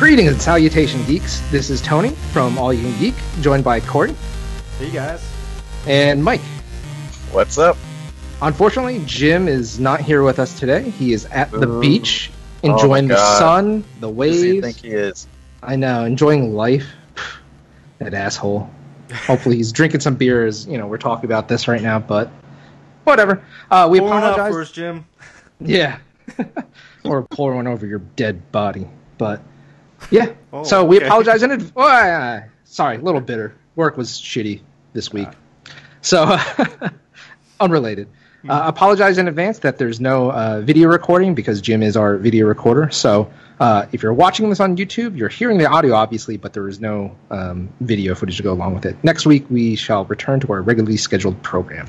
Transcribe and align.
Greetings 0.00 0.32
and 0.32 0.40
salutation, 0.40 1.04
geeks. 1.04 1.40
This 1.50 1.68
is 1.68 1.82
Tony 1.82 2.10
from 2.32 2.56
All 2.58 2.72
You 2.72 2.82
Can 2.82 2.98
Geek, 2.98 3.14
joined 3.42 3.62
by 3.64 3.80
Corey 3.80 4.14
Hey 4.78 4.90
guys. 4.90 5.22
and 5.86 6.24
Mike. 6.24 6.40
What's 7.32 7.58
up? 7.58 7.76
Unfortunately, 8.40 9.02
Jim 9.04 9.46
is 9.46 9.78
not 9.78 10.00
here 10.00 10.22
with 10.22 10.38
us 10.38 10.58
today. 10.58 10.88
He 10.88 11.12
is 11.12 11.26
at 11.26 11.50
the 11.50 11.68
Ooh. 11.68 11.80
beach, 11.82 12.30
Oh 12.64 12.72
enjoying 12.72 13.08
the 13.08 13.16
sun, 13.38 13.84
the 14.00 14.10
Who 14.10 14.24
does 14.24 14.42
he 14.42 14.52
waves. 14.60 14.64
think 14.64 14.76
he 14.78 14.88
is? 14.88 15.26
I 15.62 15.76
know, 15.76 16.04
enjoying 16.06 16.54
life. 16.54 16.86
that 17.98 18.14
asshole. 18.14 18.70
Hopefully, 19.12 19.56
he's 19.56 19.70
drinking 19.72 20.00
some 20.00 20.14
beers. 20.14 20.66
you 20.66 20.78
know 20.78 20.86
we're 20.86 20.96
talking 20.98 21.26
about 21.26 21.46
this 21.48 21.68
right 21.68 21.82
now. 21.82 21.98
But 21.98 22.30
whatever. 23.04 23.44
Uh, 23.70 23.86
we 23.90 23.98
Pouring 24.00 24.14
out 24.14 24.32
apologize. 24.32 24.52
first, 24.54 24.74
Jim. 24.74 25.04
Yeah. 25.60 25.98
or 27.04 27.22
pour 27.22 27.54
one 27.54 27.66
over 27.66 27.84
your 27.86 27.98
dead 27.98 28.50
body. 28.50 28.88
But 29.18 29.42
yeah. 30.10 30.32
Oh, 30.52 30.64
so 30.64 30.84
we 30.84 30.96
okay. 30.96 31.06
apologize 31.06 31.42
in 31.42 31.50
advance. 31.50 31.72
Oh, 31.76 31.86
uh, 31.86 32.42
sorry, 32.64 32.96
a 32.96 33.00
little 33.00 33.20
bitter. 33.20 33.54
Work 33.76 33.96
was 33.96 34.10
shitty 34.10 34.60
this 34.92 35.12
week. 35.12 35.28
So 36.02 36.36
unrelated. 37.60 38.08
Hmm. 38.42 38.50
Uh, 38.50 38.62
apologize 38.68 39.18
in 39.18 39.28
advance 39.28 39.60
that 39.60 39.78
there's 39.78 40.00
no 40.00 40.32
uh, 40.32 40.60
video 40.62 40.88
recording 40.88 41.34
because 41.34 41.60
Jim 41.60 41.82
is 41.82 41.96
our 41.96 42.16
video 42.16 42.46
recorder. 42.46 42.90
So 42.90 43.30
uh, 43.58 43.86
if 43.92 44.02
you're 44.02 44.14
watching 44.14 44.48
this 44.48 44.60
on 44.60 44.76
YouTube, 44.76 45.16
you're 45.16 45.28
hearing 45.28 45.58
the 45.58 45.66
audio 45.66 45.94
obviously, 45.94 46.38
but 46.38 46.52
there 46.52 46.66
is 46.66 46.80
no 46.80 47.16
um, 47.30 47.68
video 47.80 48.14
footage 48.14 48.38
to 48.38 48.42
go 48.42 48.52
along 48.52 48.74
with 48.74 48.86
it. 48.86 48.96
Next 49.04 49.26
week 49.26 49.44
we 49.50 49.76
shall 49.76 50.06
return 50.06 50.40
to 50.40 50.52
our 50.52 50.62
regularly 50.62 50.96
scheduled 50.96 51.42
program. 51.42 51.86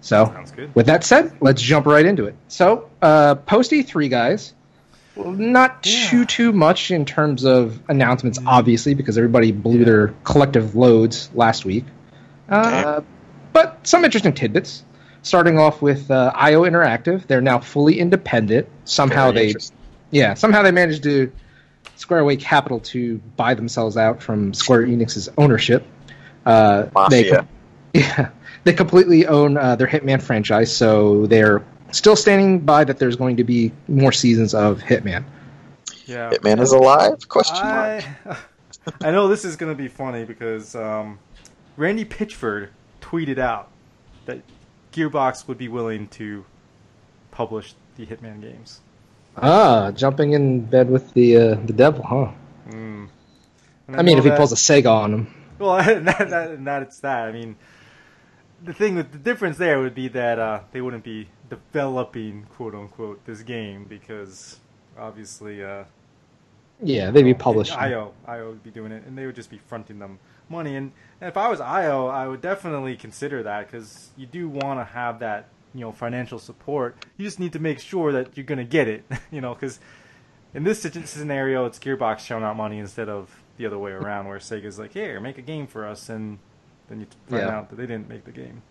So 0.00 0.26
Sounds 0.26 0.50
good. 0.50 0.74
with 0.74 0.86
that 0.86 1.02
said, 1.02 1.32
let's 1.40 1.62
jump 1.62 1.86
right 1.86 2.04
into 2.04 2.26
it. 2.26 2.36
So, 2.48 2.90
uh, 3.00 3.36
post 3.36 3.70
E3, 3.70 4.10
guys. 4.10 4.52
Not 5.16 5.82
too 5.84 6.18
Yeah. 6.18 6.24
too 6.26 6.52
much 6.52 6.90
in 6.90 7.04
terms 7.04 7.44
of 7.44 7.78
announcements, 7.88 8.38
obviously, 8.44 8.94
because 8.94 9.16
everybody 9.16 9.52
blew 9.52 9.84
their 9.84 10.08
collective 10.24 10.74
loads 10.74 11.30
last 11.34 11.64
week. 11.64 11.84
Uh, 12.48 13.00
but 13.52 13.78
some 13.84 14.04
interesting 14.04 14.32
tidbits. 14.32 14.82
Starting 15.22 15.58
off 15.58 15.80
with 15.80 16.10
uh, 16.10 16.32
IO 16.34 16.64
Interactive, 16.64 17.26
they're 17.26 17.40
now 17.40 17.58
fully 17.58 17.98
independent. 17.98 18.68
Somehow 18.84 19.30
Very 19.32 19.52
they, 19.52 19.58
yeah, 20.10 20.34
somehow 20.34 20.62
they 20.62 20.70
managed 20.72 21.04
to 21.04 21.32
square 21.96 22.20
away 22.20 22.36
capital 22.36 22.80
to 22.80 23.18
buy 23.36 23.54
themselves 23.54 23.96
out 23.96 24.22
from 24.22 24.52
Square 24.52 24.86
Enix's 24.88 25.30
ownership. 25.38 25.86
Uh, 26.44 26.82
they 27.08 27.30
Mafia. 27.30 27.48
yeah, 27.94 28.30
they 28.64 28.74
completely 28.74 29.26
own 29.26 29.56
uh, 29.56 29.76
their 29.76 29.86
Hitman 29.86 30.20
franchise, 30.20 30.76
so 30.76 31.24
they're 31.26 31.64
still 31.94 32.16
standing 32.16 32.60
by 32.60 32.84
that 32.84 32.98
there's 32.98 33.16
going 33.16 33.36
to 33.36 33.44
be 33.44 33.72
more 33.88 34.12
seasons 34.12 34.54
of 34.54 34.80
Hitman. 34.80 35.24
Yeah. 36.06 36.30
Hitman 36.30 36.60
is 36.60 36.72
alive? 36.72 37.28
Question 37.28 37.56
mark. 37.56 38.04
I 38.26 38.36
I 39.00 39.10
know 39.10 39.28
this 39.28 39.44
is 39.44 39.56
gonna 39.56 39.74
be 39.74 39.88
funny 39.88 40.24
because 40.24 40.74
um, 40.74 41.18
Randy 41.76 42.04
Pitchford 42.04 42.68
tweeted 43.00 43.38
out 43.38 43.70
that 44.26 44.42
Gearbox 44.92 45.48
would 45.48 45.58
be 45.58 45.68
willing 45.68 46.08
to 46.08 46.44
publish 47.30 47.74
the 47.96 48.06
Hitman 48.06 48.40
games. 48.40 48.80
Ah, 49.36 49.90
jumping 49.90 50.32
in 50.32 50.60
bed 50.60 50.90
with 50.90 51.12
the 51.14 51.36
uh, 51.36 51.54
the 51.64 51.72
devil, 51.72 52.04
huh? 52.04 52.32
Mm. 52.68 53.08
And 53.88 53.96
I 53.96 54.02
mean, 54.02 54.16
know 54.16 54.24
if 54.24 54.30
he 54.30 54.36
pulls 54.36 54.52
a 54.52 54.56
Sega 54.56 54.90
on 54.90 55.14
him. 55.14 55.34
Well, 55.58 56.00
not, 56.00 56.28
not, 56.28 56.60
not 56.60 56.82
it's 56.82 57.00
that. 57.00 57.28
I 57.28 57.32
mean, 57.32 57.56
the 58.62 58.72
thing 58.72 58.96
with 58.96 59.12
the 59.12 59.18
difference 59.18 59.56
there 59.56 59.80
would 59.80 59.94
be 59.94 60.08
that 60.08 60.38
uh, 60.38 60.60
they 60.72 60.80
wouldn't 60.80 61.04
be 61.04 61.28
developing 61.48 62.46
quote 62.50 62.74
unquote 62.74 63.24
this 63.26 63.42
game 63.42 63.84
because 63.84 64.60
obviously 64.98 65.62
uh, 65.62 65.84
Yeah, 66.82 67.10
they'd 67.10 67.22
be 67.22 67.34
publishing. 67.34 67.76
IO 67.78 68.12
IO 68.26 68.50
would 68.50 68.62
be 68.62 68.70
doing 68.70 68.92
it, 68.92 69.04
and 69.06 69.16
they 69.16 69.26
would 69.26 69.34
just 69.36 69.50
be 69.50 69.58
fronting 69.58 69.98
them 69.98 70.18
money. 70.48 70.76
And, 70.76 70.92
and 71.20 71.28
if 71.28 71.36
I 71.36 71.48
was 71.48 71.60
IO, 71.60 72.06
I 72.06 72.26
would 72.26 72.40
definitely 72.40 72.96
consider 72.96 73.42
that 73.42 73.70
because 73.70 74.10
you 74.16 74.26
do 74.26 74.48
want 74.48 74.80
to 74.80 74.84
have 74.84 75.18
that 75.20 75.48
you 75.74 75.80
know 75.80 75.92
financial 75.92 76.38
support. 76.38 76.96
You 77.16 77.24
just 77.24 77.40
need 77.40 77.52
to 77.54 77.58
make 77.58 77.80
sure 77.80 78.12
that 78.12 78.36
you're 78.36 78.46
gonna 78.46 78.64
get 78.64 78.88
it. 78.88 79.04
You 79.30 79.40
know, 79.40 79.54
because 79.54 79.80
in 80.54 80.62
this 80.62 80.80
scenario, 80.82 81.66
it's 81.66 81.78
Gearbox 81.80 82.20
showing 82.20 82.44
out 82.44 82.56
money 82.56 82.78
instead 82.78 83.08
of 83.08 83.42
the 83.56 83.66
other 83.66 83.78
way 83.78 83.90
around, 83.90 84.28
where 84.28 84.38
Sega's 84.38 84.78
like, 84.78 84.92
"Here, 84.92 85.18
make 85.20 85.38
a 85.38 85.42
game 85.42 85.66
for 85.66 85.84
us," 85.86 86.08
and 86.08 86.38
then 86.88 87.00
you 87.00 87.06
find 87.26 87.42
Yeah. 87.42 87.48
out 87.56 87.70
that 87.70 87.76
they 87.76 87.86
didn't 87.86 88.08
make 88.08 88.24
the 88.24 88.30
game. 88.32 88.62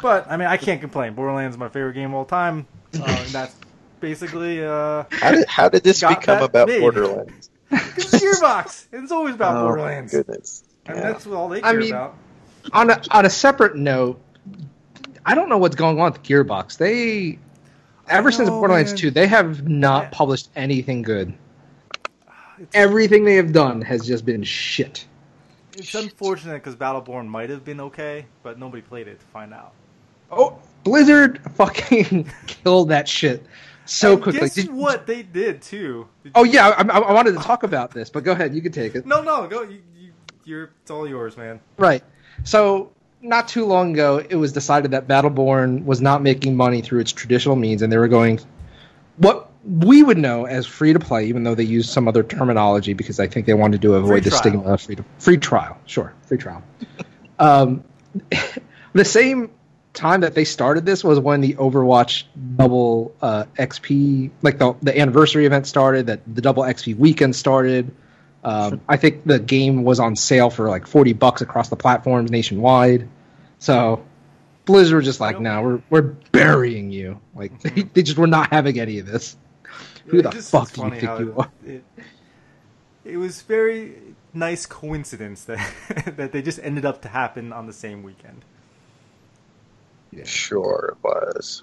But 0.00 0.30
I 0.30 0.36
mean, 0.36 0.48
I 0.48 0.56
can't 0.56 0.80
complain. 0.80 1.14
Borderlands 1.14 1.54
is 1.56 1.58
my 1.58 1.68
favorite 1.68 1.94
game 1.94 2.10
of 2.10 2.14
all 2.14 2.24
time. 2.24 2.66
Uh, 2.98 3.04
and 3.06 3.28
that's 3.28 3.54
basically 4.00 4.64
uh, 4.64 5.04
How 5.10 5.32
did, 5.32 5.46
how 5.48 5.68
did 5.68 5.82
this 5.82 6.00
become 6.00 6.42
about 6.42 6.68
made. 6.68 6.80
Borderlands? 6.80 7.50
it's 7.70 8.14
Gearbox. 8.14 8.86
It's 8.92 9.12
always 9.12 9.34
about 9.34 9.56
oh, 9.56 9.64
Borderlands. 9.66 10.12
my 10.12 10.18
goodness. 10.20 10.64
And 10.86 10.96
Yeah. 10.96 11.02
that's 11.12 11.26
all 11.26 11.48
they 11.48 11.58
I 11.58 11.72
care 11.72 11.80
mean- 11.80 11.92
about. 11.92 12.14
on 12.72 12.90
a 12.90 13.00
on 13.10 13.26
a 13.26 13.30
separate 13.30 13.76
note, 13.76 14.20
I 15.26 15.34
don't 15.34 15.48
know 15.50 15.58
what's 15.58 15.76
going 15.76 16.00
on 16.00 16.12
with 16.12 16.22
Gearbox. 16.22 16.78
They 16.78 17.38
ever 18.08 18.30
since 18.32 18.48
Borderlands 18.48 18.92
man. 18.92 18.98
2, 18.98 19.10
they 19.10 19.26
have 19.26 19.68
not 19.68 20.04
Yeah. 20.04 20.08
published 20.12 20.48
anything 20.56 21.02
good. 21.02 21.34
It's, 22.58 22.74
Everything 22.74 23.24
they 23.24 23.36
have 23.36 23.52
done 23.52 23.82
has 23.82 24.06
just 24.06 24.24
been 24.24 24.42
shit. 24.42 25.06
It's 25.78 25.94
unfortunate 25.94 26.54
because 26.54 26.76
Battleborn 26.76 27.26
might 27.26 27.50
have 27.50 27.64
been 27.64 27.80
okay, 27.80 28.26
but 28.42 28.58
nobody 28.58 28.82
played 28.82 29.08
it 29.08 29.20
to 29.20 29.26
find 29.26 29.54
out. 29.54 29.72
Oh, 30.30 30.58
Blizzard 30.84 31.40
fucking 31.54 32.28
killed 32.46 32.90
that 32.90 33.08
shit 33.08 33.44
so 33.86 34.12
And 34.14 34.22
quickly. 34.22 34.40
Guess 34.40 34.54
Did- 34.54 34.72
what 34.72 35.06
they 35.06 35.22
did 35.22 35.62
too? 35.62 36.06
Did 36.22 36.32
Oh 36.34 36.44
you- 36.44 36.52
yeah, 36.52 36.68
I, 36.68 36.82
I, 36.82 36.98
I 36.98 37.12
wanted 37.12 37.32
to 37.32 37.40
talk 37.40 37.62
about 37.62 37.92
this, 37.92 38.10
but 38.10 38.24
go 38.24 38.32
ahead, 38.32 38.54
you 38.54 38.60
can 38.60 38.72
take 38.72 38.94
it. 38.94 39.06
No, 39.06 39.22
no, 39.22 39.46
go. 39.46 39.62
You, 39.62 39.80
you, 39.96 40.12
you're. 40.44 40.70
It's 40.82 40.90
all 40.90 41.08
yours, 41.08 41.36
man. 41.36 41.60
Right. 41.78 42.02
So 42.44 42.92
not 43.22 43.48
too 43.48 43.64
long 43.64 43.94
ago, 43.94 44.18
it 44.28 44.36
was 44.36 44.52
decided 44.52 44.90
that 44.90 45.08
Battleborn 45.08 45.84
was 45.84 46.00
not 46.00 46.22
making 46.22 46.56
money 46.56 46.82
through 46.82 47.00
its 47.00 47.12
traditional 47.12 47.56
means, 47.56 47.82
and 47.82 47.90
they 47.92 47.96
were 47.98 48.08
going 48.08 48.38
what 48.38 48.46
we 49.64 50.02
would 50.02 50.18
know 50.18 50.46
as 50.46 50.66
free 50.66 50.92
to 50.92 50.98
play, 50.98 51.26
even 51.26 51.42
though 51.42 51.54
they 51.54 51.64
used 51.64 51.90
some 51.90 52.08
other 52.08 52.22
terminology 52.22 52.94
because 52.94 53.20
I 53.20 53.26
think 53.26 53.46
they 53.46 53.54
wanted 53.54 53.82
to 53.82 53.94
avoid 53.94 54.24
the 54.24 54.30
trial. 54.30 54.40
stigma 54.40 54.62
of 54.62 54.80
free 54.80 54.96
to, 54.96 55.04
free 55.18 55.36
trial. 55.36 55.78
Sure, 55.86 56.12
free 56.26 56.38
trial. 56.38 56.62
um, 57.38 57.84
the 58.92 59.04
same 59.04 59.50
time 59.92 60.20
that 60.20 60.34
they 60.34 60.44
started 60.44 60.86
this 60.86 61.02
was 61.02 61.18
when 61.18 61.40
the 61.40 61.54
Overwatch 61.54 62.24
double 62.56 63.14
uh, 63.20 63.44
XP, 63.58 64.30
like 64.42 64.58
the 64.58 64.74
the 64.82 64.98
anniversary 64.98 65.46
event 65.46 65.66
started, 65.66 66.06
that 66.06 66.20
the 66.32 66.40
double 66.40 66.62
XP 66.62 66.96
weekend 66.96 67.34
started. 67.34 67.94
Um, 68.44 68.80
I 68.88 68.96
think 68.96 69.24
the 69.24 69.40
game 69.40 69.82
was 69.82 69.98
on 69.98 70.14
sale 70.16 70.50
for 70.50 70.68
like 70.68 70.86
forty 70.86 71.12
bucks 71.12 71.42
across 71.42 71.68
the 71.68 71.76
platforms 71.76 72.30
nationwide. 72.30 73.08
So 73.58 74.04
Blizzard 74.64 74.96
was 74.96 75.04
just 75.06 75.20
like, 75.20 75.40
Nope. 75.40 75.42
"No, 75.42 75.62
we're 75.62 75.82
we're 75.90 76.14
burying 76.30 76.90
you." 76.92 77.20
Like 77.34 77.60
they, 77.62 77.82
they 77.82 78.02
just 78.02 78.18
were 78.18 78.26
not 78.26 78.50
having 78.50 78.78
any 78.78 79.00
of 79.00 79.06
this. 79.06 79.36
Who 80.08 80.22
the 80.22 80.30
just- 80.30 80.50
fuck 80.50 80.64
it's 80.64 80.72
do 80.72 80.80
you 80.80 80.88
funny 80.88 81.00
think 81.00 81.10
how 81.10 81.18
you 81.18 81.34
are? 81.36 81.50
It, 81.64 81.84
it 83.04 83.16
was 83.16 83.42
very 83.42 83.96
nice 84.34 84.66
coincidence 84.66 85.44
that 85.44 85.58
that 86.16 86.32
they 86.32 86.42
just 86.42 86.58
ended 86.62 86.84
up 86.84 87.02
to 87.02 87.08
happen 87.08 87.52
on 87.52 87.66
the 87.66 87.72
same 87.72 88.02
weekend. 88.02 88.44
Yeah. 90.10 90.24
Sure 90.24 90.96
it 90.96 91.04
was. 91.04 91.62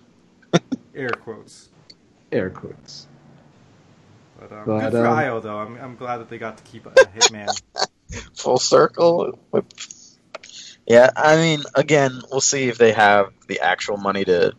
Air 0.96 1.10
quotes. 1.10 1.70
Air 2.32 2.50
quotes. 2.50 3.08
But, 4.40 4.52
um, 4.52 4.64
But, 4.66 4.80
good 4.80 4.92
for 4.92 5.08
um, 5.08 5.18
IO 5.18 5.40
though. 5.40 5.58
I'm, 5.58 5.78
I'm 5.78 5.96
glad 5.96 6.18
that 6.18 6.30
they 6.30 6.38
got 6.38 6.58
to 6.58 6.64
keep 6.64 6.86
a 6.86 6.92
Hitman. 6.92 7.50
Full 8.36 8.60
circle. 8.60 9.40
Yeah, 10.86 11.10
I 11.16 11.36
mean, 11.38 11.64
again, 11.74 12.22
we'll 12.30 12.42
see 12.42 12.68
if 12.68 12.78
they 12.78 12.92
have 12.92 13.34
the 13.48 13.62
actual 13.62 13.98
money 13.98 14.24
to 14.26 14.54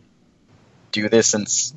do 0.91 1.07
this 1.07 1.27
since 1.27 1.73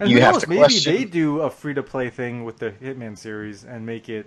And 0.00 0.10
You 0.10 0.16
who 0.18 0.22
have 0.22 0.34
knows, 0.34 0.42
to 0.44 0.48
maybe 0.48 0.58
question- 0.60 0.94
they 0.94 1.04
do 1.04 1.40
a 1.40 1.50
free 1.50 1.74
to 1.74 1.82
play 1.82 2.10
thing 2.10 2.44
with 2.44 2.58
the 2.58 2.70
Hitman 2.70 3.16
series 3.18 3.64
and 3.64 3.84
make 3.86 4.08
it. 4.08 4.26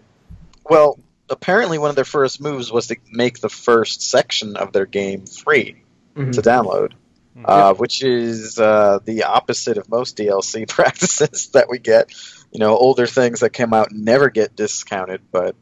Well, 0.70 1.00
apparently 1.30 1.78
one 1.78 1.90
of 1.90 1.96
their 1.96 2.06
first 2.06 2.42
moves 2.42 2.72
was 2.72 2.88
to 2.88 2.98
make 3.12 3.40
the 3.40 3.50
first 3.50 4.02
section 4.02 4.58
of 4.58 4.74
their 4.74 4.86
game 4.86 5.26
free 5.26 5.84
Mhm. 6.16 6.34
to 6.34 6.42
download, 6.42 6.92
Hmm. 7.36 7.46
uh, 7.46 7.74
which 7.76 8.04
is 8.04 8.60
uh, 8.60 9.00
the 9.06 9.24
opposite 9.24 9.78
of 9.78 9.90
most 9.90 10.18
DLC 10.18 10.66
practices 10.68 11.50
that 11.54 11.70
we 11.70 11.80
get. 11.80 12.12
You 12.52 12.60
know, 12.60 12.76
older 12.76 13.08
things 13.08 13.40
that 13.40 13.52
come 13.52 13.74
out 13.74 13.94
never 13.94 14.30
get 14.30 14.58
discounted, 14.58 15.22
but 15.32 15.56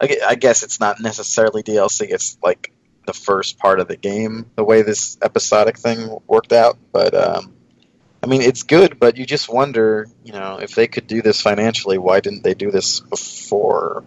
I 0.00 0.18
I 0.24 0.34
guess 0.36 0.62
it's 0.62 0.78
not 0.78 1.00
necessarily 1.00 1.62
DLC. 1.64 2.06
It's 2.10 2.38
like 2.42 2.70
the 3.06 3.12
first 3.12 3.58
part 3.58 3.80
of 3.80 3.88
the 3.88 3.96
game, 3.96 4.46
the 4.54 4.62
way 4.62 4.82
this 4.82 5.18
episodic 5.20 5.76
thing 5.78 6.16
worked 6.28 6.52
out. 6.52 6.78
But 6.92 7.12
um, 7.14 7.54
I 8.22 8.28
mean, 8.28 8.42
it's 8.42 8.62
good, 8.62 9.00
but 9.00 9.16
you 9.16 9.26
just 9.26 9.48
wonder, 9.48 10.06
you 10.22 10.32
know, 10.32 10.58
if 10.58 10.74
they 10.74 10.86
could 10.86 11.06
do 11.06 11.22
this 11.22 11.40
financially, 11.40 11.98
why 11.98 12.20
didn't 12.20 12.44
they 12.44 12.54
do 12.54 12.70
this 12.70 13.00
before? 13.00 14.04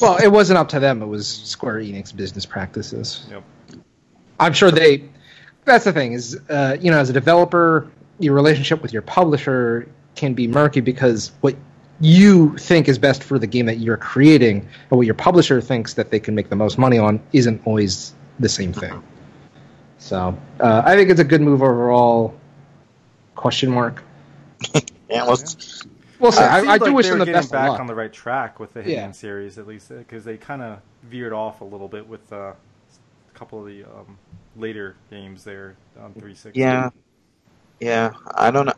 Well, 0.00 0.16
it 0.16 0.28
wasn't 0.28 0.58
up 0.58 0.70
to 0.70 0.80
them. 0.80 1.02
It 1.02 1.06
was 1.06 1.28
Square 1.28 1.80
Enix 1.80 2.14
business 2.16 2.46
practices. 2.46 3.26
Yep. 3.30 3.42
I'm 4.40 4.52
sure 4.52 4.70
they. 4.70 5.08
That's 5.64 5.84
the 5.84 5.92
thing 5.92 6.12
is, 6.12 6.38
uh, 6.48 6.76
you 6.80 6.90
know, 6.90 6.98
as 6.98 7.10
a 7.10 7.12
developer, 7.12 7.90
your 8.18 8.34
relationship 8.34 8.82
with 8.82 8.92
your 8.92 9.02
publisher 9.02 9.88
can 10.14 10.34
be 10.34 10.46
murky 10.46 10.80
because 10.80 11.32
what 11.40 11.56
you 12.00 12.56
think 12.56 12.88
is 12.88 12.98
best 12.98 13.22
for 13.22 13.38
the 13.38 13.46
game 13.46 13.66
that 13.66 13.78
you're 13.78 13.96
creating 13.96 14.60
and 14.90 14.96
what 14.96 15.06
your 15.06 15.14
publisher 15.14 15.60
thinks 15.60 15.94
that 15.94 16.10
they 16.10 16.20
can 16.20 16.34
make 16.34 16.48
the 16.48 16.56
most 16.56 16.78
money 16.78 16.98
on 16.98 17.20
isn't 17.32 17.62
always 17.64 18.14
the 18.38 18.48
same 18.48 18.72
thing. 18.72 19.02
So 19.98 20.38
uh, 20.60 20.82
I 20.84 20.94
think 20.94 21.10
it's 21.10 21.20
a 21.20 21.24
good 21.24 21.40
move 21.40 21.62
overall. 21.62 22.38
Question 23.36 23.70
mark. 23.70 24.02
Yeah, 25.08 25.22
let's. 25.22 25.84
We'll 26.18 26.32
see. 26.32 26.42
It 26.42 26.46
I, 26.50 26.60
seems 26.62 26.68
I 26.68 26.78
do 26.78 26.84
like 26.86 26.94
wish 26.94 27.06
them 27.06 27.12
were 27.12 27.18
the 27.20 27.26
getting 27.26 27.42
best 27.42 27.52
back 27.52 27.68
luck. 27.70 27.78
on 27.80 27.86
the 27.86 27.94
right 27.94 28.12
track 28.12 28.58
with 28.58 28.72
the 28.74 28.80
Hitman 28.80 28.86
Yeah. 28.88 29.12
series, 29.12 29.56
at 29.56 29.68
least, 29.68 29.88
because 29.90 30.24
they 30.24 30.36
kind 30.36 30.62
of 30.62 30.80
veered 31.04 31.32
off 31.32 31.60
a 31.60 31.64
little 31.64 31.86
bit 31.86 32.08
with 32.08 32.32
uh, 32.32 32.36
a 32.54 32.54
couple 33.38 33.60
of 33.60 33.66
the 33.66 33.84
um, 33.84 34.18
later 34.56 34.96
games 35.10 35.44
there 35.44 35.76
on 35.96 36.10
360. 36.14 36.58
Yeah, 36.58 36.90
yeah. 37.78 38.14
I 38.34 38.50
don't 38.50 38.66
know. 38.66 38.72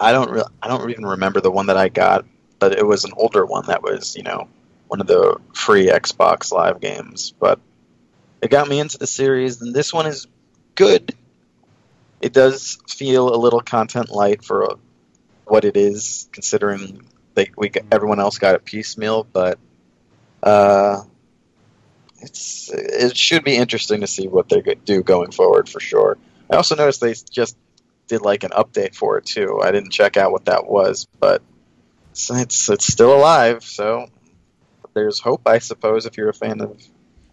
I 0.00 0.12
don't. 0.12 0.30
Re- 0.30 0.44
I 0.62 0.68
don't 0.68 0.88
even 0.88 1.04
remember 1.04 1.42
the 1.42 1.50
one 1.50 1.66
that 1.66 1.76
I 1.76 1.90
got, 1.90 2.24
but 2.58 2.72
it 2.72 2.86
was 2.86 3.04
an 3.04 3.12
older 3.18 3.44
one 3.44 3.66
that 3.66 3.82
was, 3.82 4.16
you 4.16 4.22
know, 4.22 4.48
one 4.88 5.02
of 5.02 5.06
the 5.06 5.36
free 5.54 5.88
Xbox 5.88 6.52
Live 6.52 6.80
games. 6.80 7.34
But 7.38 7.60
it 8.40 8.50
got 8.50 8.66
me 8.66 8.80
into 8.80 8.96
the 8.96 9.06
series, 9.06 9.60
and 9.60 9.74
this 9.74 9.92
one 9.92 10.06
is 10.06 10.26
good. 10.74 11.14
It 12.20 12.32
does 12.32 12.78
feel 12.88 13.34
a 13.34 13.38
little 13.38 13.60
content 13.60 14.10
light 14.10 14.44
for 14.44 14.78
what 15.44 15.64
it 15.64 15.76
is, 15.76 16.28
considering 16.32 17.02
they 17.34 17.50
we 17.56 17.72
everyone 17.90 18.20
else 18.20 18.38
got 18.38 18.54
it 18.54 18.64
piecemeal. 18.64 19.24
But 19.24 19.58
uh, 20.42 21.02
it's 22.20 22.70
it 22.72 23.16
should 23.16 23.44
be 23.44 23.56
interesting 23.56 24.00
to 24.00 24.06
see 24.06 24.28
what 24.28 24.48
they 24.48 24.60
do 24.84 25.02
going 25.02 25.30
forward 25.30 25.68
for 25.68 25.80
sure. 25.80 26.18
I 26.50 26.56
also 26.56 26.76
noticed 26.76 27.00
they 27.00 27.14
just 27.30 27.56
did 28.08 28.22
like 28.22 28.44
an 28.44 28.50
update 28.50 28.94
for 28.94 29.18
it 29.18 29.24
too. 29.24 29.60
I 29.62 29.70
didn't 29.70 29.90
check 29.90 30.16
out 30.16 30.32
what 30.32 30.46
that 30.46 30.66
was, 30.66 31.06
but 31.18 31.42
it's 32.10 32.68
it's, 32.68 32.86
still 32.86 33.14
alive. 33.14 33.64
So 33.64 34.08
there's 34.94 35.20
hope, 35.20 35.42
I 35.46 35.58
suppose, 35.58 36.06
if 36.06 36.16
you're 36.16 36.28
a 36.28 36.34
fan 36.34 36.60
of 36.60 36.82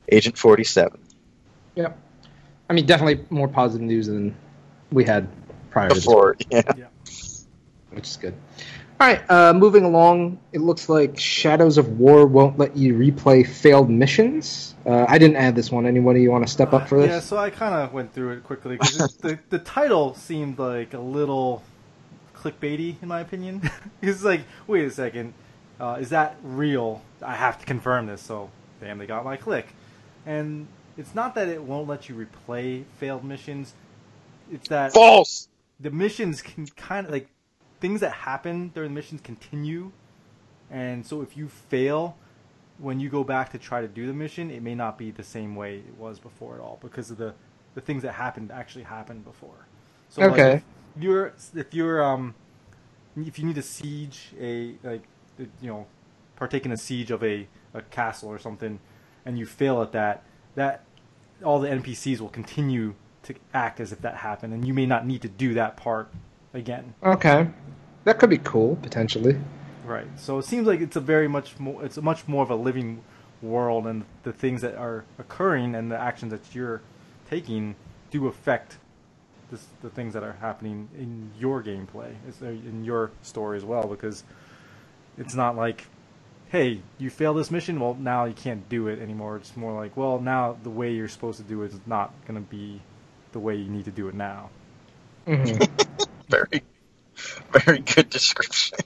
Agent 0.09 0.37
Forty 0.37 0.63
Seven. 0.63 1.01
Yep. 1.75 1.97
I 2.69 2.73
mean, 2.73 2.85
definitely 2.85 3.25
more 3.29 3.47
positive 3.47 3.85
news 3.85 4.07
than 4.07 4.35
we 4.91 5.03
had 5.03 5.27
prior 5.69 5.89
to 5.89 5.95
this, 5.95 6.05
Before, 6.05 6.35
yeah, 6.49 6.61
which 7.91 8.07
is 8.07 8.17
good. 8.17 8.33
All 8.99 9.07
right, 9.07 9.29
uh, 9.29 9.53
moving 9.53 9.83
along. 9.83 10.39
It 10.53 10.61
looks 10.61 10.89
like 10.89 11.19
Shadows 11.19 11.77
of 11.77 11.99
War 11.99 12.25
won't 12.25 12.57
let 12.57 12.75
you 12.75 12.95
replay 12.95 13.47
failed 13.47 13.91
missions. 13.91 14.73
Uh, 14.87 15.05
I 15.07 15.19
didn't 15.19 15.35
add 15.35 15.55
this 15.55 15.71
one. 15.71 15.85
Anybody 15.85 16.23
you 16.23 16.31
want 16.31 16.47
to 16.47 16.51
step 16.51 16.73
up 16.73 16.87
for 16.87 16.99
this? 16.99 17.09
Yeah, 17.09 17.19
so 17.19 17.37
I 17.37 17.51
kind 17.51 17.75
of 17.75 17.93
went 17.93 18.11
through 18.11 18.31
it 18.31 18.43
quickly 18.43 18.77
because 18.77 19.15
the 19.17 19.37
the 19.49 19.59
title 19.59 20.15
seemed 20.15 20.57
like 20.57 20.95
a 20.95 20.99
little 20.99 21.61
clickbaity 22.35 23.01
in 23.03 23.07
my 23.07 23.19
opinion. 23.19 23.69
it's 24.01 24.23
like, 24.23 24.41
wait 24.65 24.85
a 24.85 24.91
second, 24.91 25.35
uh, 25.79 25.97
is 25.99 26.09
that 26.09 26.37
real? 26.41 27.03
I 27.21 27.35
have 27.35 27.59
to 27.59 27.67
confirm 27.67 28.07
this. 28.07 28.21
So, 28.23 28.49
bam, 28.79 28.97
they 28.97 29.05
got 29.05 29.23
my 29.23 29.37
click, 29.37 29.67
and 30.25 30.67
it's 30.97 31.13
not 31.13 31.35
that 31.35 31.47
it 31.49 31.61
won't 31.61 31.87
let 31.87 32.09
you 32.09 32.15
replay 32.15 32.85
failed 32.97 33.23
missions. 33.23 33.75
It's 34.51 34.67
that 34.69 34.93
false. 34.93 35.47
the 35.79 35.91
missions 35.91 36.41
can 36.41 36.67
kind 36.67 37.07
of 37.07 37.11
like 37.13 37.29
things 37.81 38.01
that 38.01 38.11
happen 38.13 38.69
during 38.73 38.91
the 38.91 38.95
missions 38.95 39.21
continue, 39.21 39.91
and 40.69 41.05
so 41.05 41.21
if 41.21 41.37
you 41.37 41.47
fail 41.47 42.17
when 42.79 42.99
you 42.99 43.09
go 43.09 43.23
back 43.23 43.51
to 43.51 43.57
try 43.57 43.81
to 43.81 43.87
do 43.87 44.07
the 44.07 44.13
mission, 44.13 44.51
it 44.51 44.61
may 44.63 44.75
not 44.75 44.97
be 44.97 45.11
the 45.11 45.23
same 45.23 45.55
way 45.55 45.77
it 45.79 45.97
was 45.97 46.19
before 46.19 46.55
at 46.55 46.61
all 46.61 46.79
because 46.81 47.11
of 47.11 47.17
the 47.17 47.35
the 47.75 47.81
things 47.81 48.03
that 48.03 48.13
happened 48.13 48.51
actually 48.51 48.83
happened 48.85 49.23
before. 49.25 49.67
So 50.09 50.23
like, 50.25 50.45
Okay. 50.45 50.63
if 50.95 51.03
you're 51.03 51.33
if 51.55 51.73
you're 51.73 52.03
um 52.03 52.35
if 53.17 53.39
you 53.39 53.45
need 53.45 53.55
to 53.55 53.61
siege 53.61 54.33
a 54.39 54.75
like 54.83 55.03
you 55.39 55.69
know 55.69 55.87
partake 56.35 56.65
in 56.65 56.71
a 56.71 56.77
siege 56.77 57.11
of 57.11 57.23
a, 57.23 57.47
a 57.73 57.81
castle 57.83 58.29
or 58.29 58.39
something 58.39 58.79
and 59.25 59.37
you 59.39 59.45
fail 59.45 59.81
at 59.81 59.91
that 59.91 60.23
that 60.55 60.83
all 61.43 61.59
the 61.59 61.69
npcs 61.69 62.19
will 62.19 62.29
continue 62.29 62.95
to 63.27 63.35
act 63.53 63.79
as 63.79 63.91
if 63.91 64.01
that 64.01 64.15
happened 64.15 64.53
and 64.53 64.65
you 64.65 64.73
may 64.73 64.85
not 64.85 65.05
need 65.05 65.21
to 65.21 65.27
do 65.27 65.53
that 65.53 65.75
part 65.77 66.09
again. 66.53 66.93
Okay, 67.03 67.47
that 68.05 68.19
could 68.19 68.29
be 68.29 68.37
cool 68.39 68.77
potentially. 68.77 69.37
right. 69.85 70.07
So 70.15 70.37
it 70.39 70.45
seems 70.45 70.65
like 70.65 70.79
it's 70.79 70.95
a 70.95 71.01
very 71.01 71.27
much 71.27 71.59
more 71.59 71.83
it's 71.83 71.97
a 71.97 72.01
much 72.01 72.27
more 72.27 72.43
of 72.43 72.49
a 72.49 72.55
living 72.55 73.03
world 73.41 73.85
and 73.85 74.05
the 74.23 74.33
things 74.33 74.61
that 74.61 74.75
are 74.75 75.03
occurring 75.19 75.75
and 75.75 75.91
the 75.91 75.99
actions 75.99 76.31
that 76.31 76.55
you're 76.55 76.81
taking 77.29 77.75
do 78.09 78.27
affect 78.27 78.77
this, 79.51 79.67
the 79.81 79.89
things 79.89 80.13
that 80.13 80.23
are 80.23 80.37
happening 80.39 80.89
in 80.97 81.29
your 81.37 81.61
gameplay 81.61 82.13
uh, 82.41 82.45
in 82.45 82.83
your 82.83 83.11
story 83.21 83.57
as 83.57 83.65
well 83.65 83.87
because 83.87 84.23
it's 85.17 85.35
not 85.35 85.55
like 85.55 85.85
hey 86.49 86.79
you 86.97 87.09
failed 87.09 87.37
this 87.37 87.51
mission 87.51 87.77
well 87.79 87.93
now 87.93 88.23
you 88.23 88.33
can't 88.33 88.69
do 88.69 88.87
it 88.87 88.99
anymore. 88.99 89.35
It's 89.35 89.57
more 89.57 89.73
like 89.73 89.97
well 89.97 90.17
now 90.21 90.57
the 90.63 90.69
way 90.69 90.93
you're 90.93 91.09
supposed 91.09 91.39
to 91.39 91.43
do 91.43 91.61
it 91.63 91.73
is 91.73 91.79
not 91.85 92.13
going 92.25 92.41
to 92.41 92.49
be 92.49 92.81
the 93.37 93.41
way 93.41 93.55
you 93.55 93.69
need 93.69 93.85
to 93.85 93.91
do 93.91 94.07
it 94.07 94.15
now 94.15 94.49
hmm 95.27 95.43
Very, 96.29 96.63
very 97.53 97.79
good 97.79 98.09
description. 98.09 98.79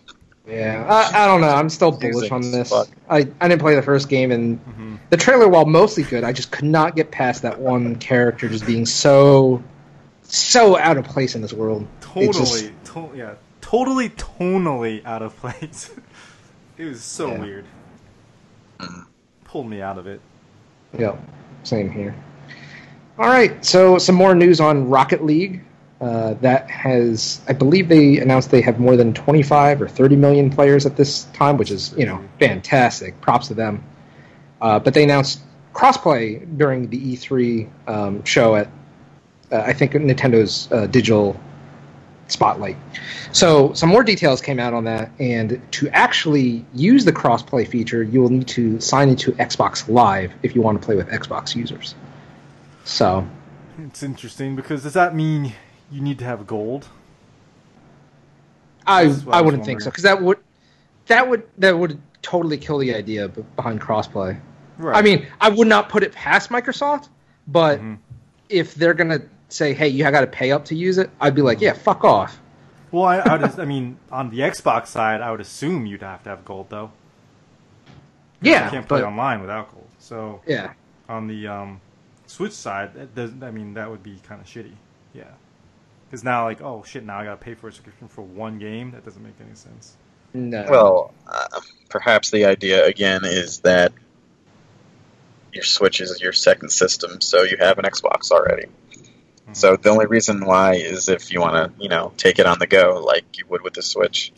Yeah, 0.47 0.85
I, 0.87 1.23
I 1.23 1.27
don't 1.27 1.41
know. 1.41 1.49
I'm 1.49 1.69
still 1.69 1.91
bullish 1.91 2.29
on 2.29 2.41
this. 2.51 2.71
I, 3.09 3.27
I 3.39 3.47
didn't 3.47 3.61
play 3.61 3.73
the 3.75 3.81
first 3.81 4.09
game, 4.09 4.31
and 4.31 4.63
Mhm. 4.65 4.99
the 5.09 5.17
trailer, 5.17 5.47
while 5.47 5.65
mostly 5.65 6.03
good, 6.03 6.23
I 6.23 6.33
just 6.33 6.51
could 6.51 6.65
not 6.65 6.95
get 6.95 7.09
past 7.09 7.41
that 7.41 7.59
one 7.59 7.95
character 7.95 8.47
just 8.47 8.65
being 8.67 8.85
so 8.85 9.63
so 10.23 10.77
out 10.77 10.97
of 10.97 11.05
place 11.05 11.33
in 11.33 11.41
this 11.41 11.51
world. 11.53 11.87
It's 12.15 12.37
just- 12.37 12.53
totally 12.85 13.09
to- 13.11 13.17
yeah 13.17 13.33
totally 13.61 14.09
tonally 14.09 15.03
out 15.05 15.21
of 15.23 15.35
place 15.41 15.89
it 16.77 16.85
was 16.85 17.01
so 17.01 17.27
Yeah. 17.29 17.39
weird 17.39 17.65
pulled 19.45 19.67
me 19.67 19.81
out 19.81 19.97
of 19.97 20.05
it 20.07 20.21
Yeah, 20.97 21.15
same 21.63 21.89
here. 21.89 22.13
All 23.21 23.29
right, 23.29 23.63
so 23.63 23.99
some 23.99 24.15
more 24.15 24.33
news 24.33 24.59
on 24.59 24.89
Rocket 24.89 25.23
League. 25.23 25.63
Uh, 26.01 26.33
that 26.41 26.67
has, 26.71 27.39
I 27.47 27.53
believe, 27.53 27.87
they 27.87 28.17
announced 28.17 28.49
they 28.49 28.61
have 28.61 28.79
more 28.79 28.95
than 28.95 29.13
25 29.13 29.83
or 29.83 29.87
30 29.87 30.15
million 30.15 30.49
players 30.49 30.87
at 30.87 30.95
this 30.97 31.25
time, 31.25 31.57
which 31.57 31.69
is 31.69 31.93
you 31.95 32.07
know 32.07 32.19
fantastic. 32.39 33.21
Props 33.21 33.49
to 33.49 33.53
them. 33.53 33.83
Uh, 34.59 34.79
but 34.79 34.95
they 34.95 35.03
announced 35.03 35.41
crossplay 35.75 36.57
during 36.57 36.89
the 36.89 36.97
E3 36.97 37.69
um, 37.87 38.25
show 38.25 38.55
at, 38.55 38.69
uh, 39.51 39.57
I 39.67 39.73
think, 39.73 39.91
Nintendo's 39.91 40.67
uh, 40.71 40.87
digital 40.87 41.39
spotlight. 42.27 42.77
So 43.33 43.71
some 43.73 43.89
more 43.89 44.03
details 44.03 44.41
came 44.41 44.59
out 44.59 44.73
on 44.73 44.85
that, 44.85 45.11
and 45.19 45.61
to 45.73 45.89
actually 45.89 46.65
use 46.73 47.05
the 47.05 47.13
crossplay 47.13 47.67
feature, 47.67 48.01
you 48.01 48.19
will 48.19 48.29
need 48.29 48.47
to 48.47 48.79
sign 48.79 49.09
into 49.09 49.31
Xbox 49.33 49.87
Live 49.87 50.33
if 50.41 50.55
you 50.55 50.63
want 50.63 50.81
to 50.81 50.83
play 50.83 50.95
with 50.95 51.07
Xbox 51.09 51.55
users. 51.55 51.93
So 52.91 53.25
it's 53.79 54.03
interesting 54.03 54.55
because 54.55 54.83
does 54.83 54.93
that 54.93 55.15
mean 55.15 55.53
you 55.89 56.01
need 56.01 56.19
to 56.19 56.25
have 56.25 56.45
gold 56.45 56.89
I 58.85 59.15
I 59.31 59.41
wouldn't 59.41 59.63
think 59.65 59.81
so 59.81 59.89
because 59.89 60.03
that 60.03 60.21
would 60.21 60.37
that 61.07 61.27
would 61.27 61.43
that 61.57 61.77
would 61.77 62.01
totally 62.21 62.57
kill 62.57 62.79
the 62.79 62.93
idea 62.93 63.29
behind 63.29 63.79
crossplay. 63.81 64.39
right 64.77 64.97
I 64.97 65.01
mean, 65.01 65.25
I 65.39 65.49
would 65.49 65.67
not 65.67 65.89
put 65.89 66.03
it 66.03 66.11
past 66.11 66.49
Microsoft, 66.49 67.07
but 67.47 67.79
Mhm. 67.79 67.97
if 68.49 68.75
they're 68.75 68.93
gonna 68.93 69.21
say, 69.49 69.73
"Hey, 69.73 69.87
you 69.87 70.03
got 70.11 70.21
to 70.21 70.27
pay 70.27 70.51
up 70.51 70.65
to 70.65 70.75
use 70.75 70.97
it," 70.97 71.09
I'd 71.21 71.35
be 71.35 71.41
like, 71.41 71.61
"Yeah, 71.61 71.73
fuck 71.73 72.03
off." 72.03 72.39
well 72.91 73.05
I, 73.05 73.19
I, 73.19 73.37
would, 73.37 73.59
I 73.59 73.65
mean 73.65 73.97
on 74.11 74.29
the 74.31 74.39
xbox 74.39 74.87
side 74.87 75.21
i 75.21 75.31
would 75.31 75.39
assume 75.39 75.85
you'd 75.85 76.01
have 76.01 76.23
to 76.23 76.29
have 76.29 76.43
gold 76.43 76.67
though 76.69 76.91
Yeah, 78.41 78.65
you 78.65 78.71
can't 78.71 78.87
play 78.87 78.99
but 78.99 79.07
online 79.07 79.39
without 79.39 79.71
gold 79.71 79.87
so 79.99 80.41
yeah, 80.45 80.73
on 81.07 81.27
the 81.27 81.47
um, 81.47 81.79
Switch 82.31 82.53
side, 82.53 82.93
that 82.93 83.13
doesn't. 83.13 83.43
I 83.43 83.51
mean, 83.51 83.73
that 83.73 83.89
would 83.89 84.03
be 84.03 84.17
kind 84.23 84.39
of 84.39 84.47
shitty. 84.47 84.73
Yeah. 85.13 85.25
Because 86.07 86.23
now, 86.23 86.45
like, 86.45 86.61
oh 86.61 86.83
shit, 86.85 87.05
now 87.05 87.19
I 87.19 87.25
gotta 87.25 87.37
pay 87.37 87.55
for 87.55 87.67
a 87.67 87.73
subscription 87.73 88.07
for 88.07 88.21
one 88.21 88.57
game? 88.57 88.91
That 88.91 89.03
doesn't 89.03 89.21
make 89.21 89.33
any 89.45 89.55
sense. 89.55 89.97
no. 90.33 90.65
Well, 90.69 91.13
uh, 91.27 91.59
perhaps 91.89 92.31
the 92.31 92.45
idea 92.45 92.85
again 92.85 93.25
is 93.25 93.59
that 93.59 93.91
your 95.51 95.63
Switch 95.63 95.99
is 95.99 96.21
your 96.21 96.31
second 96.31 96.69
system, 96.69 97.19
so 97.19 97.43
you 97.43 97.57
have 97.59 97.77
an 97.79 97.83
Xbox 97.85 98.31
already. 98.31 98.67
Mm-hmm. 98.67 99.53
So 99.53 99.75
the 99.75 99.89
only 99.89 100.05
reason 100.05 100.45
why 100.45 100.75
is 100.75 101.09
if 101.09 101.33
you 101.33 101.41
want 101.41 101.55
to, 101.55 101.83
you 101.83 101.89
know, 101.89 102.13
take 102.15 102.39
it 102.39 102.45
on 102.45 102.59
the 102.59 102.67
go 102.67 103.03
like 103.05 103.37
you 103.37 103.43
would 103.49 103.61
with 103.61 103.73
the 103.73 103.81
Switch. 103.81 104.31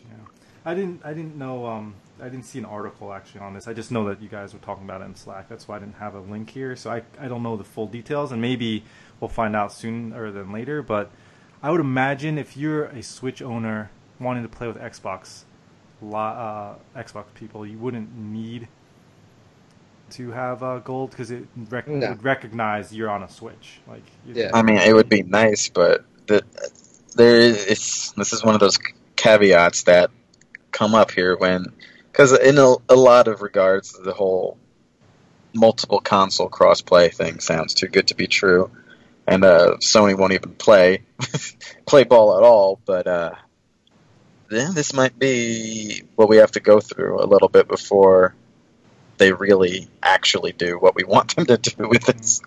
I 0.64 0.74
didn't, 0.74 1.02
I 1.04 1.12
didn't 1.12 1.36
know, 1.36 1.66
um, 1.66 1.94
I 2.24 2.30
didn't 2.30 2.46
see 2.46 2.58
an 2.58 2.64
article 2.64 3.12
actually 3.12 3.42
on 3.42 3.52
this. 3.52 3.68
I 3.68 3.74
just 3.74 3.92
know 3.92 4.08
that 4.08 4.22
you 4.22 4.30
guys 4.30 4.54
were 4.54 4.60
talking 4.60 4.84
about 4.84 5.02
it 5.02 5.04
in 5.04 5.14
Slack. 5.14 5.46
That's 5.48 5.68
why 5.68 5.76
I 5.76 5.78
didn't 5.80 5.96
have 5.96 6.14
a 6.14 6.20
link 6.20 6.48
here. 6.48 6.74
So 6.74 6.90
I, 6.90 7.02
I 7.20 7.28
don't 7.28 7.42
know 7.42 7.56
the 7.58 7.64
full 7.64 7.86
details, 7.86 8.32
and 8.32 8.40
maybe 8.40 8.82
we'll 9.20 9.28
find 9.28 9.54
out 9.54 9.74
sooner 9.74 10.30
than 10.30 10.50
later. 10.50 10.80
But 10.80 11.10
I 11.62 11.70
would 11.70 11.82
imagine 11.82 12.38
if 12.38 12.56
you're 12.56 12.84
a 12.86 13.02
Switch 13.02 13.42
owner 13.42 13.90
wanting 14.18 14.42
to 14.42 14.48
play 14.48 14.66
with 14.66 14.78
Xbox, 14.78 15.42
uh, 16.02 16.76
Xbox 16.96 17.26
people, 17.34 17.66
you 17.66 17.76
wouldn't 17.76 18.16
need 18.16 18.68
to 20.10 20.30
have 20.30 20.62
uh, 20.62 20.78
gold 20.78 21.10
because 21.10 21.30
it 21.30 21.44
rec- 21.68 21.88
No. 21.88 22.08
would 22.08 22.24
recognize 22.24 22.94
you're 22.94 23.10
on 23.10 23.22
a 23.22 23.28
Switch. 23.28 23.80
Like, 23.86 24.02
Yeah. 24.26 24.50
I 24.54 24.62
mean, 24.62 24.76
it 24.76 24.94
would 24.94 25.10
be 25.10 25.22
nice, 25.22 25.68
but 25.68 26.04
the, 26.26 26.42
there 27.16 27.36
is 27.38 27.66
it's, 27.66 28.12
this 28.12 28.32
is 28.32 28.42
one 28.42 28.54
of 28.54 28.60
those 28.60 28.78
caveats 29.16 29.82
that 29.82 30.10
come 30.70 30.94
up 30.94 31.10
here 31.10 31.36
when 31.36 31.66
because 32.14 32.32
in 32.38 32.58
a, 32.58 32.76
a 32.88 32.94
lot 32.94 33.26
of 33.26 33.42
regards 33.42 33.92
the 33.92 34.12
whole 34.12 34.56
multiple 35.52 36.00
console 36.00 36.48
crossplay 36.48 37.12
thing 37.12 37.40
sounds 37.40 37.74
too 37.74 37.88
good 37.88 38.06
to 38.06 38.14
be 38.14 38.28
true 38.28 38.70
and 39.26 39.44
uh, 39.44 39.76
Sony 39.78 40.16
won't 40.16 40.32
even 40.32 40.52
play 40.52 41.02
play 41.86 42.04
ball 42.04 42.38
at 42.38 42.44
all 42.44 42.78
but 42.86 43.08
uh, 43.08 43.34
then 44.48 44.74
this 44.74 44.92
might 44.92 45.18
be 45.18 46.02
what 46.14 46.28
we 46.28 46.36
have 46.36 46.52
to 46.52 46.60
go 46.60 46.78
through 46.78 47.20
a 47.20 47.26
little 47.26 47.48
bit 47.48 47.66
before 47.66 48.34
they 49.18 49.32
really 49.32 49.88
actually 50.02 50.52
do 50.52 50.78
what 50.78 50.94
we 50.94 51.04
want 51.04 51.34
them 51.36 51.46
to 51.46 51.56
do 51.56 51.88
with 51.88 52.04
this. 52.04 52.40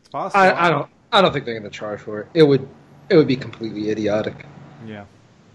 It's 0.00 0.08
possible. 0.10 0.42
I, 0.42 0.66
I 0.66 0.70
don't. 0.70 0.90
I 1.12 1.22
don't 1.22 1.32
think 1.32 1.44
they're 1.44 1.58
going 1.58 1.70
to 1.70 1.76
charge 1.76 2.00
for 2.00 2.20
it. 2.20 2.28
It 2.34 2.42
would. 2.42 2.68
It 3.08 3.16
would 3.16 3.26
be 3.26 3.36
completely 3.36 3.90
idiotic. 3.90 4.46
Yeah, 4.86 5.04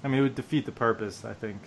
I 0.04 0.08
mean 0.08 0.20
it 0.20 0.24
would 0.24 0.36
defeat 0.36 0.66
the 0.66 0.72
purpose. 0.72 1.26
I 1.26 1.34
think. 1.34 1.58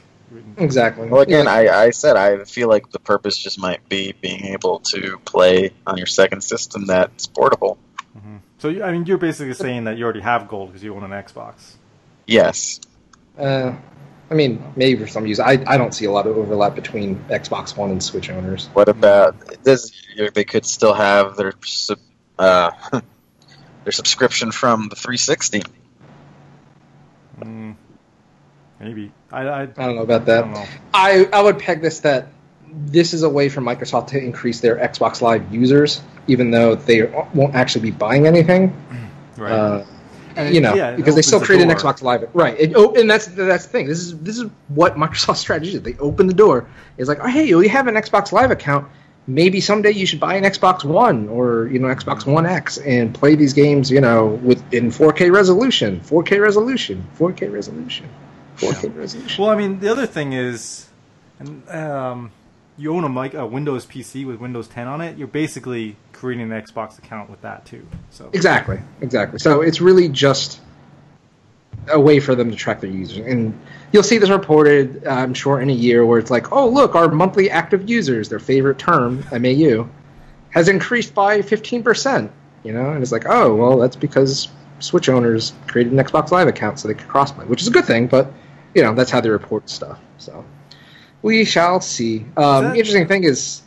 Exactly. 0.56 1.08
Well, 1.08 1.22
again, 1.22 1.48
I, 1.48 1.68
I 1.68 1.90
said 1.90 2.16
I 2.16 2.44
feel 2.44 2.68
like 2.68 2.90
the 2.90 2.98
purpose 2.98 3.36
just 3.36 3.58
might 3.58 3.88
be 3.88 4.12
being 4.20 4.46
able 4.46 4.80
to 4.80 5.18
play 5.24 5.72
on 5.86 5.96
your 5.96 6.06
second 6.06 6.42
system 6.42 6.86
that's 6.86 7.26
portable. 7.26 7.78
hmm 8.12 8.36
So 8.58 8.68
I 8.82 8.92
mean, 8.92 9.06
you're 9.06 9.18
basically 9.18 9.54
saying 9.54 9.84
that 9.84 9.96
you 9.96 10.04
already 10.04 10.20
have 10.20 10.48
gold 10.48 10.68
because 10.68 10.82
you 10.82 10.94
own 10.94 11.04
an 11.04 11.10
Xbox. 11.10 11.76
Yes. 12.26 12.80
Uh, 13.38 13.74
I 14.30 14.34
mean, 14.34 14.62
maybe 14.76 15.00
for 15.00 15.06
some 15.06 15.26
use. 15.26 15.40
I, 15.40 15.52
I 15.66 15.78
don't 15.78 15.94
see 15.94 16.04
a 16.04 16.10
lot 16.10 16.26
of 16.26 16.36
overlap 16.36 16.74
between 16.74 17.16
Xbox 17.30 17.76
One 17.76 17.90
and 17.90 18.02
Switch 18.02 18.28
owners. 18.28 18.66
What 18.74 18.88
about 18.88 19.64
this? 19.64 19.90
They 20.34 20.44
could 20.44 20.66
still 20.66 20.92
have 20.92 21.36
their 21.36 21.54
sub- 21.64 21.98
uh, 22.38 22.70
their 23.84 23.92
subscription 23.92 24.52
from 24.52 24.88
the 24.90 24.96
360. 24.96 25.62
Mm, 27.40 27.76
maybe. 28.80 29.12
I, 29.30 29.42
I, 29.42 29.62
I 29.62 29.66
don't 29.66 29.96
know 29.96 30.02
about 30.02 30.26
that. 30.26 30.40
don't 30.42 30.52
know. 30.52 30.66
I, 30.94 31.28
I 31.32 31.42
would 31.42 31.58
peg 31.58 31.82
this 31.82 32.00
that 32.00 32.28
this 32.72 33.14
is 33.14 33.22
a 33.22 33.28
way 33.28 33.48
for 33.48 33.60
Microsoft 33.60 34.08
to 34.08 34.22
increase 34.22 34.60
their 34.60 34.76
Xbox 34.76 35.20
Live 35.20 35.52
users, 35.52 36.02
even 36.26 36.50
though 36.50 36.74
they 36.74 37.02
won't 37.34 37.54
actually 37.54 37.82
be 37.82 37.90
buying 37.90 38.26
anything. 38.26 38.74
Right. 39.36 39.52
Uh, 39.52 39.84
you 40.50 40.60
know, 40.60 40.74
yeah, 40.74 40.94
because 40.94 41.16
they 41.16 41.22
still 41.22 41.40
the 41.40 41.46
create 41.46 41.62
an. 41.62 41.68
Xbox 41.68 42.00
Live, 42.00 42.28
right? 42.32 42.58
It, 42.58 42.72
oh, 42.76 42.94
and 42.94 43.10
that's 43.10 43.26
that's 43.26 43.66
the 43.66 43.72
thing. 43.72 43.88
This 43.88 43.98
is 43.98 44.18
this 44.20 44.38
is 44.38 44.48
what 44.68 44.94
Microsoft's 44.94 45.40
strategy 45.40 45.74
is. 45.74 45.82
They 45.82 45.96
open 45.98 46.28
the 46.28 46.34
door. 46.34 46.68
It's 46.96 47.08
like, 47.08 47.18
oh, 47.20 47.26
hey, 47.26 47.44
you 47.46 47.60
have 47.68 47.88
an 47.88 47.96
Xbox 47.96 48.30
Live 48.30 48.50
account. 48.52 48.88
Maybe 49.26 49.60
someday 49.60 49.90
you 49.90 50.06
should 50.06 50.20
buy 50.20 50.36
an 50.36 50.44
Xbox 50.44 50.84
One 50.84 51.28
or 51.28 51.66
you 51.66 51.80
know 51.80 51.88
Xbox 51.88 52.24
One 52.24 52.46
X 52.46 52.78
and 52.78 53.12
play 53.12 53.34
these 53.34 53.52
games, 53.52 53.90
you 53.90 54.00
know, 54.00 54.26
with 54.26 54.62
in 54.72 54.90
4K 54.90 55.32
resolution, 55.32 56.00
4K 56.00 56.40
resolution, 56.40 57.04
4K 57.18 57.52
resolution. 57.52 58.08
Well, 59.38 59.50
I 59.50 59.56
mean, 59.56 59.80
the 59.80 59.90
other 59.90 60.06
thing 60.06 60.32
is, 60.32 60.88
and, 61.38 61.68
um, 61.68 62.32
you 62.76 62.94
own 62.94 63.04
a, 63.04 63.08
mic, 63.08 63.34
a 63.34 63.46
Windows 63.46 63.86
PC 63.86 64.26
with 64.26 64.40
Windows 64.40 64.68
10 64.68 64.86
on 64.86 65.00
it. 65.00 65.18
You're 65.18 65.28
basically 65.28 65.96
creating 66.12 66.50
an 66.50 66.62
Xbox 66.62 66.98
account 66.98 67.28
with 67.28 67.42
that 67.42 67.64
too. 67.66 67.86
So 68.10 68.30
Exactly, 68.32 68.80
exactly. 69.00 69.38
So 69.38 69.60
it's 69.60 69.80
really 69.80 70.08
just 70.08 70.60
a 71.90 71.98
way 71.98 72.20
for 72.20 72.34
them 72.34 72.50
to 72.50 72.56
track 72.56 72.80
their 72.80 72.90
users, 72.90 73.18
and 73.18 73.58
you'll 73.92 74.02
see 74.02 74.18
this 74.18 74.30
reported, 74.30 75.06
uh, 75.06 75.10
I'm 75.10 75.34
sure, 75.34 75.60
in 75.60 75.70
a 75.70 75.74
year 75.74 76.04
where 76.04 76.18
it's 76.18 76.30
like, 76.30 76.52
oh, 76.52 76.68
look, 76.68 76.94
our 76.94 77.08
monthly 77.08 77.50
active 77.50 77.88
users, 77.88 78.28
their 78.28 78.38
favorite 78.38 78.78
term, 78.78 79.24
MAU, 79.32 79.88
has 80.50 80.68
increased 80.68 81.14
by 81.14 81.40
15%. 81.40 82.30
You 82.64 82.72
know, 82.72 82.90
and 82.90 83.02
it's 83.02 83.12
like, 83.12 83.24
oh, 83.28 83.54
well, 83.54 83.78
that's 83.78 83.96
because 83.96 84.48
Switch 84.80 85.08
owners 85.08 85.52
created 85.68 85.92
an 85.92 85.98
Xbox 85.98 86.30
Live 86.30 86.48
account 86.48 86.78
so 86.78 86.88
they 86.88 86.94
could 86.94 87.08
crossplay, 87.08 87.46
which 87.46 87.62
is 87.62 87.68
a 87.68 87.70
good 87.70 87.84
thing, 87.84 88.08
but 88.08 88.32
you 88.78 88.84
know, 88.84 88.94
that's 88.94 89.10
how 89.10 89.20
they 89.20 89.28
report 89.28 89.68
stuff. 89.68 89.98
So 90.18 90.44
we 91.22 91.44
shall 91.44 91.80
see. 91.80 92.24
Um, 92.36 92.64
that- 92.66 92.76
interesting 92.76 93.08
thing 93.08 93.24
is, 93.24 93.62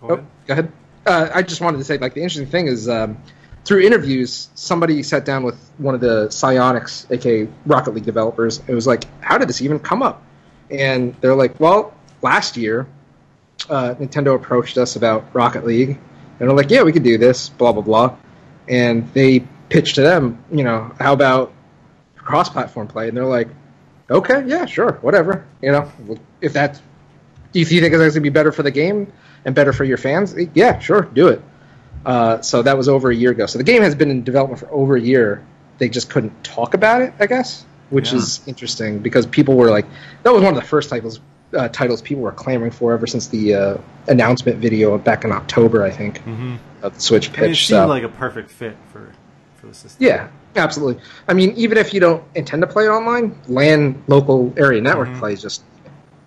Go 0.00 0.06
Oh, 0.08 0.12
ahead. 0.14 0.26
go 0.46 0.52
ahead. 0.52 0.72
Uh, 1.06 1.28
I 1.34 1.42
just 1.42 1.60
wanted 1.60 1.78
to 1.78 1.84
say, 1.84 1.98
like, 1.98 2.14
the 2.14 2.20
interesting 2.20 2.46
thing 2.46 2.68
is, 2.68 2.88
um, 2.88 3.16
through 3.64 3.80
interviews, 3.80 4.50
somebody 4.54 5.02
sat 5.02 5.24
down 5.24 5.42
with 5.42 5.56
one 5.78 5.94
of 5.96 6.00
the 6.00 6.28
Psyonix, 6.28 7.10
aka 7.10 7.48
Rocket 7.66 7.92
League 7.94 8.04
developers. 8.04 8.62
It 8.68 8.74
was 8.74 8.86
like, 8.86 9.02
how 9.20 9.36
did 9.36 9.48
this 9.48 9.60
even 9.62 9.78
come 9.80 10.00
up? 10.02 10.22
And 10.70 11.16
they're 11.20 11.34
like, 11.34 11.58
well, 11.58 11.92
last 12.22 12.56
year, 12.56 12.86
uh, 13.68 13.94
Nintendo 13.98 14.36
approached 14.36 14.78
us 14.78 14.94
about 14.94 15.24
Rocket 15.32 15.64
League, 15.66 15.90
and 16.38 16.48
they're 16.48 16.56
like, 16.56 16.70
yeah, 16.70 16.82
we 16.84 16.92
could 16.92 17.02
do 17.02 17.18
this, 17.18 17.48
blah 17.48 17.72
blah 17.72 17.82
blah. 17.82 18.14
And 18.68 19.10
they 19.14 19.40
pitched 19.70 19.96
to 19.96 20.02
them, 20.02 20.38
you 20.52 20.62
know, 20.64 20.92
how 21.00 21.12
about 21.14 21.52
cross-platform 22.16 22.86
play? 22.88 23.08
And 23.08 23.16
they're 23.16 23.24
like, 23.24 23.48
okay, 24.10 24.44
yeah, 24.46 24.64
sure, 24.66 24.92
whatever. 25.02 25.46
You 25.62 25.72
know, 25.72 25.90
if 26.40 26.52
that 26.54 26.80
do 27.52 27.60
you 27.60 27.64
think 27.66 27.84
it's 27.84 27.96
going 27.96 28.12
to 28.12 28.20
be 28.20 28.28
better 28.30 28.50
for 28.52 28.62
the 28.64 28.70
game 28.70 29.12
and 29.44 29.54
better 29.54 29.72
for 29.72 29.84
your 29.84 29.96
fans? 29.96 30.34
Yeah, 30.54 30.78
sure, 30.80 31.02
do 31.02 31.28
it. 31.28 31.40
Uh, 32.04 32.40
so 32.42 32.62
that 32.62 32.76
was 32.76 32.88
over 32.88 33.10
a 33.10 33.14
year 33.14 33.30
ago. 33.30 33.46
So 33.46 33.58
the 33.58 33.64
game 33.64 33.82
has 33.82 33.94
been 33.94 34.10
in 34.10 34.24
development 34.24 34.60
for 34.60 34.70
over 34.72 34.96
a 34.96 35.00
year. 35.00 35.42
They 35.78 35.88
just 35.88 36.10
couldn't 36.10 36.42
talk 36.44 36.74
about 36.74 37.00
it, 37.02 37.14
I 37.20 37.26
guess, 37.26 37.64
which 37.90 38.10
Yeah. 38.12 38.18
is 38.18 38.40
interesting 38.46 38.98
because 38.98 39.24
people 39.26 39.56
were 39.56 39.70
like, 39.70 39.86
that 40.24 40.32
was 40.32 40.42
one 40.42 40.54
of 40.54 40.60
the 40.60 40.66
first 40.66 40.90
titles 40.90 41.20
uh, 41.56 41.68
titles 41.68 42.02
people 42.02 42.24
were 42.24 42.32
clamoring 42.32 42.72
for 42.72 42.92
ever 42.94 43.06
since 43.06 43.28
the 43.28 43.54
uh, 43.54 43.76
announcement 44.08 44.58
video 44.58 44.98
back 44.98 45.24
in 45.24 45.30
October, 45.30 45.84
I 45.84 45.90
think, 45.90 46.18
Mhm. 46.24 46.58
of 46.82 46.94
the 46.96 47.00
Switch 47.00 47.28
I 47.28 47.32
mean, 47.32 47.44
it 47.44 47.48
pitch. 47.50 47.66
seemed 47.68 47.78
so. 47.78 47.86
like 47.86 48.02
a 48.02 48.08
perfect 48.08 48.50
fit 48.50 48.76
for 48.92 49.12
for 49.64 49.68
the 49.70 49.74
system. 49.74 50.04
Yeah, 50.06 50.28
absolutely. 50.56 51.02
I 51.28 51.34
mean, 51.34 51.52
even 51.56 51.78
if 51.78 51.94
you 51.94 52.00
don't 52.00 52.22
intend 52.34 52.62
to 52.62 52.66
play 52.66 52.84
it 52.84 52.88
online, 52.88 53.36
LAN 53.48 54.02
local 54.06 54.52
area 54.56 54.80
network 54.80 55.08
Mhm. 55.08 55.18
play 55.18 55.32
is 55.32 55.42
just 55.42 55.62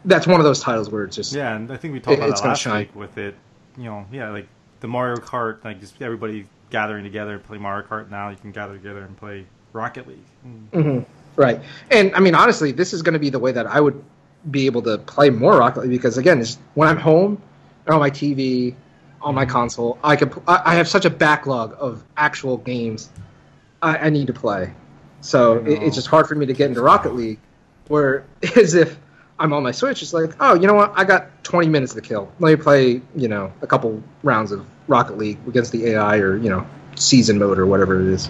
that's 0.05 0.25
one 0.25 0.39
of 0.39 0.45
those 0.45 0.61
titles 0.61 0.89
where 0.89 1.03
it's 1.03 1.15
just 1.17 1.33
Yeah, 1.33 1.55
and 1.55 1.69
I 1.71 1.75
think 1.75 1.93
we 1.93 1.99
talked 1.99 2.13
It- 2.13 2.19
about 2.19 2.29
it's 2.29 2.41
that 2.41 2.47
last 2.47 2.61
shine. 2.61 2.79
week 2.79 2.95
with 2.95 3.17
it. 3.17 3.35
You 3.77 3.83
know, 3.85 4.05
yeah, 4.11 4.29
like 4.29 4.47
the 4.79 4.87
Mario 4.87 5.17
Kart, 5.17 5.57
like 5.65 5.79
just 5.81 6.01
everybody 6.01 6.47
gathering 6.69 7.03
together 7.03 7.33
and 7.33 7.43
play 7.43 7.57
Mario 7.57 7.85
Kart. 7.85 8.09
Now 8.09 8.29
you 8.29 8.37
can 8.37 8.51
gather 8.51 8.73
together 8.73 9.01
and 9.01 9.15
play 9.17 9.45
Rocket 9.73 10.07
League. 10.07 10.25
Mm. 10.73 10.81
hmm 10.83 10.99
Right. 11.35 11.61
And 11.91 12.15
I 12.15 12.19
mean, 12.19 12.33
honestly, 12.35 12.71
this 12.71 12.93
is 12.93 13.01
going 13.03 13.13
to 13.13 13.19
be 13.19 13.29
the 13.29 13.37
way 13.39 13.51
that 13.51 13.67
I 13.67 13.79
would 13.81 14.01
be 14.49 14.65
able 14.65 14.81
to 14.83 14.97
play 14.97 15.29
more 15.29 15.57
Rocket 15.57 15.81
League 15.81 15.91
because, 15.91 16.17
again, 16.17 16.39
it's, 16.39 16.57
when 16.73 16.87
I'm 16.87 16.97
home 16.97 17.39
on 17.87 17.99
my 17.99 18.09
TV, 18.09 18.73
on 19.21 19.35
my 19.35 19.45
console, 19.45 19.97
I 20.03 20.15
can. 20.15 20.31
I 20.47 20.73
have 20.75 20.87
such 20.87 21.05
a 21.05 21.09
backlog 21.09 21.75
of 21.79 22.03
actual 22.15 22.57
games 22.57 23.09
I, 23.81 23.97
I 23.97 24.09
need 24.09 24.27
to 24.27 24.33
play. 24.33 24.73
So 25.21 25.57
it, 25.65 25.83
it's 25.83 25.95
just 25.95 26.07
hard 26.07 26.27
for 26.27 26.35
me 26.35 26.45
to 26.45 26.53
get 26.53 26.69
into 26.69 26.81
Rocket 26.81 27.15
League. 27.15 27.39
Where 27.87 28.25
as 28.55 28.73
if 28.73 28.97
I'm 29.39 29.53
on 29.53 29.63
my 29.63 29.71
Switch, 29.71 30.01
it's 30.01 30.13
like, 30.13 30.31
oh, 30.39 30.55
you 30.55 30.67
know 30.67 30.73
what? 30.73 30.93
I 30.95 31.03
got 31.03 31.43
20 31.43 31.67
minutes 31.69 31.93
to 31.93 32.01
kill. 32.01 32.31
Let 32.39 32.57
me 32.57 32.61
play, 32.61 33.01
you 33.15 33.27
know, 33.27 33.51
a 33.61 33.67
couple 33.67 34.01
rounds 34.23 34.51
of 34.51 34.65
Rocket 34.87 35.17
League 35.17 35.37
against 35.47 35.71
the 35.71 35.87
AI 35.87 36.17
or 36.17 36.37
you 36.37 36.49
know, 36.49 36.65
season 36.95 37.37
mode 37.39 37.59
or 37.59 37.65
whatever 37.65 38.01
it 38.01 38.07
is. 38.07 38.29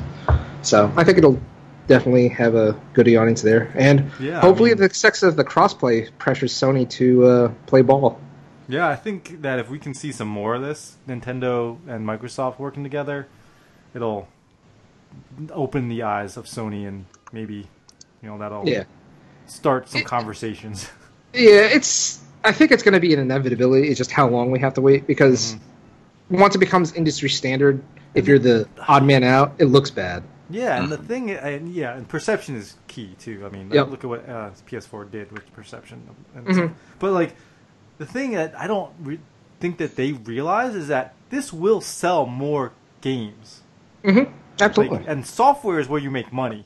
So 0.62 0.92
I 0.98 1.04
think 1.04 1.18
it'll 1.18 1.40
definitely 1.88 2.28
have 2.30 2.56
a 2.56 2.80
good 2.94 3.08
audience 3.08 3.42
there, 3.42 3.72
and 3.76 4.12
Yeah, 4.20 4.40
I 4.40 4.42
hopefully 4.42 4.72
mean- 4.72 4.80
the 4.80 4.94
success 4.94 5.24
of 5.24 5.38
the 5.38 5.46
crossplay 5.46 6.10
pressures 6.18 6.54
Sony 6.54 6.90
to 6.92 7.26
uh, 7.26 7.48
play 7.66 7.82
ball. 7.82 8.20
Yeah, 8.68 8.90
I 8.90 8.98
think 8.98 9.42
that 9.44 9.60
if 9.60 9.70
we 9.70 9.80
can 9.80 9.94
see 9.94 10.12
some 10.12 10.28
more 10.28 10.56
of 10.56 10.62
this, 10.62 10.98
Nintendo 11.08 11.78
and 11.88 12.06
Microsoft 12.06 12.60
working 12.60 12.84
together, 12.84 13.28
it'll 13.96 14.28
open 15.52 15.90
the 15.90 16.04
eyes 16.04 16.38
of 16.38 16.46
Sony 16.46 16.88
and 16.88 17.06
maybe 17.32 17.68
you 18.22 18.30
know 18.30 18.38
that'll 18.38 18.68
Yeah, 18.68 18.84
start 19.46 19.90
some 19.90 20.02
It- 20.02 20.08
conversations. 20.08 20.90
yeah. 21.34 21.62
It's 21.62 22.22
I 22.44 22.52
think 22.52 22.72
it's 22.72 22.84
going 22.84 22.94
to 22.94 23.00
be 23.00 23.14
an 23.14 23.20
inevitability. 23.20 23.90
It's 23.90 23.98
just 23.98 24.12
how 24.12 24.28
long 24.30 24.52
we 24.52 24.60
have 24.60 24.74
to 24.76 24.82
wait 24.82 25.08
because 25.08 25.56
Mm-hmm. 25.56 26.40
once 26.40 26.56
it 26.56 26.60
becomes 26.60 26.94
industry 26.94 27.30
standard, 27.30 27.82
if 28.14 28.28
you're 28.28 28.40
the 28.40 28.68
odd 28.88 29.04
man 29.04 29.24
out, 29.24 29.54
it 29.58 29.66
looks 29.66 29.90
bad. 29.92 30.24
Yeah, 30.50 30.82
and 30.82 30.90
the 30.90 30.98
thing, 30.98 31.30
and 31.32 31.74
yeah, 31.74 31.94
and 31.98 32.08
perception 32.08 32.56
is 32.56 32.76
key 32.88 33.16
too. 33.20 33.46
I 33.46 33.50
mean, 33.50 33.70
Yep. 33.72 33.90
look 33.90 34.04
at 34.06 34.10
what 34.10 34.30
uh, 34.30 34.52
PS4 34.66 35.12
did 35.12 35.30
with 35.34 35.52
perception. 35.54 36.04
And 36.36 36.48
Mhm. 36.48 36.74
But 37.00 37.12
like, 37.12 37.36
the 37.98 38.06
thing 38.06 38.32
that 38.32 38.58
I 38.58 38.66
don't 38.68 38.92
re- 39.04 39.20
think 39.60 39.78
that 39.80 39.96
they 39.98 40.14
realize 40.14 40.74
is 40.76 40.88
that 40.88 41.16
this 41.32 41.52
will 41.52 41.82
sell 41.82 42.26
more 42.26 42.72
games. 43.02 43.62
Hmm 44.58 44.64
Like, 44.64 44.70
Absolutely. 44.70 45.08
and 45.08 45.26
software 45.26 45.80
is 45.80 45.88
where 45.88 46.02
you 46.02 46.12
make 46.12 46.32
money. 46.34 46.66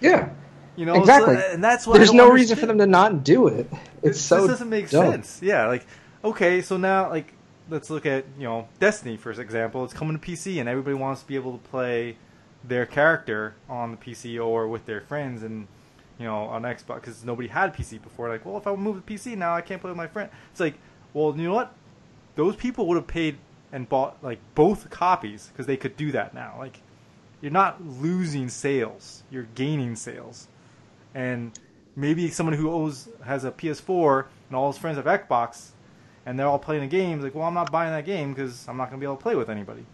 yeah. 0.00 0.30
You 0.74 0.86
know, 0.86 0.94
Exactly. 0.94 1.34
So, 1.36 1.40
and 1.52 1.62
that's 1.62 1.86
why 1.86 1.98
There's 1.98 2.14
no 2.14 2.30
reason 2.30 2.56
for 2.56 2.64
them 2.64 2.78
to 2.78 2.86
not 2.86 3.24
do 3.24 3.46
it. 3.46 3.70
It's 4.02 4.02
This- 4.16 4.24
so 4.24 4.40
this 4.40 4.52
doesn't 4.52 4.70
make 4.70 4.88
dumb. 4.88 5.12
sense. 5.12 5.40
Yeah, 5.42 5.66
like 5.66 5.84
okay, 6.24 6.62
so 6.62 6.78
now 6.78 7.10
like 7.10 7.34
let's 7.68 7.90
look 7.90 8.06
at 8.06 8.24
you 8.38 8.44
know 8.44 8.68
Destiny 8.80 9.18
for 9.18 9.30
example. 9.32 9.84
It's 9.84 9.92
coming 9.92 10.18
to 10.18 10.26
PC, 10.30 10.60
and 10.60 10.70
everybody 10.70 10.94
wants 10.94 11.20
to 11.20 11.26
be 11.28 11.34
able 11.34 11.52
to 11.58 11.68
play 11.68 12.16
their 12.64 12.86
character 12.86 13.54
on 13.68 13.90
the 13.90 13.96
PC 13.98 14.42
or 14.42 14.66
with 14.66 14.86
their 14.86 15.02
friends, 15.02 15.42
and 15.42 15.68
you 16.18 16.24
know 16.24 16.44
on 16.44 16.62
Xbox 16.62 16.94
because 17.02 17.22
nobody 17.22 17.48
had 17.48 17.74
PC 17.76 18.02
before. 18.02 18.30
Like, 18.30 18.46
well, 18.46 18.56
if 18.56 18.66
I 18.66 18.74
move 18.74 19.04
to 19.04 19.12
PC 19.12 19.36
now, 19.36 19.54
I 19.54 19.60
can't 19.60 19.78
play 19.78 19.90
with 19.90 19.98
my 19.98 20.06
friend. 20.06 20.30
It's 20.52 20.60
like, 20.60 20.78
well, 21.12 21.34
you 21.36 21.48
know 21.48 21.54
what? 21.54 21.74
Those 22.34 22.56
people 22.56 22.86
would 22.86 22.96
have 22.96 23.06
paid 23.06 23.36
and 23.72 23.86
bought 23.86 24.16
like 24.24 24.38
both 24.54 24.88
copies 24.88 25.48
because 25.52 25.66
they 25.66 25.76
could 25.76 25.98
do 25.98 26.12
that 26.12 26.32
now. 26.32 26.54
Like, 26.58 26.80
you're 27.42 27.52
not 27.52 27.84
losing 27.84 28.48
sales; 28.48 29.22
you're 29.30 29.48
gaining 29.54 29.96
sales, 29.96 30.48
and 31.14 31.52
maybe 31.96 32.30
someone 32.30 32.54
who 32.54 32.70
owes 32.70 33.08
has 33.24 33.44
a 33.44 33.50
PS4 33.50 34.26
and 34.48 34.56
all 34.56 34.72
his 34.72 34.80
friends 34.80 34.96
have 34.96 35.06
Xbox, 35.06 35.70
and 36.24 36.38
they're 36.38 36.46
all 36.46 36.58
playing 36.58 36.82
the 36.82 36.88
games. 36.88 37.24
Like, 37.24 37.34
well, 37.34 37.44
I'm 37.44 37.54
not 37.54 37.70
buying 37.70 37.90
that 37.92 38.04
game 38.04 38.32
because 38.32 38.66
I'm 38.68 38.76
not 38.76 38.90
going 38.90 38.98
to 38.98 39.04
be 39.04 39.06
able 39.06 39.16
to 39.16 39.22
play 39.22 39.34
with 39.34 39.50
anybody. 39.50 39.84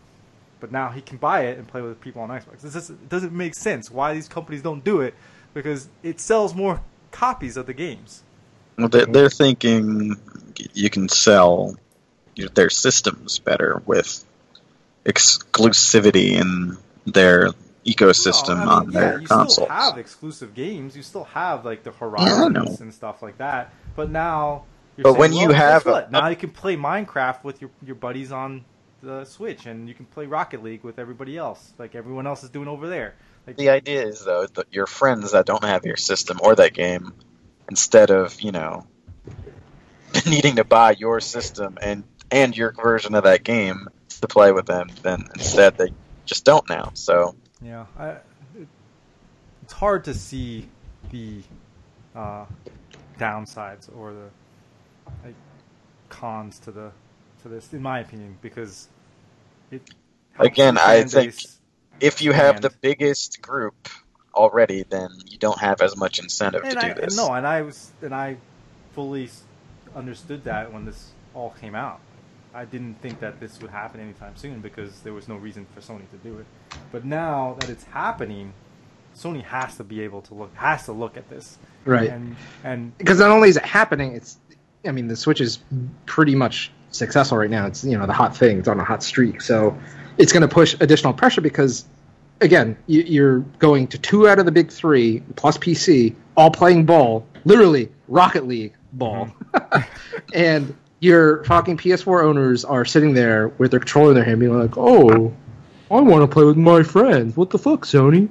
But 0.60 0.72
now 0.72 0.90
he 0.90 1.00
can 1.00 1.18
buy 1.18 1.42
it 1.46 1.58
and 1.58 1.66
play 1.66 1.80
with 1.80 2.00
people 2.00 2.22
on 2.22 2.30
Xbox. 2.30 2.60
This 2.60 2.72
just, 2.72 2.90
it 2.90 3.08
doesn't 3.08 3.32
make 3.32 3.54
sense 3.54 3.90
why 3.90 4.12
these 4.12 4.28
companies 4.28 4.62
don't 4.62 4.82
do 4.82 5.00
it 5.00 5.14
because 5.54 5.88
it 6.02 6.20
sells 6.20 6.54
more 6.54 6.80
copies 7.10 7.56
of 7.56 7.66
the 7.66 7.74
games. 7.74 8.22
Well, 8.76 8.88
they're, 8.88 9.30
thinking 9.30 10.16
you 10.74 10.90
can 10.90 11.08
sell 11.08 11.76
their 12.54 12.70
systems 12.70 13.38
better 13.40 13.82
with 13.86 14.24
exclusivity 15.04 16.32
in 16.32 16.76
their 17.12 17.48
ecosystem 17.86 18.48
No, 18.48 18.54
I 18.54 18.58
mean, 18.60 18.68
on 18.68 18.92
yeah, 18.92 19.00
their 19.00 19.20
you 19.20 19.26
consoles. 19.26 19.52
still 19.54 19.66
have 19.66 19.98
exclusive 19.98 20.54
games. 20.54 20.96
You 20.96 21.02
still 21.02 21.24
have 21.24 21.64
like 21.64 21.82
the 21.84 21.92
Horizons 21.92 22.52
know. 22.54 22.76
and 22.80 22.92
stuff 22.92 23.22
like 23.22 23.38
that. 23.38 23.72
But 23.96 24.10
now, 24.10 24.64
you're 24.96 25.04
But 25.04 25.10
saying, 25.12 25.20
when 25.20 25.32
you 25.32 25.38
well, 25.48 25.48
guess 25.50 25.58
have 25.58 25.86
a- 25.86 25.90
what? 25.92 26.12
now 26.12 26.28
you 26.28 26.36
can 26.36 26.50
play 26.50 26.76
Minecraft 26.76 27.44
with 27.44 27.60
your 27.60 27.70
your 27.84 27.96
buddies 27.96 28.32
on 28.32 28.64
the 29.02 29.24
Switch, 29.24 29.66
and 29.66 29.88
you 29.88 29.94
can 29.94 30.06
play 30.06 30.26
Rocket 30.26 30.62
League 30.62 30.82
with 30.82 30.98
everybody 30.98 31.36
else, 31.38 31.72
like 31.78 31.94
everyone 31.94 32.26
else 32.26 32.42
is 32.42 32.50
doing 32.50 32.66
over 32.68 32.88
there. 32.88 33.14
Like, 33.46 33.56
The 33.56 33.70
idea 33.70 34.02
is 34.06 34.24
though 34.24 34.46
that 34.46 34.66
your 34.72 34.86
friends 34.86 35.32
that 35.32 35.46
don't 35.46 35.64
have 35.64 35.84
your 35.86 35.96
system 35.96 36.38
or 36.42 36.54
that 36.56 36.74
game, 36.74 37.12
instead 37.70 38.10
of 38.10 38.40
you 38.40 38.50
know 38.52 38.86
needing 40.26 40.56
to 40.56 40.64
buy 40.64 40.92
your 40.98 41.20
system 41.20 41.78
and 41.80 42.04
and 42.30 42.56
your 42.56 42.72
version 42.72 43.14
of 43.14 43.24
that 43.24 43.44
game 43.44 43.88
to 44.20 44.26
play 44.26 44.52
with 44.52 44.66
them, 44.66 44.88
then 45.02 45.24
instead 45.34 45.76
they 45.78 45.92
just 46.28 46.44
don't 46.44 46.68
now. 46.68 46.90
So 46.94 47.34
Yeah, 47.60 47.86
I, 47.98 48.08
it, 48.10 48.68
it's 49.62 49.72
hard 49.72 50.04
to 50.04 50.14
see 50.14 50.68
the 51.10 51.42
uh, 52.14 52.44
downsides 53.18 53.88
or 53.96 54.12
the 54.12 54.28
like, 55.24 55.34
cons 56.08 56.58
to 56.60 56.70
the 56.70 56.92
to 57.42 57.48
this, 57.48 57.72
in 57.72 57.82
my 57.82 58.00
opinion, 58.00 58.36
because 58.42 58.88
it 59.70 59.82
Again, 60.38 60.78
I 60.78 61.02
think- 61.02 61.34
if 62.00 62.22
you 62.22 62.32
have 62.32 62.60
the 62.60 62.70
biggest 62.80 63.42
group 63.42 63.88
already, 64.34 64.84
then 64.88 65.08
you 65.26 65.36
don't 65.36 65.58
have 65.58 65.80
as 65.80 65.96
much 65.96 66.20
incentive 66.20 66.62
and 66.62 66.78
to 66.78 66.86
I 66.86 66.88
do 66.94 67.00
this. 67.00 67.16
no, 67.16 67.32
and 67.34 67.44
I 67.44 67.62
was 67.62 67.90
and 68.02 68.14
I 68.14 68.36
fully 68.92 69.28
understood 69.96 70.44
that 70.44 70.72
when 70.72 70.84
this 70.84 71.10
all 71.34 71.50
came 71.60 71.74
out. 71.74 72.00
I 72.54 72.64
didn't 72.64 72.94
think 73.02 73.20
that 73.20 73.40
this 73.40 73.60
would 73.60 73.70
happen 73.70 74.00
anytime 74.00 74.36
soon 74.36 74.60
because 74.60 75.00
there 75.00 75.12
was 75.12 75.28
no 75.28 75.36
reason 75.36 75.66
for 75.74 75.80
Sony 75.80 76.08
to 76.10 76.16
do 76.22 76.38
it. 76.38 76.46
But 76.92 77.04
now 77.04 77.56
that 77.60 77.70
it's 77.70 77.84
happening, 77.84 78.52
Sony 79.16 79.42
has 79.42 79.76
to 79.76 79.84
be 79.84 80.00
able 80.00 80.22
to 80.22 80.34
look 80.34 80.54
has 80.54 80.84
to 80.86 80.92
look 80.92 81.16
at 81.16 81.28
this 81.28 81.58
Right. 81.84 82.10
and 82.10 82.36
and 82.64 82.96
because 82.98 83.18
not 83.18 83.30
only 83.30 83.48
is 83.48 83.56
it 83.56 83.64
happening, 83.64 84.12
it's 84.12 84.36
I 84.86 84.92
mean 84.92 85.08
the 85.08 85.16
Switch 85.16 85.40
is 85.40 85.58
pretty 86.06 86.34
much 86.34 86.70
successful 86.90 87.38
right 87.38 87.50
now. 87.50 87.66
It's 87.66 87.84
you 87.84 87.96
know 87.96 88.06
the 88.06 88.12
hot 88.12 88.36
thing. 88.36 88.58
It's 88.58 88.68
on 88.68 88.78
a 88.78 88.84
hot 88.84 89.02
streak, 89.02 89.40
so 89.40 89.76
it's 90.18 90.32
going 90.32 90.42
to 90.42 90.48
push 90.48 90.74
additional 90.80 91.12
pressure 91.12 91.40
because 91.40 91.86
again 92.40 92.76
you, 92.86 93.02
you're 93.02 93.38
going 93.58 93.86
to 93.88 93.98
two 93.98 94.28
out 94.28 94.38
of 94.38 94.44
the 94.44 94.52
big 94.52 94.70
three 94.70 95.20
plus 95.36 95.56
PC 95.58 96.14
all 96.36 96.50
playing 96.50 96.84
ball, 96.84 97.26
literally 97.44 97.90
Rocket 98.06 98.46
League 98.46 98.74
ball, 98.92 99.30
mm-hmm. 99.54 99.80
and 100.34 100.76
your 101.00 101.44
fucking 101.44 101.76
PS4 101.78 102.24
owners 102.24 102.64
are 102.64 102.84
sitting 102.84 103.14
there 103.14 103.48
with 103.48 103.70
their 103.70 103.80
controller 103.80 104.10
in 104.10 104.14
their 104.16 104.24
hand, 104.24 104.40
being 104.40 104.58
like, 104.58 104.76
"Oh, 104.76 105.32
I 105.90 106.00
want 106.00 106.22
to 106.22 106.26
play 106.32 106.44
with 106.44 106.56
my 106.56 106.82
friends. 106.82 107.36
What 107.36 107.50
the 107.50 107.58
fuck, 107.58 107.84
Sony?" 107.86 108.28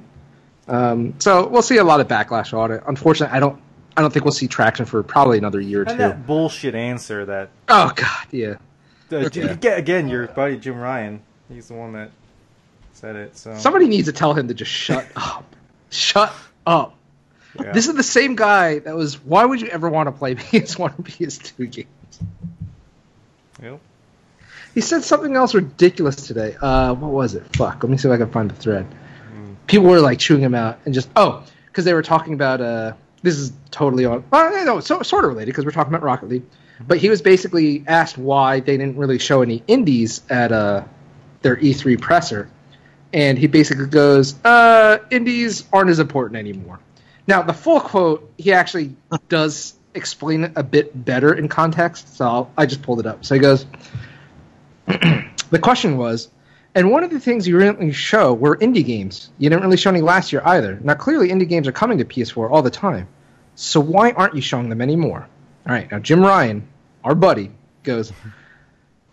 Um, 0.68 1.14
so 1.18 1.46
we'll 1.48 1.62
see 1.62 1.78
a 1.78 1.84
lot 1.84 2.00
of 2.00 2.08
backlash 2.08 2.52
on 2.56 2.70
it. 2.72 2.82
Unfortunately, 2.86 3.34
I 3.36 3.40
don't. 3.40 3.60
I 3.96 4.00
don't 4.00 4.12
think 4.12 4.24
we'll 4.24 4.32
see 4.32 4.46
traction 4.46 4.84
for 4.86 5.02
probably 5.02 5.38
another 5.38 5.60
year 5.60 5.80
or 5.80 5.84
And 5.88 5.90
two. 5.92 5.96
that 5.98 6.26
bullshit 6.26 6.76
answer 6.76 7.24
that 7.24 7.48
Oh 7.68 7.90
God, 7.96 8.26
yeah. 8.30 8.54
uh, 9.10 9.28
again, 9.72 10.08
your 10.08 10.28
buddy 10.28 10.56
Jim 10.56 10.76
Ryan, 10.76 11.20
he's 11.48 11.66
the 11.66 11.74
one 11.74 11.94
that 11.94 12.10
said 12.92 13.16
it. 13.16 13.36
So 13.36 13.56
Somebody 13.56 13.88
needs 13.88 14.06
to 14.06 14.12
tell 14.12 14.34
him 14.34 14.46
to 14.48 14.54
just 14.54 14.70
shut 14.70 15.04
up. 15.16 15.52
Shut 15.90 16.32
up. 16.64 16.94
yeah. 17.60 17.72
This 17.72 17.88
is 17.88 17.94
the 17.96 18.04
same 18.04 18.36
guy 18.36 18.78
that 18.80 18.94
was. 18.94 19.14
Why 19.24 19.44
would 19.44 19.60
you 19.60 19.66
ever 19.68 19.88
want 19.88 20.06
to 20.06 20.12
play 20.12 20.34
PS1 20.36 20.80
or 20.80 21.02
PS2 21.02 21.70
games? 21.72 21.88
He 24.78 24.82
said 24.82 25.02
something 25.02 25.34
else 25.34 25.56
ridiculous 25.56 26.14
today. 26.14 26.54
Uh, 26.54 26.94
what 26.94 27.10
was 27.10 27.34
it? 27.34 27.42
Fuck. 27.56 27.82
Let 27.82 27.90
me 27.90 27.96
see 27.96 28.06
if 28.06 28.14
I 28.14 28.16
can 28.16 28.30
find 28.30 28.48
the 28.48 28.54
thread. 28.54 28.86
Hmm. 29.28 29.54
People 29.66 29.88
were 29.88 29.98
like 29.98 30.20
chewing 30.20 30.40
him 30.40 30.54
out 30.54 30.78
and 30.84 30.94
just 30.94 31.10
oh, 31.16 31.42
because 31.66 31.84
they 31.84 31.94
were 31.94 32.02
talking 32.04 32.32
about 32.32 32.60
uh, 32.60 32.92
this 33.24 33.38
is 33.38 33.52
totally 33.72 34.04
on. 34.04 34.22
Uh, 34.30 34.50
no, 34.64 34.78
so, 34.78 35.02
sort 35.02 35.24
of 35.24 35.30
related 35.30 35.46
because 35.46 35.64
we're 35.64 35.72
talking 35.72 35.92
about 35.92 36.04
Rocket 36.04 36.28
League. 36.28 36.44
But 36.86 36.98
he 36.98 37.10
was 37.10 37.20
basically 37.20 37.82
asked 37.88 38.18
why 38.18 38.60
they 38.60 38.76
didn't 38.76 38.96
really 38.96 39.18
show 39.18 39.42
any 39.42 39.64
indies 39.66 40.22
at 40.30 40.52
uh, 40.52 40.84
their 41.42 41.56
E3 41.56 42.00
presser, 42.00 42.48
and 43.12 43.36
he 43.36 43.48
basically 43.48 43.86
goes, 43.86 44.36
uh, 44.44 44.98
"Indies 45.10 45.64
aren't 45.72 45.90
as 45.90 45.98
important 45.98 46.38
anymore." 46.38 46.78
Now, 47.26 47.42
the 47.42 47.52
full 47.52 47.80
quote 47.80 48.32
he 48.38 48.52
actually 48.52 48.94
does 49.28 49.74
explain 49.96 50.44
it 50.44 50.52
a 50.54 50.62
bit 50.62 51.04
better 51.04 51.34
in 51.34 51.48
context, 51.48 52.16
so 52.16 52.24
I'll, 52.24 52.52
I 52.56 52.66
just 52.66 52.82
pulled 52.82 53.00
it 53.00 53.06
up. 53.06 53.24
So 53.24 53.34
he 53.34 53.40
goes, 53.40 53.66
"The 55.50 55.58
question 55.58 55.96
was." 55.96 56.28
And 56.74 56.90
one 56.90 57.02
of 57.02 57.10
the 57.10 57.20
things 57.20 57.48
you 57.48 57.58
didn't 57.58 57.78
really 57.78 57.92
show 57.92 58.34
were 58.34 58.56
indie 58.56 58.84
games. 58.84 59.30
You 59.38 59.50
didn't 59.50 59.62
really 59.62 59.76
show 59.76 59.90
any 59.90 60.00
last 60.00 60.32
year 60.32 60.42
either. 60.44 60.78
Now, 60.82 60.94
clearly, 60.94 61.30
indie 61.30 61.48
games 61.48 61.66
are 61.66 61.72
coming 61.72 61.98
to 61.98 62.04
PS4 62.04 62.50
all 62.50 62.62
the 62.62 62.70
time. 62.70 63.08
So 63.54 63.80
why 63.80 64.12
aren't 64.12 64.36
you 64.36 64.40
showing 64.40 64.68
them 64.68 64.80
anymore? 64.80 65.26
All 65.66 65.72
right, 65.72 65.90
now 65.90 65.98
Jim 65.98 66.20
Ryan, 66.20 66.68
our 67.02 67.14
buddy, 67.14 67.50
goes. 67.82 68.12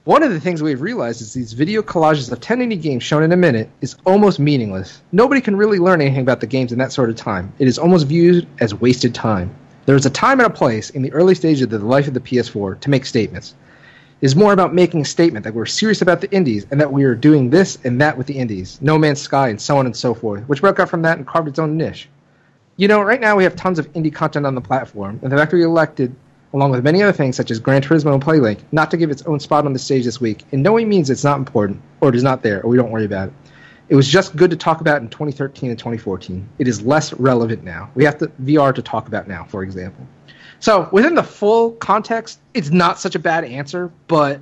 One 0.03 0.21
of 0.21 0.31
the 0.31 0.39
things 0.39 0.61
we've 0.61 0.81
realized 0.81 1.21
is 1.21 1.33
these 1.33 1.53
video 1.53 1.81
collages 1.81 2.31
of 2.31 2.39
10 2.39 2.59
indie 2.59 2.79
games 2.79 3.01
shown 3.01 3.23
in 3.23 3.31
a 3.31 3.38
minute 3.38 3.69
is 3.81 3.95
almost 4.05 4.38
meaningless. 4.38 5.01
Nobody 5.11 5.41
can 5.41 5.55
really 5.55 5.79
learn 5.79 5.99
anything 5.99 6.21
about 6.21 6.41
the 6.41 6.47
games 6.47 6.71
in 6.71 6.77
that 6.77 6.91
sort 6.91 7.09
of 7.09 7.15
time. 7.15 7.53
It 7.57 7.67
is 7.67 7.79
almost 7.79 8.05
viewed 8.05 8.45
as 8.59 8.75
wasted 8.75 9.15
time. 9.15 9.55
There 9.88 9.95
is 9.95 10.05
a 10.05 10.11
time 10.11 10.39
and 10.39 10.45
a 10.45 10.51
place 10.51 10.91
in 10.91 11.01
the 11.01 11.11
early 11.11 11.33
stages 11.33 11.63
of 11.63 11.71
the 11.71 11.79
life 11.79 12.07
of 12.07 12.13
the 12.13 12.19
PS4 12.19 12.79
to 12.81 12.89
make 12.91 13.07
statements. 13.07 13.55
Is 14.21 14.36
more 14.36 14.54
about 14.54 14.73
making 14.73 15.01
a 15.01 15.06
statement 15.06 15.43
that 15.43 15.54
we're 15.54 15.65
serious 15.65 16.01
about 16.01 16.21
the 16.21 16.32
indies 16.32 16.65
and 16.71 16.80
that 16.80 16.91
we 16.91 17.04
are 17.04 17.15
doing 17.15 17.49
this 17.49 17.78
and 17.84 17.99
that 17.99 18.17
with 18.17 18.28
the 18.28 18.38
indies, 18.38 18.80
No 18.82 18.97
Man's 18.97 19.21
Sky, 19.21 19.49
and 19.49 19.62
so 19.62 19.78
on 19.78 19.86
and 19.86 19.95
so 19.95 20.13
forth, 20.13 20.43
which 20.43 20.62
broke 20.62 20.80
out 20.80 20.89
from 20.89 21.01
that 21.01 21.17
and 21.17 21.28
carved 21.28 21.49
its 21.49 21.60
own 21.60 21.75
niche. 21.75 22.08
You 22.78 22.88
know, 22.88 23.01
right 23.01 23.19
now 23.19 23.36
we 23.36 23.43
have 23.43 23.56
tons 23.56 23.78
of 23.78 23.91
indie 23.93 24.13
content 24.13 24.45
on 24.45 24.56
the 24.56 24.62
platform, 24.62 25.19
and 25.21 25.32
the 25.32 25.38
fact 25.38 25.51
we 25.51 25.63
elected, 25.63 26.15
along 26.54 26.71
with 26.71 26.84
many 26.84 27.04
other 27.04 27.12
things 27.12 27.36
such 27.36 27.51
as 27.51 27.60
Gran 27.60 27.82
Turismo 27.82 28.13
and 28.13 28.23
PlayLink, 28.23 28.60
not 28.71 28.89
to 28.91 28.97
give 28.97 29.12
its 29.12 29.21
own 29.23 29.39
spot 29.39 29.65
on 29.65 29.73
the 29.73 29.80
stage 29.80 30.06
this 30.06 30.21
week, 30.21 30.43
in 30.51 30.62
no 30.62 30.71
way 30.71 30.86
means 30.86 31.10
it's 31.10 31.25
not 31.25 31.38
important, 31.38 31.82
or 31.99 32.08
it 32.10 32.15
is 32.15 32.23
not 32.23 32.41
there, 32.41 32.63
or 32.63 32.69
we 32.69 32.78
don't 32.78 32.91
worry 32.91 33.06
about 33.06 33.28
it. 33.28 33.34
It 33.89 33.95
was 33.95 34.08
just 34.08 34.36
good 34.36 34.49
to 34.49 34.58
talk 34.58 34.82
about 34.82 35.01
in 35.01 35.10
2013 35.10 35.69
and 35.69 35.78
2014. 35.78 36.49
It 36.58 36.67
is 36.67 36.82
less 36.82 37.13
relevant 37.13 37.63
now. 37.63 37.91
We 37.95 38.06
have 38.06 38.17
the 38.17 38.30
VR 38.41 38.73
to 38.73 38.82
talk 38.82 39.08
about 39.08 39.28
now, 39.28 39.43
for 39.43 39.62
example. 39.62 40.08
So 40.60 40.89
within 40.91 41.15
the 41.15 41.24
full 41.24 41.72
context, 41.72 42.39
it's 42.54 42.70
not 42.72 43.00
such 43.00 43.15
a 43.15 43.20
bad 43.20 43.44
answer, 43.44 43.91
but 44.08 44.39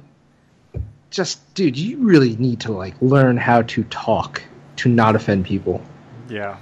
just 1.10 1.54
dude, 1.54 1.78
you 1.78 1.98
really 1.98 2.36
need 2.38 2.60
to 2.62 2.72
like 2.72 2.96
learn 3.02 3.38
how 3.38 3.62
to 3.64 3.84
talk 3.86 4.42
to 4.78 4.90
not 4.90 5.16
offend 5.16 5.46
people. 5.46 5.84
Yeah. 6.30 6.58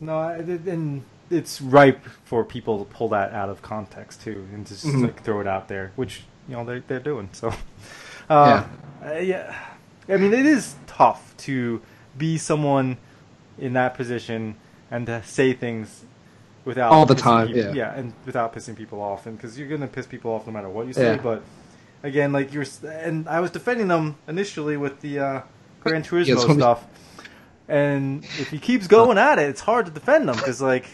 No, 0.00 0.20
and 0.22 1.02
it's 1.30 1.60
ripe 1.60 2.04
for 2.24 2.44
people 2.44 2.84
to 2.84 2.90
pull 2.92 3.08
that 3.10 3.32
out 3.32 3.48
of 3.48 3.62
context 3.62 4.22
too, 4.22 4.46
and 4.52 4.66
just 4.66 4.86
Mhm. 4.86 5.02
like 5.02 5.22
throw 5.22 5.40
it 5.40 5.46
out 5.46 5.68
there, 5.68 5.92
which 5.96 6.22
you 6.48 6.56
know 6.56 6.64
they're 6.64 6.82
they're 6.86 7.00
doing. 7.00 7.28
So, 7.32 7.52
uh, 8.30 8.64
uh, 9.04 9.12
yeah. 9.14 9.54
I 10.08 10.16
mean, 10.16 10.32
it 10.32 10.46
is 10.46 10.74
tough 10.86 11.36
to 11.38 11.82
be 12.16 12.38
someone 12.38 12.96
in 13.58 13.74
that 13.74 13.94
position 13.94 14.54
and 14.90 15.06
to 15.06 15.22
say 15.24 15.52
things 15.52 16.04
without 16.68 16.92
All 16.92 17.06
the 17.06 17.14
time, 17.14 17.48
people- 17.48 17.74
yeah. 17.74 17.94
and 17.98 18.12
without 18.26 18.54
pissing 18.54 18.76
people 18.76 19.00
off, 19.00 19.26
and 19.26 19.36
because 19.36 19.58
you're 19.58 19.68
gonna 19.68 19.86
piss 19.88 20.06
people 20.06 20.30
off 20.30 20.46
no 20.46 20.52
matter 20.52 20.68
what 20.68 20.86
you 20.86 20.92
say. 20.92 21.14
Yeah. 21.16 21.22
But 21.22 21.42
again, 22.02 22.30
like 22.32 22.52
you're, 22.52 22.66
and 22.84 23.26
I 23.26 23.40
was 23.40 23.50
defending 23.50 23.88
them 23.88 24.16
initially 24.28 24.76
with 24.76 25.00
the 25.00 25.18
uh, 25.18 25.40
Gran 25.80 26.02
Yeah, 26.02 26.08
Turismo 26.10 26.40
so- 26.46 26.54
stuff. 26.54 26.86
And 27.70 28.24
if 28.24 28.48
he 28.50 28.58
keeps 28.58 28.86
going 28.86 29.18
at 29.18 29.38
it, 29.38 29.48
it's 29.50 29.60
hard 29.60 29.84
to 29.86 29.92
defend 29.92 30.26
them 30.28 30.36
because, 30.36 30.62
like, 30.62 30.86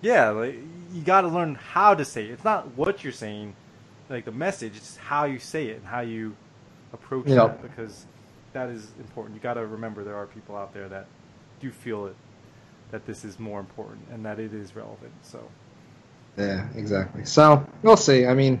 yeah, 0.00 0.30
like 0.30 0.54
you 0.92 1.02
got 1.02 1.22
to 1.22 1.28
learn 1.28 1.56
how 1.56 1.94
to 1.94 2.04
say 2.04 2.24
it. 2.26 2.30
It's 2.30 2.44
not 2.44 2.74
what 2.76 3.02
you're 3.04 3.12
saying, 3.12 3.54
like 4.08 4.24
the 4.24 4.32
message. 4.32 4.76
It's 4.76 4.96
how 4.96 5.24
you 5.24 5.38
say 5.38 5.66
it 5.68 5.76
and 5.78 5.86
how 5.86 6.00
you 6.00 6.34
approach 6.92 7.26
Yep. 7.26 7.36
that 7.36 7.62
because 7.62 8.06
that 8.54 8.68
is 8.70 8.86
important. 8.98 9.34
You 9.34 9.42
got 9.42 9.54
to 9.54 9.66
remember 9.66 10.04
there 10.04 10.16
are 10.16 10.26
people 10.26 10.56
out 10.56 10.72
there 10.72 10.88
that 10.88 11.06
do 11.60 11.70
feel 11.70 12.06
it, 12.06 12.16
that 12.90 13.06
this 13.06 13.24
is 13.24 13.38
more 13.38 13.60
important 13.60 14.06
and 14.10 14.24
that 14.24 14.38
it 14.38 14.54
is 14.54 14.76
relevant. 14.76 15.12
So 15.22 15.40
Yeah, 16.36 16.68
exactly. 16.74 17.24
So 17.24 17.66
we'll 17.82 17.96
see. 17.96 18.26
I 18.26 18.34
mean, 18.34 18.60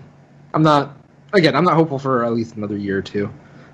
I'm 0.54 0.62
not. 0.62 0.96
Again, 1.32 1.56
I'm 1.56 1.64
not 1.64 1.74
hopeful 1.74 1.98
for 1.98 2.24
at 2.24 2.32
least 2.32 2.56
another 2.56 2.76
year 2.76 2.98
or 2.98 3.02
two. 3.02 3.32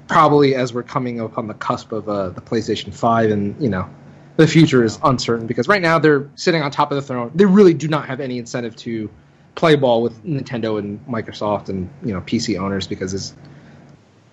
Probably 0.09 0.55
as 0.55 0.75
we're 0.75 0.83
coming 0.83 1.21
up 1.21 1.38
on 1.38 1.47
the 1.47 1.55
cusp 1.55 1.93
of 1.93 2.09
uh, 2.09 2.31
the 2.31 2.41
PlayStation 2.41 2.93
Five, 2.93 3.31
and 3.31 3.61
you 3.62 3.69
know, 3.69 3.88
the 4.37 4.47
future 4.47 4.83
is 4.85 4.99
uncertain 5.05 5.47
because 5.47 5.69
right 5.69 5.83
now 5.83 5.99
they're 5.99 6.29
sitting 6.35 6.62
on 6.62 6.71
top 6.71 6.91
of 6.91 6.97
the 6.97 7.03
throne. 7.03 7.31
They 7.35 7.45
really 7.45 7.75
do 7.75 7.88
not 7.88 8.07
have 8.07 8.21
any 8.21 8.38
incentive 8.38 8.75
to 8.77 9.11
play 9.55 9.77
ball 9.77 10.03
with 10.03 10.25
Nintendo 10.25 10.79
and 10.79 11.05
Microsoft 11.07 11.69
and 11.69 11.88
you 12.05 12.12
know 12.12 12.21
PC 12.23 12.59
owners 12.59 12.87
because 12.87 13.15
it's 13.15 13.35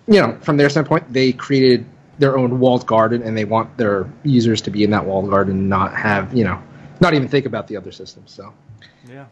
you 0.08 0.20
know 0.20 0.36
from 0.40 0.56
their 0.56 0.68
standpoint 0.68 1.12
they 1.12 1.32
created 1.32 1.86
their 2.20 2.36
own 2.38 2.60
walled 2.60 2.86
garden 2.86 3.22
and 3.22 3.36
they 3.36 3.44
want 3.44 3.76
their 3.76 4.08
users 4.22 4.60
to 4.60 4.70
be 4.70 4.84
in 4.84 4.90
that 4.90 5.04
walled 5.04 5.28
garden 5.28 5.56
and 5.58 5.68
not 5.68 5.94
have 5.94 6.32
you 6.34 6.44
know 6.44 6.62
not 7.00 7.14
even 7.14 7.26
think 7.28 7.46
about 7.46 7.66
the 7.66 7.76
other 7.76 7.90
systems. 7.90 8.30
So 8.32 8.52
Yeah. 9.08 9.24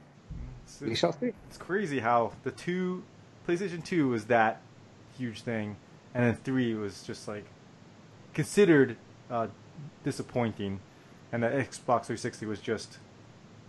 It's, 0.64 0.80
we 0.80 0.94
shall 0.94 1.12
see. 1.12 1.32
it's 1.48 1.58
crazy 1.58 2.00
how 2.00 2.32
the 2.44 2.50
two 2.50 3.02
PlayStation 3.46 3.84
Two 3.84 4.08
was 4.08 4.24
that 4.26 4.60
huge 5.16 5.42
thing, 5.42 5.76
and 6.14 6.24
then 6.24 6.34
three 6.44 6.74
was 6.74 7.02
just 7.02 7.28
like 7.28 7.44
considered 8.34 8.96
uh, 9.30 9.46
disappointing, 10.04 10.80
and 11.32 11.42
the 11.42 11.48
Xbox 11.48 12.06
360 12.06 12.46
was 12.46 12.60
just 12.60 12.98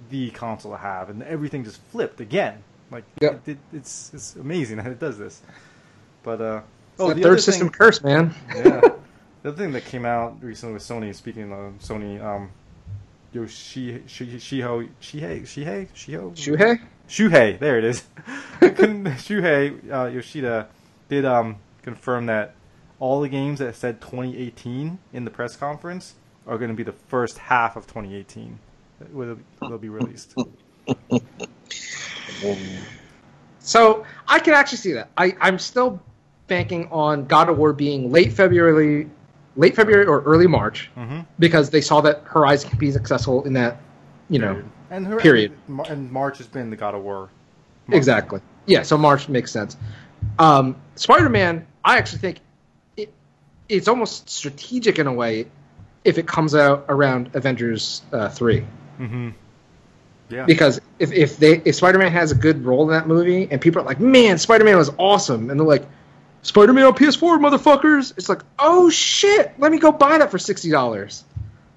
the 0.10 0.30
console 0.32 0.72
to 0.72 0.78
have, 0.78 1.10
and 1.10 1.24
everything 1.24 1.64
just 1.64 1.82
flipped 1.92 2.20
again. 2.22 2.64
Like 2.92 3.04
Yep. 3.22 3.48
it, 3.48 3.52
it, 3.52 3.58
it's 3.74 4.12
it's 4.14 4.36
amazing 4.36 4.78
that 4.84 4.88
it 4.88 5.00
does 5.00 5.18
this. 5.18 5.42
But 6.24 6.42
uh, 6.42 6.62
Oh, 7.02 7.10
the 7.10 7.16
the 7.16 7.22
other 7.22 7.36
third 7.36 7.42
system 7.44 7.68
thing- 7.68 7.74
curse, 7.74 8.02
man. 8.04 8.34
yeah. 8.56 8.82
The 9.42 9.50
other 9.50 9.58
thing 9.58 9.72
that 9.72 9.86
came 9.86 10.06
out 10.06 10.42
recently 10.44 10.74
with 10.74 10.84
Sony, 10.84 11.16
speaking 11.16 11.52
of 11.54 11.80
Sony, 11.80 12.22
um, 12.22 12.52
Yoshi, 13.32 14.04
Shi, 14.06 14.28
Shiho, 14.28 14.90
Shihei, 15.02 15.44
Shihei, 15.44 15.88
Shiho, 15.94 16.36
Shuhei? 16.36 16.82
Shuhei, 17.08 17.58
there 17.58 17.78
it 17.78 17.86
is. 17.86 18.04
Shuhei 18.60 19.92
uh, 19.92 20.08
Yoshida 20.08 20.68
did 21.08 21.26
um, 21.26 21.56
confirm 21.84 22.26
that 22.26 22.56
all 23.00 23.22
the 23.22 23.30
games 23.30 23.60
that 23.60 23.76
said 23.76 24.02
2018 24.02 25.00
in 25.14 25.26
the 25.26 25.32
press 25.32 25.56
conference 25.56 26.16
are 26.46 26.58
going 26.58 26.70
to 26.70 26.76
be 26.76 26.84
the 26.84 26.92
first 26.92 27.38
half 27.38 27.78
of 27.78 27.88
2018. 27.88 28.60
that 29.00 29.14
Will 29.14 29.38
will 29.62 29.78
be 29.78 29.90
released. 29.90 30.36
So 33.60 34.06
I 34.28 34.40
can 34.40 34.54
actually 34.54 34.80
see 34.80 34.94
that. 34.94 35.10
I, 35.16 35.36
I'm 35.40 35.60
still 35.60 36.02
banking 36.48 36.88
on 36.92 37.26
God 37.26 37.50
of 37.50 37.58
War 37.58 37.74
being 37.74 38.12
late 38.12 38.34
February, 38.34 39.10
late 39.60 39.76
February 39.76 40.06
or 40.06 40.22
early 40.22 40.48
March 40.48 40.90
mm-hmm. 40.96 41.20
because 41.38 41.70
they 41.70 41.82
saw 41.82 42.00
that 42.00 42.24
Horizon 42.24 42.70
could 42.70 42.80
be 42.80 42.92
successful 42.92 43.44
in 43.44 43.54
that, 43.54 43.78
you 44.30 44.40
know, 44.40 44.64
and 44.90 45.06
her, 45.06 45.20
period. 45.20 45.52
And 45.68 46.10
March 46.10 46.38
has 46.38 46.48
been 46.48 46.70
the 46.70 46.78
God 46.78 46.96
of 46.96 47.04
War. 47.04 47.30
month. 47.88 47.98
exactly. 47.98 48.40
Yeah, 48.66 48.84
so 48.84 48.98
March 48.98 49.28
makes 49.28 49.52
sense. 49.52 49.76
Um, 50.40 50.78
Spider-Man, 50.96 51.68
I 51.84 51.98
actually 51.98 52.20
think 52.20 52.40
it, 52.96 53.14
it's 53.68 53.90
almost 53.90 54.30
strategic 54.30 54.98
in 54.98 55.08
a 55.08 55.14
way 55.14 55.48
if 56.06 56.18
it 56.18 56.26
comes 56.26 56.56
out 56.56 56.86
around 56.88 57.32
Avengers 57.34 58.02
uh, 58.14 58.30
three. 58.30 58.66
Mm-hmm. 58.98 59.32
Yeah. 60.30 60.46
because 60.46 60.80
if 61.00 61.12
if 61.12 61.38
they 61.38 61.60
if 61.66 61.76
Spider-Man 61.76 62.12
has 62.12 62.32
a 62.32 62.36
good 62.36 62.64
role 62.64 62.84
in 62.84 62.90
that 62.90 63.08
movie 63.08 63.48
and 63.50 63.60
people 63.60 63.82
are 63.82 63.86
like, 63.86 64.00
man, 64.00 64.38
Spider-Man 64.38 64.78
was 64.78 64.92
awesome, 64.98 65.50
and 65.50 65.60
they're 65.60 65.68
like, 65.68 65.86
Spider-Man 66.42 66.86
on 66.86 66.94
PS4, 66.94 67.40
motherfuckers, 67.40 68.14
it's 68.18 68.30
like, 68.30 68.44
oh 68.58 68.90
shit, 68.90 69.54
let 69.58 69.72
me 69.72 69.78
go 69.78 69.92
buy 69.92 70.18
that 70.18 70.32
for 70.32 70.38
sixty 70.38 70.72
dollars. 70.72 71.24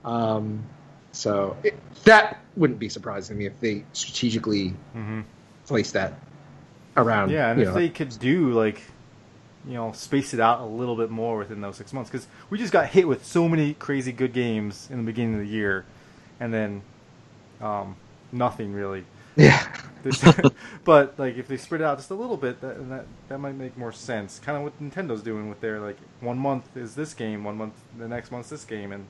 Um, 0.04 0.64
so 1.12 1.56
it, 1.62 1.78
that 2.04 2.38
wouldn't 2.56 2.78
be 2.78 2.88
surprising 2.88 3.36
to 3.36 3.38
me 3.38 3.46
if 3.46 3.58
they 3.60 3.84
strategically 3.92 4.70
mm-hmm. 4.96 5.22
place 5.66 5.92
that 5.92 6.14
around. 6.96 7.30
Yeah, 7.30 7.50
and 7.50 7.60
if 7.60 7.68
know, 7.68 7.74
they 7.74 7.88
could 7.88 8.16
do 8.18 8.52
like, 8.52 8.82
you 9.66 9.74
know, 9.74 9.92
space 9.92 10.32
it 10.34 10.40
out 10.40 10.60
a 10.60 10.64
little 10.64 10.96
bit 10.96 11.10
more 11.10 11.38
within 11.38 11.60
those 11.60 11.76
six 11.76 11.92
months, 11.92 12.10
because 12.10 12.26
we 12.50 12.58
just 12.58 12.72
got 12.72 12.86
hit 12.86 13.08
with 13.08 13.24
so 13.26 13.48
many 13.48 13.74
crazy 13.74 14.12
good 14.12 14.32
games 14.32 14.88
in 14.90 14.98
the 14.98 15.04
beginning 15.04 15.34
of 15.34 15.40
the 15.40 15.46
year, 15.46 15.84
and 16.38 16.54
then 16.54 16.82
um, 17.60 17.96
nothing 18.30 18.72
really. 18.72 19.04
Yeah, 19.36 19.66
but 20.84 21.18
like, 21.18 21.36
if 21.36 21.48
they 21.48 21.56
spread 21.56 21.80
it 21.80 21.84
out 21.84 21.98
just 21.98 22.10
a 22.10 22.14
little 22.14 22.36
bit, 22.36 22.60
that 22.60 22.88
that, 22.88 23.06
that 23.28 23.38
might 23.38 23.54
make 23.54 23.76
more 23.76 23.92
sense. 23.92 24.38
Kind 24.38 24.56
of 24.58 24.64
what 24.64 24.80
Nintendo's 24.80 25.22
doing 25.22 25.48
with 25.48 25.60
their 25.60 25.80
like 25.80 25.98
one 26.20 26.38
month 26.38 26.76
is 26.76 26.94
this 26.94 27.14
game, 27.14 27.44
one 27.44 27.56
month 27.56 27.74
the 27.98 28.08
next 28.08 28.30
month's 28.32 28.50
this 28.50 28.64
game, 28.64 28.92
and 28.92 29.06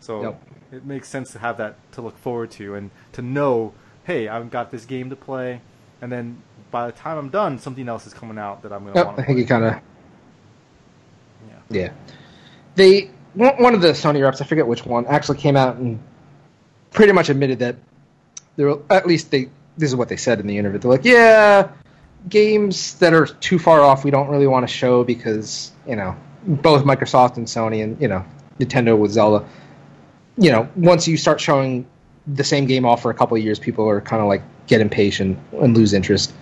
so 0.00 0.22
Yep. 0.22 0.42
it 0.72 0.84
makes 0.84 1.08
sense 1.08 1.32
to 1.32 1.38
have 1.38 1.56
that 1.58 1.76
to 1.92 2.02
look 2.02 2.18
forward 2.18 2.50
to 2.52 2.74
and 2.74 2.90
to 3.12 3.22
know, 3.22 3.74
hey, 4.04 4.28
I've 4.28 4.50
got 4.50 4.70
this 4.70 4.84
game 4.86 5.10
to 5.10 5.16
play, 5.16 5.62
and 6.00 6.10
then 6.10 6.42
by 6.70 6.86
the 6.86 6.92
time 6.92 7.18
I'm 7.18 7.30
done, 7.30 7.58
something 7.58 7.88
else 7.88 8.06
is 8.06 8.14
coming 8.14 8.38
out 8.38 8.62
that 8.62 8.72
I'm 8.72 8.84
gonna 8.84 8.96
Yep, 8.96 9.04
want 9.04 9.18
I 9.18 9.22
think 9.24 9.38
play. 9.38 9.40
you 9.40 9.46
kind 9.46 9.64
of 9.64 9.74
yeah. 11.48 11.60
Yeah. 11.70 11.92
They 12.74 13.10
one 13.34 13.62
one 13.62 13.74
of 13.74 13.82
the 13.82 13.88
Sony 13.90 14.22
reps, 14.22 14.40
I 14.40 14.44
forget 14.44 14.66
which 14.66 14.84
one, 14.86 15.06
actually 15.06 15.38
came 15.38 15.56
out 15.56 15.76
and 15.76 16.00
pretty 16.92 17.12
much 17.12 17.28
admitted 17.28 17.60
that 17.60 17.76
there 18.56 18.68
were, 18.68 18.82
at 18.90 19.06
least 19.06 19.30
they 19.30 19.50
this 19.80 19.90
is 19.90 19.96
what 19.96 20.08
they 20.08 20.16
said 20.16 20.40
in 20.40 20.46
the 20.46 20.58
interview. 20.58 20.78
They're 20.78 20.90
like, 20.90 21.04
yeah, 21.04 21.70
games 22.28 22.94
that 22.96 23.12
are 23.14 23.26
too 23.26 23.58
far 23.58 23.80
off 23.80 24.04
we 24.04 24.10
don't 24.10 24.28
really 24.28 24.46
want 24.46 24.68
to 24.68 24.72
show 24.72 25.02
because, 25.04 25.72
you 25.88 25.96
know, 25.96 26.14
both 26.44 26.84
Microsoft 26.84 27.36
and 27.36 27.46
Sony 27.46 27.82
and, 27.82 28.00
you 28.00 28.08
know, 28.08 28.24
Nintendo 28.58 28.96
with 28.96 29.10
Zelda, 29.10 29.46
you 30.36 30.52
know, 30.52 30.68
once 30.76 31.08
you 31.08 31.16
start 31.16 31.40
showing 31.40 31.86
the 32.26 32.44
same 32.44 32.66
game 32.66 32.84
off 32.84 33.02
for 33.02 33.10
a 33.10 33.14
couple 33.14 33.36
of 33.36 33.42
years, 33.42 33.58
people 33.58 33.88
are 33.88 34.00
kind 34.00 34.22
of 34.22 34.28
like 34.28 34.42
get 34.66 34.80
impatient 34.80 35.38
and 35.52 35.76
lose 35.76 35.92
interest. 35.92 36.32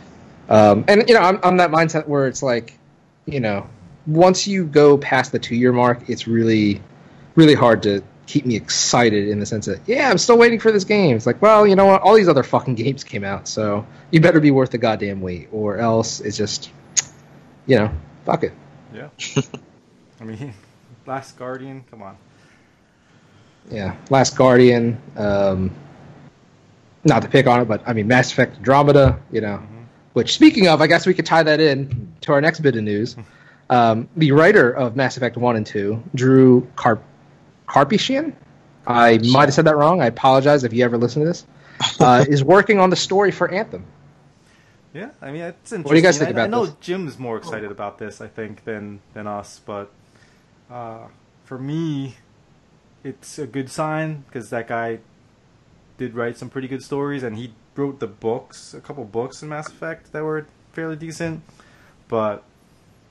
Um, 0.48 0.84
and 0.88 1.08
you 1.08 1.14
know, 1.14 1.20
I'm, 1.20 1.38
I'm 1.42 1.56
that 1.58 1.70
mindset 1.70 2.06
where 2.06 2.26
it's 2.26 2.42
like, 2.42 2.78
you 3.26 3.40
know, 3.40 3.68
once 4.06 4.46
you 4.46 4.64
go 4.64 4.98
past 4.98 5.32
the 5.32 5.38
two 5.38 5.54
year 5.54 5.72
mark, 5.72 6.08
it's 6.08 6.26
really, 6.26 6.80
really 7.36 7.54
hard 7.54 7.82
to 7.84 8.02
keep 8.28 8.44
me 8.44 8.54
excited 8.54 9.26
in 9.26 9.40
the 9.40 9.46
sense 9.46 9.66
that, 9.66 9.80
yeah, 9.86 10.10
I'm 10.10 10.18
still 10.18 10.38
waiting 10.38 10.60
for 10.60 10.70
this 10.70 10.84
game. 10.84 11.16
It's 11.16 11.26
like, 11.26 11.40
well, 11.40 11.66
you 11.66 11.74
know 11.74 11.86
what? 11.86 12.02
All 12.02 12.14
these 12.14 12.28
other 12.28 12.42
fucking 12.44 12.74
games 12.82 13.02
came 13.02 13.24
out, 13.24 13.48
so 13.48 13.84
you 14.12 14.20
better 14.20 14.38
be 14.38 14.52
worth 14.52 14.70
the 14.70 14.78
goddamn 14.78 15.20
wait, 15.20 15.48
or 15.50 15.78
else 15.78 16.20
it's 16.20 16.36
just, 16.36 16.70
you 17.66 17.78
know, 17.78 17.90
fuck 18.24 18.44
it. 18.44 18.52
Yeah. 18.94 19.08
I 20.20 20.24
mean, 20.24 20.54
Last 21.06 21.38
Guardian, 21.38 21.84
come 21.90 22.02
on. 22.02 22.16
Yeah, 23.70 23.96
Last 24.10 24.36
Guardian. 24.36 25.00
Um, 25.16 25.74
not 27.04 27.22
to 27.22 27.28
pick 27.28 27.46
on 27.46 27.60
it, 27.60 27.64
but 27.64 27.82
I 27.86 27.94
mean, 27.94 28.06
Mass 28.08 28.30
Effect 28.30 28.56
Andromeda. 28.56 29.20
You 29.32 29.40
know, 29.40 29.62
which 30.12 30.34
speaking 30.34 30.68
of, 30.68 30.82
I 30.82 30.86
guess 30.86 31.06
we 31.06 31.14
could 31.14 31.26
tie 31.26 31.42
that 31.42 31.60
in 31.60 32.12
to 32.22 32.32
our 32.32 32.40
next 32.40 32.60
bit 32.60 32.76
of 32.76 32.82
news. 32.82 33.16
Um, 33.70 34.08
the 34.16 34.32
writer 34.32 34.70
of 34.70 34.96
Mass 34.96 35.16
Effect 35.16 35.36
One 35.36 35.56
and 35.56 35.66
Two, 35.66 36.02
Drew 36.14 36.66
Carp 36.76 37.02
Karpyshyn. 37.68 38.34
I 38.86 39.18
might 39.18 39.44
have 39.44 39.54
said 39.54 39.66
that 39.66 39.76
wrong. 39.76 40.00
I 40.00 40.06
apologize 40.06 40.64
if 40.64 40.72
you 40.72 40.84
ever 40.84 40.96
listen 40.96 41.22
to 41.22 41.28
this. 41.28 41.46
Uh, 42.00 42.24
is 42.28 42.42
working 42.42 42.80
on 42.80 42.90
the 42.90 42.96
story 42.96 43.30
for 43.30 43.50
Anthem. 43.50 43.84
Yeah, 44.94 45.10
I 45.20 45.30
mean, 45.30 45.42
it's 45.42 45.72
interesting. 45.72 45.82
do 45.82 45.96
you 45.96 46.02
guys 46.02 46.18
think 46.18 46.28
I, 46.28 46.30
about 46.32 46.44
I 46.44 46.46
know 46.46 46.66
this? 46.66 46.74
Jim's 46.80 47.18
more 47.18 47.36
excited 47.36 47.70
about 47.70 47.98
this, 47.98 48.20
I 48.20 48.26
think, 48.26 48.64
than 48.64 49.00
than 49.12 49.26
us. 49.26 49.60
But 49.64 49.92
uh, 50.70 51.08
for 51.44 51.58
me, 51.58 52.16
it's 53.04 53.38
a 53.38 53.46
good 53.46 53.70
sign 53.70 54.24
because 54.26 54.50
that 54.50 54.66
guy 54.66 55.00
did 55.98 56.14
write 56.14 56.38
some 56.38 56.48
pretty 56.48 56.68
good 56.68 56.82
stories, 56.82 57.22
and 57.22 57.36
he 57.36 57.52
wrote 57.76 58.00
the 58.00 58.06
books, 58.06 58.72
a 58.72 58.80
couple 58.80 59.04
books 59.04 59.42
in 59.42 59.50
Mass 59.50 59.68
Effect 59.68 60.12
that 60.12 60.24
were 60.24 60.46
fairly 60.72 60.96
decent. 60.96 61.42
But 62.08 62.42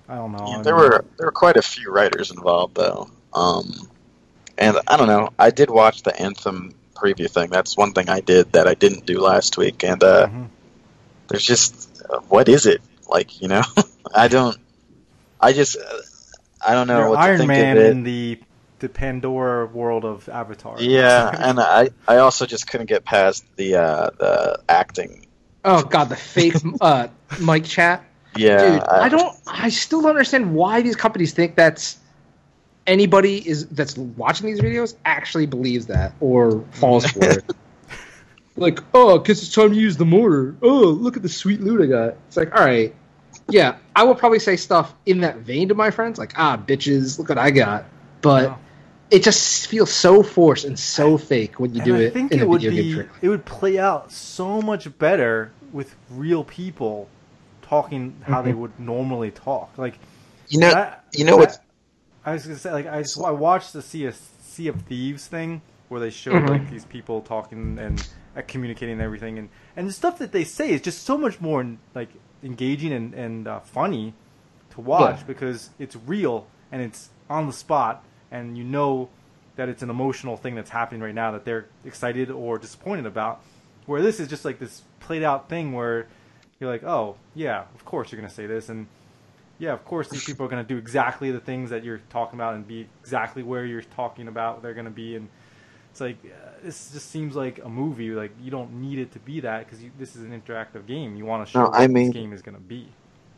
I 0.09 0.15
don't 0.15 0.31
know. 0.31 0.45
Yeah, 0.47 0.57
I 0.57 0.61
there 0.63 0.75
mean- 0.75 0.83
were 0.83 1.05
there 1.17 1.27
were 1.27 1.31
quite 1.31 1.57
a 1.57 1.61
few 1.61 1.91
writers 1.91 2.31
involved 2.31 2.75
though. 2.75 3.09
Um, 3.33 3.71
and 4.57 4.77
I 4.87 4.97
don't 4.97 5.07
know. 5.07 5.29
I 5.37 5.49
did 5.51 5.69
watch 5.69 6.03
the 6.03 6.19
Anthem 6.19 6.73
preview 6.95 7.29
thing. 7.29 7.49
That's 7.49 7.77
one 7.77 7.93
thing 7.93 8.09
I 8.09 8.21
did 8.21 8.53
that 8.53 8.67
I 8.67 8.73
didn't 8.73 9.05
do 9.05 9.19
last 9.19 9.57
week. 9.57 9.83
And 9.83 10.03
uh, 10.03 10.27
Mhm. 10.27 10.49
there's 11.27 11.43
just 11.45 12.01
uh, 12.09 12.19
what 12.29 12.49
is 12.49 12.65
it 12.65 12.81
like? 13.07 13.41
You 13.41 13.47
know, 13.49 13.61
I 14.15 14.27
don't. 14.27 14.57
I 15.39 15.53
just 15.53 15.77
uh, 15.77 15.97
I 16.65 16.73
don't 16.73 16.87
know 16.87 17.09
what 17.09 17.19
Iron 17.19 17.37
to 17.39 17.47
think 17.47 17.47
Man 17.49 17.77
of 17.77 17.83
it. 17.83 17.91
in 17.91 18.03
the 18.03 18.39
the 18.79 18.89
Pandora 18.89 19.65
world 19.67 20.05
of 20.05 20.27
Avatar. 20.29 20.81
Yeah, 20.81 21.29
and 21.39 21.59
I 21.59 21.89
I 22.07 22.17
also 22.17 22.45
just 22.45 22.67
couldn't 22.67 22.87
get 22.87 23.05
past 23.05 23.45
the 23.55 23.75
uh, 23.75 24.09
the 24.17 24.59
acting. 24.69 25.25
Oh 25.65 25.83
God, 25.83 26.09
the 26.09 26.15
fake 26.15 26.55
uh, 26.81 27.07
mic 27.41 27.65
chat. 27.65 28.03
Yeah, 28.35 28.59
Dude, 28.73 28.83
I 28.87 29.09
don't. 29.09 29.35
I 29.47 29.69
still 29.69 30.01
don't 30.01 30.11
understand 30.11 30.53
why 30.53 30.81
these 30.81 30.95
companies 30.95 31.33
think 31.33 31.55
that's 31.55 31.97
anybody 32.87 33.47
is 33.47 33.67
that's 33.67 33.97
watching 33.97 34.47
these 34.47 34.59
videos 34.61 34.95
actually 35.05 35.45
believes 35.45 35.85
that 35.87 36.13
or 36.19 36.63
falls 36.71 37.05
for 37.05 37.23
it. 37.25 37.43
Like, 38.59 38.79
oh, 38.95 39.19
because 39.19 39.43
it's 39.43 39.53
time 39.53 39.69
to 39.69 39.75
use 39.75 39.97
the 39.97 40.05
mortar. 40.05 40.55
Oh, 40.63 40.79
look 40.87 41.15
at 41.15 41.21
the 41.21 41.29
sweet 41.29 41.61
loot 41.61 41.79
I 41.79 41.85
got. 41.85 42.15
It's 42.27 42.37
like, 42.37 42.55
all 42.55 42.65
right, 42.65 42.91
yeah, 43.49 43.77
I 43.95 44.01
will 44.03 44.15
probably 44.15 44.39
say 44.39 44.55
stuff 44.55 44.95
in 45.05 45.19
that 45.21 45.37
vein 45.37 45.67
to 45.69 45.75
my 45.75 45.91
friends, 45.91 46.17
like, 46.17 46.33
ah, 46.37 46.57
bitches, 46.57 47.19
look 47.19 47.29
what 47.29 47.37
I 47.37 47.51
got. 47.51 47.85
But 48.21 48.49
Wow. 48.49 48.59
it 49.11 49.21
just 49.21 49.67
feels 49.67 49.91
so 49.91 50.23
forced 50.23 50.65
and 50.65 50.79
so 50.79 51.19
fake 51.19 51.59
when 51.59 51.75
you 51.75 51.81
And 51.81 51.85
do 51.85 51.95
I 51.97 51.99
it 51.99 52.13
think 52.13 52.31
in 52.31 52.39
it 52.39 52.43
a 52.45 52.47
would 52.47 52.61
video 52.61 52.81
game 52.81 52.83
be 52.89 52.93
trailer. 52.95 53.09
it 53.21 53.29
would 53.29 53.45
play 53.45 53.77
out 53.77 54.11
so 54.11 54.59
much 54.59 54.97
better 54.97 55.51
with 55.71 55.95
real 56.09 56.43
people 56.43 57.09
talking 57.61 58.15
how 58.23 58.41
they 58.41 58.53
Mhm. 58.53 58.57
would 58.57 58.79
normally 58.79 59.29
talk. 59.29 59.69
Like 59.77 59.99
You 60.49 60.61
know, 60.61 60.71
that- 60.71 61.03
you 61.13 61.25
know 61.25 61.37
what's 61.37 61.57
that- 61.57 61.63
I 62.27 62.33
was 62.33 62.43
gonna 62.45 62.57
say 62.59 62.71
like 62.73 62.85
I 62.87 63.31
watched 63.31 63.71
the 63.73 63.81
Sea 63.81 64.05
of, 64.05 64.15
sea 64.41 64.67
of 64.67 64.81
Thieves 64.83 65.27
thing 65.27 65.61
where 65.87 66.01
they 66.01 66.09
show 66.09 66.33
Mhm. 66.33 66.49
like 66.49 66.69
these 66.69 66.83
people 66.85 67.21
talking 67.21 67.79
and 67.79 68.05
uh, 68.35 68.41
communicating 68.47 68.93
and 68.93 69.01
everything, 69.01 69.39
and 69.39 69.49
and 69.77 69.87
the 69.87 69.93
stuff 69.93 70.17
that 70.19 70.31
they 70.33 70.43
say 70.43 70.71
is 70.71 70.81
just 70.81 71.03
so 71.03 71.17
much 71.17 71.39
more 71.39 71.65
like 71.95 72.09
engaging 72.43 72.91
and 72.91 73.13
and 73.13 73.47
uh, 73.47 73.59
funny 73.61 74.13
to 74.71 74.81
watch 74.81 75.19
Yeah. 75.19 75.23
because 75.25 75.69
it's 75.79 75.95
real 75.95 76.47
and 76.71 76.81
it's 76.81 77.09
on 77.29 77.47
the 77.47 77.53
spot, 77.53 78.03
and 78.29 78.57
you 78.57 78.63
know 78.65 79.07
that 79.55 79.69
it's 79.69 79.81
an 79.81 79.89
emotional 79.89 80.35
thing 80.37 80.53
that's 80.55 80.69
happening 80.69 81.01
right 81.01 81.15
now 81.15 81.31
that 81.31 81.45
they're 81.45 81.65
excited 81.85 82.29
or 82.29 82.59
disappointed 82.59 83.05
about. 83.05 83.41
Where 83.85 84.01
this 84.01 84.19
is 84.19 84.27
just 84.27 84.43
like 84.43 84.59
this 84.59 84.83
played 84.99 85.23
out 85.23 85.47
thing 85.47 85.71
where 85.71 86.07
you're 86.59 86.69
like, 86.69 86.83
oh 86.83 87.15
yeah, 87.33 87.63
of 87.73 87.85
course 87.85 88.11
you're 88.11 88.19
gonna 88.19 88.29
say 88.33 88.47
this, 88.47 88.67
and 88.67 88.87
yeah, 89.59 89.73
of 89.73 89.83
course 89.85 90.09
these 90.09 90.23
people 90.23 90.45
are 90.45 90.49
gonna 90.49 90.63
do 90.63 90.77
exactly 90.77 91.31
the 91.31 91.39
things 91.39 91.69
that 91.71 91.83
you're 91.83 92.01
talking 92.09 92.37
about 92.39 92.55
and 92.55 92.67
be 92.67 92.87
exactly 93.01 93.43
where 93.43 93.65
you're 93.65 93.81
talking 93.81 94.27
about 94.27 94.61
they're 94.61 94.73
gonna 94.73 94.89
be, 94.89 95.15
and 95.15 95.27
it's 95.91 96.01
like 96.01 96.17
uh, 96.25 96.49
this 96.63 96.91
just 96.91 97.09
seems 97.09 97.35
like 97.35 97.63
a 97.63 97.69
movie. 97.69 98.11
Like 98.11 98.31
you 98.41 98.51
don't 98.51 98.81
need 98.81 98.99
it 98.99 99.11
to 99.13 99.19
be 99.19 99.39
that 99.41 99.65
because 99.65 99.79
this 99.97 100.15
is 100.15 100.23
an 100.23 100.39
interactive 100.39 100.85
game. 100.85 101.15
You 101.15 101.25
want 101.25 101.45
to 101.45 101.51
show 101.51 101.59
No, 101.63 101.65
what 101.69 101.79
I 101.79 101.87
mean- 101.87 102.07
this 102.07 102.13
game 102.13 102.33
is 102.33 102.41
gonna 102.41 102.59
be. 102.59 102.87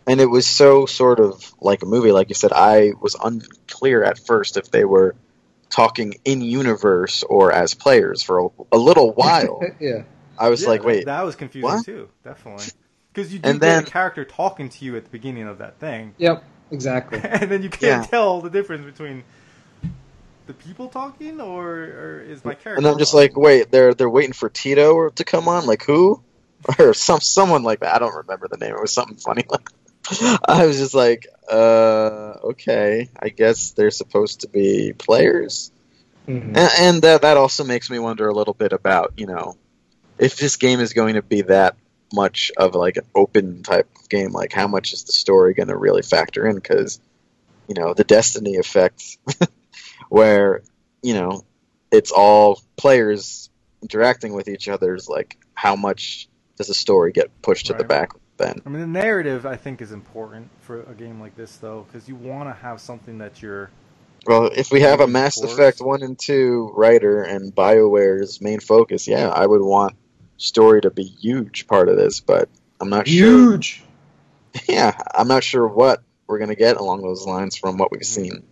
and 0.08 0.19
it 0.19 0.25
was 0.25 0.47
so 0.47 0.86
sort 0.86 1.19
of 1.19 1.53
like 1.62 1.84
a 1.84 1.86
movie 1.86 2.12
like 2.12 2.29
you 2.29 2.36
said 2.36 2.51
i 2.53 2.91
was 2.99 3.15
unclear 3.23 4.03
at 4.03 4.17
first 4.17 4.58
if 4.58 4.71
they 4.71 4.84
were 4.86 5.13
talking 5.69 6.15
in 6.25 6.41
universe 6.41 7.21
or 7.23 7.51
as 7.51 7.75
players 7.75 8.23
for 8.23 8.39
a, 8.45 8.47
a 8.71 8.77
little 8.77 9.12
while 9.13 9.62
yeah. 9.79 10.03
i 10.39 10.49
was 10.49 10.63
Yeah, 10.63 10.69
like 10.69 10.84
wait 10.84 11.05
that 11.05 11.21
was 11.23 11.36
confusing 11.36 11.69
what? 11.69 11.86
too, 11.86 12.10
definitely. 12.23 12.65
Because 13.19 13.34
you 13.34 13.39
do 13.39 13.49
And 13.49 13.60
get 13.60 13.65
then- 13.67 13.84
a 13.84 13.86
character 13.88 14.23
talking 14.23 14.69
to 14.69 14.86
you 14.86 14.95
at 14.95 15.03
the 15.03 15.10
beginning 15.10 15.47
of 15.47 15.58
that 15.58 15.77
thing, 15.79 16.13
Yep. 16.17 16.43
Exactly. 16.71 17.19
and 17.23 17.49
then 17.51 17.63
you 17.63 17.69
can't 17.69 18.03
Yeah. 18.03 18.10
tell 18.10 18.39
the 18.41 18.49
difference 18.49 18.86
between 18.86 19.23
the 20.47 20.53
people 20.53 20.88
talking 20.88 21.41
or, 21.41 21.67
or 21.67 22.21
is 22.27 22.43
my 22.43 22.53
character. 22.55 22.77
and 22.77 22.88
i'm 22.88 22.97
just 22.97 23.12
talking? 23.12 23.29
like 23.29 23.38
wait 23.38 23.71
they're 23.71 23.93
they're 23.93 24.10
waiting 24.10 24.34
for 24.34 24.49
tito 24.49 25.10
to 25.10 25.23
come 25.23 25.47
on 25.47 25.67
like 25.67 25.84
who 25.84 26.19
or 26.79 26.93
some 26.95 27.19
someone 27.21 27.62
like 27.62 27.82
that 27.82 27.93
i 27.95 27.99
don't 27.99 28.15
remember 28.15 28.47
the 28.47 28.58
name 28.58 28.73
it 28.73 28.82
was 28.82 28.91
something 28.91 29.17
funny 29.17 29.43
like 29.47 29.69
i 30.47 30.65
was 30.65 30.77
just 30.79 30.95
like 30.95 31.27
uh 31.51 32.34
okay 32.45 33.10
i 33.21 33.29
guess 33.29 33.71
they're 33.73 33.91
supposed 33.91 34.41
to 34.41 34.47
be 34.47 34.93
players 34.97 35.71
Mhm. 36.27 36.45
And, 36.58 36.58
and 36.79 37.01
that 37.03 37.21
that 37.23 37.38
also 37.38 37.63
makes 37.63 37.89
me 37.91 37.97
wonder 37.99 38.27
a 38.27 38.34
little 38.34 38.53
bit 38.55 38.71
about 38.73 39.13
you 39.17 39.27
know 39.27 39.55
if 40.17 40.36
this 40.38 40.55
game 40.58 40.79
is 40.79 40.93
going 40.93 41.13
to 41.15 41.21
be 41.23 41.41
that 41.43 41.75
much 42.13 42.52
of 42.58 42.76
like 42.76 42.98
an 42.98 43.06
open 43.15 43.63
type 43.63 43.89
game. 44.10 44.32
Like 44.32 44.54
how 44.54 44.67
much 44.67 44.93
is 44.93 45.04
the 45.04 45.12
story 45.12 45.54
going 45.54 45.69
to 45.69 45.78
really 45.78 46.02
factor 46.02 46.48
in? 46.48 46.56
Because 46.56 47.00
you 47.67 47.76
know 47.76 47.93
the 47.93 48.04
Destiny 48.04 48.56
effect, 48.56 49.17
where 50.10 50.62
you 51.02 51.13
know 51.13 51.43
it's 51.91 52.12
all 52.12 52.62
players 52.78 53.50
interacting 53.82 54.34
with 54.34 54.48
each 54.48 54.67
other. 54.67 54.95
Is 54.95 55.10
like 55.10 55.38
how 55.54 55.76
much 55.76 56.28
does 56.58 56.67
the 56.67 56.74
story 56.74 57.12
get 57.12 57.41
pushed 57.41 57.67
to 57.67 57.74
the 57.74 57.84
back 57.84 58.12
then? 58.38 58.62
I 58.65 58.69
mean, 58.69 58.82
the 58.82 58.88
narrative 58.88 59.45
I 59.45 59.56
think 59.56 59.82
is 59.82 59.91
important 59.91 60.50
for 60.62 60.82
a 60.84 60.93
game 60.93 61.19
like 61.19 61.36
this, 61.36 61.58
though, 61.58 61.86
because 61.88 62.08
you 62.08 62.15
want 62.15 62.50
to 62.50 62.54
have 62.54 62.82
something 62.82 63.19
that 63.19 63.41
you're. 63.41 63.69
Well, 64.26 64.52
if 64.54 64.69
we 64.72 64.82
have 64.82 65.00
a 65.00 65.08
Mass. 65.08 65.41
Effect 65.41 65.80
one 65.80 66.04
and 66.04 66.19
two 66.19 66.74
writer 66.76 67.24
and 67.24 67.56
Bioware's 67.56 68.41
main 68.41 68.60
focus, 68.60 69.08
yeah, 69.08 69.30
I 69.30 69.45
would 69.45 69.62
want 69.62 69.95
story 70.39 70.82
to 70.82 70.89
be 70.89 71.04
huge 71.04 71.67
part 71.67 71.88
of 71.89 71.97
this, 71.97 72.19
but 72.19 72.49
I'm 72.82 72.89
not 72.89 73.08
sure. 73.08 73.28
Huge. 73.52 73.84
Yeah, 74.67 74.97
I'm 75.13 75.28
not 75.28 75.43
sure 75.43 75.67
what 75.67 76.02
we're 76.28 76.39
gonna 76.39 76.56
get 76.56 76.78
along 76.78 77.02
those 77.04 77.25
lines 77.28 77.56
from 77.56 77.78
what 77.78 77.91
we've 77.91 78.02
Mhm. 78.02 78.06
seen. 78.06 78.43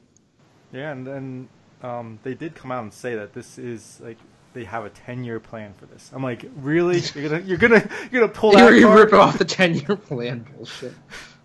Yeah, 0.72 0.92
and 0.92 1.06
then 1.08 1.50
um, 1.82 2.20
they 2.24 2.34
did 2.34 2.56
come 2.56 2.72
out 2.72 2.84
and 2.84 2.94
say 2.94 3.16
that 3.16 3.34
this 3.34 3.58
is 3.58 4.00
like 4.04 4.18
they 4.54 4.64
have 4.64 4.86
a 4.86 4.90
ten 4.90 5.24
year 5.24 5.40
plan 5.40 5.74
for 5.80 5.86
this. 5.88 6.12
I'm 6.14 6.24
like, 6.24 6.46
really? 6.58 7.00
You're 7.16 7.30
gonna 7.30 7.44
you're 7.46 7.58
gonna 7.58 7.88
you're 8.12 8.22
gonna 8.22 8.34
pull 8.34 8.54
You're, 8.54 8.72
that 8.72 8.78
you're 8.80 8.88
card? 8.90 9.00
ripping 9.00 9.20
off 9.20 9.38
the 9.38 9.46
ten 9.46 9.74
year 9.76 9.96
plan 9.96 10.46
bullshit. 10.56 10.94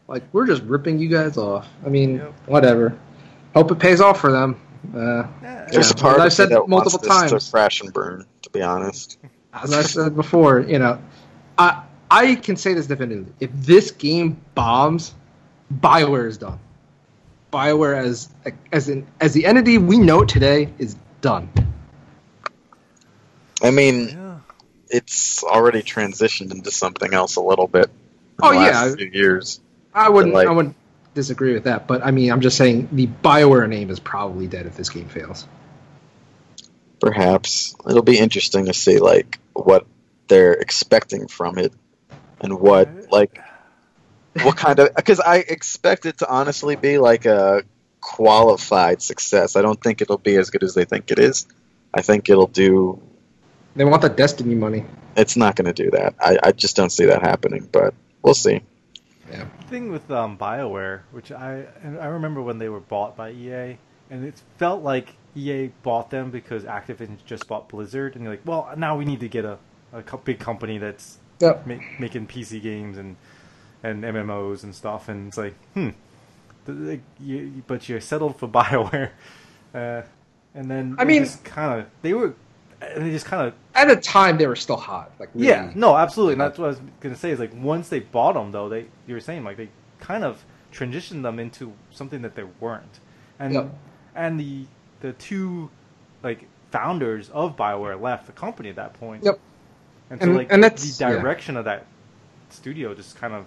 Like 0.08 0.24
we're 0.32 0.46
just 0.46 0.62
ripping 0.64 0.98
you 0.98 1.08
guys 1.08 1.36
off. 1.38 1.68
I 1.86 1.88
mean, 1.88 2.16
Yep. 2.16 2.34
whatever. 2.46 2.98
Hope 3.54 3.70
it 3.70 3.78
pays 3.78 4.00
off 4.00 4.20
for 4.20 4.30
them. 4.32 4.60
Uh, 4.94 5.24
Yeah, 5.42 5.66
There's 5.70 5.88
Yeah, 5.90 5.92
a 5.96 6.00
part 6.00 6.20
I've 6.20 6.32
said 6.32 6.48
that 6.50 6.66
multiple 6.68 6.98
wants 7.08 7.22
this 7.22 7.30
times. 7.30 7.44
to 7.46 7.50
crash 7.52 7.80
and 7.82 7.92
burn. 7.92 8.26
To 8.42 8.50
be 8.50 8.60
honest, 8.62 9.18
as 9.52 9.72
I 9.72 9.82
said 9.82 10.14
before, 10.16 10.60
you 10.60 10.78
know, 10.78 11.00
I 11.58 11.82
I 12.10 12.34
can 12.36 12.56
say 12.56 12.74
this 12.74 12.86
definitively. 12.86 13.32
If 13.40 13.50
this 13.52 13.90
game 13.90 14.40
bombs, 14.54 15.14
Bioware 15.72 16.26
is 16.26 16.38
done. 16.38 16.58
Bioware 17.52 17.96
as 17.96 18.28
as 18.72 18.88
an 18.88 19.06
as 19.20 19.34
the 19.34 19.46
entity 19.46 19.78
we 19.78 19.98
know 19.98 20.24
today 20.24 20.72
is 20.78 20.96
done. 21.20 21.50
I 23.62 23.70
mean, 23.70 24.08
yeah. 24.08 24.38
it's 24.88 25.44
already 25.44 25.82
transitioned 25.82 26.52
into 26.52 26.70
something 26.70 27.14
else 27.14 27.36
a 27.36 27.40
little 27.42 27.68
bit. 27.68 27.86
In 27.86 27.92
Oh, 28.42 28.50
the 28.52 28.58
last 28.58 28.90
yeah. 28.90 28.96
few 28.96 29.06
years. 29.12 29.60
I 29.94 30.08
wouldn't 30.08 30.34
like- 30.34 30.48
I 30.48 30.50
wouldn't 30.50 30.74
disagree 31.14 31.52
with 31.52 31.64
that, 31.64 31.86
but 31.86 32.04
I 32.04 32.10
mean 32.10 32.32
I'm 32.32 32.40
just 32.40 32.56
saying 32.56 32.88
the 32.92 33.06
Bioware 33.06 33.68
name 33.68 33.90
is 33.90 34.00
probably 34.00 34.46
dead 34.48 34.64
if 34.66 34.76
this 34.76 34.88
game 34.88 35.08
fails. 35.08 35.46
Perhaps 37.00 37.74
it'll 37.88 38.02
be 38.02 38.18
interesting 38.18 38.66
to 38.66 38.74
see 38.74 38.98
like 38.98 39.38
what 39.54 39.86
they're 40.28 40.54
expecting 40.54 41.28
from 41.28 41.58
it, 41.58 41.72
and 42.40 42.58
what 42.58 42.88
like 43.10 43.38
what 44.42 44.56
kind 44.56 44.78
of 44.78 44.94
because 44.94 45.20
I 45.20 45.36
expect 45.36 46.06
it 46.06 46.18
to 46.18 46.28
honestly 46.28 46.76
be 46.76 46.98
like 46.98 47.26
a 47.26 47.62
qualified 48.00 49.02
success. 49.02 49.56
I 49.56 49.62
don't 49.62 49.80
think 49.80 50.00
it'll 50.02 50.18
be 50.18 50.36
as 50.36 50.50
good 50.50 50.62
as 50.62 50.74
they 50.74 50.84
think 50.84 51.10
it 51.10 51.18
is. 51.18 51.46
I 51.94 52.02
think 52.02 52.28
it'll 52.28 52.46
do. 52.46 53.00
They 53.76 53.84
want 53.84 54.02
the 54.02 54.08
Destiny 54.08 54.54
money. 54.54 54.84
It's 55.16 55.36
not 55.36 55.56
going 55.56 55.72
to 55.72 55.84
do 55.84 55.90
that. 55.90 56.14
I, 56.20 56.38
I 56.42 56.52
just 56.52 56.76
don't 56.76 56.90
see 56.90 57.06
that 57.06 57.22
happening. 57.22 57.68
But 57.70 57.94
we'll 58.22 58.34
see. 58.34 58.62
The 59.30 59.46
thing 59.68 59.90
with 59.90 60.10
um, 60.10 60.36
Bioware, 60.36 61.00
which 61.12 61.32
I 61.32 61.64
and 61.82 61.98
I 61.98 62.06
remember 62.06 62.42
when 62.42 62.58
they 62.58 62.68
were 62.68 62.80
bought 62.80 63.16
by 63.16 63.30
EA, 63.30 63.78
and 64.10 64.24
it 64.24 64.34
felt 64.58 64.82
like 64.82 65.08
EA 65.36 65.68
bought 65.82 66.10
them 66.10 66.30
because 66.30 66.64
Activision 66.64 67.16
just 67.24 67.48
bought 67.48 67.68
Blizzard, 67.68 68.14
and 68.16 68.24
they're 68.24 68.32
like, 68.34 68.42
well, 68.44 68.70
now 68.76 68.96
we 68.96 69.04
need 69.04 69.20
to 69.20 69.28
get 69.28 69.44
a, 69.44 69.58
a 69.92 70.02
big 70.18 70.38
company 70.38 70.78
that's 70.78 71.18
Yep. 71.40 71.66
ma- 71.66 71.74
making 71.98 72.26
PC 72.28 72.62
games 72.62 72.98
and 72.98 73.16
and 73.82 74.04
MMOs 74.04 74.62
and 74.62 74.72
stuff, 74.74 75.08
and 75.08 75.26
it's 75.28 75.36
like, 75.36 75.54
hmm, 75.74 75.88
th- 76.66 76.78
th- 76.78 77.00
you, 77.18 77.64
but 77.66 77.88
you're 77.88 78.00
settled 78.00 78.36
for 78.36 78.46
Bioware, 78.58 79.10
uh, 79.74 80.02
and 80.54 80.70
then 80.70 80.94
I 80.98 81.04
mean- 81.04 81.26
kind 81.42 81.80
of 81.80 81.86
they 82.02 82.14
were, 82.14 82.34
and 82.80 83.06
they 83.06 83.10
just 83.10 83.26
kind 83.26 83.48
of 83.48 83.54
At 83.74 83.88
the 83.88 83.96
time 83.96 84.38
they 84.38 84.46
were 84.46 84.54
still 84.54 84.76
hot. 84.76 85.10
Like 85.18 85.30
really. 85.34 85.48
yeah, 85.48 85.72
no, 85.74 85.96
absolutely. 85.96 86.34
And 86.34 86.42
that's 86.42 86.58
what 86.58 86.66
I 86.66 86.68
was 86.68 86.80
gonna 87.00 87.16
say. 87.16 87.30
Is 87.30 87.40
like 87.40 87.52
once 87.56 87.88
they 87.88 88.00
bought 88.00 88.34
them, 88.34 88.52
though, 88.52 88.68
they 88.68 88.86
you 89.08 89.14
were 89.14 89.20
saying 89.20 89.42
like 89.44 89.56
they 89.56 89.68
kind 89.98 90.22
of 90.24 90.44
transitioned 90.72 91.22
them 91.22 91.38
into 91.40 91.72
something 91.90 92.22
that 92.22 92.34
they 92.36 92.44
weren't, 92.60 93.00
and 93.40 93.54
Yep. 93.54 93.74
and 94.14 94.38
the 94.38 94.66
the 95.02 95.12
two 95.12 95.70
like 96.22 96.46
founders 96.70 97.28
of 97.30 97.56
Bioware 97.56 98.00
left 98.00 98.26
the 98.26 98.32
company 98.32 98.70
at 98.70 98.76
that 98.76 98.94
point. 98.94 99.24
Yep. 99.24 99.38
And 100.10 100.20
so 100.20 100.26
And- 100.28 100.36
like 100.36 100.52
and 100.52 100.62
that's- 100.64 100.96
the 100.98 101.04
yeah. 101.04 101.20
direction 101.20 101.56
of 101.56 101.66
that 101.66 101.84
studio 102.50 102.94
just 102.94 103.16
kind 103.16 103.34
of 103.34 103.46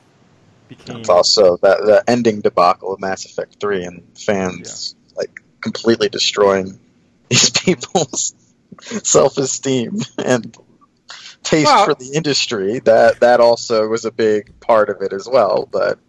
became 0.68 0.98
It's 0.98 1.10
also 1.10 1.58
that 1.58 1.80
the 1.86 2.04
ending 2.08 2.42
debacle 2.42 2.94
of 2.94 3.00
Mass 3.00 3.26
Effect 3.26 3.58
Three 3.60 3.84
and 3.84 4.04
fans 4.18 4.96
like 5.16 5.42
completely 5.62 6.10
destroying 6.10 6.80
these 7.30 7.50
people's 7.50 8.34
self 8.82 9.38
esteem 9.38 10.00
and 10.24 10.56
taste 11.44 11.66
Well- 11.68 11.86
for 11.86 11.96
the 11.96 12.12
industry. 12.14 12.80
That 12.80 13.20
that 13.22 13.40
also 13.40 13.88
was 13.88 14.06
a 14.06 14.12
big 14.12 14.60
part 14.60 14.90
of 14.90 15.02
it 15.02 15.14
as 15.14 15.28
well. 15.28 15.68
But 15.72 16.00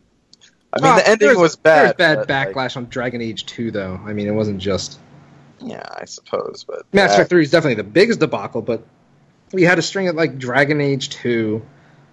I 0.73 0.81
mean, 0.81 0.91
Well, 0.91 0.97
the 0.97 1.09
ending 1.09 1.39
was 1.41 1.57
bad. 1.57 1.97
There's 1.97 2.17
bad 2.17 2.27
but, 2.27 2.29
like, 2.29 2.55
backlash 2.55 2.77
on 2.77 2.87
Dragon 2.87 3.23
Age 3.23 3.47
2, 3.47 3.71
though. 3.71 3.99
I 4.05 4.13
mean, 4.13 4.27
it 4.27 4.33
wasn't 4.33 4.59
just 4.59 4.99
yeah, 5.61 5.83
I 5.97 6.05
suppose. 6.05 6.65
But 6.67 6.83
Mass 6.93 7.15
Effect 7.15 7.31
3 7.31 7.43
is 7.43 7.51
definitely 7.51 7.75
the 7.77 7.85
biggest 7.85 8.21
debacle, 8.21 8.63
but 8.63 8.83
we 9.53 9.63
had 9.63 9.79
a 9.79 9.83
string 9.83 10.09
of 10.09 10.17
like 10.17 10.39
Dragon 10.39 10.81
Age 10.81 11.11
2, 11.11 11.63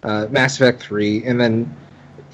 uh, 0.03 0.27
Mass 0.29 0.55
Effect 0.55 0.81
3, 0.81 1.25
and 1.25 1.39
then 1.39 1.75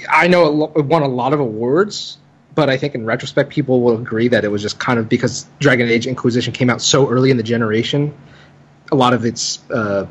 I 0.10 0.28
know 0.28 0.72
it, 0.76 0.86
won 0.86 1.02
a 1.04 1.08
lot 1.08 1.34
of 1.34 1.39
awards, 1.39 2.17
but 2.56 2.69
I 2.69 2.78
think 2.78 2.95
in 2.95 3.06
retrospect, 3.06 3.50
people 3.50 3.82
will 3.82 3.98
agree 3.98 4.28
that 4.30 4.43
it 4.43 4.50
was 4.50 4.62
just 4.62 4.80
kind 4.80 5.00
of 5.00 5.08
because 5.10 5.45
Dragon 5.60 5.88
Age 5.89 6.08
Inquisition 6.08 6.54
came 6.54 6.69
out 6.69 6.82
so 6.82 7.10
early 7.10 7.32
in 7.32 7.38
the 7.38 7.43
generation. 7.43 8.13
A 8.91 8.95
lot 8.95 9.13
of 9.13 9.26
its, 9.26 9.60
uh, 9.69 10.08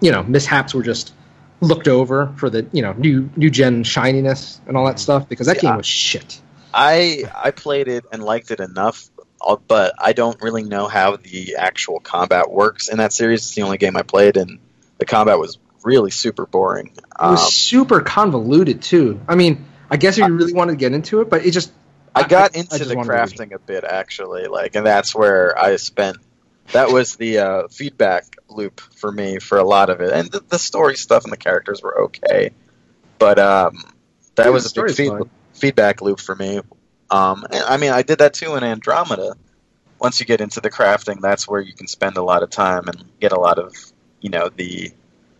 you 0.00 0.12
know, 0.12 0.22
mishaps 0.22 0.74
were 0.74 0.82
just 0.82 1.12
looked 1.60 1.86
over 1.86 2.32
for 2.36 2.50
the 2.50 2.66
you 2.72 2.82
know 2.82 2.92
new 2.94 3.30
new 3.36 3.48
gen 3.48 3.84
shininess 3.84 4.60
and 4.66 4.76
all 4.76 4.84
that 4.86 4.98
stuff 4.98 5.28
because 5.28 5.46
that 5.46 5.56
Yeah. 5.56 5.70
game 5.70 5.76
was 5.76 5.86
shit. 5.86 6.40
I 6.74 7.24
I 7.34 7.50
played 7.52 7.86
it 7.88 8.04
and 8.10 8.22
liked 8.22 8.50
it 8.50 8.58
enough, 8.60 9.08
but 9.68 9.94
I 9.98 10.12
don't 10.12 10.40
really 10.42 10.62
know 10.64 10.86
how 10.88 11.16
the 11.16 11.56
actual 11.56 12.00
combat 12.00 12.50
works 12.50 12.88
in 12.88 12.98
that 12.98 13.12
series. 13.12 13.40
It's 13.42 13.54
the 13.54 13.62
only 13.62 13.78
game 13.78 13.96
I 13.96 14.02
played, 14.02 14.36
and 14.36 14.58
the 14.98 15.04
combat 15.06 15.38
was 15.38 15.58
really 15.84 16.10
super 16.10 16.46
boring. 16.46 16.92
It 17.20 17.28
was 17.28 17.42
Um, 17.42 17.50
super 17.50 18.00
convoluted 18.00 18.82
too. 18.82 19.20
I 19.28 19.34
mean, 19.34 19.64
I 19.90 19.96
guess 19.96 20.18
if 20.18 20.26
you 20.26 20.34
really 20.34 20.52
wanted 20.52 20.72
to 20.72 20.76
get 20.76 20.92
into 20.92 21.20
it, 21.20 21.30
but 21.30 21.44
it 21.44 21.50
just 21.52 21.72
I 22.14 22.24
got 22.24 22.56
I 22.70 22.76
into 22.76 22.78
just 22.78 22.90
the 22.90 22.96
wanted 22.96 23.12
to 23.12 23.20
leave. 23.20 23.40
crafting 23.40 23.52
a 23.54 23.58
bit 23.58 23.84
actually, 23.84 24.46
like, 24.46 24.74
and 24.76 24.86
that's 24.86 25.14
where 25.14 25.58
I 25.58 25.76
spent 25.76 26.18
that 26.72 26.90
was 26.90 27.16
the 27.16 27.38
uh, 27.38 27.68
feedback 27.68 28.36
loop 28.48 28.80
for 28.80 29.10
me 29.10 29.38
for 29.38 29.58
a 29.58 29.64
lot 29.64 29.90
of 29.90 30.00
it, 30.00 30.12
and 30.12 30.30
the, 30.30 30.40
the 30.48 30.58
story 30.58 30.96
stuff 30.96 31.24
and 31.24 31.32
the 31.32 31.36
characters 31.38 31.82
were 31.82 32.02
okay, 32.04 32.50
but 33.18 33.38
um, 33.38 33.82
that 34.36 34.48
Yeah, 34.48 34.52
was 34.52 34.66
a 34.66 34.70
big 34.70 34.90
feed, 34.90 35.16
feedback 35.54 36.00
loop 36.02 36.20
for 36.20 36.34
me. 36.36 36.60
Um, 37.12 37.44
and, 37.50 37.62
I 37.64 37.76
mean, 37.76 37.92
I 37.92 38.02
did 38.02 38.18
that 38.18 38.34
too 38.34 38.56
in 38.56 38.64
Andromeda. 38.64 39.34
Once 40.00 40.18
you 40.18 40.26
get 40.26 40.40
into 40.40 40.60
the 40.60 40.70
crafting, 40.70 41.20
that's 41.20 41.46
where 41.46 41.60
you 41.60 41.74
can 41.74 41.86
spend 41.86 42.16
a 42.16 42.22
lot 42.22 42.42
of 42.42 42.50
time 42.50 42.88
and 42.88 43.04
get 43.20 43.32
a 43.32 43.38
lot 43.38 43.58
of 43.58 43.74
you 44.20 44.30
know 44.30 44.48
the 44.48 44.90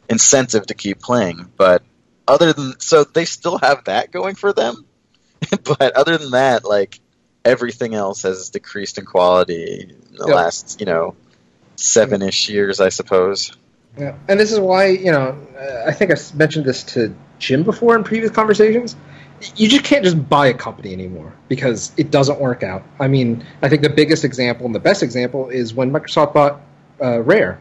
incentive 0.08 0.66
to 0.66 0.74
keep 0.74 1.00
playing. 1.00 1.50
But 1.56 1.82
other 2.28 2.52
than 2.52 2.78
so, 2.78 3.04
they 3.04 3.24
still 3.24 3.58
have 3.58 3.84
that 3.84 4.12
going 4.12 4.34
for 4.36 4.52
them. 4.52 4.84
but 5.64 5.96
other 5.96 6.18
than 6.18 6.32
that, 6.32 6.64
like 6.64 7.00
everything 7.44 7.94
else 7.94 8.22
has 8.22 8.50
decreased 8.50 8.98
in 8.98 9.04
quality 9.04 9.88
in 9.90 10.16
the 10.16 10.26
Yep. 10.28 10.36
last 10.36 10.78
you 10.78 10.86
know 10.86 11.16
seven 11.76 12.22
ish 12.22 12.48
years, 12.48 12.80
I 12.80 12.90
suppose. 12.90 13.52
Yeah, 13.98 14.14
and 14.28 14.38
this 14.38 14.52
is 14.52 14.60
why 14.60 14.86
you 14.86 15.10
know 15.10 15.36
I 15.86 15.92
think 15.92 16.10
I 16.10 16.14
s- 16.14 16.34
mentioned 16.34 16.66
this 16.66 16.84
to 16.94 17.14
Jim 17.38 17.62
before 17.64 17.96
in 17.96 18.04
previous 18.04 18.30
conversations. 18.30 18.94
You 19.56 19.68
just 19.68 19.84
can't 19.84 20.04
just 20.04 20.28
buy 20.28 20.46
a 20.48 20.54
company 20.54 20.92
anymore 20.92 21.32
because 21.48 21.92
it 21.96 22.10
doesn't 22.10 22.40
work 22.40 22.62
out. 22.62 22.84
I 23.00 23.08
mean, 23.08 23.44
I 23.62 23.68
think 23.68 23.82
the 23.82 23.90
biggest 23.90 24.24
example 24.24 24.66
and 24.66 24.74
the 24.74 24.80
best 24.80 25.02
example 25.02 25.48
is 25.48 25.74
when 25.74 25.90
Microsoft 25.90 26.34
bought 26.34 26.60
uh, 27.02 27.20
Rare. 27.20 27.60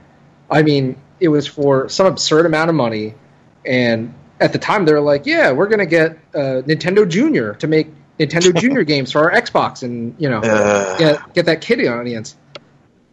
I 0.50 0.62
mean, 0.64 0.98
it 1.20 1.30
was 1.30 1.48
for 1.48 1.90
some 1.90 2.08
absurd 2.08 2.46
amount 2.46 2.70
of 2.70 2.76
money, 2.76 3.16
and 3.66 4.14
at 4.40 4.54
the 4.54 4.60
time 4.60 4.86
they 4.86 4.94
were 4.94 5.02
like, 5.02 5.26
"Yeah, 5.26 5.52
we're 5.52 5.68
going 5.68 5.80
to 5.80 5.86
get 5.86 6.18
uh, 6.36 6.62
Nintendo 6.68 7.08
Junior 7.08 7.54
to 7.56 7.68
make 7.68 7.88
Nintendo 8.20 8.54
Junior 8.60 8.84
games 8.84 9.12
for 9.12 9.32
our 9.32 9.42
Xbox," 9.42 9.84
and 9.84 10.16
you 10.20 10.30
know, 10.30 10.40
Uh, 10.40 10.98
get 10.98 11.34
get 11.34 11.46
that 11.46 11.62
kitty 11.62 11.88
audience. 11.88 12.36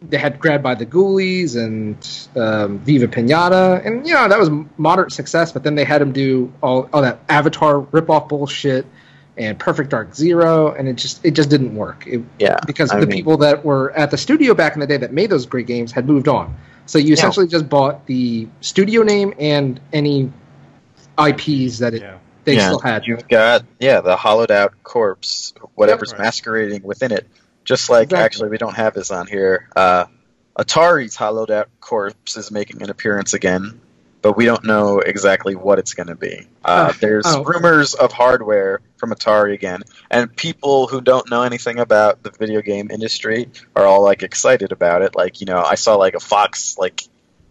They 0.01 0.17
had 0.17 0.39
Grabbed 0.39 0.63
by 0.63 0.75
the 0.75 0.85
Ghoulies 0.85 1.57
and 1.57 1.97
um, 2.41 2.79
Viva 2.79 3.07
Pinata, 3.07 3.85
and 3.85 4.07
you 4.07 4.13
know 4.13 4.27
that 4.29 4.39
was 4.39 4.49
moderate 4.77 5.11
success. 5.11 5.51
But 5.51 5.63
then 5.63 5.75
they 5.75 5.83
had 5.83 6.01
him 6.01 6.13
do 6.13 6.53
all, 6.63 6.89
all 6.93 7.01
that 7.01 7.19
Avatar 7.27 7.81
ripoff 7.81 8.29
bullshit 8.29 8.85
and 9.37 9.59
Perfect 9.59 9.89
Dark 9.89 10.15
Zero, 10.15 10.71
and 10.73 10.87
it 10.87 10.93
just 10.95 11.25
it 11.25 11.31
just 11.31 11.49
didn't 11.49 11.75
work. 11.75 12.07
It, 12.07 12.23
yeah, 12.39 12.57
because 12.65 12.91
I 12.91 12.99
the 13.01 13.07
mean- 13.07 13.17
people 13.17 13.37
that 13.37 13.65
were 13.65 13.91
at 13.91 14.09
the 14.09 14.17
studio 14.17 14.53
back 14.53 14.73
in 14.73 14.79
the 14.79 14.87
day 14.87 14.97
that 14.97 15.11
made 15.11 15.29
those 15.29 15.45
great 15.45 15.67
games 15.67 15.91
had 15.91 16.05
moved 16.07 16.29
on. 16.29 16.55
So 16.85 16.97
you 16.97 17.13
essentially 17.13 17.47
just 17.47 17.67
bought 17.69 18.05
the 18.07 18.47
studio 18.61 19.03
name 19.03 19.33
and 19.37 19.79
any 19.93 20.31
IPs 21.19 21.79
that 21.79 21.93
it, 21.93 22.01
Yeah. 22.01 22.17
they 22.45 22.55
yeah, 22.55 22.67
still 22.67 22.79
had. 22.79 23.05
You've 23.05 23.27
got 23.27 23.65
yeah 23.79 24.01
the 24.01 24.15
hollowed 24.15 24.49
out 24.49 24.73
corpse, 24.83 25.53
whatever's 25.75 26.13
Right. 26.13 26.21
masquerading 26.21 26.83
within 26.83 27.11
it. 27.11 27.27
Just 27.65 27.89
like 27.89 28.05
Exactly. 28.05 28.25
actually, 28.25 28.49
we 28.49 28.57
don't 28.57 28.75
have 28.75 28.93
this 28.93 29.11
on 29.11 29.27
here. 29.27 29.69
Uh, 29.75 30.05
Atari's 30.57 31.15
hollowed 31.15 31.51
out 31.51 31.69
corpse 31.79 32.35
is 32.35 32.51
making 32.51 32.81
an 32.81 32.89
appearance 32.89 33.33
again, 33.33 33.79
but 34.21 34.35
we 34.35 34.45
don't 34.45 34.65
know 34.65 34.99
exactly 34.99 35.55
what 35.55 35.79
it's 35.79 35.93
going 35.93 36.07
to 36.07 36.15
be. 36.15 36.47
Uh, 36.63 36.91
Oh, 36.91 36.97
there's 36.99 37.25
oh. 37.25 37.43
rumors 37.43 37.93
of 37.93 38.11
hardware 38.11 38.81
from 38.97 39.11
Atari 39.11 39.53
again, 39.53 39.83
and 40.09 40.35
people 40.35 40.87
who 40.87 40.99
don't 40.99 41.29
know 41.29 41.43
anything 41.43 41.79
about 41.79 42.23
the 42.23 42.31
video 42.31 42.61
game 42.61 42.91
industry 42.91 43.49
are 43.75 43.85
all 43.85 44.03
like 44.03 44.23
excited 44.23 44.71
about 44.71 45.01
it. 45.01 45.15
Like 45.15 45.39
you 45.39 45.45
know, 45.45 45.63
I 45.63 45.75
saw 45.75 45.95
like 45.95 46.15
a 46.15 46.19
Fox 46.19 46.77
like 46.77 47.03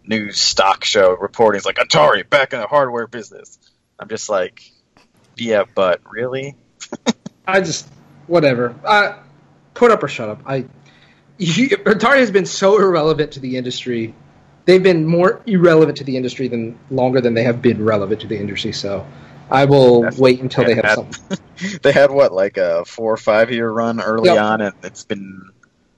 news 0.05 0.39
stock 0.39 0.83
show 0.83 1.15
reporting 1.15 1.57
it's 1.57 1.65
like 1.65 1.77
Atari 1.77 2.27
back 2.29 2.53
in 2.53 2.59
the 2.59 2.67
hardware 2.67 3.07
business. 3.07 3.57
I'm 3.99 4.09
just 4.09 4.29
like, 4.29 4.71
yeah, 5.37 5.63
but 5.73 6.01
really? 6.09 6.55
I 7.47 7.61
just 7.61 7.87
whatever. 8.27 8.75
Uh, 8.83 9.17
put 9.79 9.91
up 9.91 10.03
or 10.03 10.07
shut 10.07 10.29
up. 10.29 10.41
I 10.45 10.65
you, 11.37 11.69
Atari 11.69 12.19
has 12.19 12.31
been 12.31 12.45
so 12.45 12.77
irrelevant 12.77 13.31
to 13.33 13.39
the 13.39 13.55
industry. 13.57 14.13
They've 14.65 14.83
been 14.83 15.05
more 15.05 15.41
irrelevant 15.47 15.97
to 15.99 16.03
the 16.03 16.17
industry 16.17 16.49
than 16.49 16.77
longer 16.91 17.21
than 17.21 17.33
they 17.33 17.43
have 17.43 17.61
been 17.61 17.83
relevant 17.83 18.21
to 18.21 18.27
the 18.27 18.37
industry. 18.37 18.73
So 18.73 19.07
I 19.49 19.65
will 19.65 20.01
That's- 20.01 20.19
wait 20.19 20.41
until 20.41 20.65
they 20.65 20.75
have 20.75 20.83
that- 20.83 20.95
something. 20.95 21.79
they 21.81 21.91
had 21.93 22.11
what 22.11 22.33
like 22.33 22.57
a 22.57 22.83
four 22.85 23.13
or 23.13 23.17
five 23.17 23.51
year 23.51 23.69
run 23.71 24.01
early 24.01 24.29
Yep. 24.29 24.37
on, 24.43 24.61
and 24.61 24.75
it's 24.83 25.05
been 25.05 25.49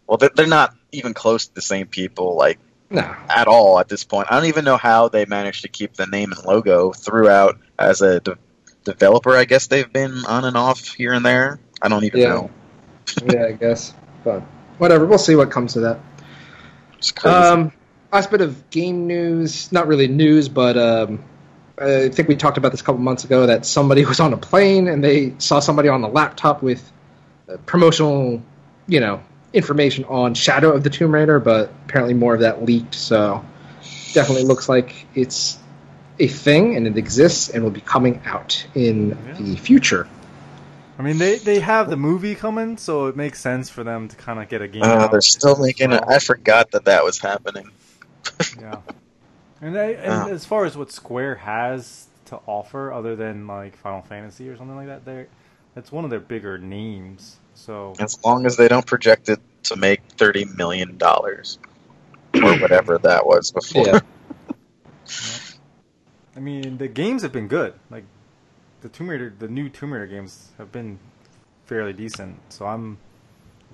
well, 0.08 0.18
they're, 0.18 0.32
they're 0.36 0.48
not 0.48 0.76
even 0.92 1.14
close 1.14 1.48
to 1.48 1.56
the 1.56 1.62
same 1.62 1.88
people 1.88 2.36
like 2.38 2.60
No, 2.92 3.02
at 3.30 3.48
all 3.48 3.80
at 3.80 3.90
this 3.90 4.04
point. 4.04 4.28
I 4.30 4.36
don't 4.36 4.46
even 4.48 4.64
know 4.64 4.78
how 4.78 5.08
they 5.10 5.26
managed 5.26 5.64
to 5.64 5.70
keep 5.70 5.94
the 5.96 6.06
name 6.06 6.32
and 6.34 6.46
logo 6.46 6.92
throughout 6.92 7.58
as 7.80 8.02
a 8.02 8.20
de- 8.20 8.38
developer. 8.84 9.36
I 9.36 9.46
guess 9.46 9.68
they've 9.68 9.92
been 9.92 10.24
on 10.28 10.46
and 10.46 10.56
off 10.56 10.86
here 10.94 11.14
and 11.14 11.26
there. 11.26 11.60
I 11.82 11.88
don't 11.90 12.04
even 12.04 12.22
Yeah. 12.22 12.30
know. 12.30 12.52
Yeah, 13.26 13.46
I 13.46 13.52
guess, 13.54 13.94
but 14.24 14.42
whatever. 14.78 15.06
We'll 15.06 15.18
see 15.18 15.36
what 15.36 15.52
comes 15.52 15.76
of 15.76 15.84
that. 15.84 16.00
It's 16.98 17.12
crazy. 17.12 17.36
Um, 17.36 17.72
last 18.12 18.30
bit 18.32 18.42
of 18.42 18.70
game 18.70 19.08
news, 19.08 19.72
not 19.72 19.88
really 19.88 20.08
news, 20.08 20.50
but 20.50 20.78
um, 20.78 21.24
I 21.80 22.10
think 22.10 22.28
we 22.28 22.36
talked 22.36 22.58
about 22.58 22.72
this 22.72 22.82
a 22.82 22.84
couple 22.84 23.02
months 23.02 23.24
ago 23.24 23.48
that 23.48 23.66
somebody 23.66 24.06
was 24.12 24.20
on 24.20 24.34
a 24.34 24.38
plane 24.38 24.88
and 24.88 25.04
they 25.04 25.34
saw 25.40 25.60
somebody 25.60 25.90
on 25.90 26.04
a 26.04 26.10
laptop 26.10 26.62
with 26.62 26.92
uh, 27.50 27.58
promotional, 27.66 28.42
you 28.88 29.00
know, 29.00 29.22
information 29.54 30.06
on 30.06 30.34
Shadow 30.34 30.72
of 30.74 30.84
the 30.84 30.90
Tomb 30.90 31.14
Raider, 31.14 31.40
but 31.40 31.72
apparently 31.86 32.14
more 32.14 32.34
of 32.36 32.42
that 32.42 32.64
leaked. 32.64 32.96
So 32.96 33.44
definitely 34.14 34.44
looks 34.44 34.70
like 34.70 35.08
it's 35.16 35.58
a 36.20 36.28
thing 36.28 36.76
and 36.76 36.86
it 36.86 36.98
exists 36.98 37.50
and 37.50 37.64
will 37.64 37.72
be 37.72 37.82
coming 37.82 38.22
out 38.26 38.66
in 38.76 39.10
Yeah. 39.10 39.34
the 39.40 39.56
future. 39.56 40.08
I 41.02 41.04
mean, 41.04 41.18
they, 41.18 41.40
they 41.40 41.60
have 41.62 41.90
the 41.90 41.98
movie 41.98 42.36
coming, 42.36 42.78
so 42.78 43.08
it 43.08 43.16
makes 43.16 43.42
sense 43.42 43.72
for 43.72 43.84
them 43.84 44.08
to 44.08 44.16
kind 44.16 44.40
of 44.40 44.48
get 44.50 44.62
a 44.62 44.68
game 44.68 44.84
uh, 44.84 44.86
out. 44.86 45.12
they're 45.12 45.20
still 45.20 45.56
making 45.58 45.92
it. 45.94 46.04
I 46.08 46.20
forgot 46.20 46.70
that 46.72 46.86
that 46.86 47.04
was 47.04 47.18
happening. 47.18 47.72
Yeah. 48.60 48.82
And, 49.60 49.80
I, 49.80 49.86
and 49.94 50.30
Oh. 50.30 50.32
as 50.32 50.46
far 50.46 50.64
as 50.66 50.78
what 50.78 50.92
Square 50.92 51.36
has 51.38 52.06
to 52.26 52.36
offer, 52.46 52.94
other 52.94 53.16
than 53.16 53.48
like 53.48 53.76
Final 53.78 54.04
Fantasy 54.04 54.48
or 54.48 54.56
something 54.56 54.76
like 54.76 54.86
that, 54.86 55.04
they 55.04 55.26
that's 55.74 55.92
one 55.92 56.04
of 56.04 56.12
their 56.12 56.20
bigger 56.20 56.60
names. 56.60 57.38
So 57.56 57.96
As 58.00 58.24
long 58.24 58.46
as 58.46 58.56
they 58.58 58.68
don't 58.68 58.86
project 58.86 59.28
it 59.28 59.40
to 59.64 59.76
make 59.76 60.02
thirty 60.20 60.46
million 60.46 60.98
dollars 60.98 61.58
or 62.36 62.60
whatever 62.60 63.00
that 63.00 63.26
was 63.26 63.50
before. 63.52 63.88
Yeah. 63.88 64.00
I 66.36 66.40
mean, 66.40 66.78
the 66.78 66.88
games 66.88 67.24
have 67.24 67.32
been 67.32 67.48
good. 67.48 67.74
Like 67.90 68.04
the 68.82 68.90
Tomb 68.90 69.10
Raider, 69.10 69.34
the 69.38 69.48
new 69.48 69.70
Tomb 69.70 69.94
Raider 69.94 70.08
games 70.08 70.50
have 70.58 70.72
been 70.72 71.00
fairly 71.66 71.94
decent. 71.94 72.38
So 72.50 72.66
I'm 72.66 72.98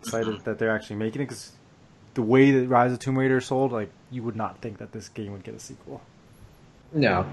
excited 0.02 0.41
that 0.46 0.60
they're 0.60 0.76
actually 0.76 0.98
making 0.98 1.22
it 1.22 1.26
because 1.26 1.52
the 2.13 2.22
way 2.22 2.52
that 2.52 2.67
Rise 2.67 2.91
of 2.91 3.00
Tomb 3.00 3.17
Raider 3.17 3.41
sold, 3.41 3.72
like 3.72 3.89
you 4.12 4.24
would 4.24 4.36
not 4.36 4.62
think 4.62 4.78
that 4.80 4.91
this 4.91 5.10
game 5.10 5.32
would 5.32 5.43
get 5.43 5.56
a 5.56 5.60
sequel. 5.60 6.02
No, 6.93 7.26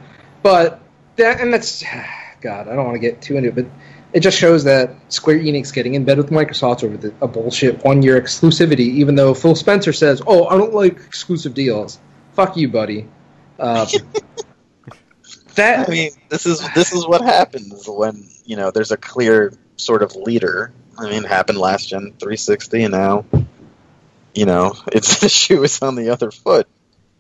but 0.43 0.81
that 1.17 1.41
and 1.41 1.53
that's 1.53 1.85
God. 2.41 2.69
I 2.69 2.75
don't 2.75 2.85
want 2.85 2.95
to 2.95 3.01
get 3.01 3.21
too 3.23 3.37
into 3.37 3.49
it, 3.49 3.55
but 3.55 3.67
it 4.13 4.21
just 4.21 4.39
shows 4.39 4.65
that 4.65 4.91
Square 5.13 5.41
Enix 5.41 5.73
getting 5.73 5.95
in 5.95 6.05
bed 6.05 6.19
with 6.19 6.31
Microsoft 6.31 6.85
over 6.85 6.97
the, 6.97 7.13
a 7.21 7.27
bullshit 7.27 7.85
one 7.85 8.03
year 8.03 8.21
exclusivity. 8.21 8.81
Even 8.81 9.15
though 9.15 9.35
Phil 9.35 9.55
Spencer 9.55 9.93
says, 9.93 10.23
"Oh, 10.27 10.47
I 10.47 10.57
don't 10.57 10.75
like 10.75 10.97
exclusive 10.97 11.55
deals." 11.55 11.99
Fuck 12.35 12.57
you, 12.57 12.69
buddy. 12.69 13.09
Uh, 13.59 13.87
that 15.55 15.89
I 15.89 15.93
mean, 15.93 16.11
this 16.29 16.47
is 16.47 16.61
this 16.75 16.93
is 16.93 17.07
what 17.07 17.21
happens 17.23 17.89
when 17.89 18.29
you 18.45 18.57
know 18.57 18.71
there's 18.71 18.91
a 18.93 18.97
clear 18.97 19.53
sort 19.77 20.03
of 20.03 20.15
leader. 20.17 20.73
I 20.99 21.05
mean, 21.11 21.25
it 21.25 21.29
happened 21.29 21.59
last 21.59 21.89
gen 21.89 22.13
360, 22.21 22.85
and 22.85 22.93
now 22.93 23.25
you 24.35 24.47
know 24.47 24.75
it's 24.93 25.21
the 25.21 25.29
shoe 25.29 25.63
is 25.65 25.81
on 25.83 25.95
the 25.97 26.11
other 26.11 26.31
foot. 26.31 26.67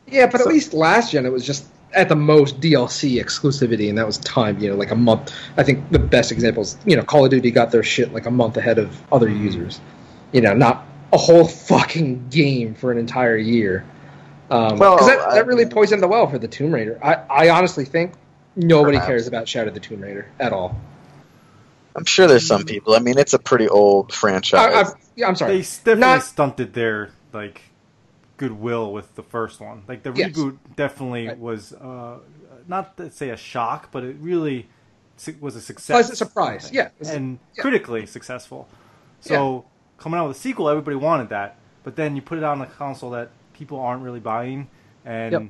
yeah, 0.06 0.26
but 0.26 0.40
So- 0.40 0.46
at 0.48 0.52
least 0.52 0.74
last 0.74 1.12
gen 1.12 1.26
it 1.26 1.32
was 1.32 1.44
just 1.46 1.66
at 1.92 2.08
the 2.08 2.16
most 2.16 2.60
DLC 2.60 3.22
exclusivity, 3.22 3.88
and 3.88 3.96
that 3.98 4.06
was 4.06 4.18
time. 4.18 4.58
You 4.58 4.70
know, 4.70 4.76
like 4.76 4.90
a 4.90 4.96
month. 4.96 5.32
I 5.56 5.62
think 5.62 5.90
the 5.90 5.98
best 6.00 6.32
examples, 6.32 6.76
you 6.84 6.96
know, 6.96 7.02
Call 7.04 7.24
of 7.24 7.30
Duty 7.30 7.50
got 7.52 7.70
their 7.70 7.82
shit 7.84 8.12
like 8.12 8.26
a 8.26 8.30
month 8.32 8.56
ahead 8.56 8.78
of 8.78 9.00
other 9.12 9.28
users. 9.28 9.80
You 10.32 10.40
know, 10.40 10.54
not 10.54 10.84
a 11.12 11.16
whole 11.18 11.46
fucking 11.70 12.28
game 12.30 12.74
for 12.74 12.90
an 12.90 12.98
entire 12.98 13.36
year. 13.36 13.84
Um, 14.50 14.78
Well, 14.78 14.98
'cause 14.98 15.06
that, 15.06 15.30
that 15.30 15.46
really 15.46 15.66
poisoned 15.66 16.02
the 16.02 16.08
well 16.08 16.26
for 16.28 16.38
the 16.38 16.48
Tomb 16.48 16.74
Raider. 16.74 16.98
I, 17.02 17.14
I 17.46 17.48
honestly 17.50 17.84
think 17.84 18.12
nobody 18.56 18.96
Perhaps. 18.96 19.06
cares 19.08 19.26
about 19.26 19.48
Shadow 19.48 19.68
of 19.68 19.74
the 19.74 19.80
Tomb 19.80 20.00
Raider 20.00 20.26
at 20.40 20.52
all. 20.52 20.78
I'm 21.96 22.04
sure 22.04 22.26
there's 22.26 22.46
some 22.46 22.64
people. 22.64 22.94
I 22.94 22.98
mean, 22.98 23.18
it's 23.18 23.34
a 23.34 23.38
pretty 23.38 23.68
old 23.68 24.12
franchise. 24.12 24.74
I, 24.74 25.22
I, 25.24 25.28
I'm 25.28 25.36
sorry. 25.36 25.58
They 25.58 25.62
definitely 25.62 26.00
Not- 26.00 26.22
stunted 26.22 26.74
their 26.74 27.10
like 27.32 27.62
goodwill 28.36 28.92
with 28.92 29.14
the 29.14 29.22
first 29.22 29.60
one. 29.60 29.82
Like 29.86 30.02
the 30.02 30.12
Yes. 30.12 30.30
reboot 30.32 30.58
definitely 30.74 31.28
Right. 31.28 31.38
was 31.38 31.72
uh, 31.72 32.18
not 32.66 32.96
to 32.96 33.10
say 33.10 33.30
a 33.30 33.36
shock, 33.36 33.90
but 33.92 34.02
it 34.02 34.16
really 34.18 34.68
was 35.40 35.54
a 35.54 35.60
success. 35.60 35.94
Pleasant 35.94 36.18
surprise, 36.18 36.70
yeah. 36.72 36.88
and 37.06 37.38
Yeah. 37.56 37.62
critically 37.62 38.06
successful. 38.06 38.66
So 39.20 39.64
coming 39.98 40.18
out 40.18 40.26
with 40.26 40.36
a 40.36 40.40
sequel, 40.40 40.68
everybody 40.68 40.96
wanted 40.96 41.28
that, 41.28 41.56
but 41.84 41.94
then 41.94 42.16
you 42.16 42.22
put 42.22 42.38
it 42.38 42.44
on 42.44 42.60
a 42.60 42.66
console 42.66 43.10
that 43.10 43.30
people 43.52 43.78
aren't 43.78 44.02
really 44.02 44.18
buying, 44.18 44.68
and 45.04 45.32
Yep. 45.32 45.42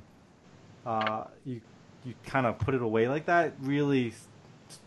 uh, 0.85 1.25
you 1.47 1.63
you 2.05 2.15
kind 2.27 2.47
of 2.47 2.59
put 2.59 2.75
it 2.75 2.83
away 2.83 3.09
like 3.09 3.27
that. 3.27 3.53
Really, 3.61 4.13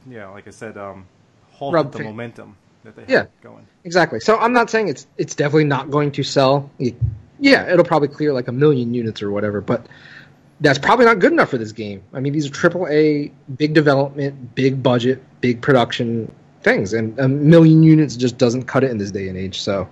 you 0.10 0.18
know, 0.18 0.32
like 0.34 0.48
I 0.48 0.52
said, 0.52 0.78
um, 0.78 1.06
halted 1.52 1.74
Rub 1.76 1.92
the 1.92 2.04
momentum 2.04 2.56
that 2.84 2.96
they 2.96 3.04
Yeah. 3.12 3.20
had 3.20 3.30
going. 3.42 3.66
Exactly. 3.84 4.20
So 4.20 4.38
I'm 4.38 4.54
not 4.54 4.70
saying 4.70 4.88
it's 4.90 5.08
it's 5.18 5.36
definitely 5.36 5.66
not 5.66 5.90
going 5.90 6.12
to 6.12 6.24
sell. 6.24 6.70
Yeah, 7.40 7.72
it'll 7.72 7.86
probably 7.86 8.08
clear 8.08 8.34
like 8.34 8.48
a 8.48 8.52
million 8.52 8.94
units 8.94 9.22
or 9.22 9.32
whatever, 9.32 9.62
but 9.62 9.86
that's 10.62 10.80
probably 10.80 11.06
not 11.06 11.20
good 11.20 11.32
enough 11.32 11.50
for 11.50 11.58
this 11.60 11.72
game. 11.72 12.02
I 12.14 12.20
mean, 12.20 12.34
these 12.34 12.48
are 12.48 12.50
triple 12.50 12.88
A, 12.88 13.32
big 13.58 13.74
development, 13.74 14.56
big 14.56 14.82
budget, 14.82 15.22
big 15.42 15.62
production 15.62 16.32
things, 16.64 16.94
and 16.94 17.18
a 17.20 17.28
million 17.28 17.84
units 17.84 18.16
just 18.16 18.38
doesn't 18.40 18.64
cut 18.64 18.84
it 18.84 18.90
in 18.90 18.98
this 18.98 19.12
day 19.12 19.28
and 19.28 19.38
age. 19.38 19.62
So, 19.62 19.88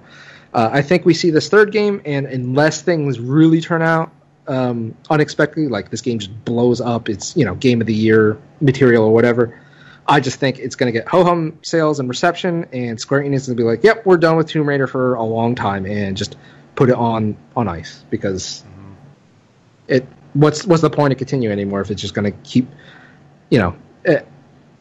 uh, 0.56 0.70
I 0.74 0.82
think 0.82 1.06
we 1.06 1.14
see 1.14 1.30
this 1.30 1.50
third 1.50 1.72
game, 1.72 2.02
and 2.04 2.26
unless 2.26 2.82
things 2.82 3.20
really 3.20 3.62
turn 3.62 3.84
out 3.84 4.12
um, 4.48 4.96
unexpectedly, 5.10 5.68
like 5.68 5.90
this 5.90 6.02
game 6.02 6.20
just 6.20 6.46
blows 6.46 6.82
up, 6.82 7.10
it's 7.10 7.36
you 7.36 7.46
know 7.46 7.56
game 7.56 7.82
of 7.82 7.88
the 7.88 7.94
year 7.94 8.38
material 8.62 9.04
or 9.04 9.14
whatever. 9.14 9.62
I 10.08 10.20
just 10.20 10.40
think 10.40 10.60
it's 10.60 10.76
going 10.76 10.92
to 10.94 10.98
get 10.98 11.08
ho 11.08 11.24
hum 11.24 11.58
sales 11.64 12.00
and 12.00 12.08
reception, 12.08 12.68
and 12.72 13.00
Square 13.00 13.24
Enix 13.24 13.36
is 13.36 13.48
going 13.48 13.58
to 13.58 13.64
be 13.64 13.68
like, 13.68 13.84
"Yep, 13.84 14.06
we're 14.06 14.18
done 14.18 14.38
with 14.38 14.48
Tomb 14.48 14.70
Raider 14.70 14.88
for 14.88 15.16
a 15.16 15.24
long 15.24 15.56
time," 15.56 15.86
and 15.86 16.16
just 16.16 16.36
put 16.76 16.90
it 16.90 16.96
on 16.96 17.36
on 17.56 17.68
ice 17.68 18.04
because 18.10 18.64
it. 19.88 20.06
What's 20.34 20.66
what's 20.66 20.82
the 20.82 20.90
point 20.90 21.14
of 21.14 21.18
continuing 21.18 21.54
anymore 21.54 21.80
if 21.80 21.90
it's 21.90 22.02
just 22.02 22.14
going 22.14 22.30
to 22.30 22.38
keep, 22.44 22.68
you 23.50 23.58
know, 23.58 23.74
eh, 24.04 24.20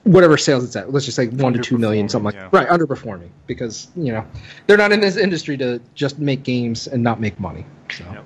whatever 0.02 0.36
sales 0.36 0.64
it's 0.64 0.74
at. 0.76 0.92
Let's 0.92 1.04
just 1.04 1.16
say 1.16 1.28
one 1.28 1.52
to 1.52 1.60
two 1.60 1.78
million, 1.78 2.08
something 2.08 2.34
like 2.34 2.34
Underperforming, 2.34 2.52
right 2.52 2.68
underperforming 2.68 3.28
because 3.46 3.88
you 3.96 4.12
know 4.12 4.26
they're 4.66 4.76
not 4.76 4.92
in 4.92 5.00
this 5.00 5.16
industry 5.16 5.56
to 5.58 5.80
just 5.94 6.18
make 6.18 6.42
games 6.42 6.86
and 6.86 7.02
not 7.02 7.20
make 7.20 7.38
money. 7.38 7.64
So 7.88 8.04
Yep. 8.12 8.24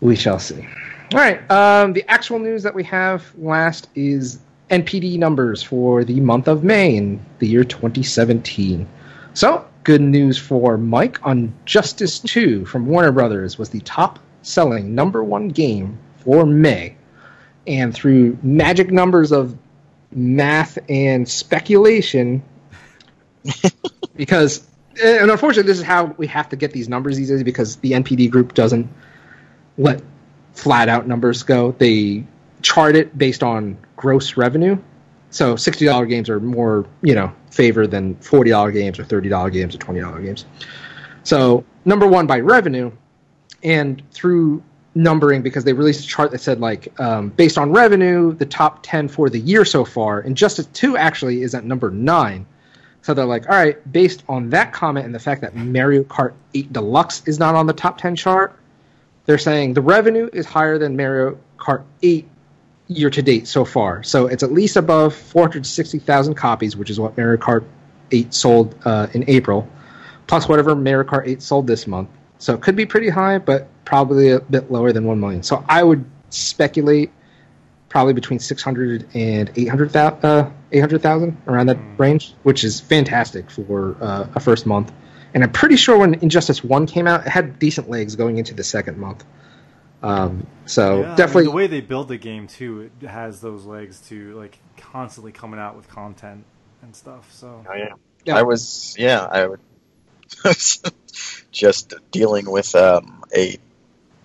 We 0.00 0.16
shall 0.16 0.38
see. 0.38 0.66
All 1.12 1.20
right. 1.20 1.50
Um, 1.50 1.92
the 1.94 2.04
actual 2.08 2.38
news 2.38 2.62
that 2.64 2.74
we 2.74 2.84
have 2.84 3.32
last 3.38 3.88
is 3.94 4.38
NPD 4.70 5.18
numbers 5.18 5.62
for 5.62 6.04
the 6.04 6.20
month 6.20 6.48
of 6.48 6.62
May 6.62 6.96
in 6.96 7.24
the 7.38 7.48
year 7.48 7.64
2017. 7.64 8.86
So, 9.32 9.66
good 9.84 10.02
news 10.02 10.36
for 10.36 10.76
Mike 10.76 11.24
on 11.26 11.54
Justice 11.64 12.18
2 12.20 12.66
from 12.66 12.86
Warner 12.86 13.12
Brothers 13.12 13.56
was 13.56 13.70
the 13.70 13.80
top 13.80 14.18
selling 14.42 14.94
number 14.94 15.24
one 15.24 15.48
game 15.48 15.98
for 16.18 16.44
May. 16.44 16.96
And 17.66 17.94
through 17.94 18.38
magic 18.42 18.90
numbers 18.90 19.32
of 19.32 19.56
math 20.10 20.78
and 20.88 21.28
speculation, 21.28 22.42
because, 24.16 24.66
and 25.02 25.30
unfortunately, 25.30 25.70
this 25.70 25.78
is 25.78 25.84
how 25.84 26.06
we 26.16 26.26
have 26.26 26.50
to 26.50 26.56
get 26.56 26.72
these 26.72 26.88
numbers 26.88 27.16
these 27.16 27.28
days 27.28 27.42
because 27.42 27.76
the 27.76 27.92
NPD 27.92 28.30
group 28.30 28.54
doesn't 28.54 28.90
let 29.78 30.02
flat 30.52 30.88
out 30.88 31.06
numbers 31.06 31.42
go. 31.42 31.72
They 31.72 32.26
chart 32.62 32.96
it 32.96 33.16
based 33.16 33.42
on 33.42 33.78
gross 33.96 34.36
revenue. 34.36 34.76
So 35.30 35.56
sixty 35.56 35.84
dollar 35.84 36.06
games 36.06 36.28
are 36.28 36.40
more, 36.40 36.86
you 37.02 37.14
know, 37.14 37.32
favored 37.50 37.90
than 37.90 38.16
forty 38.16 38.50
dollar 38.50 38.72
games 38.72 38.98
or 38.98 39.04
thirty 39.04 39.28
dollar 39.28 39.50
games 39.50 39.74
or 39.74 39.78
twenty 39.78 40.00
dollar 40.00 40.20
games. 40.20 40.44
So 41.22 41.64
number 41.84 42.06
one 42.06 42.26
by 42.26 42.40
revenue, 42.40 42.90
and 43.62 44.02
through 44.10 44.62
numbering 44.94 45.42
because 45.42 45.64
they 45.64 45.72
released 45.72 46.04
a 46.04 46.08
chart 46.08 46.32
that 46.32 46.40
said 46.40 46.60
like 46.60 46.98
um, 47.00 47.28
based 47.28 47.58
on 47.58 47.72
revenue, 47.72 48.32
the 48.34 48.46
top 48.46 48.80
ten 48.82 49.06
for 49.06 49.30
the 49.30 49.38
year 49.38 49.64
so 49.64 49.84
far, 49.84 50.20
and 50.20 50.36
Justice 50.36 50.66
Two 50.72 50.96
actually 50.96 51.42
is 51.42 51.54
at 51.54 51.64
number 51.64 51.90
nine. 51.90 52.46
So 53.02 53.14
they're 53.14 53.24
like, 53.24 53.48
all 53.48 53.56
right, 53.56 53.92
based 53.92 54.24
on 54.28 54.50
that 54.50 54.72
comment 54.72 55.06
and 55.06 55.14
the 55.14 55.20
fact 55.20 55.40
that 55.40 55.54
Mario 55.54 56.02
Kart 56.02 56.34
8 56.52 56.72
Deluxe 56.72 57.22
is 57.26 57.38
not 57.38 57.54
on 57.54 57.66
the 57.66 57.72
top 57.72 57.96
10 57.96 58.16
chart, 58.16 58.57
they're 59.28 59.36
saying 59.36 59.74
the 59.74 59.82
revenue 59.82 60.30
is 60.32 60.46
higher 60.46 60.78
than 60.78 60.96
Mario 60.96 61.38
Kart 61.58 61.84
8 62.02 62.26
year 62.88 63.10
to 63.10 63.20
date 63.20 63.46
so 63.46 63.62
far. 63.62 64.02
So 64.02 64.26
it's 64.26 64.42
at 64.42 64.52
least 64.52 64.76
above 64.76 65.14
460,000 65.14 66.34
copies, 66.34 66.74
which 66.78 66.88
is 66.88 66.98
what 66.98 67.14
Mario 67.14 67.36
Kart 67.36 67.66
8 68.10 68.32
sold 68.32 68.74
uh, 68.86 69.08
in 69.12 69.28
April, 69.28 69.68
plus 70.28 70.48
whatever 70.48 70.74
Mario 70.74 71.06
Kart 71.06 71.28
8 71.28 71.42
sold 71.42 71.66
this 71.66 71.86
month. 71.86 72.08
So 72.38 72.54
it 72.54 72.62
could 72.62 72.74
be 72.74 72.86
pretty 72.86 73.10
high, 73.10 73.36
but 73.36 73.68
probably 73.84 74.30
a 74.30 74.40
bit 74.40 74.72
lower 74.72 74.92
than 74.92 75.04
1 75.04 75.20
million. 75.20 75.42
So 75.42 75.62
I 75.68 75.82
would 75.82 76.06
speculate 76.30 77.10
probably 77.90 78.14
between 78.14 78.38
600 78.38 79.10
and 79.12 79.50
800,000 79.54 80.24
uh, 80.24 80.50
800,000 80.72 81.36
around 81.46 81.66
that 81.66 81.78
range, 81.98 82.32
which 82.44 82.64
is 82.64 82.80
fantastic 82.80 83.50
for 83.50 83.94
uh, 84.00 84.26
a 84.34 84.40
first 84.40 84.64
month. 84.64 84.90
And 85.34 85.44
I'm 85.44 85.52
pretty 85.52 85.76
sure 85.76 85.98
when 85.98 86.14
Injustice 86.14 86.64
1 86.64 86.86
came 86.86 87.06
out, 87.06 87.26
it 87.26 87.30
had 87.30 87.58
decent 87.58 87.90
legs 87.90 88.16
going 88.16 88.38
into 88.38 88.54
the 88.54 88.64
second 88.64 88.98
month. 88.98 89.24
Um, 90.02 90.46
so 90.66 91.00
Yeah, 91.00 91.04
I 91.04 91.08
mean, 91.08 91.16
definitely, 91.16 91.44
the 91.44 91.50
way 91.50 91.66
they 91.66 91.80
build 91.80 92.08
the 92.08 92.16
game 92.16 92.46
too, 92.46 92.90
it 93.00 93.06
has 93.06 93.40
those 93.40 93.64
legs 93.64 94.00
to 94.08 94.34
like 94.38 94.58
constantly 94.76 95.32
coming 95.32 95.58
out 95.58 95.76
with 95.76 95.88
content 95.88 96.44
and 96.82 96.94
stuff. 96.94 97.32
So 97.32 97.64
Oh 97.68 97.74
yeah. 97.74 97.94
Yeah. 98.24 98.36
I 98.36 98.42
was 98.42 98.94
yeah, 98.98 99.24
I 99.24 99.46
would 99.46 99.60
just 101.52 101.94
dealing 102.10 102.50
with 102.50 102.74
um, 102.74 103.24
a 103.36 103.58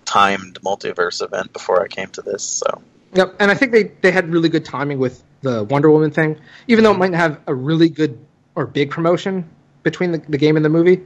timed 0.04 0.60
multiverse 0.60 1.22
event 1.22 1.52
before 1.52 1.82
I 1.82 1.88
came 1.88 2.08
to 2.10 2.22
this, 2.22 2.44
so 2.44 2.82
Yep, 3.14 3.36
and 3.38 3.50
I 3.50 3.54
think 3.54 3.70
they, 3.70 3.84
they 3.84 4.10
had 4.10 4.28
really 4.28 4.48
good 4.48 4.64
timing 4.64 4.98
with 4.98 5.22
the 5.42 5.62
Wonder 5.64 5.90
Woman 5.90 6.10
thing, 6.10 6.36
even 6.66 6.82
though 6.82 6.90
it 6.90 6.98
might 6.98 7.12
not 7.12 7.20
have 7.20 7.40
a 7.46 7.54
really 7.54 7.88
good 7.88 8.18
or 8.56 8.66
big 8.66 8.90
promotion 8.90 9.48
between 9.84 10.10
the, 10.12 10.18
the 10.28 10.38
game 10.38 10.56
and 10.56 10.64
the 10.64 10.68
movie. 10.68 11.00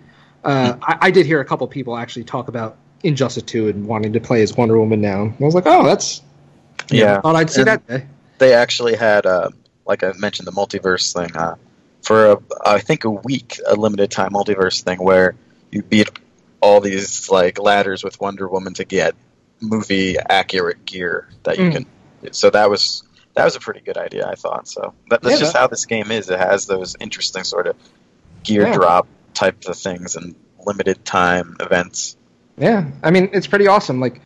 Uh, 0.45 0.77
I, 0.81 0.99
I 1.03 1.11
did 1.11 1.27
hear 1.27 1.41
a 1.41 1.45
couple 1.45 1.67
people 1.69 1.97
actually 1.97 2.25
talk 2.25 2.49
about 2.49 2.77
Injustice 3.03 3.43
2 3.43 3.69
and 3.69 3.87
wanting 3.87 4.13
to 4.15 4.21
play 4.21 4.41
as 4.43 4.57
Wonder 4.57 4.79
Woman 4.79 5.01
now. 5.01 5.23
And 5.25 5.35
I 5.41 5.45
was 5.45 5.55
like, 5.55 5.67
oh, 5.67 5.85
that's. 5.85 6.23
yeah. 6.91 7.21
Thought 7.21 7.37
I'd 7.37 7.51
see 7.51 7.61
And- 7.61 7.69
that 7.69 7.87
day. 7.87 8.07
They 8.39 8.55
actually 8.55 8.95
had 8.95 9.27
uh, 9.27 9.51
like 9.85 10.05
I 10.05 10.13
mentioned 10.17 10.47
the 10.47 10.53
multiverse 10.53 11.13
thing 11.13 11.37
uh, 11.37 11.57
for 12.03 12.33
a, 12.33 12.39
I 12.65 12.79
think 12.79 13.05
a 13.05 13.11
week, 13.11 13.59
a 13.67 13.75
limited 13.75 14.13
time 14.13 14.31
multiverse 14.31 14.83
thing 14.83 14.99
where 15.03 15.35
you 15.73 15.83
beat 15.83 16.09
all 16.61 16.81
these 16.81 17.29
like 17.31 17.59
ladders 17.61 18.05
with 18.05 18.21
Wonder 18.21 18.47
Woman 18.47 18.75
to 18.75 18.85
get 18.85 19.17
movie 19.61 20.17
accurate 20.19 20.85
gear 20.85 21.29
that 21.43 21.59
you 21.59 21.65
Mm. 21.65 21.73
can. 22.23 22.33
So 22.33 22.49
that 22.51 22.71
was 22.71 23.03
that 23.35 23.45
was 23.45 23.57
a 23.57 23.61
pretty 23.61 23.81
good 23.81 23.97
idea, 23.97 24.29
I 24.29 24.37
thought. 24.37 24.69
So 24.69 24.95
that, 25.11 25.21
that's 25.23 25.35
Yeah, 25.35 25.41
just 25.41 25.53
that- 25.55 25.59
how 25.59 25.67
this 25.67 25.87
game 25.87 26.13
is. 26.13 26.31
It 26.31 26.39
has 26.39 26.67
those 26.67 26.95
interesting 27.01 27.43
sort 27.43 27.67
of 27.67 27.75
gear 28.45 28.67
Yeah. 28.67 28.75
drop 28.75 29.07
type 29.35 29.65
of 29.67 29.77
things 29.77 30.17
and 30.17 30.35
limited 30.67 31.05
time 31.05 31.57
events. 31.61 32.17
Yeah, 32.57 32.87
I 33.03 33.11
mean 33.11 33.31
it's 33.33 33.47
pretty 33.47 33.67
awesome. 33.69 34.01
Like, 34.01 34.21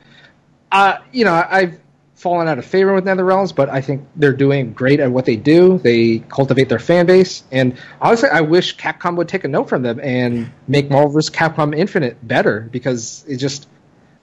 uh, 0.70 0.98
you 1.12 1.24
know, 1.24 1.32
I've 1.48 1.78
fallen 2.14 2.46
out 2.46 2.56
of 2.58 2.64
favor 2.64 2.94
with 2.94 3.04
NetherRealms, 3.04 3.54
but 3.54 3.68
I 3.68 3.80
think 3.80 4.06
they're 4.16 4.32
doing 4.32 4.72
great 4.72 5.00
at 5.00 5.10
what 5.10 5.24
they 5.24 5.34
do. 5.36 5.78
They 5.78 6.20
cultivate 6.20 6.68
their 6.68 6.78
fan 6.78 7.04
base, 7.06 7.42
and 7.50 7.76
honestly, 8.00 8.28
I 8.28 8.40
wish 8.42 8.76
Capcom 8.76 9.16
would 9.16 9.28
take 9.28 9.44
a 9.44 9.48
note 9.48 9.68
from 9.68 9.82
them 9.82 9.98
and 10.00 10.50
make 10.68 10.88
Marvel 10.90 11.10
vs. 11.10 11.30
Capcom 11.34 11.76
Infinite 11.76 12.26
better 12.26 12.68
because 12.72 13.24
it 13.28 13.36
just 13.38 13.68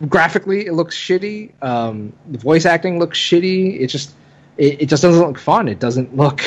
graphically 0.07 0.65
it 0.65 0.73
looks 0.73 0.95
shitty. 0.97 1.51
Um, 1.61 2.13
the 2.29 2.37
voice 2.37 2.65
acting 2.65 2.99
looks 2.99 3.19
shitty. 3.19 3.79
It 3.81 3.87
just 3.87 4.13
it, 4.57 4.83
it 4.83 4.85
just 4.87 5.03
doesn't 5.03 5.21
look 5.25 5.37
fun. 5.37 5.67
It 5.67 5.79
doesn't 5.79 6.15
look 6.15 6.41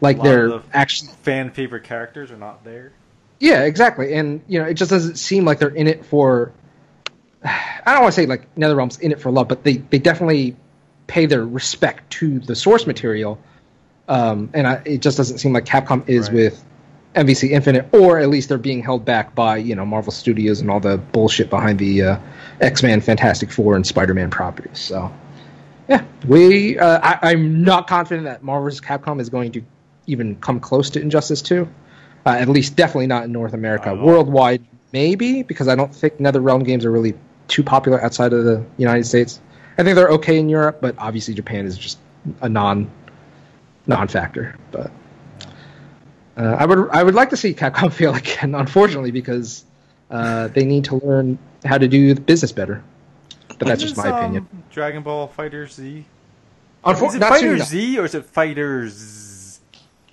like 0.00 0.16
A 0.16 0.18
lot 0.18 0.24
they're 0.24 0.48
the- 0.48 0.62
actually 0.72 1.12
fan 1.22 1.50
favorite 1.50 1.84
characters 1.84 2.30
are 2.30 2.36
not 2.36 2.64
there. 2.64 2.92
yeah, 3.40 3.62
exactly. 3.64 4.14
And 4.14 4.42
you 4.48 4.58
know, 4.60 4.66
it 4.66 4.74
just 4.74 4.90
doesn't 4.90 5.16
seem 5.16 5.44
like 5.44 5.58
they're 5.58 5.68
in 5.68 5.86
it 5.86 6.04
for. 6.04 6.52
I 7.44 7.92
don't 7.92 8.02
want 8.02 8.14
to 8.14 8.20
say 8.20 8.26
like 8.26 8.52
NetherRealm's 8.56 8.98
in 8.98 9.12
it 9.12 9.20
for 9.20 9.30
love, 9.30 9.48
but 9.48 9.62
they 9.62 9.74
they 9.76 9.98
definitely 9.98 10.56
pay 11.06 11.26
their 11.26 11.44
respect 11.44 12.10
to 12.14 12.40
the 12.40 12.56
source 12.56 12.86
material. 12.86 13.38
Um, 14.08 14.50
and 14.54 14.66
I, 14.66 14.82
it 14.84 15.02
just 15.02 15.16
doesn't 15.16 15.38
seem 15.38 15.52
like 15.52 15.64
Capcom 15.64 16.08
is 16.08 16.28
Right. 16.28 16.34
with 16.36 16.64
MVC 17.14 17.50
Infinite, 17.50 17.88
or 17.92 18.18
at 18.18 18.28
least 18.28 18.48
they're 18.48 18.58
being 18.58 18.82
held 18.82 19.04
back 19.04 19.34
by 19.34 19.56
you 19.58 19.74
know 19.74 19.84
Marvel 19.86 20.12
Studios 20.12 20.60
and 20.60 20.70
all 20.70 20.80
the 20.80 20.96
bullshit 20.98 21.48
behind 21.50 21.78
the 21.78 22.02
uh, 22.02 22.18
X 22.60 22.82
Men, 22.82 23.00
Fantastic 23.00 23.50
Four, 23.52 23.76
and 23.76 23.86
Spider 23.86 24.14
Man 24.14 24.30
properties. 24.30 24.78
So, 24.78 25.12
yeah, 25.88 26.04
we. 26.26 26.78
Uh, 26.78 26.98
I, 27.02 27.30
I'm 27.30 27.62
not 27.62 27.86
confident 27.86 28.24
that 28.24 28.42
Marvel's. 28.42 28.80
Capcom 28.80 29.20
is 29.20 29.28
going 29.28 29.52
to 29.52 29.62
even 30.06 30.36
come 30.36 30.60
close 30.60 30.90
to 30.90 31.00
Injustice 31.00 31.42
Two. 31.42 31.68
Uh, 32.24 32.30
at 32.30 32.48
least, 32.48 32.74
definitely 32.76 33.06
not 33.06 33.24
in 33.24 33.32
North 33.32 33.52
America. 33.54 33.94
Not. 33.94 34.04
Worldwide, 34.04 34.64
maybe 34.92 35.42
because 35.42 35.68
I 35.68 35.74
don't 35.76 35.94
think 35.94 36.18
NetherRealm 36.18 36.64
games 36.64 36.84
are 36.84 36.90
really 36.90 37.14
too 37.48 37.62
popular 37.62 38.02
outside 38.02 38.32
of 38.32 38.44
the 38.44 38.64
United 38.78 39.04
States. 39.06 39.40
I 39.78 39.84
think 39.84 39.94
they're 39.94 40.08
okay 40.08 40.38
in 40.38 40.48
Europe, 40.48 40.78
but 40.80 40.96
obviously 40.98 41.34
Japan 41.34 41.66
is 41.66 41.78
just 41.78 41.98
a 42.40 42.48
non 42.48 42.90
non 43.86 44.08
factor. 44.08 44.56
But 44.72 44.90
uh, 46.36 46.56
I 46.58 46.66
would 46.66 46.90
I 46.90 47.02
would 47.02 47.14
like 47.14 47.30
to 47.30 47.36
see 47.36 47.54
Capcom 47.54 47.92
fail 47.92 48.14
again, 48.14 48.54
unfortunately, 48.54 49.10
because 49.10 49.64
uh, 50.10 50.48
they 50.48 50.64
need 50.64 50.84
to 50.84 50.96
learn 50.96 51.38
how 51.64 51.78
to 51.78 51.88
do 51.88 52.14
the 52.14 52.20
business 52.20 52.52
better. 52.52 52.82
But 53.58 53.68
that's 53.68 53.82
just 53.82 53.96
my 53.96 54.08
um, 54.08 54.18
opinion. 54.18 54.48
Dragon 54.70 55.02
Ball 55.02 55.32
FighterZ. 55.36 56.04
Unfor- 56.84 57.08
Is 57.08 57.14
it 57.16 57.20
Fighter. 57.20 57.58
Z 57.58 57.98
or 57.98 58.04
is 58.04 58.14
it 58.14 58.24
Fighters? 58.24 59.25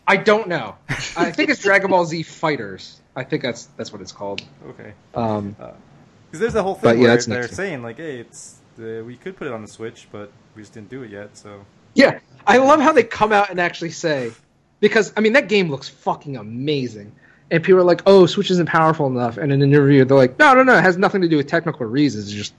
I 0.08 0.18
don't 0.18 0.47
know. 0.47 0.76
I 1.18 1.32
think 1.32 1.49
it's 1.49 1.62
Dragon 1.62 1.89
Ball 1.89 2.06
Z 2.06 2.24
Fighters. 2.24 3.01
I 3.16 3.24
think 3.24 3.43
that's 3.43 3.66
that's 3.78 3.91
what 3.91 4.01
it's 4.01 4.12
called. 4.12 4.43
Okay. 4.70 4.93
Um, 5.16 5.56
Because 5.58 6.39
there's 6.39 6.54
the 6.54 6.64
whole 6.64 6.76
thing 6.76 6.99
yeah, 7.01 7.10
where 7.10 7.18
they're 7.18 7.39
year. 7.41 7.47
saying 7.47 7.84
like, 7.84 7.97
hey, 7.97 8.20
it's 8.20 8.60
uh, 8.80 9.04
we 9.06 9.16
could 9.16 9.38
put 9.38 9.47
it 9.47 9.54
on 9.54 9.62
the 9.62 9.68
Switch, 9.68 10.08
but 10.12 10.32
we 10.56 10.62
just 10.62 10.74
didn't 10.74 10.89
do 10.89 11.04
it 11.04 11.12
yet. 11.12 11.38
So 11.38 11.64
Yeah, 11.93 12.20
I 12.47 12.58
love 12.58 12.82
how 12.82 12.91
they 12.91 13.04
come 13.04 13.32
out 13.32 13.49
and 13.49 13.60
actually 13.60 13.91
say, 13.91 14.32
because 14.80 15.14
I 15.16 15.22
mean 15.22 15.34
that 15.34 15.47
game 15.47 15.70
looks 15.70 15.88
fucking 15.88 16.38
amazing, 16.38 17.12
and 17.51 17.64
people 17.64 17.80
are 17.80 17.86
like, 17.86 18.01
"Oh, 18.08 18.26
Switch 18.26 18.49
isn't 18.51 18.68
powerful 18.68 19.08
enough." 19.08 19.38
And 19.38 19.51
in 19.51 19.62
an 19.62 19.72
interview, 19.74 20.04
they're 20.06 20.18
like, 20.18 20.38
"No, 20.39 20.54
no, 20.54 20.64
no, 20.64 20.78
it 20.78 20.82
has 20.82 20.97
nothing 20.97 21.22
to 21.22 21.28
do 21.30 21.38
with 21.38 21.47
technical 21.47 21.86
reasons. 21.86 22.26
It's 22.26 22.34
just, 22.34 22.54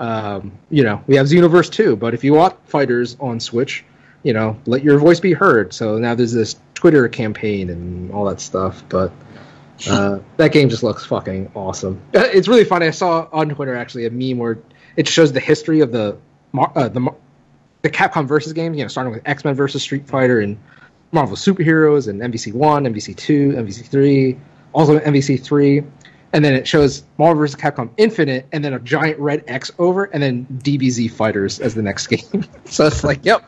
um, 0.00 0.52
you 0.70 0.82
know, 0.82 1.02
we 1.06 1.14
have 1.16 1.26
Xenoverse 1.26 1.70
2, 1.70 1.94
but 1.96 2.12
if 2.12 2.24
you 2.24 2.34
want 2.34 2.56
fighters 2.68 3.16
on 3.20 3.38
Switch, 3.38 3.84
you 4.22 4.32
know, 4.32 4.56
let 4.66 4.82
your 4.82 4.98
voice 4.98 5.20
be 5.20 5.32
heard." 5.32 5.72
So 5.72 5.98
now 5.98 6.14
there's 6.14 6.32
this 6.32 6.56
Twitter 6.74 7.08
campaign 7.08 7.70
and 7.70 8.10
all 8.12 8.24
that 8.26 8.40
stuff, 8.40 8.82
but. 8.88 9.12
Uh, 9.88 10.18
that 10.36 10.52
game 10.52 10.68
just 10.68 10.82
looks 10.82 11.06
fucking 11.06 11.50
awesome. 11.54 11.98
Uh, 12.14 12.18
It's 12.34 12.48
really 12.48 12.64
funny. 12.64 12.86
I 12.86 12.90
saw 12.90 13.26
on 13.32 13.48
Twitter 13.48 13.74
actually 13.74 14.04
a 14.04 14.10
meme 14.10 14.36
where 14.36 14.58
it 14.96 15.08
shows 15.08 15.32
the 15.32 15.40
history 15.40 15.80
of 15.80 15.90
the 15.90 16.18
uh, 16.54 16.88
the 16.90 17.14
the 17.80 17.88
Capcom 17.88 18.28
versus 18.28 18.52
games. 18.52 18.76
You 18.76 18.84
know, 18.84 18.88
starting 18.88 19.10
with 19.10 19.22
X 19.24 19.42
Men 19.42 19.54
versus 19.54 19.82
Street 19.82 20.06
Fighter 20.06 20.40
and 20.40 20.58
Marvel 21.12 21.34
Superheroes 21.34 22.08
and 22.08 22.20
MVC 22.20 22.52
one, 22.52 22.84
MVC 22.84 23.16
two, 23.16 23.52
MVC 23.52 23.86
three, 23.86 24.38
also 24.74 24.98
MVC 24.98 25.42
three, 25.42 25.82
and 26.34 26.44
then 26.44 26.52
it 26.52 26.68
shows 26.68 27.02
Marvel 27.16 27.40
vs. 27.40 27.58
Capcom 27.58 27.88
Infinite, 27.96 28.46
and 28.52 28.62
then 28.62 28.74
a 28.74 28.80
giant 28.80 29.18
red 29.18 29.42
X 29.46 29.72
over, 29.78 30.04
and 30.04 30.22
then 30.22 30.46
DBZ 30.58 31.10
Fighters 31.10 31.58
as 31.58 31.74
the 31.74 31.80
next 31.82 32.06
game. 32.08 32.44
so 32.66 32.86
it's 32.86 33.02
like, 33.02 33.24
yep, 33.24 33.44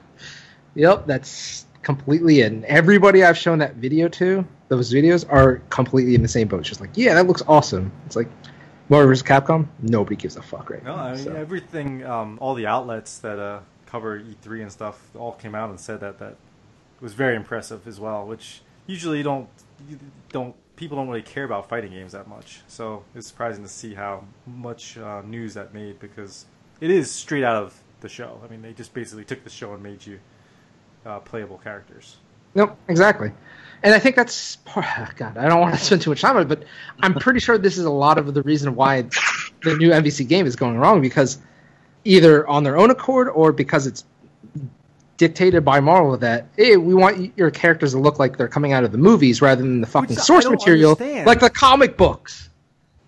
yep, 0.75 1.07
that's 1.07 1.67
completely 1.83 2.41
it. 2.41 2.53
And 2.53 2.65
everybody 2.67 3.25
I've 3.25 3.37
shown 3.39 3.59
that 3.59 3.75
video 3.77 4.09
to, 4.09 4.47
those 4.69 4.93
videos 4.93 5.31
are 5.31 5.57
completely 5.71 6.15
in 6.15 6.23
the 6.23 6.29
same 6.29 6.49
boat. 6.49 6.61
It's 6.61 6.69
just 6.69 6.81
like, 6.81 6.91
yeah, 6.95 7.15
that 7.15 7.27
looks 7.27 7.43
awesome. 7.49 7.93
It's 8.07 8.17
like 8.17 8.29
Marvel 8.89 9.09
vs. 9.09 9.23
Capcom, 9.23 9.67
nobody 9.81 10.17
gives 10.17 10.37
a 10.37 10.43
fuck 10.43 10.71
right 10.71 10.83
No, 10.85 10.97
now. 10.97 11.03
I 11.03 11.15
mean 11.15 11.25
so. 11.25 11.35
everything. 11.35 12.05
Um, 12.05 12.39
all 12.41 12.55
the 12.55 12.67
outlets 12.67 13.19
that 13.19 13.39
uh, 13.39 13.61
cover 13.87 14.21
E3 14.21 14.63
and 14.63 14.73
stuff 14.73 15.01
all 15.17 15.33
came 15.33 15.55
out 15.55 15.71
and 15.71 15.79
said 15.79 16.01
that 16.01 16.19
that 16.19 16.37
was 17.01 17.15
very 17.15 17.37
impressive 17.37 17.87
as 17.87 17.99
well. 17.99 18.27
Which 18.27 18.63
usually 18.87 19.19
you 19.19 19.25
don't 19.25 19.49
you 19.89 19.99
don't 20.31 20.55
people 20.77 20.97
don't 20.97 21.09
really 21.09 21.23
care 21.23 21.45
about 21.45 21.69
fighting 21.69 21.93
games 21.93 22.13
that 22.13 22.27
much. 22.29 22.61
So 22.69 23.05
it's 23.15 23.27
surprising 23.27 23.63
to 23.63 23.69
see 23.69 23.95
how 23.95 24.25
much 24.47 24.97
uh, 24.99 25.23
news 25.23 25.55
that 25.55 25.75
made 25.75 25.99
because 26.01 26.47
it 26.81 26.91
is 26.91 27.11
straight 27.11 27.45
out 27.45 27.57
of 27.63 27.83
the 28.01 28.09
show. 28.09 28.41
I 28.45 28.49
mean, 28.51 28.63
they 28.63 28.73
just 28.73 28.93
basically 28.95 29.25
took 29.25 29.45
the 29.45 29.51
show 29.51 29.73
and 29.75 29.83
made 29.83 30.07
you 30.07 30.19
uh, 31.07 31.19
playable 31.21 31.59
characters. 31.59 32.17
Nope, 32.55 32.77
exactly. 32.89 33.33
And 33.83 33.95
I 33.95 33.99
think 33.99 34.15
that's 34.17 34.57
part- 34.57 34.87
God. 35.17 35.37
I 35.37 35.49
don't 35.49 35.61
want 35.61 35.75
to 35.75 35.81
spend 35.85 36.03
too 36.03 36.11
much 36.11 36.21
time 36.21 36.37
on 36.37 36.43
it, 36.43 36.49
but 36.49 36.65
I'm 37.01 37.15
pretty 37.15 37.41
sure 37.41 37.59
this 37.59 37.79
is 37.79 37.85
a 37.85 37.91
lot 37.91 38.19
of 38.19 38.33
the 38.35 38.43
reason 38.43 38.75
why 38.75 39.03
the 39.63 39.77
new 39.77 39.91
MVC 39.91 40.29
game 40.29 40.47
is 40.47 40.57
going 40.57 40.79
wrong 40.79 41.01
because 41.01 41.39
either 42.05 42.47
on 42.47 42.65
their 42.65 42.77
own 42.77 42.91
accord 42.91 43.29
or 43.29 43.53
because 43.53 43.87
it's 43.87 44.05
dictated 45.17 45.65
by 45.65 45.79
Marvel 45.81 46.17
that 46.17 46.49
hey, 46.57 46.77
we 46.77 46.95
want 46.95 47.37
your 47.37 47.51
characters 47.51 47.93
to 47.93 47.99
look 47.99 48.19
like 48.19 48.37
they're 48.37 48.49
coming 48.49 48.73
out 48.73 48.83
of 48.85 48.93
the 48.93 48.99
movies 48.99 49.41
rather 49.41 49.63
than 49.63 49.81
the 49.81 49.87
fucking 49.87 50.17
Which 50.17 50.19
source 50.25 50.49
material, 50.49 50.93
understand. 50.93 51.27
like 51.27 51.41
the 51.41 51.51
comic 51.51 51.97
books. 51.97 52.49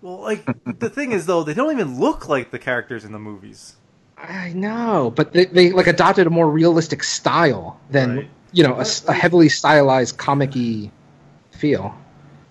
Well, 0.01 0.21
like 0.21 0.45
the 0.79 0.91
thing 0.91 1.13
is 1.13 1.27
though, 1.27 1.43
they 1.45 1.55
don't 1.55 1.73
even 1.73 1.99
look 1.99 2.29
like 2.29 2.51
the 2.51 2.59
characters 2.59 3.05
in 3.05 3.13
the 3.13 3.19
movies. 3.19 3.77
I 4.17 4.53
know, 4.55 5.13
but 5.15 5.33
they, 5.33 5.45
they 5.47 5.71
like 5.73 5.87
adopted 5.87 6.27
a 6.27 6.31
more 6.31 6.49
realistic 6.49 7.03
style 7.05 7.79
than 7.91 8.17
Right. 8.17 8.31
you 8.53 8.63
know 8.63 8.75
a 8.77 9.13
heavily 9.13 9.49
stylized 9.49 10.17
comic-y 10.17 10.91
feel. 11.53 11.95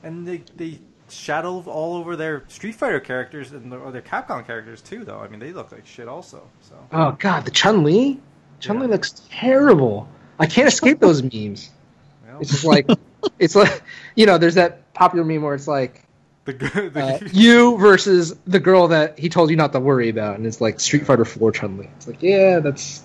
And 0.04 0.28
they 0.28 0.44
they 0.56 0.80
shadow 1.10 1.62
all 1.68 1.96
over 1.96 2.16
their 2.16 2.44
Street 2.48 2.76
Fighter 2.76 3.00
characters 3.00 3.52
and 3.52 3.72
their, 3.72 3.80
or 3.80 3.92
their 3.92 4.02
Capcom 4.02 4.46
characters 4.46 4.82
too. 4.82 5.04
Though 5.06 5.20
I 5.20 5.28
mean, 5.28 5.40
they 5.40 5.54
look 5.54 5.72
like 5.72 5.86
shit 5.86 6.08
also. 6.08 6.48
So 6.62 6.76
Oh 6.92 7.12
god, 7.20 7.46
the 7.46 7.52
Chun 7.52 7.84
Li, 7.84 8.20
Chun 8.60 8.80
Li 8.80 8.86
Yeah. 8.86 8.92
looks 8.92 9.22
terrible. 9.30 10.08
I 10.40 10.46
can't 10.48 10.68
escape 10.68 11.00
those 11.00 11.24
memes. 11.24 11.70
you 12.26 12.32
know, 12.34 12.40
It's 12.42 12.52
just 12.52 12.66
like 12.66 12.88
it's 13.40 13.56
like 13.56 13.82
you 14.16 14.26
know, 14.26 14.38
there's 14.38 14.56
that 14.56 14.94
popular 14.94 15.24
meme 15.26 15.42
where 15.42 15.56
it's 15.56 15.68
like 15.68 16.04
the, 16.46 16.54
the 16.94 17.04
uh, 17.04 17.20
you 17.32 17.78
versus 17.78 18.36
the 18.46 18.60
girl 18.60 18.88
that 18.90 19.18
he 19.18 19.30
told 19.30 19.50
you 19.50 19.56
not 19.56 19.72
to 19.74 19.80
worry 19.80 20.10
about, 20.10 20.38
and 20.38 20.46
it's 20.46 20.62
like 20.62 20.80
Street 20.80 21.06
Fighter 21.06 21.26
Four 21.26 21.52
Chun 21.52 21.78
Li. 21.78 21.90
It's 21.98 22.08
like 22.08 22.22
yeah, 22.22 22.60
that's 22.60 23.04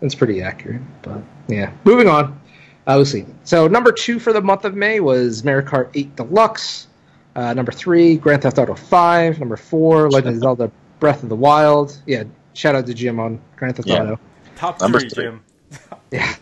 that's 0.00 0.14
pretty 0.14 0.42
accurate. 0.42 0.82
But 1.02 1.22
yeah, 1.48 1.72
moving 1.84 2.08
on. 2.08 2.40
Uh, 2.86 2.94
we'll 2.96 3.04
see. 3.04 3.26
So 3.44 3.66
number 3.68 3.92
two 3.92 4.18
for 4.18 4.32
the 4.32 4.40
month 4.40 4.64
of 4.64 4.74
May 4.74 5.00
was 5.00 5.44
Mario 5.44 5.66
Kart 5.66 5.90
8 5.94 6.16
Deluxe. 6.16 6.86
Uh, 7.36 7.52
number 7.52 7.70
three, 7.70 8.16
Grand 8.16 8.40
Theft 8.42 8.58
Auto 8.58 8.74
5. 8.74 9.38
Number 9.38 9.56
four, 9.58 10.10
Legend 10.10 10.36
of 10.36 10.40
Zelda: 10.40 10.70
Breath 10.98 11.22
of 11.22 11.28
the 11.28 11.36
Wild. 11.36 12.00
Yeah, 12.06 12.24
shout 12.54 12.74
out 12.74 12.86
to 12.86 12.94
Jim 12.94 13.20
on 13.20 13.40
Grand 13.56 13.76
Theft 13.76 13.88
Yeah. 13.88 14.02
Auto. 14.02 14.20
top 14.56 14.80
Number 14.80 15.00
three, 15.00 15.10
three. 15.10 15.24
Jim. 15.24 15.44
Yeah. 16.10 16.34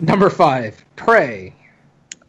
Number 0.00 0.28
five, 0.30 0.84
Prey. 0.96 1.54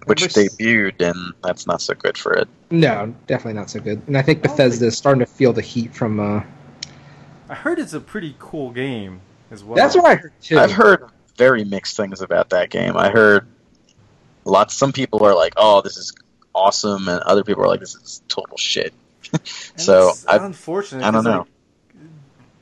Which 0.05 0.21
Number 0.21 0.49
debuted, 0.49 1.01
and 1.01 1.33
that's 1.43 1.67
not 1.67 1.81
so 1.81 1.93
good 1.93 2.17
for 2.17 2.33
it. 2.33 2.47
No, 2.69 3.13
definitely 3.27 3.53
not 3.59 3.69
so 3.69 3.79
good. 3.79 4.01
And 4.07 4.17
I 4.17 4.21
think 4.21 4.41
Bethesda 4.41 4.79
think- 4.79 4.87
is 4.89 4.97
starting 4.97 5.19
to 5.19 5.25
feel 5.25 5.53
the 5.53 5.61
heat 5.61 5.93
from. 5.93 6.19
Uh, 6.19 6.43
I 7.49 7.55
heard 7.55 7.79
it's 7.79 7.93
a 7.93 7.99
pretty 7.99 8.35
cool 8.39 8.71
game 8.71 9.21
as 9.51 9.63
well. 9.63 9.75
that's 9.75 9.95
what 9.95 10.05
I 10.05 10.15
heard 10.15 10.33
too. 10.41 10.57
I've 10.57 10.71
heard 10.71 11.03
very 11.37 11.63
mixed 11.63 11.97
things 11.97 12.21
about 12.21 12.49
that 12.51 12.69
game. 12.69 12.95
I 12.97 13.09
heard 13.09 13.45
lots. 14.45 14.73
Some 14.73 14.91
people 14.93 15.23
are 15.25 15.35
like, 15.35 15.53
"Oh, 15.57 15.81
this 15.81 15.97
is 15.97 16.13
awesome," 16.55 17.07
and 17.07 17.19
other 17.23 17.43
people 17.43 17.63
are 17.63 17.67
like, 17.67 17.79
"This 17.81 17.95
is 17.95 18.21
total 18.27 18.57
shit." 18.57 18.93
So 19.77 20.09
it's 20.09 20.25
I, 20.27 20.37
unfortunate. 20.37 21.03
I 21.03 21.11
don't 21.11 21.23
'cause, 21.23 21.25
know. 21.25 21.37
like, 21.39 21.47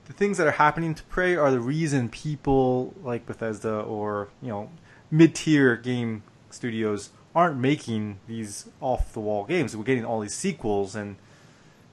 the 0.05 0.13
things 0.13 0.37
that 0.37 0.47
are 0.47 0.51
happening 0.51 0.93
to 0.95 1.03
Prey 1.03 1.35
are 1.35 1.51
the 1.51 1.59
reason 1.59 2.09
people 2.09 2.93
like 3.03 3.25
Bethesda 3.25 3.79
or 3.81 4.29
you 4.41 4.49
know 4.49 4.69
mid-tier 5.11 5.75
game 5.75 6.23
studios 6.51 7.09
aren't 7.39 7.57
making 7.57 8.19
these 8.27 8.67
off-the-wall 8.81 9.45
games. 9.45 9.75
We're 9.75 9.83
getting 9.91 10.05
all 10.05 10.19
these 10.19 10.35
sequels 10.35 10.95
and 10.95 11.15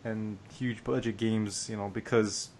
and 0.05 0.39
huge 0.55 0.85
budget 0.85 1.17
games, 1.17 1.69
you 1.71 1.77
know, 1.77 1.89
because 1.89 2.51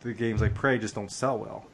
the 0.00 0.12
games 0.12 0.40
like 0.40 0.54
Prey 0.54 0.78
just 0.78 0.94
don't 0.94 1.10
sell 1.12 1.38
well. 1.38 1.64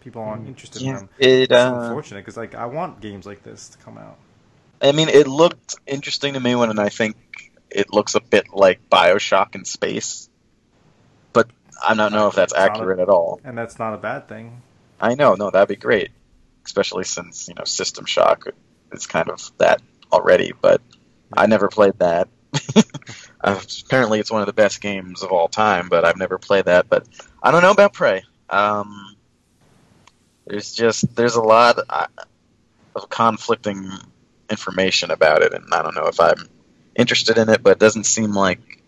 People 0.00 0.22
aren't 0.22 0.46
interested 0.48 0.82
in 0.82 0.94
them. 0.94 1.08
it. 1.18 1.50
It's 1.50 1.52
Uh, 1.52 1.78
unfortunate 1.82 2.20
because 2.20 2.36
like 2.36 2.54
I 2.54 2.66
want 2.66 3.00
games 3.00 3.24
like 3.26 3.42
this 3.42 3.68
to 3.70 3.78
come 3.78 3.96
out. 3.98 4.16
I 4.82 4.92
mean, 4.92 5.08
it 5.08 5.26
looked 5.28 5.76
interesting 5.86 6.34
to 6.34 6.40
me 6.40 6.54
when 6.56 6.78
I 6.78 6.88
think 6.88 7.16
it 7.70 7.92
looks 7.92 8.14
a 8.14 8.20
bit 8.20 8.46
like 8.52 8.78
Bioshock 8.90 9.54
in 9.54 9.64
space, 9.64 10.28
but 11.32 11.48
I 11.86 11.94
don't 11.94 12.12
know 12.12 12.26
if 12.28 12.34
that's 12.34 12.52
It's 12.52 12.58
not 12.60 12.68
a- 12.68 12.72
accurate 12.72 12.98
at 12.98 13.08
all. 13.08 13.40
And 13.44 13.56
that's 13.56 13.78
not 13.78 13.94
a 13.94 13.98
bad 13.98 14.28
thing. 14.28 14.60
I 15.00 15.14
know, 15.14 15.34
no, 15.34 15.50
that'd 15.50 15.68
be 15.68 15.76
great, 15.76 16.10
especially 16.66 17.04
since 17.04 17.48
you 17.48 17.54
know 17.54 17.64
System 17.64 18.04
Shock 18.04 18.48
is 18.92 19.06
kind 19.06 19.28
of 19.28 19.50
that 19.58 19.80
already. 20.12 20.52
But 20.60 20.80
I 21.32 21.46
never 21.46 21.68
played 21.68 21.98
that. 21.98 22.28
uh, 23.40 23.60
apparently, 23.84 24.20
it's 24.20 24.30
one 24.30 24.42
of 24.42 24.46
the 24.46 24.52
best 24.52 24.80
games 24.80 25.22
of 25.22 25.32
all 25.32 25.48
time, 25.48 25.88
but 25.88 26.04
I've 26.04 26.18
never 26.18 26.38
played 26.38 26.66
that. 26.66 26.88
But 26.88 27.06
I 27.42 27.50
don't 27.50 27.62
know 27.62 27.70
about 27.70 27.92
Prey. 27.92 28.22
Um, 28.50 29.16
there's 30.46 30.72
just 30.72 31.14
there's 31.16 31.36
a 31.36 31.42
lot 31.42 31.78
uh, 31.88 32.06
of 32.94 33.08
conflicting 33.08 33.90
information 34.50 35.10
about 35.10 35.42
it, 35.42 35.54
and 35.54 35.64
I 35.72 35.82
don't 35.82 35.94
know 35.94 36.06
if 36.06 36.20
I'm 36.20 36.48
interested 36.94 37.38
in 37.38 37.48
it. 37.48 37.62
But 37.62 37.72
it 37.72 37.78
doesn't 37.78 38.04
seem 38.04 38.32
like 38.32 38.82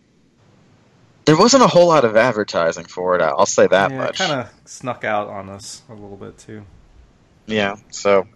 there 1.24 1.38
wasn't 1.38 1.62
a 1.62 1.66
whole 1.66 1.88
lot 1.88 2.04
of 2.04 2.16
advertising 2.16 2.84
for 2.84 3.16
it. 3.16 3.22
I'll 3.22 3.46
say 3.46 3.66
that 3.66 3.90
yeah, 3.90 3.96
much. 3.96 4.18
kind 4.18 4.40
of 4.40 4.52
snuck 4.66 5.04
out 5.04 5.28
on 5.28 5.48
us 5.48 5.82
a 5.88 5.94
little 5.94 6.16
bit 6.16 6.38
too. 6.38 6.64
Yeah, 7.46 7.76
so 7.90 8.26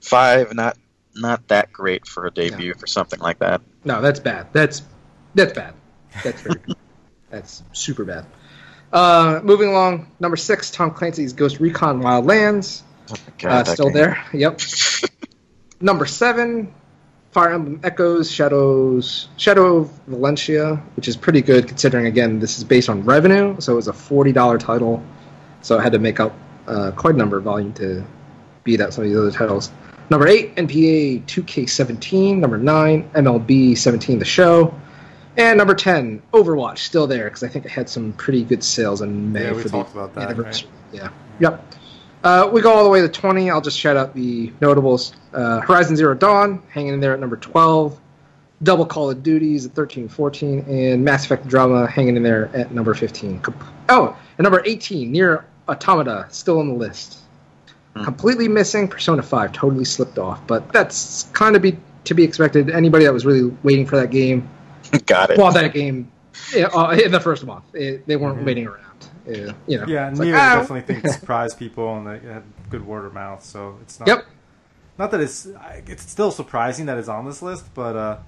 five, 0.00 0.54
not 0.54 0.76
not 1.16 1.46
that 1.48 1.72
great 1.72 2.06
for 2.06 2.26
a 2.26 2.30
debut 2.30 2.74
for 2.74 2.86
something 2.86 3.18
like 3.20 3.38
that. 3.40 3.60
No, 3.84 4.00
that's 4.00 4.20
bad. 4.20 4.48
That's 4.52 4.82
that's 5.34 5.52
bad. 5.52 5.74
That's 6.22 6.40
very. 6.42 6.60
That's 7.30 7.62
super 7.72 8.04
bad. 8.04 8.24
Uh, 8.92 9.40
moving 9.42 9.68
along, 9.68 10.12
number 10.20 10.36
six, 10.36 10.70
Tom 10.70 10.92
Clancy's 10.92 11.32
Ghost 11.32 11.58
Recon 11.58 12.00
Wildlands. 12.00 12.82
God, 13.38 13.68
Uh, 13.68 13.72
still 13.74 13.86
game. 13.86 13.94
there. 13.94 14.24
Yep. 14.32 14.60
number 15.80 16.06
seven, 16.06 16.72
Fire 17.32 17.52
Emblem 17.52 17.80
Echoes 17.82 18.30
Shadows 18.30 19.28
Shadow 19.36 19.78
of 19.78 19.90
Valentia, 20.08 20.80
which 20.96 21.08
is 21.08 21.16
pretty 21.16 21.42
good 21.42 21.66
considering 21.66 22.06
again 22.06 22.38
this 22.38 22.58
is 22.58 22.64
based 22.64 22.88
on 22.88 23.02
revenue, 23.04 23.56
so 23.60 23.72
it 23.72 23.76
was 23.76 23.88
a 23.88 23.92
forty 23.92 24.32
dollar 24.32 24.56
title, 24.56 25.02
so 25.62 25.78
I 25.78 25.82
had 25.82 25.92
to 25.92 25.98
make 25.98 26.20
up 26.20 26.32
uh, 26.68 26.92
quite 26.92 27.14
a 27.16 27.18
number 27.18 27.36
of 27.36 27.44
volume 27.44 27.72
to 27.74 28.04
beat 28.64 28.80
out 28.80 28.94
some 28.94 29.04
of 29.04 29.10
these 29.10 29.18
other 29.18 29.32
titles. 29.32 29.70
Number 30.08 30.28
eight, 30.28 30.54
NBA 30.56 31.24
2K17. 31.24 32.38
Number 32.38 32.58
nine, 32.58 33.10
MLB 33.10 33.76
17, 33.76 34.18
the 34.18 34.24
show. 34.24 34.74
And 35.36 35.58
number 35.58 35.74
10, 35.74 36.22
Overwatch, 36.32 36.78
still 36.78 37.06
there 37.06 37.24
because 37.24 37.42
I 37.42 37.48
think 37.48 37.66
it 37.66 37.70
had 37.70 37.90
some 37.90 38.12
pretty 38.14 38.42
good 38.42 38.64
sales 38.64 39.02
in 39.02 39.32
May 39.32 39.44
Yeah, 39.44 39.52
we 39.52 39.62
for 39.62 39.68
talked 39.68 39.92
the 39.92 40.00
about 40.00 40.14
that, 40.14 40.30
anniversary. 40.30 40.70
Yeah. 40.92 41.10
Yep. 41.40 41.74
Uh, 42.24 42.50
we 42.52 42.62
go 42.62 42.72
all 42.72 42.84
the 42.84 42.90
way 42.90 43.02
to 43.02 43.08
20. 43.08 43.50
I'll 43.50 43.60
just 43.60 43.78
shout 43.78 43.96
out 43.96 44.14
the 44.14 44.52
notables. 44.60 45.12
Uh, 45.34 45.60
Horizon 45.60 45.94
Zero 45.94 46.14
Dawn, 46.14 46.62
hanging 46.70 46.94
in 46.94 47.00
there 47.00 47.12
at 47.12 47.20
number 47.20 47.36
12. 47.36 48.00
Double 48.62 48.86
Call 48.86 49.10
of 49.10 49.22
Duties 49.22 49.66
at 49.66 49.72
13 49.72 50.08
14. 50.08 50.60
And 50.60 51.04
Mass 51.04 51.26
Effect 51.26 51.42
Andromeda 51.42 51.86
hanging 51.86 52.16
in 52.16 52.22
there 52.22 52.48
at 52.54 52.72
number 52.72 52.94
15. 52.94 53.42
Oh, 53.90 54.16
and 54.38 54.44
number 54.44 54.62
18, 54.64 55.12
Nier 55.12 55.44
Automata, 55.68 56.26
still 56.30 56.58
on 56.60 56.68
the 56.68 56.74
list. 56.74 57.18
Hmm. 57.96 58.04
Completely 58.04 58.46
missing. 58.48 58.88
Persona 58.88 59.22
5 59.22 59.52
totally 59.52 59.84
slipped 59.84 60.18
off, 60.18 60.46
but 60.46 60.70
that's 60.72 61.24
kind 61.32 61.56
of 61.56 61.62
be 61.62 61.78
to 62.04 62.14
be 62.14 62.22
expected. 62.24 62.70
Anybody 62.70 63.04
that 63.04 63.12
was 63.12 63.24
really 63.24 63.56
waiting 63.62 63.86
for 63.86 63.96
that 63.96 64.10
game 64.10 64.48
Got 65.06 65.30
it. 65.30 65.36
bought 65.38 65.54
that 65.54 65.72
game 65.72 66.10
uh, 66.54 66.96
in 67.02 67.10
the 67.10 67.20
first 67.20 67.44
month. 67.46 67.64
It, 67.74 68.06
they 68.06 68.16
weren't 68.16 68.40
Mhm. 68.40 68.44
waiting 68.44 68.66
around. 68.66 68.82
Uh, 69.26 69.52
you 69.66 69.78
know. 69.78 69.86
Yeah, 69.88 70.10
It's 70.10 70.18
like, 70.20 70.28
ah, 70.34 70.56
definitely 70.60 70.82
think 70.82 71.06
surprised 71.12 71.58
people 71.58 71.96
and 71.96 72.06
they 72.06 72.18
had 72.28 72.42
good 72.70 72.86
word 72.86 73.06
of 73.06 73.14
mouth. 73.14 73.42
So 73.44 73.76
it's 73.82 73.98
not. 73.98 74.08
Yep. 74.08 74.26
Not 74.98 75.10
that 75.10 75.20
it's 75.20 75.48
it's 75.86 76.08
still 76.10 76.30
surprising 76.30 76.86
that 76.86 76.96
it's 76.98 77.08
on 77.08 77.24
this 77.26 77.42
list, 77.42 77.74
but 77.74 77.96
uh, 77.96 78.18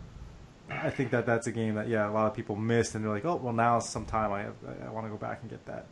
I 0.71 0.91
think 0.91 1.11
that 1.13 1.25
that's 1.25 1.47
a 1.47 1.53
game 1.53 1.75
that 1.77 1.89
yeah 1.89 2.09
a 2.09 2.13
lot 2.13 2.27
of 2.27 2.35
people 2.35 2.57
missed 2.57 2.95
and 2.95 3.05
they're 3.05 3.13
like, 3.13 3.25
oh 3.25 3.37
well 3.37 3.53
now 3.55 3.79
sometime 3.79 4.33
I 4.33 4.47
I, 4.47 4.87
I 4.87 4.91
want 4.91 5.07
to 5.07 5.11
go 5.11 5.17
back 5.17 5.41
and 5.43 5.51
get 5.51 5.65
that. 5.67 5.87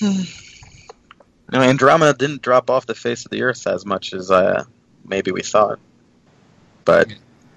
No, 1.52 1.60
Andromeda 1.60 2.16
didn't 2.16 2.42
drop 2.42 2.70
off 2.70 2.86
the 2.86 2.94
face 2.94 3.24
of 3.24 3.30
the 3.30 3.42
earth 3.42 3.66
as 3.66 3.84
much 3.84 4.12
as 4.12 4.30
uh, 4.30 4.64
maybe 5.04 5.32
we 5.32 5.42
thought. 5.42 5.78
But 6.84 7.12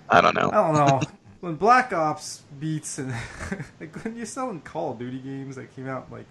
I 0.09 0.21
don't 0.21 0.35
know. 0.35 0.49
I 0.51 0.55
don't 0.55 0.73
know. 0.73 1.01
when 1.41 1.55
Black 1.55 1.93
Ops 1.93 2.41
beats 2.59 2.97
and 2.97 3.13
like 3.79 4.03
when 4.03 4.15
you're 4.15 4.25
selling 4.25 4.61
Call 4.61 4.91
of 4.91 4.99
Duty 4.99 5.19
games 5.19 5.55
that 5.57 5.75
came 5.75 5.87
out 5.87 6.11
like 6.11 6.25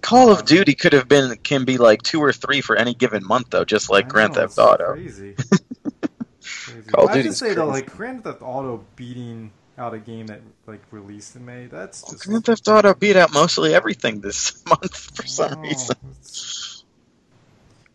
Call 0.00 0.30
of 0.30 0.44
Duty 0.44 0.74
could 0.74 0.92
have 0.92 1.08
been 1.08 1.36
can 1.38 1.64
be 1.64 1.78
like 1.78 2.02
two 2.02 2.22
or 2.22 2.32
three 2.32 2.60
for 2.60 2.76
any 2.76 2.94
given 2.94 3.26
month 3.26 3.50
though, 3.50 3.64
just 3.64 3.90
like 3.90 4.06
I 4.06 4.08
Grand 4.08 4.34
know, 4.34 4.46
Theft 4.46 4.58
Auto. 4.58 4.92
Crazy. 4.92 5.34
crazy. 6.40 6.90
Call 6.90 7.04
of 7.04 7.10
I 7.10 7.14
Duty's 7.14 7.36
say 7.36 7.54
though, 7.54 7.66
like 7.66 7.94
Grand 7.94 8.24
Theft 8.24 8.40
Auto 8.42 8.84
beating 8.94 9.50
out 9.78 9.94
a 9.94 9.98
game 9.98 10.26
that 10.28 10.40
like 10.66 10.80
released 10.90 11.36
in 11.36 11.44
May. 11.44 11.66
That's 11.66 12.02
just 12.10 12.26
Grand 12.26 12.44
Theft 12.44 12.66
Auto 12.68 12.94
beat 12.94 13.16
out 13.16 13.32
mostly 13.32 13.74
everything 13.74 14.20
this 14.20 14.64
month 14.68 14.96
for 14.96 15.26
some 15.26 15.56
Wow, 15.56 15.62
reason. 15.62 15.96
It's, 16.20 16.84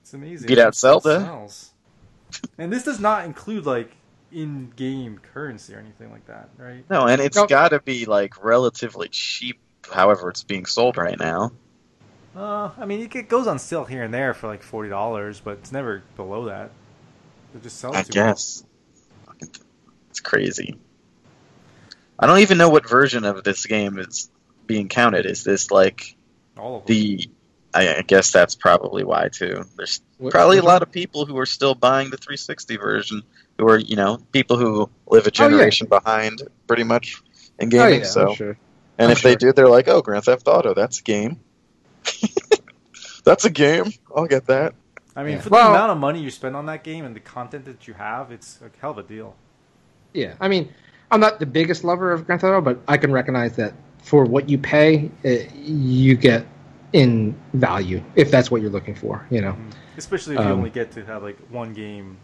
it's 0.02 0.14
amazing. 0.14 0.48
Beat 0.48 0.60
out 0.60 0.76
Zelda. 0.76 1.48
And 2.58 2.72
this 2.72 2.84
does 2.84 3.00
not 3.00 3.26
include 3.26 3.66
like 3.66 3.92
in-game 4.32 5.20
currency 5.34 5.74
or 5.76 5.80
anything 5.80 6.12
like 6.12 6.26
that, 6.28 6.50
right? 6.58 6.86
No, 6.90 7.08
and 7.08 7.22
it's 7.22 7.44
got 7.46 7.70
to 7.70 7.80
be 7.82 8.06
like 8.06 8.44
relatively 8.44 9.10
cheap. 9.10 9.60
However, 9.92 10.30
it's 10.30 10.44
being 10.44 10.66
sold 10.66 10.96
right 10.98 11.18
now. 11.20 11.52
Uh, 12.36 12.70
I 12.78 12.86
mean, 12.86 13.02
it 13.14 13.28
goes 13.28 13.48
on 13.48 13.60
sale 13.60 13.84
here 13.84 14.04
and 14.04 14.14
there 14.14 14.34
for 14.34 14.48
like 14.48 14.64
forty 14.64 14.90
dollars, 14.90 15.42
but 15.42 15.58
it's 15.58 15.72
never 15.72 16.04
below 16.16 16.46
that. 16.46 16.72
It 17.54 17.64
just 17.64 17.78
sells. 17.78 17.96
I 17.96 18.04
too 18.04 18.12
well. 18.20 18.28
guess 18.28 18.64
Fucking- 19.26 19.50
it's 20.12 20.20
crazy. 20.22 20.78
I 22.22 22.28
don't 22.28 22.40
even 22.40 22.58
know 22.58 22.70
what 22.70 22.88
version 22.88 23.26
of 23.26 23.44
this 23.44 23.66
game 23.66 23.98
is 23.98 24.30
being 24.68 24.88
counted. 24.90 25.26
Is 25.26 25.44
this 25.44 25.72
like 25.72 26.16
all 26.58 26.78
of 26.78 26.86
the? 26.86 27.28
I, 27.74 27.96
I 27.98 28.02
guess 28.02 28.32
that's 28.32 28.54
probably 28.54 29.04
why 29.04 29.30
too. 29.30 29.64
There's 29.78 30.02
What- 30.18 30.32
probably 30.32 30.58
a 30.60 30.64
lot 30.64 30.82
of 30.84 30.92
people 30.92 31.26
who 31.26 31.38
are 31.40 31.46
still 31.46 31.74
buying 31.74 32.10
the 32.10 32.18
360 32.18 32.78
version, 32.78 33.24
who 33.58 33.68
are 33.70 33.80
you 33.80 33.96
know 33.96 34.18
people 34.32 34.58
who 34.58 34.90
live 35.08 35.26
a 35.26 35.30
Oh, 35.30 35.32
yeah. 35.34 35.50
generation 35.50 35.88
behind, 35.88 36.42
pretty 36.68 36.84
much 36.84 37.22
in 37.60 37.68
Oh, 37.68 37.72
gaming. 37.72 38.02
yeah, 38.02 38.06
so, 38.06 38.30
I'm 38.30 38.36
sure. 38.36 38.58
and 38.98 39.06
I'm 39.08 39.12
if 39.12 39.22
they 39.24 39.36
do, 39.36 39.52
they're 39.54 39.70
like, 39.70 39.88
"Oh, 39.88 40.02
Grand 40.02 40.26
Theft 40.26 40.48
Auto, 40.48 40.74
that's 40.74 41.00
a 41.00 41.04
game. 41.04 41.40
that's 43.24 43.46
a 43.46 43.50
game. 43.50 43.92
I'll 44.16 44.28
get 44.28 44.48
that." 44.48 44.74
I 45.16 45.24
mean, 45.24 45.34
Yeah. 45.36 45.42
for 45.42 45.50
the 45.50 45.54
Well- 45.54 45.72
amount 45.72 45.92
of 45.92 45.98
money 45.98 46.22
you 46.22 46.30
spend 46.30 46.56
on 46.56 46.66
that 46.68 46.84
game 46.84 47.04
and 47.06 47.16
the 47.16 47.20
content 47.20 47.66
that 47.66 47.88
you 47.88 47.94
have, 47.96 48.32
it's 48.32 48.60
a 48.62 48.70
hell 48.80 48.92
of 48.92 48.98
a 49.00 49.04
deal. 49.04 49.36
Yeah, 50.14 50.36
I 50.40 50.48
mean, 50.48 50.74
I'm 51.12 51.20
not 51.20 51.40
the 51.40 51.46
biggest 51.46 51.84
lover 51.84 52.12
of 52.12 52.26
Grand 52.26 52.42
Theft 52.42 52.50
Auto, 52.52 52.62
but 52.62 52.80
I 52.88 52.98
can 52.98 53.12
recognize 53.12 53.56
that 53.58 53.74
for 54.02 54.24
what 54.26 54.50
you 54.50 54.58
pay, 54.58 55.12
uh, 55.26 55.30
you 55.54 56.16
get 56.16 56.46
in 56.94 57.36
value 57.54 58.02
if 58.16 58.32
that's 58.32 58.50
what 58.50 58.62
you're 58.62 58.72
looking 58.72 58.96
for. 58.96 59.26
You 59.30 59.42
know. 59.42 59.56
Especially 59.98 60.36
if 60.36 60.42
you 60.42 60.46
Um, 60.48 60.60
only 60.60 60.70
get 60.70 60.92
to 60.94 61.06
have 61.06 61.22
like 61.24 61.38
one 61.50 61.74
game. 61.74 62.18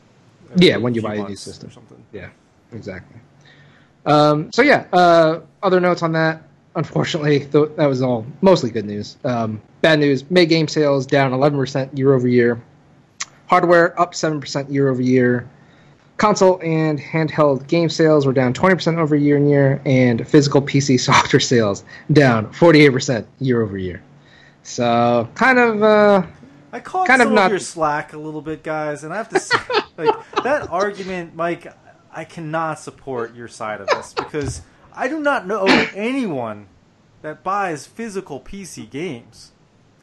Yeah, 0.55 0.77
when 0.77 0.93
you 0.93 1.01
buy 1.01 1.15
a 1.15 1.27
new 1.27 1.35
system. 1.35 1.69
or 1.69 1.71
something. 1.73 2.01
Yeah, 2.13 2.29
exactly. 2.71 3.19
Um, 4.05 4.51
so 4.53 4.61
yeah, 4.61 4.85
uh, 4.93 5.41
other 5.61 5.81
notes 5.81 6.01
on 6.01 6.13
that. 6.13 6.43
Unfortunately, 6.75 7.39
th- 7.39 7.71
that 7.75 7.87
was 7.87 8.01
all 8.01 8.25
mostly 8.41 8.69
good 8.69 8.85
news. 8.85 9.17
Um, 9.25 9.61
bad 9.81 9.99
news: 9.99 10.29
May 10.31 10.45
game 10.45 10.67
sales 10.69 11.05
down 11.05 11.31
11% 11.33 11.97
year 11.97 12.13
over 12.13 12.27
year. 12.27 12.61
Hardware 13.47 13.99
up 13.99 14.13
7% 14.13 14.71
year 14.71 14.89
over 14.89 15.01
year. 15.01 15.49
Console 16.17 16.59
and 16.63 16.99
handheld 16.99 17.67
game 17.67 17.89
sales 17.89 18.25
were 18.25 18.33
down 18.33 18.53
20% 18.53 18.97
over 18.97 19.15
year 19.15 19.37
and 19.37 19.49
year, 19.49 19.81
and 19.85 20.27
physical 20.27 20.61
PC 20.61 20.99
software 21.09 21.39
sales 21.39 21.83
down 22.11 22.51
48% 22.53 23.25
year 23.39 23.61
over 23.61 23.77
year. 23.77 24.01
So, 24.63 25.29
kind 25.35 25.59
of, 25.59 25.83
uh, 25.83 26.23
I 26.73 26.79
caught 26.79 27.07
Kind 27.07 27.21
of 27.21 27.31
not- 27.31 27.45
of 27.45 27.51
your 27.51 27.59
slack 27.59 28.13
a 28.13 28.17
little 28.17 28.41
bit, 28.41 28.63
guys, 28.63 29.03
and 29.03 29.13
I 29.13 29.17
have 29.17 29.29
to 29.29 29.39
say, 29.39 29.57
like 29.97 30.13
that 30.43 30.69
argument, 30.69 31.35
Mike. 31.35 31.71
I 32.11 32.23
cannot 32.25 32.79
support 32.79 33.35
your 33.35 33.47
side 33.47 33.79
of 33.79 33.87
this 33.87 34.13
because 34.15 34.61
I 34.91 35.07
do 35.07 35.19
not 35.19 35.45
know 35.45 35.65
anyone 35.93 36.65
that 37.21 37.43
buys 37.43 37.85
physical 37.85 38.39
PC 38.41 38.89
games 38.89 39.51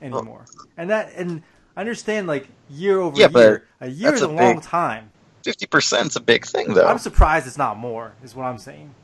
anymore, 0.00 0.44
and 0.76 0.88
that 0.90 1.12
and 1.16 1.42
I 1.76 1.80
understand 1.80 2.28
like 2.28 2.46
year 2.70 3.00
over 3.00 3.18
Yeah, 3.18 3.26
but 3.26 3.40
year. 3.40 3.64
A 3.80 3.88
year 3.88 4.14
is 4.14 4.22
a, 4.22 4.26
a 4.26 4.28
long 4.28 4.54
big- 4.56 4.62
time. 4.62 5.10
Fifty 5.44 5.66
percent's 5.66 6.16
a 6.16 6.20
big 6.20 6.46
thing, 6.46 6.72
though. 6.74 6.86
I'm 6.86 6.98
surprised 6.98 7.46
it's 7.46 7.58
not 7.58 7.76
more. 7.76 8.14
Is 8.24 8.34
what 8.34 8.44
I'm 8.44 8.58
saying. 8.58 8.94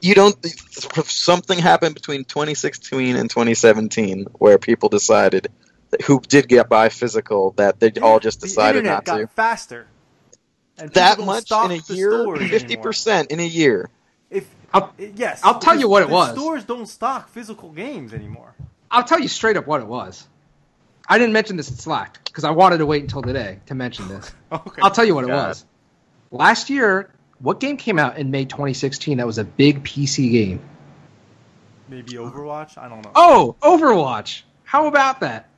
you 0.00 0.14
don't 0.14 0.36
something 1.06 1.58
happened 1.58 1.94
between 1.94 2.24
2016 2.24 3.16
and 3.16 3.30
2017 3.30 4.26
where 4.34 4.58
people 4.58 4.88
decided 4.90 5.48
that 5.90 6.02
who 6.02 6.20
did 6.20 6.48
get 6.48 6.68
by 6.68 6.88
physical 6.90 7.52
that 7.52 7.80
they 7.80 7.90
all 8.00 8.20
just 8.20 8.40
The 8.40 8.46
decided 8.46 8.78
internet 8.80 8.96
not 8.98 9.04
got 9.04 9.18
to 9.18 9.26
faster. 9.28 9.86
And 10.76 10.90
that 10.90 11.18
much 11.18 11.50
in 11.50 11.72
a 11.72 11.76
year 11.94 12.12
50% 12.12 13.26
in 13.28 13.40
a 13.40 13.46
year 13.46 13.88
If 14.30 14.46
I'll, 14.72 14.92
yes, 14.98 15.40
I'll 15.42 15.58
tell 15.58 15.78
you 15.78 15.88
what 15.88 16.02
it 16.02 16.10
was. 16.10 16.32
Stores 16.32 16.64
don't 16.64 16.86
stock 16.86 17.30
physical 17.30 17.70
games 17.70 18.12
anymore. 18.12 18.54
I'll 18.90 19.04
tell 19.04 19.18
you 19.18 19.28
straight 19.28 19.56
up 19.56 19.66
what 19.66 19.80
it 19.80 19.86
was. 19.86 20.28
I 21.08 21.18
didn't 21.18 21.32
mention 21.32 21.56
this 21.56 21.70
in 21.70 21.76
Slack 21.76 22.22
because 22.24 22.44
I 22.44 22.50
wanted 22.50 22.78
to 22.78 22.86
wait 22.86 23.02
until 23.02 23.22
today 23.22 23.60
to 23.66 23.74
mention 23.74 24.08
this. 24.08 24.32
Okay. 24.50 24.80
I'll 24.82 24.90
tell 24.90 25.04
you 25.04 25.14
what 25.14 25.24
it 25.24 25.30
was. 25.30 25.66
Last 26.30 26.70
year, 26.70 27.10
what 27.40 27.60
game 27.60 27.76
came 27.76 27.98
out 27.98 28.16
in 28.16 28.30
May 28.30 28.46
2016 28.46 29.18
that 29.18 29.26
was 29.26 29.36
a 29.36 29.44
big 29.44 29.84
PC 29.84 30.32
game? 30.32 30.60
Maybe 31.88 32.12
Overwatch. 32.12 32.78
I 32.78 32.88
don't 32.88 33.02
know. 33.04 33.12
Oh, 33.14 33.56
Overwatch. 33.60 34.42
How 34.64 34.86
about 34.86 35.20
that? 35.20 35.48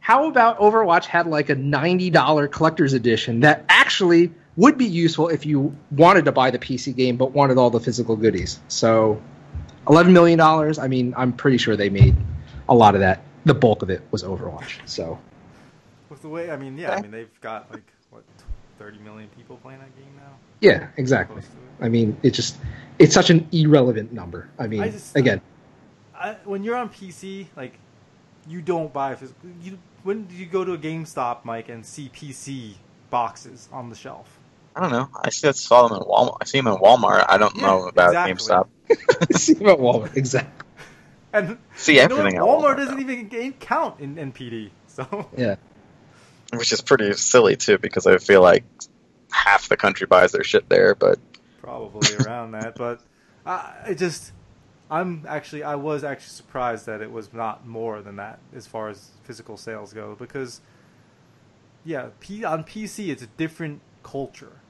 How 0.00 0.28
about 0.28 0.58
Overwatch 0.58 1.04
had 1.04 1.28
like 1.28 1.50
a 1.50 1.56
$90 1.56 2.50
collector's 2.50 2.92
edition 2.92 3.40
that 3.40 3.64
actually 3.68 4.32
would 4.56 4.76
be 4.76 4.86
useful 4.86 5.28
if 5.28 5.46
you 5.46 5.76
wanted 5.92 6.24
to 6.24 6.32
buy 6.32 6.50
the 6.50 6.58
PC 6.58 6.94
game 6.94 7.16
but 7.16 7.30
wanted 7.30 7.58
all 7.58 7.70
the 7.70 7.80
physical 7.80 8.16
goodies? 8.16 8.58
So, 8.68 9.22
$11 9.86 10.12
million. 10.12 10.40
I 10.40 10.88
mean, 10.88 11.14
I'm 11.16 11.32
pretty 11.32 11.58
sure 11.58 11.76
they 11.76 11.90
made 11.90 12.16
a 12.68 12.74
lot 12.74 12.94
of 12.94 13.00
that. 13.00 13.22
The 13.44 13.54
bulk 13.54 13.82
of 13.82 13.90
it 13.90 14.02
was 14.10 14.22
Overwatch. 14.22 14.80
So, 14.86 15.18
With 16.08 16.22
the 16.22 16.28
way, 16.28 16.50
I 16.50 16.56
mean, 16.56 16.78
yeah, 16.78 16.92
I 16.92 17.00
mean 17.02 17.10
they've 17.10 17.40
got 17.40 17.70
like 17.72 17.90
what, 18.10 18.22
thirty 18.78 18.98
million 18.98 19.28
people 19.36 19.56
playing 19.56 19.80
that 19.80 19.94
game 19.96 20.12
now. 20.16 20.32
yeah, 20.60 20.88
exactly. 20.96 21.40
Close 21.42 21.46
to 21.46 21.52
it. 21.52 21.84
I 21.86 21.88
mean, 21.88 22.16
it 22.22 22.30
just 22.30 22.56
it's 22.98 23.14
such 23.14 23.30
an 23.30 23.48
irrelevant 23.52 24.12
number. 24.12 24.48
I 24.58 24.66
mean, 24.66 24.80
I 24.80 24.90
just- 24.90 25.16
again, 25.16 25.40
I, 26.14 26.36
when 26.44 26.62
you're 26.62 26.76
on 26.76 26.88
PC, 26.88 27.46
like 27.56 27.78
you 28.46 28.62
don't 28.62 28.92
buy 28.92 29.14
physical. 29.14 29.50
You 29.60 29.78
when 30.04 30.26
did 30.26 30.36
you 30.38 30.46
go 30.46 30.64
to 30.64 30.72
a 30.72 30.78
GameStop, 30.78 31.44
Mike, 31.44 31.68
and 31.68 31.84
see 31.86 32.08
PC 32.08 32.74
boxes 33.10 33.68
on 33.72 33.88
the 33.90 33.96
shelf? 33.96 34.38
i 34.74 34.80
don't 34.80 34.90
know 34.90 35.06
i 35.22 35.28
see 35.28 35.52
saw 35.52 35.86
them 35.86 35.98
in 35.98 36.02
walmart 36.08 36.38
i 36.40 36.46
see 36.46 36.58
them 36.58 36.66
in 36.68 36.78
walmart 36.78 37.26
i 37.28 37.36
don't 37.36 37.54
Yeah, 37.56 37.62
know 37.66 37.88
about 37.88 38.30
exactly. 38.30 38.32
gamestop 38.56 39.36
see 39.36 39.52
about 39.60 39.78
Walmart 39.80 40.16
exactly. 40.16 40.64
And 41.32 41.58
see 41.76 41.94
you 41.96 42.08
know 42.08 42.16
everything 42.16 42.40
what? 42.40 42.60
Walmart 42.62 42.74
Walmart, 42.74 42.76
doesn't 42.76 42.94
though, 42.94 43.12
even 43.12 43.28
gain 43.28 43.52
count 43.54 44.00
in 44.00 44.16
NPD. 44.16 44.70
So 44.86 45.30
Yeah, 45.36 45.56
which 46.52 46.72
is 46.72 46.82
pretty 46.82 47.14
silly 47.14 47.56
too 47.56 47.78
because 47.78 48.06
i 48.06 48.18
feel 48.18 48.42
like 48.42 48.62
half 49.30 49.70
the 49.70 49.76
country 49.78 50.06
buys 50.06 50.32
their 50.32 50.44
shit 50.44 50.68
there 50.68 50.94
but 50.94 51.18
probably 51.62 52.14
around 52.14 52.52
that. 52.52 52.76
But 52.76 53.00
uh, 53.46 53.50
I, 53.50 53.90
I 53.90 53.94
just, 53.94 54.32
I'm 54.90 55.24
actually, 55.28 55.62
I 55.62 55.76
was 55.76 56.04
actually 56.04 56.30
surprised 56.30 56.86
that 56.86 57.00
it 57.00 57.10
was 57.10 57.32
not 57.32 57.66
more 57.66 58.02
than 58.02 58.16
that 58.16 58.40
as 58.54 58.66
far 58.66 58.88
as 58.88 59.10
physical 59.22 59.56
sales 59.56 59.92
go 59.92 60.16
because, 60.18 60.60
yeah, 61.84 62.10
P, 62.20 62.44
on 62.44 62.64
PC 62.64 63.08
it's 63.08 63.22
a 63.22 63.26
different 63.26 63.80
culture, 64.02 64.60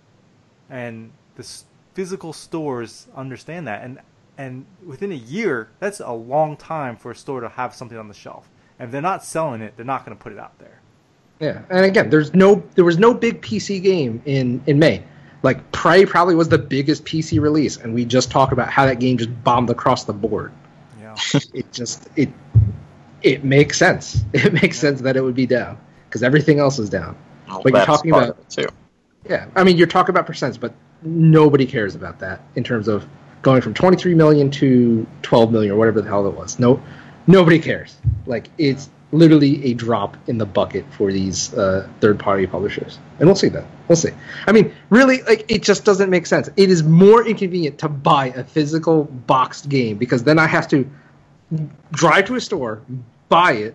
and 0.70 1.12
the 1.34 1.46
physical 1.94 2.32
stores 2.32 3.08
understand 3.16 3.66
that, 3.66 3.82
and 3.82 3.98
and 4.42 4.66
within 4.84 5.12
a 5.12 5.16
year, 5.16 5.68
that's 5.78 6.00
a 6.00 6.12
long 6.12 6.56
time 6.56 6.96
for 6.96 7.10
a 7.10 7.14
store 7.16 7.40
to 7.40 7.48
have 7.48 7.74
something 7.74 7.98
on 7.98 8.08
the 8.08 8.14
shelf. 8.14 8.48
And 8.78 8.86
if 8.88 8.92
they're 8.92 9.00
not 9.02 9.24
selling 9.24 9.60
it, 9.62 9.74
they're 9.76 9.84
not 9.86 10.04
going 10.04 10.16
to 10.16 10.22
put 10.22 10.32
it 10.32 10.38
out 10.38 10.58
there. 10.58 10.80
yeah. 11.40 11.62
And 11.70 11.84
again, 11.84 12.10
there's 12.10 12.34
no 12.34 12.62
there 12.74 12.84
was 12.84 12.98
no 12.98 13.14
big 13.14 13.40
PC 13.42 13.82
game 13.82 14.22
in 14.24 14.62
in 14.66 14.78
May. 14.78 15.02
Like 15.42 15.72
Prey 15.72 16.06
probably 16.06 16.34
was 16.36 16.48
the 16.48 16.58
biggest 16.58 17.04
PC 17.04 17.40
release, 17.40 17.76
and 17.76 17.92
we 17.94 18.04
just 18.04 18.30
talked 18.30 18.52
about 18.52 18.68
how 18.70 18.86
that 18.86 19.00
game 19.00 19.18
just 19.18 19.30
bombed 19.44 19.70
across 19.70 20.04
the 20.04 20.12
board. 20.12 20.52
Yeah. 21.00 21.16
It 21.54 21.72
just 21.72 22.08
it 22.16 22.30
it 23.22 23.44
makes 23.44 23.76
sense. 23.78 24.24
It 24.32 24.52
makes 24.52 24.78
sense 24.78 25.00
that 25.02 25.16
it 25.16 25.20
would 25.22 25.34
be 25.34 25.46
down 25.46 25.78
because 26.08 26.22
everything 26.22 26.58
else 26.58 26.78
is 26.78 26.88
down. 26.90 27.16
well, 27.48 27.60
But 27.62 27.72
you're 27.74 27.84
talking 27.84 28.10
about- 28.12 28.50
too 28.50 28.66
Yeah, 29.28 29.46
I 29.54 29.62
mean, 29.64 29.76
you're 29.78 29.86
talking 29.86 30.12
about 30.14 30.26
percents, 30.26 30.58
but 30.58 30.72
nobody 31.02 31.66
cares 31.66 31.94
about 31.94 32.18
that 32.20 32.40
in 32.56 32.64
terms 32.64 32.88
of 32.88 33.06
going 33.42 33.60
from 33.60 33.74
23 33.74 34.14
million 34.14 34.50
to 34.50 35.06
12 35.22 35.52
million 35.52 35.72
or 35.72 35.76
whatever 35.76 36.00
the 36.00 36.08
hell 36.08 36.26
it 36.26 36.34
was. 36.34 36.58
No, 36.58 36.82
nobody 37.26 37.58
cares. 37.58 37.96
Like 38.26 38.48
it's 38.58 38.88
literally 39.12 39.66
a 39.66 39.74
drop 39.74 40.16
in 40.26 40.38
the 40.38 40.46
bucket 40.46 40.86
for 40.94 41.12
these 41.12 41.52
uh, 41.54 41.86
third-party 42.00 42.46
publishers, 42.46 42.98
and 43.18 43.28
we'll 43.28 43.36
see 43.36 43.50
that. 43.50 43.64
We'll 43.86 43.96
see. 43.96 44.10
I 44.46 44.52
mean, 44.52 44.72
really, 44.88 45.22
like 45.22 45.50
it 45.50 45.62
just 45.62 45.84
doesn't 45.84 46.10
make 46.10 46.26
sense. 46.26 46.48
It 46.56 46.70
is 46.70 46.82
more 46.82 47.26
inconvenient 47.26 47.78
to 47.80 47.88
buy 47.88 48.28
a 48.28 48.42
physical 48.42 49.04
boxed 49.04 49.68
game 49.68 49.98
because 49.98 50.24
then 50.24 50.38
I 50.38 50.46
have 50.46 50.68
to 50.68 50.90
drive 51.92 52.26
to 52.26 52.36
a 52.36 52.40
store, 52.40 52.82
buy 53.28 53.52
it, 53.52 53.74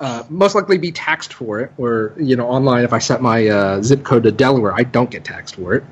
uh, 0.00 0.24
most 0.28 0.54
likely 0.54 0.78
be 0.78 0.92
taxed 0.92 1.32
for 1.32 1.60
it. 1.60 1.72
Or 1.78 2.14
you 2.18 2.36
know, 2.36 2.48
online 2.48 2.84
if 2.84 2.92
I 2.92 2.98
set 2.98 3.22
my 3.22 3.48
uh, 3.48 3.82
zip 3.82 4.04
code 4.04 4.24
to 4.24 4.32
Delaware, 4.32 4.74
I 4.74 4.82
don't 4.82 5.10
get 5.10 5.24
taxed 5.24 5.56
for 5.56 5.74
it. 5.74 5.84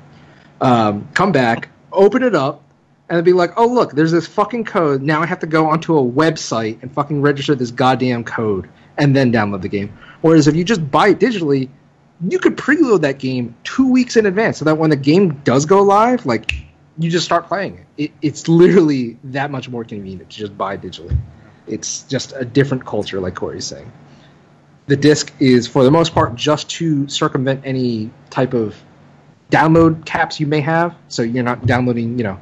Um, 0.61 1.09
come 1.13 1.31
back, 1.31 1.69
open 1.91 2.23
it 2.23 2.35
up, 2.35 2.62
and 3.13 3.19
it'd 3.19 3.25
be 3.25 3.33
like, 3.33 3.51
oh 3.57 3.67
look, 3.67 3.91
there's 3.91 4.11
this 4.11 4.25
fucking 4.25 4.63
code. 4.63 5.03
Now 5.03 5.21
I 5.21 5.27
have 5.27 5.37
to 5.41 5.45
go 5.45 5.67
onto 5.67 5.95
a 5.95 6.03
website 6.03 6.81
and 6.81 6.91
fucking 6.91 7.21
register 7.21 7.53
this 7.53 7.69
goddamn 7.69 8.23
code 8.23 8.67
and 8.97 9.15
then 9.15 9.31
download 9.31 9.61
the 9.61 9.69
game. 9.69 9.95
Whereas 10.21 10.47
if 10.47 10.55
you 10.55 10.63
just 10.63 10.89
buy 10.89 11.09
it 11.09 11.19
digitally, 11.19 11.69
you 12.27 12.39
could 12.39 12.57
preload 12.57 13.01
that 13.01 13.19
game 13.19 13.53
two 13.65 13.87
weeks 13.87 14.17
in 14.17 14.25
advance, 14.25 14.57
so 14.57 14.65
that 14.65 14.79
when 14.79 14.89
the 14.89 14.95
game 14.95 15.35
does 15.43 15.67
go 15.67 15.83
live, 15.83 16.25
like 16.25 16.55
you 16.97 17.11
just 17.11 17.23
start 17.23 17.45
playing 17.45 17.85
it. 17.97 18.05
it 18.05 18.11
it's 18.23 18.47
literally 18.47 19.15
that 19.25 19.51
much 19.51 19.69
more 19.69 19.83
convenient 19.83 20.31
to 20.31 20.35
just 20.35 20.57
buy 20.57 20.75
digitally. 20.75 21.15
It's 21.67 22.01
just 22.05 22.33
a 22.35 22.43
different 22.43 22.83
culture, 22.83 23.19
like 23.19 23.35
Corey's 23.35 23.65
saying. 23.65 23.91
The 24.87 24.95
disc 24.95 25.31
is, 25.39 25.67
for 25.67 25.83
the 25.83 25.91
most 25.91 26.15
part, 26.15 26.33
just 26.33 26.67
to 26.71 27.07
circumvent 27.07 27.61
any 27.63 28.09
type 28.31 28.55
of 28.55 28.75
download 29.51 30.03
caps 30.03 30.39
you 30.39 30.47
may 30.47 30.61
have. 30.61 30.95
So 31.09 31.21
you're 31.21 31.43
not 31.43 31.67
downloading, 31.67 32.17
you 32.17 32.23
know, 32.23 32.39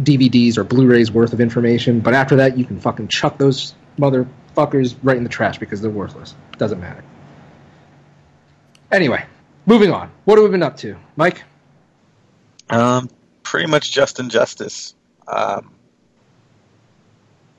DVDs 0.00 0.56
or 0.56 0.64
Blu-rays 0.64 1.10
worth 1.10 1.32
of 1.32 1.40
information. 1.40 2.00
But 2.00 2.14
after 2.14 2.36
that, 2.36 2.56
you 2.56 2.64
can 2.64 2.80
fucking 2.80 3.08
chuck 3.08 3.38
those 3.38 3.74
motherfuckers 3.98 4.96
right 5.02 5.16
in 5.16 5.22
the 5.22 5.28
trash 5.28 5.58
because 5.58 5.80
they're 5.80 5.90
worthless. 5.90 6.34
Doesn't 6.58 6.80
matter. 6.80 7.04
Anyway, 8.90 9.24
moving 9.66 9.92
on. 9.92 10.10
What 10.24 10.38
have 10.38 10.44
we 10.44 10.50
been 10.50 10.62
up 10.62 10.76
to, 10.78 10.96
Mike? 11.16 11.42
Um, 12.70 13.08
pretty 13.42 13.66
much 13.66 13.92
just 13.92 14.18
injustice. 14.18 14.94
Um, 15.26 15.72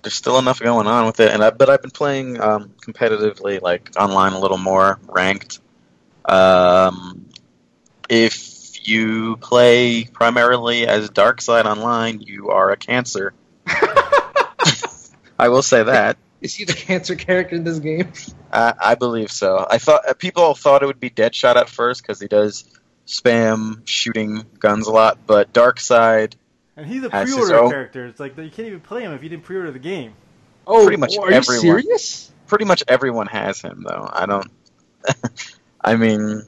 there's 0.02 0.16
still 0.16 0.38
enough 0.38 0.60
going 0.60 0.86
on 0.86 1.06
with 1.06 1.20
it, 1.20 1.32
and 1.32 1.44
I, 1.44 1.50
but 1.50 1.70
I've 1.70 1.82
been 1.82 1.92
playing 1.92 2.40
um, 2.42 2.74
competitively, 2.86 3.62
like 3.62 3.92
online 3.98 4.34
a 4.34 4.40
little 4.40 4.58
more, 4.58 5.00
ranked. 5.08 5.60
Um, 6.26 7.30
if 8.10 8.53
you 8.88 9.38
play 9.38 10.06
primarily 10.06 10.88
as 10.88 11.10
Darkseid 11.10 11.66
Online, 11.66 12.20
you 12.22 12.50
are 12.50 12.72
a 12.72 12.78
cancer. 12.78 13.34
I 15.40 15.50
will 15.50 15.62
say 15.64 15.84
that. 15.84 16.18
Is 16.42 16.54
he 16.54 16.66
the 16.66 16.74
cancer 16.74 17.16
character 17.16 17.56
in 17.56 17.64
this 17.64 17.80
game? 17.80 18.12
Uh, 18.52 18.74
I 18.80 18.96
believe 18.96 19.32
so. 19.32 19.66
I 19.70 19.78
thought 19.78 20.08
uh, 20.08 20.14
people 20.14 20.54
thought 20.56 20.84
it 20.84 20.86
would 20.86 21.00
be 21.00 21.10
Deadshot 21.10 21.56
at 21.56 21.70
first 21.70 22.02
because 22.02 22.20
he 22.20 22.28
does 22.28 22.66
spam 23.08 23.82
shooting 23.86 24.46
guns 24.60 24.88
a 24.88 24.92
lot, 24.92 25.18
but 25.26 25.52
Darkseid 25.54 26.36
And 26.78 26.86
he's 26.86 27.04
a 27.04 27.10
Has 27.10 27.30
pre-order 27.34 27.56
own- 27.60 27.70
character. 27.72 28.06
It's 28.08 28.20
like 28.20 28.38
you 28.38 28.50
can't 28.50 28.68
even 28.68 28.82
play 28.82 29.04
him 29.04 29.14
if 29.14 29.24
you 29.24 29.30
didn't 29.30 29.44
pre-order 29.44 29.72
the 29.72 29.80
game. 29.80 30.14
Oh, 30.68 30.84
Pretty 30.84 30.98
much 30.98 31.18
are 31.18 31.32
you 31.32 31.42
serious? 31.44 32.32
pretty 32.48 32.66
much 32.66 32.84
everyone 32.88 33.28
has 33.28 33.60
him 33.62 33.84
though. 33.88 34.10
I 34.12 34.26
don't. 34.26 34.50
I 35.82 35.96
mean, 35.98 36.44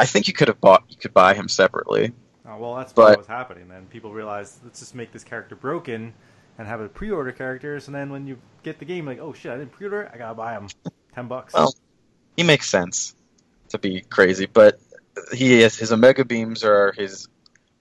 I 0.00 0.06
think 0.06 0.28
you 0.28 0.32
could 0.34 0.48
have 0.48 0.60
bought. 0.60 0.84
You 0.88 0.96
could 0.96 1.12
buy 1.12 1.34
him 1.34 1.46
separately. 1.48 2.12
Oh, 2.48 2.56
well, 2.56 2.74
that's 2.76 2.92
But- 2.94 3.10
what 3.10 3.18
was 3.18 3.26
happening. 3.26 3.68
Then 3.68 3.86
people 3.86 4.12
realized 4.12 4.60
let's 4.64 4.80
just 4.80 4.94
make 4.94 5.12
this 5.12 5.22
character 5.24 5.54
broken 5.54 6.14
and 6.58 6.66
have 6.66 6.80
a 6.80 6.88
pre-order 6.88 7.32
character. 7.32 7.78
So 7.80 7.92
then 7.92 8.10
when 8.10 8.26
you 8.26 8.38
get 8.62 8.78
the 8.78 8.86
game, 8.86 9.04
like, 9.04 9.18
oh 9.20 9.32
shit, 9.34 9.52
I 9.52 9.58
didn't 9.58 9.72
pre-order. 9.72 10.10
I 10.12 10.16
gotta 10.16 10.34
buy 10.34 10.54
him. 10.54 10.68
Ten 11.14 11.28
bucks. 11.28 11.52
Well, 11.52 11.74
he 12.36 12.42
makes 12.42 12.68
sense 12.68 13.14
to 13.68 13.78
be 13.78 14.00
crazy, 14.00 14.46
but 14.46 14.80
he 15.34 15.60
has 15.60 15.76
his 15.76 15.92
omega 15.92 16.24
beams 16.24 16.64
are 16.64 16.92
his 16.92 17.28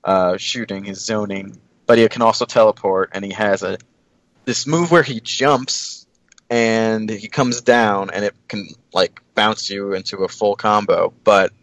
uh, 0.04 0.36
shooting, 0.38 0.84
his 0.84 1.04
zoning, 1.06 1.58
but 1.86 1.98
he 1.98 2.08
can 2.10 2.22
also 2.22 2.44
teleport, 2.46 3.12
and 3.14 3.24
he 3.24 3.32
has 3.32 3.64
a 3.64 3.78
this 4.46 4.68
move 4.68 4.92
where 4.92 5.04
he 5.04 5.22
jumps 5.22 6.06
and 6.50 7.10
he 7.10 7.28
comes 7.28 7.62
down, 7.62 8.10
and 8.10 8.26
it 8.26 8.36
can 8.48 8.68
like 8.94 9.22
bounce 9.36 9.70
you 9.70 9.94
into 9.94 10.18
a 10.24 10.28
full 10.28 10.56
combo, 10.56 11.14
but 11.24 11.54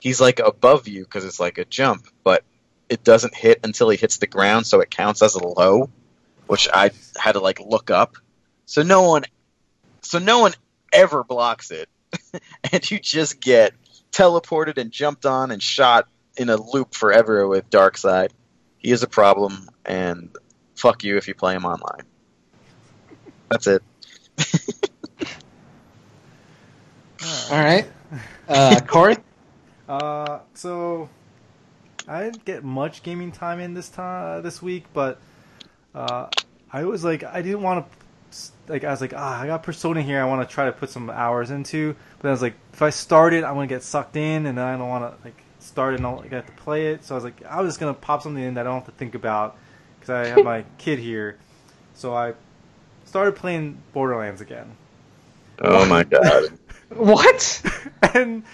he's 0.00 0.20
like 0.20 0.38
above 0.40 0.88
you 0.88 1.04
because 1.04 1.24
it's 1.24 1.40
like 1.40 1.58
a 1.58 1.64
jump, 1.64 2.06
but 2.24 2.44
it 2.88 3.04
doesn't 3.04 3.34
hit 3.34 3.60
until 3.64 3.88
he 3.88 3.96
hits 3.96 4.18
the 4.18 4.26
ground, 4.26 4.66
so 4.66 4.80
it 4.80 4.90
counts 4.90 5.22
as 5.22 5.34
a 5.34 5.46
low, 5.46 5.90
which 6.46 6.68
I 6.72 6.90
had 7.16 7.32
to 7.32 7.40
like 7.40 7.60
look 7.60 7.90
up. 7.90 8.16
So 8.66 8.82
no 8.82 9.08
one, 9.08 9.24
so 10.02 10.18
no 10.18 10.40
one 10.40 10.52
ever 10.92 11.24
blocks 11.24 11.70
it, 11.70 11.88
and 12.72 12.90
you 12.90 12.98
just 12.98 13.40
get 13.40 13.72
teleported 14.12 14.78
and 14.78 14.90
jumped 14.90 15.26
on 15.26 15.50
and 15.50 15.62
shot 15.62 16.08
in 16.36 16.48
a 16.48 16.56
loop 16.56 16.94
forever 16.94 17.46
with 17.46 17.68
Darkseid. 17.70 18.30
He 18.78 18.90
is 18.90 19.02
a 19.02 19.08
problem, 19.08 19.68
and 19.84 20.30
fuck 20.76 21.04
you 21.04 21.16
if 21.16 21.28
you 21.28 21.34
play 21.34 21.54
him 21.54 21.64
online. 21.64 22.02
That's 23.50 23.66
it. 23.66 23.82
All 27.50 27.58
right. 27.58 27.86
Uh, 28.48 28.80
Corey? 28.86 29.16
Uh, 29.88 30.40
so 30.54 31.08
I 32.06 32.24
didn't 32.24 32.44
get 32.44 32.62
much 32.62 33.02
gaming 33.02 33.32
time 33.32 33.60
in 33.60 33.74
this 33.74 33.88
time 33.88 34.42
this 34.42 34.60
week, 34.60 34.84
but 34.92 35.18
uh, 35.94 36.28
I 36.72 36.84
was 36.84 37.04
like, 37.04 37.24
I 37.24 37.42
didn't 37.42 37.62
want 37.62 37.86
to. 37.90 37.98
Like 38.68 38.84
I 38.84 38.90
was 38.90 39.00
like, 39.00 39.14
ah, 39.16 39.40
I 39.40 39.46
got 39.46 39.62
Persona 39.62 40.02
here. 40.02 40.20
I 40.20 40.24
want 40.26 40.46
to 40.46 40.54
try 40.54 40.66
to 40.66 40.72
put 40.72 40.90
some 40.90 41.08
hours 41.08 41.50
into. 41.50 41.96
But 42.20 42.28
I 42.28 42.30
was 42.30 42.42
like, 42.42 42.54
if 42.74 42.82
I 42.82 42.90
start 42.90 43.32
it, 43.32 43.42
I'm 43.42 43.54
gonna 43.54 43.66
get 43.66 43.82
sucked 43.82 44.16
in, 44.16 44.44
and 44.46 44.58
then 44.58 44.64
I 44.64 44.76
don't 44.76 44.88
want 44.88 45.16
to 45.16 45.24
like 45.24 45.42
start 45.60 45.94
it 45.94 45.96
and 45.98 46.06
I'll 46.06 46.20
get 46.22 46.46
to 46.46 46.52
play 46.52 46.88
it. 46.88 47.04
So 47.04 47.14
I 47.14 47.16
was 47.16 47.24
like, 47.24 47.42
I 47.44 47.60
was 47.60 47.70
just 47.70 47.80
gonna 47.80 47.94
pop 47.94 48.22
something 48.22 48.42
in 48.42 48.54
that 48.54 48.62
I 48.62 48.64
don't 48.64 48.80
have 48.80 48.86
to 48.86 48.98
think 48.98 49.14
about 49.14 49.56
because 49.98 50.10
I 50.10 50.26
have 50.28 50.44
my 50.44 50.64
kid 50.78 50.98
here. 50.98 51.38
So 51.94 52.14
I 52.14 52.34
started 53.04 53.34
playing 53.36 53.78
Borderlands 53.92 54.40
again, 54.40 54.76
Oh 55.60 55.86
my 55.86 56.04
god, 56.04 56.52
What? 56.90 57.62
and 58.14 58.44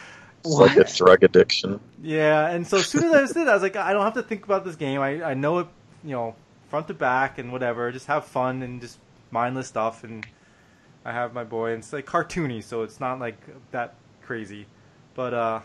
it's 0.45 0.59
like 0.59 0.76
a 0.76 0.84
drug 0.84 1.22
addiction. 1.24 1.80
Yeah, 2.03 2.51
and 2.51 2.66
so 2.66 2.78
as 2.78 2.86
soon 2.88 3.05
as 3.05 3.30
I 3.30 3.40
did, 3.40 3.49
I 3.49 3.55
was 3.55 3.62
like, 3.62 3.76
I 3.76 3.92
don't 3.92 4.05
have 4.05 4.14
to 4.14 4.22
think 4.22 4.45
about 4.45 4.64
this 4.64 4.76
game. 4.76 5.01
I, 5.01 5.22
I 5.22 5.34
know 5.34 5.59
it, 5.61 5.68
you 6.05 6.12
know, 6.12 6.36
front 6.68 6.88
to 6.88 6.95
back 6.95 7.38
and 7.38 7.53
whatever. 7.53 7.90
Just 7.92 8.07
have 8.07 8.24
fun 8.26 8.62
and 8.62 8.80
just 8.80 8.99
mindless 9.30 9.68
stuff. 9.68 10.05
And 10.05 10.26
I 11.05 11.12
have 11.12 11.34
my 11.34 11.45
boy, 11.45 11.72
and 11.72 11.78
it's 11.82 11.92
like 11.92 12.07
cartoony, 12.07 12.62
so 12.62 12.82
it's 12.82 13.01
not 13.01 13.18
like 13.20 13.36
that 13.70 13.95
crazy. 14.22 14.66
But 15.14 15.34
uh, 15.34 15.61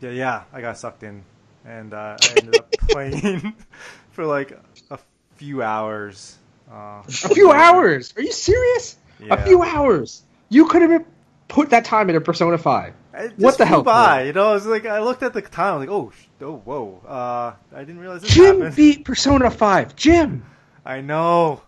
yeah, 0.00 0.10
yeah, 0.10 0.42
I 0.52 0.60
got 0.60 0.78
sucked 0.78 1.02
in, 1.02 1.24
and 1.64 1.92
uh, 1.94 2.16
I 2.20 2.28
ended 2.36 2.58
up 2.58 2.70
playing 2.88 3.54
for 4.10 4.24
like 4.26 4.58
a 4.90 4.98
few 5.36 5.62
hours. 5.62 6.38
Uh, 6.70 7.02
A 7.06 7.28
few 7.34 7.50
hours? 7.52 8.14
Are 8.16 8.22
you 8.22 8.32
serious? 8.32 8.96
Yeah. 9.18 9.34
A 9.34 9.44
few 9.44 9.62
hours. 9.62 10.22
You 10.48 10.66
could 10.66 10.82
have 10.82 11.04
put 11.50 11.70
that 11.70 11.84
time 11.84 12.08
into 12.08 12.20
Persona 12.20 12.56
5. 12.56 12.94
It 13.12 13.32
What 13.36 13.58
the 13.58 13.66
hell, 13.66 13.82
By, 13.82 14.24
you 14.24 14.32
know, 14.32 14.48
I 14.50 14.52
was 14.54 14.66
like, 14.66 14.86
I 14.86 15.00
looked 15.00 15.22
at 15.22 15.34
the 15.34 15.42
time, 15.42 15.74
I 15.74 15.76
was 15.76 15.88
like, 15.88 15.94
oh, 15.94 16.12
oh, 16.46 16.56
whoa, 16.64 17.02
uh, 17.06 17.54
I 17.76 17.80
didn't 17.80 17.98
realize 17.98 18.22
this 18.22 18.30
Jim 18.30 18.58
happened. 18.58 18.76
beat 18.76 19.04
Persona 19.04 19.50
5. 19.50 19.96
Jim! 19.96 20.44
I 20.86 21.00
know, 21.00 21.62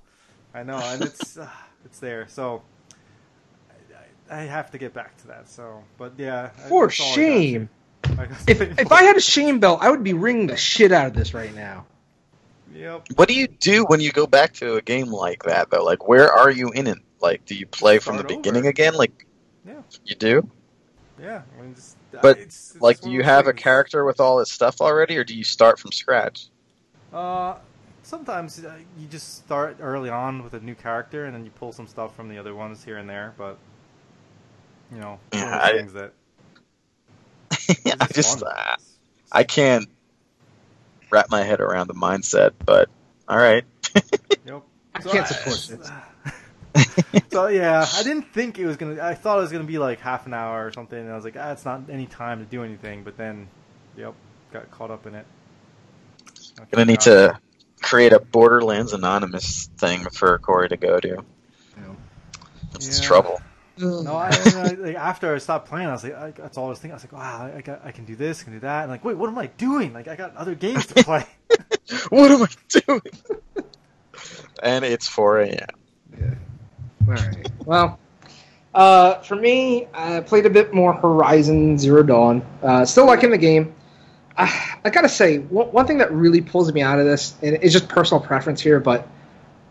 I 0.55 0.62
know, 0.62 0.78
and 0.78 1.03
it's 1.03 1.37
uh, 1.39 1.49
it's 1.85 1.99
there. 1.99 2.26
So 2.28 2.62
I, 4.30 4.35
I 4.37 4.41
I 4.41 4.45
have 4.45 4.70
to 4.70 4.78
get 4.78 4.95
back 4.95 5.16
to 5.18 5.26
that. 5.28 5.49
So, 5.49 5.83
but 5.99 6.12
yeah, 6.16 6.51
For 6.68 6.89
that's 6.89 7.01
all 7.01 7.07
I 7.07 7.16
got. 7.16 7.16
shame. 7.16 7.68
I 8.18 8.26
If, 8.47 8.61
if 8.78 8.93
I 8.93 9.03
had 9.03 9.16
a 9.16 9.20
shame 9.20 9.61
belt, 9.61 9.80
I 9.83 9.91
would 9.91 10.03
be 10.05 10.12
ringing 10.14 10.47
the 10.47 10.57
shit 10.57 10.93
out 10.93 11.07
of 11.09 11.14
this 11.14 11.35
right 11.35 11.55
now. 11.55 11.87
yep, 12.74 13.05
What 13.16 13.28
do 13.28 13.35
you 13.35 13.47
do 13.49 13.85
when 13.85 14.01
you 14.01 14.12
go 14.12 14.26
back 14.26 14.55
to 14.55 14.76
a 14.76 14.83
game 14.83 15.09
like 15.09 15.43
that 15.45 15.70
though? 15.70 15.85
Like, 15.85 16.09
where 16.09 16.33
are 16.33 16.51
you 16.51 16.70
in 16.70 16.87
it? 16.87 16.99
Like, 17.20 17.45
do 17.45 17.55
you 17.55 17.66
play 17.66 17.99
from 17.99 18.16
the 18.16 18.22
Start 18.22 18.33
over. 18.33 18.37
beginning 18.41 18.66
again? 18.66 18.95
Like, 18.95 19.12
Yeah. 19.12 19.32
You 20.05 20.14
do. 20.14 20.49
yeah, 21.20 21.43
I 21.59 21.62
mean, 21.62 21.74
just, 21.74 21.97
But, 22.20 22.38
it's, 22.38 22.72
it's 22.72 22.80
Like, 22.80 23.01
do 23.01 23.11
you 23.11 23.20
of 23.20 23.26
those 23.26 23.34
have 23.34 23.47
a 23.47 23.53
character 23.53 24.05
with 24.05 24.20
all 24.20 24.38
his 24.38 24.51
stuff 24.51 24.80
already, 24.80 25.16
or 25.16 25.24
do 25.24 25.34
you 25.34 25.45
start 25.45 25.78
from 25.78 25.93
scratch? 25.93 26.49
Uh, 27.12 27.57
sometimes 28.03 28.64
uh, 28.64 28.74
you 28.99 29.07
just 29.09 29.36
start 29.45 29.76
early 29.80 30.11
on 30.11 30.43
with 30.43 30.55
a 30.55 30.61
new 30.61 30.74
character, 30.74 31.24
and 31.26 31.34
then 31.34 31.45
you 31.45 31.51
pull 31.51 31.72
some 31.72 31.86
stuff 31.86 32.14
from 32.16 32.28
the 32.28 32.38
other 32.38 32.55
ones 32.55 32.84
here 32.84 32.99
and 32.99 33.09
there. 33.09 33.34
But 33.36 33.59
you 34.90 34.99
know, 34.99 35.18
it's 35.28 35.43
one 35.43 35.53
of 35.53 35.55
Yeah, 35.59 35.62
I- 35.62 35.72
things 35.72 35.93
that 35.93 36.12
I 38.01 38.07
just, 38.07 38.43
uh, 38.43 38.76
I 39.30 39.45
can't 39.45 39.88
wrap 41.11 41.30
my 41.30 41.43
head 41.43 41.61
around 41.61 41.86
the 41.88 41.95
mindset, 41.95 42.53
but 42.64 42.88
all 43.28 43.36
right. 43.38 43.64
Yep. 44.45 44.62
I 44.95 45.01
can't 45.01 45.26
support 45.28 45.59
this. 45.68 45.90
so 47.31 47.49
yeah, 47.49 47.87
I 47.95 48.03
didn't 48.05 48.33
think 48.33 48.59
it 48.59 48.66
was 48.66 48.77
gonna. 48.77 49.03
I 49.03 49.14
thought 49.14 49.39
it 49.39 49.43
was 49.43 49.53
gonna 49.53 49.64
be 49.64 49.79
like 49.79 50.01
half 50.01 50.27
an 50.27 50.35
hour 50.35 50.66
or 50.66 50.73
something, 50.73 50.99
and 50.99 51.11
I 51.11 51.14
was 51.14 51.25
like, 51.25 51.37
ah, 51.39 51.53
it's 51.53 51.64
not 51.64 51.83
any 51.91 52.07
time 52.07 52.39
to 52.41 52.45
do 52.45 52.62
anything. 52.64 53.05
But 53.05 53.16
then, 53.16 53.49
yep, 53.97 54.14
got 54.53 54.70
caught 54.70 54.91
up 54.91 55.07
in 55.07 55.14
it. 55.14 55.27
Okay, 56.59 56.68
Gonna 56.73 56.87
need 56.87 57.01
to 57.03 57.39
create 57.83 58.12
a 58.12 58.20
Borderlands 58.20 58.93
Anonymous 58.93 59.68
thing 59.79 60.05
for 60.11 60.39
Corey 60.39 60.68
to 60.68 60.77
go 60.77 61.01
to. 61.01 61.25
It's 62.75 63.01
Yeah. 63.01 63.07
trouble. 63.07 63.41
No, 63.79 64.14
I, 64.14 64.31
I, 64.31 64.73
like, 64.79 64.97
after 64.97 65.35
I 65.35 65.39
stopped 65.39 65.68
playing, 65.68 65.89
I 65.89 65.93
was 65.93 66.05
like, 66.05 66.14
I, 66.14 66.31
that's 66.31 66.59
all 66.59 66.66
I 66.66 66.68
was 66.70 66.79
thinking. 66.79 66.93
I 66.93 66.97
was 66.97 67.05
like, 67.05 67.12
wow, 67.12 67.53
I, 67.57 67.61
got, 67.62 67.81
I 67.85 67.91
can 67.93 68.05
do 68.05 68.16
this, 68.16 68.41
I 68.43 68.45
can 68.45 68.53
do 68.55 68.61
that. 68.61 68.83
And 68.83 68.91
like, 68.91 69.05
wait, 69.05 69.16
what 69.16 69.29
am 69.29 69.39
I 69.39 69.47
doing? 69.47 69.93
Like, 69.93 70.09
I 70.09 70.16
got 70.16 70.37
other 70.37 70.55
games 70.55 70.87
to 70.87 71.03
play. 71.05 71.27
What 72.11 72.31
am 72.31 72.43
I 72.43 72.49
doing? 72.87 73.01
and 74.62 74.85
it's 74.85 75.09
4 75.09 75.41
a.m. 75.41 75.66
All 77.09 77.15
right. 77.15 77.51
Well, 77.65 77.99
uh, 78.75 79.15
for 79.21 79.37
me, 79.37 79.87
I 79.93 80.21
played 80.21 80.47
a 80.47 80.51
bit 80.51 80.73
more 80.73 80.93
Horizon 80.93 81.79
Zero 81.79 82.03
Dawn. 82.03 82.43
Uh, 82.63 82.85
still 82.85 83.07
liking 83.07 83.31
the 83.31 83.39
game. 83.39 83.75
I, 84.37 84.79
I 84.85 84.91
gotta 84.91 85.09
say, 85.09 85.39
one, 85.39 85.69
one 85.69 85.87
thing 85.87 85.99
that 85.99 86.11
really 86.13 86.41
pulls 86.41 86.73
me 86.73 86.81
out 86.81 86.99
of 86.99 87.05
this, 87.05 87.35
and 87.43 87.57
it's 87.61 87.73
just 87.73 87.89
personal 87.89 88.23
preference 88.23 88.61
here, 88.61 88.81
but 88.81 89.07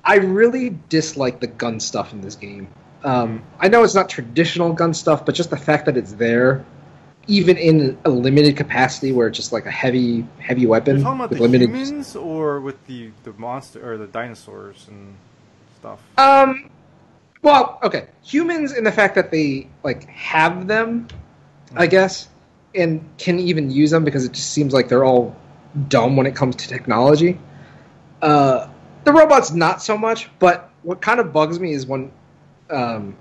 I 0.03 0.17
really 0.17 0.77
dislike 0.89 1.39
the 1.39 1.47
gun 1.47 1.79
stuff 1.79 2.13
in 2.13 2.21
this 2.21 2.35
game. 2.35 2.67
Um, 3.03 3.43
I 3.59 3.67
know 3.67 3.83
it's 3.83 3.95
not 3.95 4.09
traditional 4.09 4.73
gun 4.73 4.93
stuff, 4.93 5.25
but 5.25 5.33
just 5.33 5.49
the 5.49 5.57
fact 5.57 5.87
that 5.87 5.97
it's 5.97 6.13
there, 6.13 6.63
even 7.25 7.57
in 7.57 7.97
a 8.05 8.09
limited 8.09 8.55
capacity 8.55 9.11
where 9.11 9.27
it's 9.27 9.37
just 9.37 9.51
like 9.51 9.65
a 9.65 9.71
heavy, 9.71 10.27
heavy 10.37 10.61
You're 10.61 10.69
weapon 10.71 11.01
talking 11.01 11.19
about 11.19 11.29
with 11.31 11.39
the 11.39 11.43
limited. 11.43 11.69
humans 11.69 12.15
or 12.15 12.59
with 12.59 12.85
the 12.85 13.11
the 13.23 13.33
monster 13.33 13.91
or 13.91 13.97
the 13.97 14.07
dinosaurs 14.07 14.85
and 14.87 15.15
stuff? 15.79 15.99
Um, 16.19 16.69
well, 17.41 17.79
okay, 17.83 18.07
humans 18.23 18.71
in 18.71 18.83
the 18.83 18.91
fact 18.91 19.15
that 19.15 19.31
they 19.31 19.67
like 19.83 20.05
have 20.07 20.67
them, 20.67 21.07
I 21.75 21.87
guess, 21.87 22.27
and 22.75 23.03
can 23.17 23.39
even 23.39 23.71
use 23.71 23.91
them 23.91 24.03
because 24.03 24.25
it 24.25 24.31
just 24.33 24.51
seems 24.51 24.73
like 24.73 24.89
they're 24.89 25.05
all 25.05 25.35
dumb 25.87 26.15
when 26.15 26.25
it 26.27 26.35
comes 26.35 26.55
to 26.57 26.67
technology. 26.67 27.39
Uh, 28.21 28.67
the 29.03 29.11
robots 29.11 29.51
not 29.51 29.81
so 29.81 29.97
much, 29.97 30.29
but 30.39 30.69
what 30.83 31.01
kind 31.01 31.19
of 31.19 31.33
bugs 31.33 31.59
me 31.59 31.73
is 31.73 31.85
when 31.87 32.11
um, 32.69 33.15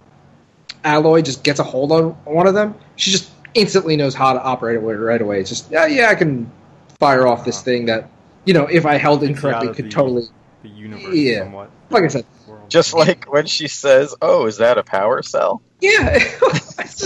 Aloy 0.84 1.24
just 1.24 1.42
gets 1.42 1.58
a 1.58 1.64
hold 1.64 1.92
of 1.92 2.14
one 2.26 2.46
of 2.46 2.54
them, 2.54 2.74
she 2.96 3.10
just 3.10 3.30
instantly 3.54 3.96
knows 3.96 4.14
how 4.14 4.32
to 4.32 4.42
operate 4.42 4.76
it 4.76 4.80
right 4.80 5.20
away. 5.20 5.40
It's 5.40 5.48
just 5.48 5.70
yeah, 5.70 5.86
yeah, 5.86 6.08
I 6.10 6.14
can 6.14 6.50
fire 6.98 7.26
off 7.26 7.44
this 7.44 7.56
Uh-huh. 7.56 7.64
thing 7.64 7.86
that 7.86 8.10
you 8.44 8.52
know 8.54 8.66
if 8.66 8.84
I 8.84 8.98
held 8.98 9.22
incorrectly 9.22 9.72
could 9.72 9.86
the- 9.86 9.90
totally 9.90 10.24
The 10.62 10.68
universe, 10.68 11.14
Yeah. 11.14 11.44
somewhat. 11.44 11.70
like 11.88 12.04
I 12.04 12.08
said. 12.08 12.24
Just 12.70 12.94
like 12.94 13.30
when 13.30 13.46
she 13.46 13.68
says, 13.68 14.14
"Oh, 14.22 14.46
is 14.46 14.58
that 14.58 14.78
a 14.78 14.82
power 14.82 15.22
cell?" 15.22 15.62
yeah. 15.80 16.18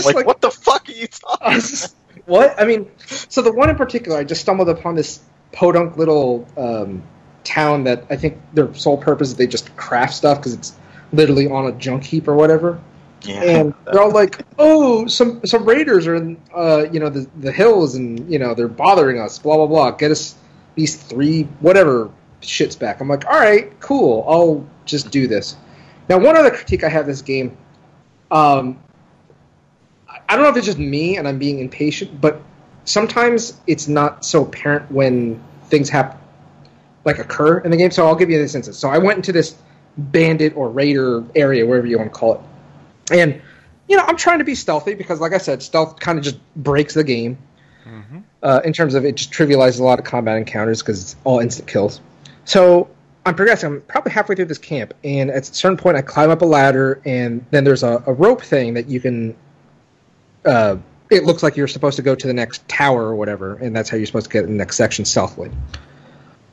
Like, 0.05 0.15
like 0.15 0.25
what 0.25 0.41
the 0.41 0.51
fuck 0.51 0.87
are 0.87 0.91
you 0.91 1.07
talking? 1.07 1.53
just- 1.53 1.95
what? 2.25 2.59
I 2.59 2.65
mean, 2.65 2.89
so 3.05 3.41
the 3.41 3.51
one 3.51 3.69
in 3.69 3.75
particular, 3.75 4.17
I 4.17 4.23
just 4.23 4.41
stumbled 4.41 4.69
upon 4.69 4.95
this 4.95 5.21
podunk 5.51 5.97
little 5.97 6.47
um, 6.57 7.03
town 7.43 7.85
that 7.85 8.05
I 8.09 8.15
think 8.17 8.37
their 8.53 8.73
sole 8.73 8.97
purpose 8.97 9.29
is 9.29 9.35
they 9.35 9.47
just 9.47 9.75
craft 9.77 10.13
stuff 10.13 10.37
because 10.39 10.53
it's 10.53 10.73
literally 11.13 11.47
on 11.47 11.65
a 11.67 11.71
junk 11.73 12.03
heap 12.03 12.27
or 12.27 12.35
whatever. 12.35 12.81
Yeah. 13.21 13.41
And 13.41 13.73
they're 13.85 14.01
all 14.01 14.11
like, 14.11 14.45
"Oh, 14.59 15.07
some 15.07 15.45
some 15.45 15.65
raiders 15.65 16.07
are 16.07 16.15
in, 16.15 16.41
uh, 16.55 16.85
you 16.91 16.99
know, 16.99 17.09
the 17.09 17.27
the 17.39 17.51
hills, 17.51 17.95
and 17.95 18.31
you 18.31 18.39
know 18.39 18.53
they're 18.53 18.67
bothering 18.67 19.19
us. 19.19 19.39
Blah 19.39 19.57
blah 19.57 19.67
blah. 19.67 19.91
Get 19.91 20.11
us 20.11 20.35
these 20.75 20.95
three 20.95 21.43
whatever 21.59 22.09
shits 22.41 22.77
back." 22.77 23.01
I'm 23.01 23.07
like, 23.07 23.25
"All 23.25 23.39
right, 23.39 23.77
cool. 23.79 24.25
I'll 24.27 24.65
just 24.85 25.11
do 25.11 25.27
this." 25.27 25.55
Now, 26.09 26.17
one 26.19 26.37
other 26.37 26.51
critique 26.51 26.83
I 26.83 26.89
have 26.89 27.07
this 27.07 27.21
game, 27.21 27.57
um, 28.31 28.77
I- 30.29 30.35
don't 30.35 30.43
know 30.43 30.49
if 30.49 30.57
it's 30.57 30.65
just 30.65 30.79
me 30.79 31.17
and 31.17 31.27
I'm 31.27 31.37
being 31.37 31.59
impatient, 31.59 32.21
but 32.21 32.41
sometimes 32.85 33.53
it's 33.67 33.87
not 33.87 34.23
so 34.23 34.43
apparent 34.43 34.91
when 34.91 35.39
things 35.69 35.89
happen, 35.89 36.17
like 37.03 37.19
occur 37.19 37.59
in 37.59 37.71
the 37.71 37.77
game. 37.77 37.91
So 37.91 38.05
I'll 38.05 38.15
give 38.15 38.29
you 38.29 38.37
this 38.37 38.55
instance. 38.55 38.77
So 38.77 38.89
I 38.89 38.97
went 38.97 39.17
into 39.17 39.31
this 39.31 39.55
bandit 39.97 40.55
or 40.55 40.69
raider 40.69 41.23
area, 41.35 41.65
wherever 41.65 41.87
you 41.87 41.97
want 41.97 42.13
to 42.13 42.17
call 42.17 42.35
it. 42.35 42.39
And 43.11 43.41
you 43.87 43.95
know, 43.97 44.03
I'm 44.07 44.17
trying 44.17 44.39
to 44.39 44.43
be 44.45 44.55
stealthy 44.55 44.95
because, 44.95 45.19
like 45.19 45.33
I 45.33 45.37
said, 45.37 45.61
stealth 45.61 45.99
kind 45.99 46.17
of 46.17 46.23
just 46.23 46.37
breaks 46.55 46.95
the 46.95 47.03
game 47.03 47.37
Mhm. 47.87 48.23
uh, 48.41 48.61
in 48.65 48.73
terms 48.73 48.95
of 48.95 49.05
it 49.05 49.15
just 49.15 49.31
trivializes 49.31 49.79
a 49.79 49.83
lot 49.83 49.99
of 49.99 50.05
combat 50.05 50.37
encounters 50.37 50.81
because 50.81 51.01
it's 51.01 51.15
all 51.23 51.39
instant 51.39 51.67
kills. 51.67 52.01
So 52.45 52.87
I'm 53.25 53.33
progressing. 53.35 53.71
I'm 53.71 53.81
probably 53.81 54.11
halfway 54.11 54.35
through 54.35 54.45
this 54.45 54.59
camp, 54.59 54.93
and 55.03 55.31
at 55.31 55.49
a 55.49 55.53
certain 55.53 55.77
point, 55.77 55.97
I 55.97 56.01
climb 56.01 56.29
up 56.29 56.41
a 56.43 56.45
ladder, 56.45 57.01
and 57.05 57.43
then 57.49 57.63
there's 57.63 57.81
a, 57.81 58.03
a 58.05 58.13
rope 58.13 58.41
thing 58.41 58.75
that 58.75 58.87
you 58.87 58.99
can. 58.99 59.35
Uh, 60.45 60.77
it 61.09 61.23
looks 61.23 61.41
like 61.41 61.57
you're 61.57 61.67
supposed 61.67 61.95
to 61.95 62.03
go 62.03 62.13
to 62.13 62.27
the 62.27 62.33
next 62.33 62.67
tower 62.67 63.03
or 63.03 63.15
whatever, 63.15 63.55
and 63.55 63.75
that's 63.75 63.89
how 63.89 63.97
you're 63.97 64.05
supposed 64.05 64.27
to 64.27 64.31
get 64.31 64.43
in 64.43 64.51
the 64.51 64.57
next 64.57 64.75
section 64.75 65.05
stealthily. 65.05 65.49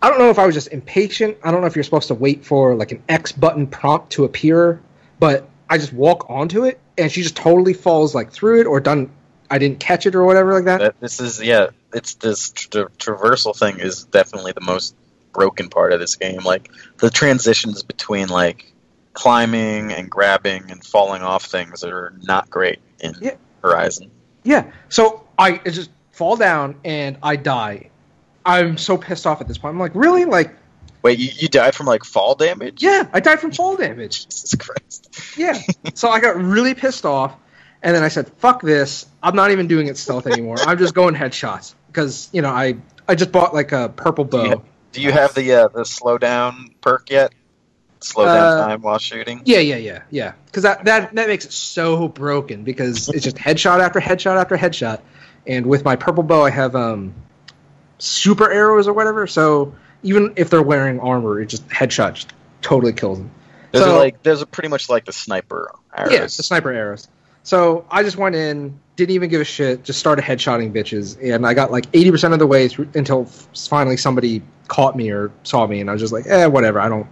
I 0.00 0.08
don't 0.08 0.18
know 0.18 0.30
if 0.30 0.38
I 0.38 0.46
was 0.46 0.54
just 0.54 0.68
impatient. 0.68 1.36
I 1.44 1.50
don't 1.50 1.60
know 1.60 1.66
if 1.66 1.76
you're 1.76 1.84
supposed 1.84 2.08
to 2.08 2.14
wait 2.14 2.44
for 2.44 2.74
like 2.74 2.90
an 2.90 3.02
X 3.08 3.32
button 3.32 3.66
prompt 3.66 4.12
to 4.12 4.24
appear, 4.24 4.80
but 5.20 5.48
I 5.68 5.76
just 5.76 5.92
walk 5.92 6.30
onto 6.30 6.64
it, 6.64 6.80
and 6.96 7.12
she 7.12 7.22
just 7.22 7.36
totally 7.36 7.74
falls 7.74 8.14
like 8.14 8.32
through 8.32 8.62
it, 8.62 8.66
or 8.66 8.80
done. 8.80 9.10
I 9.50 9.58
didn't 9.58 9.80
catch 9.80 10.06
it 10.06 10.14
or 10.14 10.24
whatever 10.24 10.54
like 10.54 10.64
that. 10.64 10.80
That 10.80 11.00
this 11.00 11.20
is 11.20 11.42
yeah, 11.42 11.68
it's 11.92 12.14
this 12.14 12.50
tra- 12.50 12.88
traversal 12.88 13.54
thing 13.54 13.80
is 13.80 14.04
definitely 14.04 14.52
the 14.52 14.62
most 14.62 14.94
broken 15.32 15.68
part 15.68 15.92
of 15.92 16.00
this 16.00 16.16
game. 16.16 16.40
Like 16.44 16.70
the 16.98 17.10
transitions 17.10 17.82
between 17.82 18.28
like 18.28 18.72
climbing 19.14 19.92
and 19.92 20.10
grabbing 20.10 20.70
and 20.70 20.84
falling 20.84 21.22
off 21.22 21.44
things 21.44 21.84
are 21.84 22.14
not 22.22 22.48
great 22.50 22.78
in 23.00 23.14
Yeah. 23.20 23.34
Horizon. 23.62 24.10
Yeah. 24.42 24.70
So 24.88 25.24
I 25.38 25.58
just 25.58 25.90
fall 26.12 26.36
down 26.36 26.76
and 26.84 27.16
I 27.22 27.36
die. 27.36 27.90
I'm 28.44 28.76
so 28.76 28.96
pissed 28.98 29.26
off 29.26 29.40
at 29.40 29.48
this 29.48 29.58
point. 29.58 29.74
I'm 29.74 29.78
like, 29.78 29.94
really? 29.94 30.24
Like, 30.24 30.54
Wait, 31.02 31.18
you, 31.18 31.30
you 31.36 31.48
died 31.48 31.74
from 31.74 31.86
like 31.86 32.04
fall 32.04 32.34
damage? 32.34 32.82
yeah, 32.82 33.08
I 33.12 33.18
died 33.20 33.40
from 33.40 33.50
fall 33.52 33.76
damage. 33.76 34.24
Jesus 34.28 34.54
Christ. 34.54 35.36
Yeah. 35.36 35.60
so 35.94 36.08
I 36.08 36.20
got 36.20 36.36
really 36.36 36.74
pissed 36.74 37.04
off, 37.04 37.34
and 37.82 37.94
then 37.94 38.04
I 38.04 38.08
said, 38.08 38.28
"Fuck 38.38 38.62
this! 38.62 39.06
I'm 39.20 39.34
not 39.34 39.50
even 39.50 39.66
doing 39.66 39.88
it 39.88 39.96
stealth 39.96 40.28
anymore. 40.28 40.64
I'm 40.64 40.78
just 40.78 40.94
going 40.94 41.16
headshots 41.16 41.74
because 41.88 42.28
you 42.32 42.40
know 42.40 42.50
I 42.50 42.76
I 43.08 43.16
just 43.16 43.32
bought 43.32 43.52
like 43.52 43.72
a 43.72 43.88
purple 43.88 44.24
bow. 44.24 44.62
Do 44.92 45.00
you 45.00 45.12
have 45.12 45.34
the 45.34 45.52
uh, 45.52 45.68
the 45.68 45.84
slow 45.84 46.18
down 46.18 46.74
perk 46.80 47.10
yet? 47.10 47.32
Slow 48.00 48.26
down 48.26 48.36
Uh, 48.36 48.66
time 48.66 48.82
while 48.82 48.98
shooting. 48.98 49.42
Yeah, 49.44 49.58
yeah, 49.60 49.76
yeah, 49.76 50.02
yeah. 50.10 50.32
Because 50.46 50.64
that, 50.64 50.84
that 50.84 51.14
that 51.14 51.28
makes 51.28 51.44
it 51.44 51.52
so 51.52 52.08
broken 52.08 52.64
because 52.64 53.08
it's 53.08 53.24
just 53.24 53.36
headshot 53.36 53.80
after 53.80 54.00
headshot 54.00 54.36
after 54.36 54.56
headshot, 54.56 55.00
and 55.46 55.66
with 55.66 55.84
my 55.84 55.96
purple 55.96 56.22
bow, 56.22 56.44
I 56.44 56.50
have 56.50 56.74
um 56.74 57.14
super 57.98 58.50
arrows 58.50 58.88
or 58.88 58.92
whatever. 58.92 59.26
So 59.26 59.74
even 60.02 60.32
if 60.36 60.50
they're 60.50 60.62
wearing 60.62 61.00
armor, 61.00 61.40
it 61.40 61.46
just 61.46 61.68
headshot 61.68 62.14
just 62.14 62.32
totally 62.60 62.92
kills 62.92 63.18
them. 63.18 63.30
Those 63.70 63.84
so- 63.84 63.94
are 63.94 63.98
like 63.98 64.22
those 64.22 64.42
are 64.42 64.46
pretty 64.46 64.68
much 64.68 64.88
like 64.88 65.04
the 65.04 65.12
sniper 65.12 65.72
arrows. 65.96 66.12
Yeah, 66.12 66.22
the 66.22 66.28
sniper 66.28 66.72
arrows. 66.72 67.08
So 67.42 67.84
I 67.90 68.02
just 68.02 68.16
went 68.16 68.36
in, 68.36 68.78
didn't 68.96 69.14
even 69.14 69.28
give 69.28 69.40
a 69.40 69.44
shit, 69.44 69.84
just 69.84 69.98
started 69.98 70.24
headshotting 70.24 70.72
bitches, 70.72 71.18
and 71.22 71.46
I 71.46 71.54
got 71.54 71.72
like 71.72 71.86
eighty 71.92 72.10
percent 72.10 72.32
of 72.32 72.38
the 72.38 72.46
way 72.46 72.68
through 72.68 72.88
until 72.94 73.24
finally 73.24 73.96
somebody 73.96 74.42
caught 74.68 74.96
me 74.96 75.10
or 75.10 75.30
saw 75.42 75.66
me, 75.66 75.80
and 75.80 75.90
I 75.90 75.92
was 75.92 76.02
just 76.02 76.12
like, 76.12 76.26
eh, 76.26 76.46
whatever. 76.46 76.80
I 76.80 76.88
don't, 76.88 77.06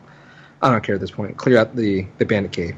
I 0.63 0.71
don't 0.71 0.83
care 0.83 0.95
at 0.95 1.01
this 1.01 1.11
point. 1.11 1.37
Clear 1.37 1.59
out 1.59 1.75
the 1.75 2.07
the 2.19 2.25
bandit 2.25 2.53
cave. 2.53 2.77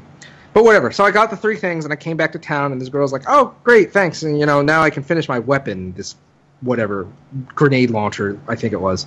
But 0.53 0.65
whatever. 0.65 0.91
So 0.91 1.03
I 1.03 1.09
got 1.11 1.31
the 1.31 1.37
three 1.37 1.57
things, 1.57 1.83
and 1.83 1.91
I 1.91 1.95
came 1.95 2.15
back 2.15 2.31
to 2.33 2.39
town, 2.39 2.71
and 2.71 2.81
this 2.81 2.89
girl's 2.89 3.11
like, 3.13 3.23
"Oh, 3.27 3.55
great, 3.63 3.91
thanks." 3.91 4.23
And 4.23 4.39
you 4.39 4.45
know, 4.45 4.61
now 4.61 4.81
I 4.81 4.89
can 4.89 5.03
finish 5.03 5.27
my 5.27 5.39
weapon, 5.39 5.93
this 5.93 6.15
whatever 6.61 7.07
grenade 7.55 7.89
launcher, 7.89 8.39
I 8.47 8.55
think 8.55 8.73
it 8.73 8.79
was. 8.79 9.05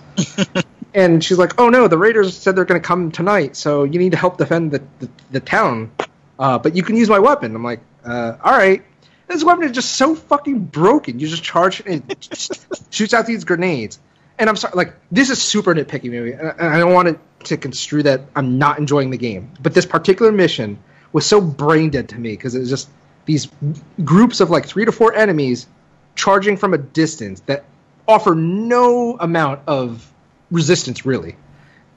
and 0.95 1.25
she's 1.25 1.39
like, 1.39 1.59
"Oh 1.61 1.69
no, 1.69 1.89
the 1.89 1.99
raiders 1.99 2.37
said 2.37 2.57
they're 2.57 2.65
going 2.65 2.81
to 2.81 2.87
come 2.87 3.11
tonight, 3.11 3.57
so 3.57 3.85
you 3.85 3.99
need 3.99 4.13
to 4.13 4.19
help 4.19 4.39
defend 4.39 4.73
the 4.73 4.83
the, 4.99 5.09
the 5.31 5.41
town. 5.41 5.91
Uh, 6.39 6.59
but 6.59 6.77
you 6.77 6.83
can 6.83 6.97
use 6.97 7.09
my 7.09 7.19
weapon." 7.19 7.55
I'm 7.55 7.65
like, 7.65 7.81
uh, 8.07 8.37
"All 8.43 8.57
right." 8.57 8.83
This 9.29 9.43
weapon 9.43 9.65
is 9.65 9.73
just 9.73 9.97
so 9.97 10.15
fucking 10.15 10.67
broken. 10.67 11.19
You 11.19 11.27
just 11.27 11.43
charge 11.43 11.83
and 11.85 12.05
shoots 12.91 13.13
out 13.13 13.27
these 13.27 13.43
grenades. 13.43 13.99
And 14.39 14.49
I'm 14.49 14.55
sorry, 14.55 14.75
like 14.77 14.95
this 15.11 15.31
is 15.31 15.43
super 15.43 15.75
nitpicky, 15.75 16.11
maybe, 16.11 16.33
and 16.33 16.53
I 16.61 16.79
don't 16.79 16.93
want 16.93 17.19
to 17.45 17.57
construe 17.57 18.05
that 18.05 18.21
I'm 18.37 18.59
not 18.59 18.79
enjoying 18.79 19.11
the 19.11 19.19
game. 19.19 19.51
But 19.61 19.75
this 19.75 19.85
particular 19.85 20.31
mission 20.31 20.79
was 21.13 21.27
so 21.27 21.41
brain 21.41 21.91
dead 21.91 22.11
to 22.11 22.19
me 22.19 22.31
because 22.31 22.55
it 22.55 22.61
was 22.61 22.71
just 22.71 22.89
these 23.25 23.49
groups 24.05 24.41
of 24.41 24.51
like 24.51 24.67
three 24.67 24.85
to 24.85 24.93
four 24.93 25.15
enemies 25.15 25.67
charging 26.15 26.57
from 26.57 26.75
a 26.75 26.79
distance 26.79 27.41
that 27.41 27.65
offer 28.09 28.35
no 28.35 29.17
amount 29.19 29.61
of 29.67 30.13
resistance 30.51 31.05
really 31.05 31.37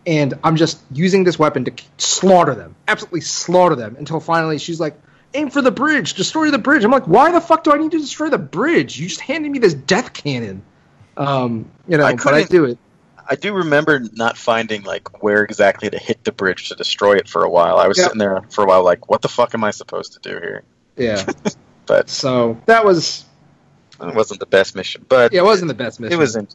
and 0.08 0.34
i'm 0.44 0.56
just 0.56 0.82
using 0.92 1.24
this 1.24 1.38
weapon 1.38 1.66
to 1.66 1.74
slaughter 1.98 2.56
them 2.56 2.76
absolutely 2.88 3.22
slaughter 3.22 3.76
them 3.76 3.96
until 3.98 4.20
finally 4.20 4.58
she's 4.58 4.80
like 4.80 5.00
aim 5.34 5.50
for 5.50 5.62
the 5.62 5.72
bridge 5.72 6.14
destroy 6.16 6.50
the 6.52 6.58
bridge 6.58 6.84
i'm 6.84 6.92
like 6.92 7.06
why 7.08 7.32
the 7.32 7.42
fuck 7.42 7.64
do 7.64 7.72
i 7.72 7.78
need 7.78 7.92
to 7.92 8.00
destroy 8.00 8.30
the 8.30 8.38
bridge 8.38 9.00
you 9.00 9.08
just 9.08 9.22
handed 9.22 9.52
me 9.52 9.60
this 9.60 9.74
death 9.74 10.14
cannon 10.14 10.62
um 11.18 11.70
you 11.88 11.98
know 11.98 12.06
I 12.06 12.14
but 12.16 12.28
i 12.28 12.44
couldn't- 12.44 12.50
do 12.52 12.66
it 12.66 12.78
I 13.32 13.36
do 13.36 13.54
remember 13.54 14.02
not 14.14 14.38
finding 14.38 14.82
like 14.82 15.22
where 15.22 15.44
exactly 15.44 15.88
to 15.88 16.00
hit 16.00 16.24
the 16.24 16.32
bridge 16.32 16.70
to 16.70 16.76
destroy 16.76 17.18
it 17.18 17.28
for 17.30 17.44
a 17.44 17.50
while. 17.50 17.78
I 17.78 17.88
was 17.88 17.96
Yep. 18.00 18.06
sitting 18.06 18.18
there 18.18 18.42
for 18.50 18.64
a 18.64 18.68
while, 18.68 18.84
like, 18.84 19.08
what 19.08 19.22
the 19.22 19.28
fuck 19.28 19.54
am 19.54 19.64
I 19.64 19.70
supposed 19.70 20.14
to 20.14 20.20
do 20.28 20.32
here? 20.40 20.64
Yeah. 20.98 21.24
But 21.86 22.10
so 22.10 22.60
that 22.66 22.84
was 22.86 23.26
it 24.02 24.16
wasn't 24.16 24.40
the 24.40 24.48
best 24.48 24.76
mission. 24.76 25.06
But 25.08 25.32
yeah, 25.32 25.42
it 25.42 25.44
wasn't 25.44 25.68
the 25.68 25.76
best 25.76 26.00
mission. 26.00 26.12
it 26.14 26.18
was. 26.18 26.36
In, 26.38 26.48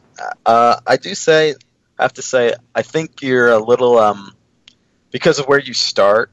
uh, 0.45 0.81
I 0.85 0.97
do 0.97 1.15
say, 1.15 1.55
I 1.97 2.03
have 2.03 2.13
to 2.15 2.21
say, 2.21 2.53
I 2.75 2.81
think 2.81 3.21
you're 3.21 3.51
a 3.51 3.59
little 3.59 3.97
um, 3.97 4.33
because 5.11 5.39
of 5.39 5.45
where 5.47 5.59
you 5.61 5.73
start, 5.73 6.29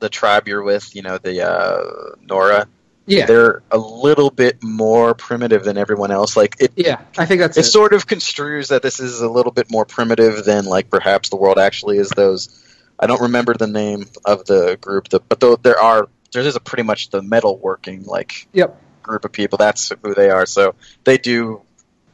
the 0.00 0.08
tribe 0.08 0.48
you're 0.48 0.62
with. 0.62 0.94
You 0.94 1.02
know, 1.02 1.18
the 1.18 1.48
uh, 1.48 2.16
Nora. 2.22 2.66
yeah. 3.06 3.26
They're 3.26 3.62
a 3.70 3.78
little 3.78 4.30
bit 4.30 4.62
more 4.62 5.14
primitive 5.14 5.64
than 5.64 5.78
everyone 5.78 6.10
else. 6.10 6.36
Like 6.36 6.56
it, 6.60 6.72
Yeah, 6.76 7.00
I 7.16 7.26
think 7.26 7.40
that's 7.40 7.56
it 7.56 7.60
it. 7.60 7.64
sort 7.64 7.92
of 7.92 8.06
construes 8.06 8.68
that 8.68 8.82
this 8.82 9.00
is 9.00 9.20
a 9.20 9.28
little 9.28 9.52
bit 9.52 9.70
more 9.70 9.84
primitive 9.84 10.44
than 10.44 10.64
like 10.64 10.90
perhaps 10.90 11.28
the 11.28 11.36
world 11.36 11.58
actually 11.58 11.98
is. 11.98 12.08
Those 12.10 12.62
I 12.98 13.06
don't 13.06 13.20
remember 13.22 13.54
the 13.54 13.66
name 13.66 14.06
of 14.24 14.44
the 14.46 14.78
group, 14.80 15.08
the, 15.08 15.20
but 15.20 15.38
though 15.40 15.56
there 15.56 15.78
are 15.78 16.08
there 16.32 16.42
is 16.42 16.56
a 16.56 16.60
pretty 16.60 16.82
much 16.82 17.10
the 17.10 17.22
metal 17.22 17.56
working 17.58 18.04
like 18.04 18.48
Yep. 18.52 18.80
group 19.02 19.24
of 19.24 19.32
people. 19.32 19.56
That's 19.58 19.92
who 20.02 20.14
they 20.14 20.30
are. 20.30 20.44
So 20.46 20.74
they 21.04 21.16
do 21.18 21.62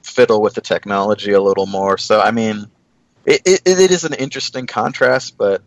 fiddle 0.03 0.43
with 0.43 0.55
the 0.55 0.61
technology 0.61 1.33
a 1.33 1.41
little 1.41 1.67
more. 1.67 1.97
So 1.99 2.21
I 2.21 2.33
mean, 2.33 2.67
it 3.25 3.41
it, 3.47 3.63
it 3.65 3.91
is 3.91 4.05
an 4.05 4.13
interesting 4.15 4.67
contrast, 4.67 5.39
but 5.39 5.63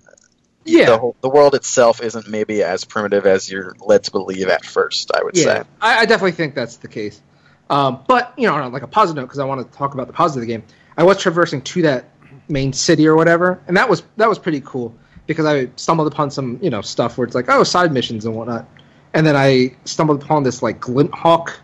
Yeah. 0.66 0.86
the 0.88 0.98
whole, 0.98 1.16
the 1.22 1.30
world 1.30 1.56
itself 1.56 2.02
isn't 2.02 2.28
maybe 2.28 2.64
as 2.64 2.84
primitive 2.84 3.26
as 3.26 3.50
you're 3.50 3.76
led 3.80 4.04
to 4.06 4.12
believe 4.12 4.48
at 4.50 4.66
first. 4.66 5.12
I 5.16 5.24
would 5.24 5.38
Yeah, 5.38 5.44
say. 5.44 5.64
I, 5.82 6.00
I 6.00 6.06
definitely 6.06 6.32
think 6.34 6.56
that's 6.56 6.78
the 6.78 6.88
case. 6.88 7.22
Um, 7.70 8.00
but 8.08 8.34
you 8.38 8.48
know, 8.48 8.56
on 8.56 8.72
like 8.72 8.84
a 8.84 8.88
positive 8.88 9.16
note, 9.22 9.26
because 9.28 9.40
I 9.40 9.46
want 9.46 9.72
to 9.72 9.78
talk 9.78 9.94
about 9.94 10.08
the 10.08 10.14
positive 10.14 10.44
of 10.44 10.48
the 10.48 10.54
game, 10.54 10.64
I 10.98 11.04
was 11.04 11.20
traversing 11.20 11.62
to 11.62 11.82
that 11.84 12.10
main 12.48 12.74
city 12.74 13.08
or 13.08 13.16
whatever, 13.16 13.60
and 13.68 13.76
that 13.78 13.90
was 13.90 14.04
that 14.18 14.30
was 14.30 14.38
pretty 14.38 14.62
cool 14.62 14.96
because 15.28 15.46
I 15.46 15.70
stumbled 15.76 16.12
upon 16.12 16.30
some 16.30 16.60
you 16.62 16.70
know 16.70 16.82
stuff 16.82 17.18
where 17.18 17.26
it's 17.26 17.34
like 17.36 17.46
oh 17.50 17.64
side 17.64 17.92
missions 17.92 18.26
and 18.26 18.36
whatnot, 18.36 18.68
and 19.14 19.26
then 19.26 19.36
I 19.36 19.76
stumbled 19.86 20.22
upon 20.24 20.44
this 20.44 20.62
like 20.62 20.80
glint 20.80 21.12
hawk, 21.14 21.60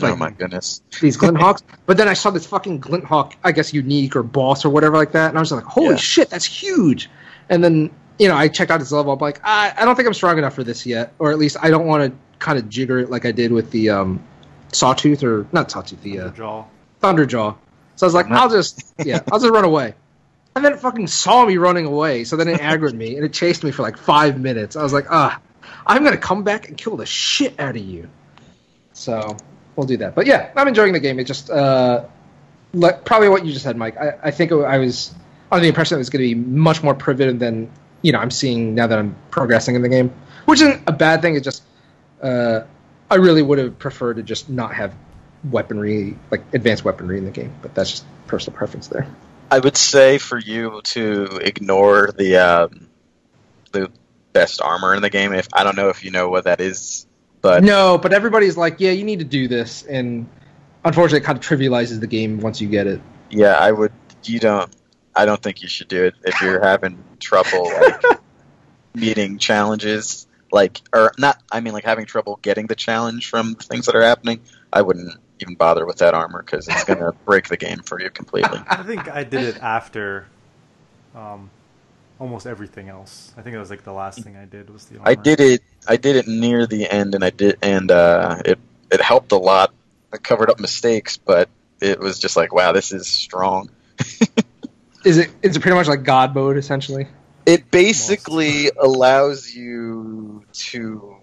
oh 0.00 0.16
my 0.16 0.30
goodness. 0.30 0.80
these 1.00 1.16
glint 1.18 1.36
hawks, 1.42 1.62
but 1.84 1.96
then 1.98 2.08
I 2.08 2.14
saw 2.14 2.30
this 2.30 2.46
fucking 2.46 2.80
glint 2.80 3.04
hawk, 3.04 3.34
I 3.44 3.52
guess 3.52 3.74
unique 3.74 4.16
or 4.16 4.22
boss 4.22 4.64
or 4.64 4.70
whatever 4.70 4.96
like 4.96 5.12
that, 5.12 5.28
and 5.28 5.36
I 5.36 5.40
was 5.40 5.52
like 5.52 5.64
holy 5.64 5.90
Yeah. 5.90 5.96
shit, 5.96 6.30
that's 6.30 6.46
huge, 6.46 7.10
and 7.50 7.62
then 7.62 7.90
you 8.18 8.28
know 8.28 8.36
I 8.36 8.48
checked 8.48 8.70
out 8.70 8.80
his 8.80 8.92
level, 8.92 9.12
I'm 9.12 9.18
like 9.18 9.40
I, 9.44 9.72
I 9.76 9.84
don't 9.84 9.96
think 9.96 10.06
I'm 10.08 10.14
strong 10.14 10.38
enough 10.38 10.54
for 10.54 10.64
this 10.64 10.86
yet, 10.86 11.12
or 11.18 11.30
at 11.30 11.38
least 11.38 11.56
I 11.60 11.70
don't 11.70 11.86
want 11.86 12.12
to 12.12 12.18
kind 12.38 12.58
of 12.58 12.68
jigger 12.68 13.00
it 13.00 13.10
like 13.10 13.24
I 13.24 13.32
did 13.32 13.52
with 13.52 13.70
the 13.70 13.90
um, 13.90 14.22
Sawtooth 14.72 15.22
or 15.22 15.46
not 15.52 15.70
Sawtooth, 15.70 16.02
the 16.02 16.20
uh, 16.20 16.30
Jaw. 16.30 16.64
Thunderjaw. 17.02 17.56
So 17.96 18.06
I 18.06 18.08
was 18.08 18.14
like, 18.14 18.30
I'll 18.30 18.50
just 18.50 18.94
yeah, 19.04 19.20
I'll 19.32 19.38
just 19.38 19.52
run 19.52 19.64
away. 19.64 19.94
And 20.56 20.64
then 20.64 20.72
it 20.72 20.80
fucking 20.80 21.06
saw 21.06 21.44
me 21.44 21.56
running 21.56 21.86
away, 21.86 22.24
so 22.24 22.36
then 22.36 22.48
it 22.48 22.60
aggroed 22.60 22.94
me 22.94 23.16
and 23.16 23.24
it 23.24 23.32
chased 23.32 23.62
me 23.62 23.70
for 23.70 23.82
like 23.82 23.96
five 23.96 24.40
minutes. 24.40 24.74
I 24.74 24.82
was 24.82 24.92
like, 24.92 25.06
ah, 25.10 25.40
I'm 25.86 26.02
gonna 26.02 26.16
come 26.16 26.42
back 26.42 26.68
and 26.68 26.76
kill 26.76 26.96
the 26.96 27.06
shit 27.06 27.58
out 27.60 27.76
of 27.76 27.84
you. 27.84 28.08
So 28.92 29.36
we'll 29.76 29.86
do 29.86 29.96
that. 29.98 30.14
But 30.14 30.26
yeah, 30.26 30.50
I'm 30.56 30.66
enjoying 30.66 30.92
the 30.92 31.00
game. 31.00 31.20
It 31.20 31.24
just 31.24 31.50
uh, 31.50 32.04
like 32.74 33.04
probably 33.04 33.28
what 33.28 33.46
you 33.46 33.52
just 33.52 33.64
said, 33.64 33.76
Mike. 33.76 33.96
I, 33.96 34.18
I 34.24 34.30
think 34.30 34.52
I 34.52 34.78
was 34.78 35.14
under 35.50 35.62
the 35.62 35.68
impression 35.68 35.96
it 35.96 35.98
was 35.98 36.10
going 36.10 36.22
to 36.22 36.34
be 36.34 36.40
much 36.40 36.82
more 36.82 36.94
primitive 36.94 37.38
than 37.38 37.70
you 38.02 38.12
know 38.12 38.18
I'm 38.18 38.30
seeing 38.30 38.74
now 38.74 38.86
that 38.86 38.98
I'm 38.98 39.16
progressing 39.30 39.74
in 39.74 39.82
the 39.82 39.88
game, 39.88 40.12
which 40.44 40.60
isn't 40.60 40.82
a 40.86 40.92
bad 40.92 41.22
thing. 41.22 41.36
It's 41.36 41.44
just 41.44 41.62
uh, 42.22 42.60
I 43.10 43.16
really 43.16 43.42
would 43.42 43.58
have 43.58 43.78
preferred 43.78 44.14
to 44.14 44.22
just 44.22 44.48
not 44.48 44.74
have 44.74 44.94
weaponry, 45.50 46.16
like 46.30 46.42
advanced 46.52 46.84
weaponry 46.84 47.18
in 47.18 47.24
the 47.24 47.30
game. 47.30 47.54
But 47.62 47.74
that's 47.74 47.90
just 47.90 48.04
personal 48.26 48.56
preference 48.56 48.88
there. 48.88 49.06
I 49.50 49.58
would 49.58 49.76
say 49.76 50.18
for 50.18 50.38
you 50.38 50.80
to 50.84 51.38
ignore 51.42 52.10
the 52.16 52.36
um, 52.36 52.88
the 53.72 53.90
best 54.32 54.60
armor 54.60 54.94
in 54.94 55.02
the 55.02 55.10
game. 55.10 55.32
If 55.32 55.48
I 55.52 55.64
don't 55.64 55.76
know 55.76 55.88
if 55.88 56.04
you 56.04 56.10
know 56.10 56.28
what 56.28 56.44
that 56.44 56.60
is, 56.60 57.06
but 57.40 57.62
No, 57.62 57.98
but 57.98 58.12
everybody's 58.12 58.56
like, 58.56 58.76
yeah, 58.78 58.90
you 58.90 59.04
need 59.04 59.20
to 59.20 59.24
do 59.24 59.48
this, 59.48 59.84
and 59.84 60.28
unfortunately, 60.84 61.20
it 61.20 61.24
kind 61.24 61.38
of 61.38 61.44
trivializes 61.44 62.00
the 62.00 62.06
game 62.06 62.40
once 62.40 62.60
you 62.60 62.68
get 62.68 62.86
it. 62.86 63.00
yeah, 63.30 63.54
I 63.54 63.72
would. 63.72 63.92
You 64.24 64.38
don't. 64.38 64.70
I 65.18 65.24
don't 65.24 65.42
think 65.42 65.62
you 65.62 65.68
should 65.68 65.88
do 65.88 66.04
it 66.04 66.14
if 66.24 66.40
you're 66.40 66.62
having 66.62 67.02
trouble 67.18 67.64
like 67.64 68.04
meeting 68.94 69.38
challenges, 69.38 70.28
like 70.52 70.80
or 70.94 71.12
not. 71.18 71.42
I 71.50 71.58
mean, 71.58 71.72
like 71.72 71.84
having 71.84 72.06
trouble 72.06 72.38
getting 72.40 72.68
the 72.68 72.76
challenge 72.76 73.28
from 73.28 73.56
things 73.56 73.86
that 73.86 73.96
are 73.96 74.02
happening. 74.02 74.40
I 74.72 74.82
wouldn't 74.82 75.12
even 75.40 75.56
bother 75.56 75.84
with 75.86 75.98
that 75.98 76.14
armor 76.14 76.40
because 76.40 76.68
it's 76.68 76.84
gonna 76.84 77.12
break 77.24 77.48
the 77.48 77.56
game 77.56 77.80
for 77.80 78.00
you 78.00 78.10
completely. 78.10 78.60
I 78.68 78.84
think 78.84 79.08
I 79.08 79.24
did 79.24 79.42
it 79.42 79.56
after 79.60 80.28
um, 81.16 81.50
almost 82.20 82.46
everything 82.46 82.88
else. 82.88 83.32
I 83.36 83.42
think 83.42 83.56
it 83.56 83.58
was 83.58 83.70
like 83.70 83.82
the 83.82 83.92
last 83.92 84.22
thing 84.22 84.36
I 84.36 84.44
did 84.44 84.70
was 84.70 84.86
the. 84.86 84.98
armor. 84.98 85.10
I 85.10 85.14
did 85.16 85.40
it. 85.40 85.62
I 85.88 85.96
did 85.96 86.14
it 86.14 86.28
near 86.28 86.64
the 86.64 86.88
end, 86.88 87.16
and 87.16 87.24
I 87.24 87.30
did, 87.30 87.58
and 87.60 87.90
uh, 87.90 88.40
it 88.44 88.60
it 88.92 89.00
helped 89.00 89.32
a 89.32 89.36
lot. 89.36 89.74
I 90.12 90.18
covered 90.18 90.48
up 90.48 90.60
mistakes, 90.60 91.16
but 91.16 91.48
it 91.80 91.98
was 91.98 92.20
just 92.20 92.36
like, 92.36 92.54
wow, 92.54 92.70
this 92.70 92.92
is 92.92 93.08
strong. 93.08 93.70
Is 95.08 95.16
it? 95.16 95.30
Is 95.40 95.56
it 95.56 95.60
pretty 95.60 95.74
much 95.74 95.88
like 95.88 96.02
God 96.02 96.34
mode 96.34 96.58
essentially? 96.58 97.08
It 97.46 97.70
basically 97.70 98.70
allows 98.78 99.50
you 99.54 100.44
to 100.52 100.78
You 100.78 101.16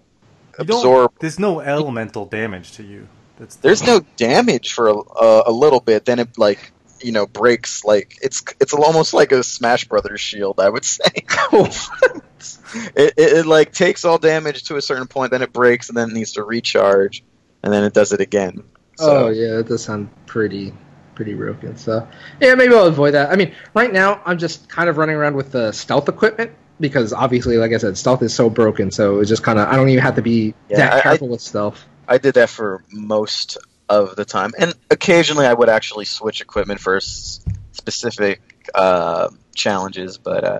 absorb. 0.58 1.12
There's 1.20 1.38
no 1.38 1.60
elemental 1.60 2.26
damage 2.26 2.72
to 2.72 2.82
you. 2.82 3.06
That's 3.38 3.54
There's 3.54 3.86
no 3.86 4.00
damage 4.16 4.72
for 4.72 4.88
a, 4.88 4.94
a, 4.94 5.42
a 5.46 5.52
little 5.52 5.78
bit. 5.78 6.04
Then 6.04 6.18
it 6.18 6.36
like 6.36 6.72
you 7.00 7.12
know 7.12 7.28
breaks. 7.28 7.84
Like 7.84 8.18
it's 8.22 8.42
it's 8.58 8.72
almost 8.72 9.14
like 9.14 9.30
a 9.30 9.44
Smash 9.44 9.84
Brothers 9.84 10.20
shield. 10.20 10.58
I 10.58 10.68
would 10.68 10.84
say. 10.96 11.04
it, 11.14 12.90
it, 12.96 13.14
it 13.16 13.46
like 13.46 13.72
takes 13.72 14.04
all 14.04 14.18
damage 14.18 14.64
to 14.64 14.74
a 14.74 14.82
certain 14.82 15.06
point, 15.06 15.30
then 15.30 15.42
it 15.42 15.52
breaks, 15.52 15.90
and 15.90 15.96
then 15.96 16.10
it 16.10 16.12
needs 16.12 16.32
to 16.32 16.42
recharge, 16.42 17.22
and 17.62 17.72
then 17.72 17.84
it 17.84 17.94
does 17.94 18.12
it 18.12 18.20
again. 18.20 18.64
So, 18.96 19.26
Oh 19.26 19.28
yeah, 19.28 19.58
that 19.58 19.68
does 19.68 19.84
sound 19.84 20.08
pretty 20.26 20.72
pretty 21.16 21.34
broken. 21.34 21.76
So 21.76 22.06
yeah, 22.40 22.54
maybe 22.54 22.72
I'll 22.74 22.86
avoid 22.86 23.14
that. 23.14 23.30
I 23.32 23.36
mean, 23.36 23.52
right 23.74 23.92
now 23.92 24.22
I'm 24.24 24.38
just 24.38 24.68
kind 24.68 24.88
of 24.88 24.96
running 24.98 25.16
around 25.16 25.34
with 25.34 25.50
the 25.50 25.72
stealth 25.72 26.08
equipment 26.08 26.52
because 26.78 27.12
obviously, 27.12 27.56
like 27.56 27.72
I 27.72 27.78
said, 27.78 27.98
stealth 27.98 28.22
is 28.22 28.32
so 28.32 28.48
broken. 28.48 28.92
So 28.92 29.18
it's 29.18 29.28
just 29.28 29.42
kind 29.42 29.58
of 29.58 29.66
I 29.66 29.74
don't 29.76 29.88
even 29.88 30.04
have 30.04 30.14
to 30.16 30.22
be 30.22 30.54
Yeah, 30.68 30.76
that 30.76 30.92
I- 30.92 30.98
I- 30.98 31.02
careful 31.02 31.28
with 31.28 31.40
stealth. 31.40 31.84
I 32.06 32.18
did 32.18 32.34
that 32.34 32.50
for 32.50 32.84
most 32.92 33.58
of 33.88 34.14
the 34.14 34.24
time, 34.24 34.52
and 34.58 34.72
occasionally 34.90 35.44
I 35.46 35.52
would 35.54 35.68
actually 35.68 36.04
switch 36.04 36.40
equipment 36.40 36.78
for 36.80 36.96
s- 36.96 37.40
specific 37.72 38.40
uh, 38.74 39.28
challenges, 39.54 40.16
but 40.18 40.44
uh, 40.44 40.58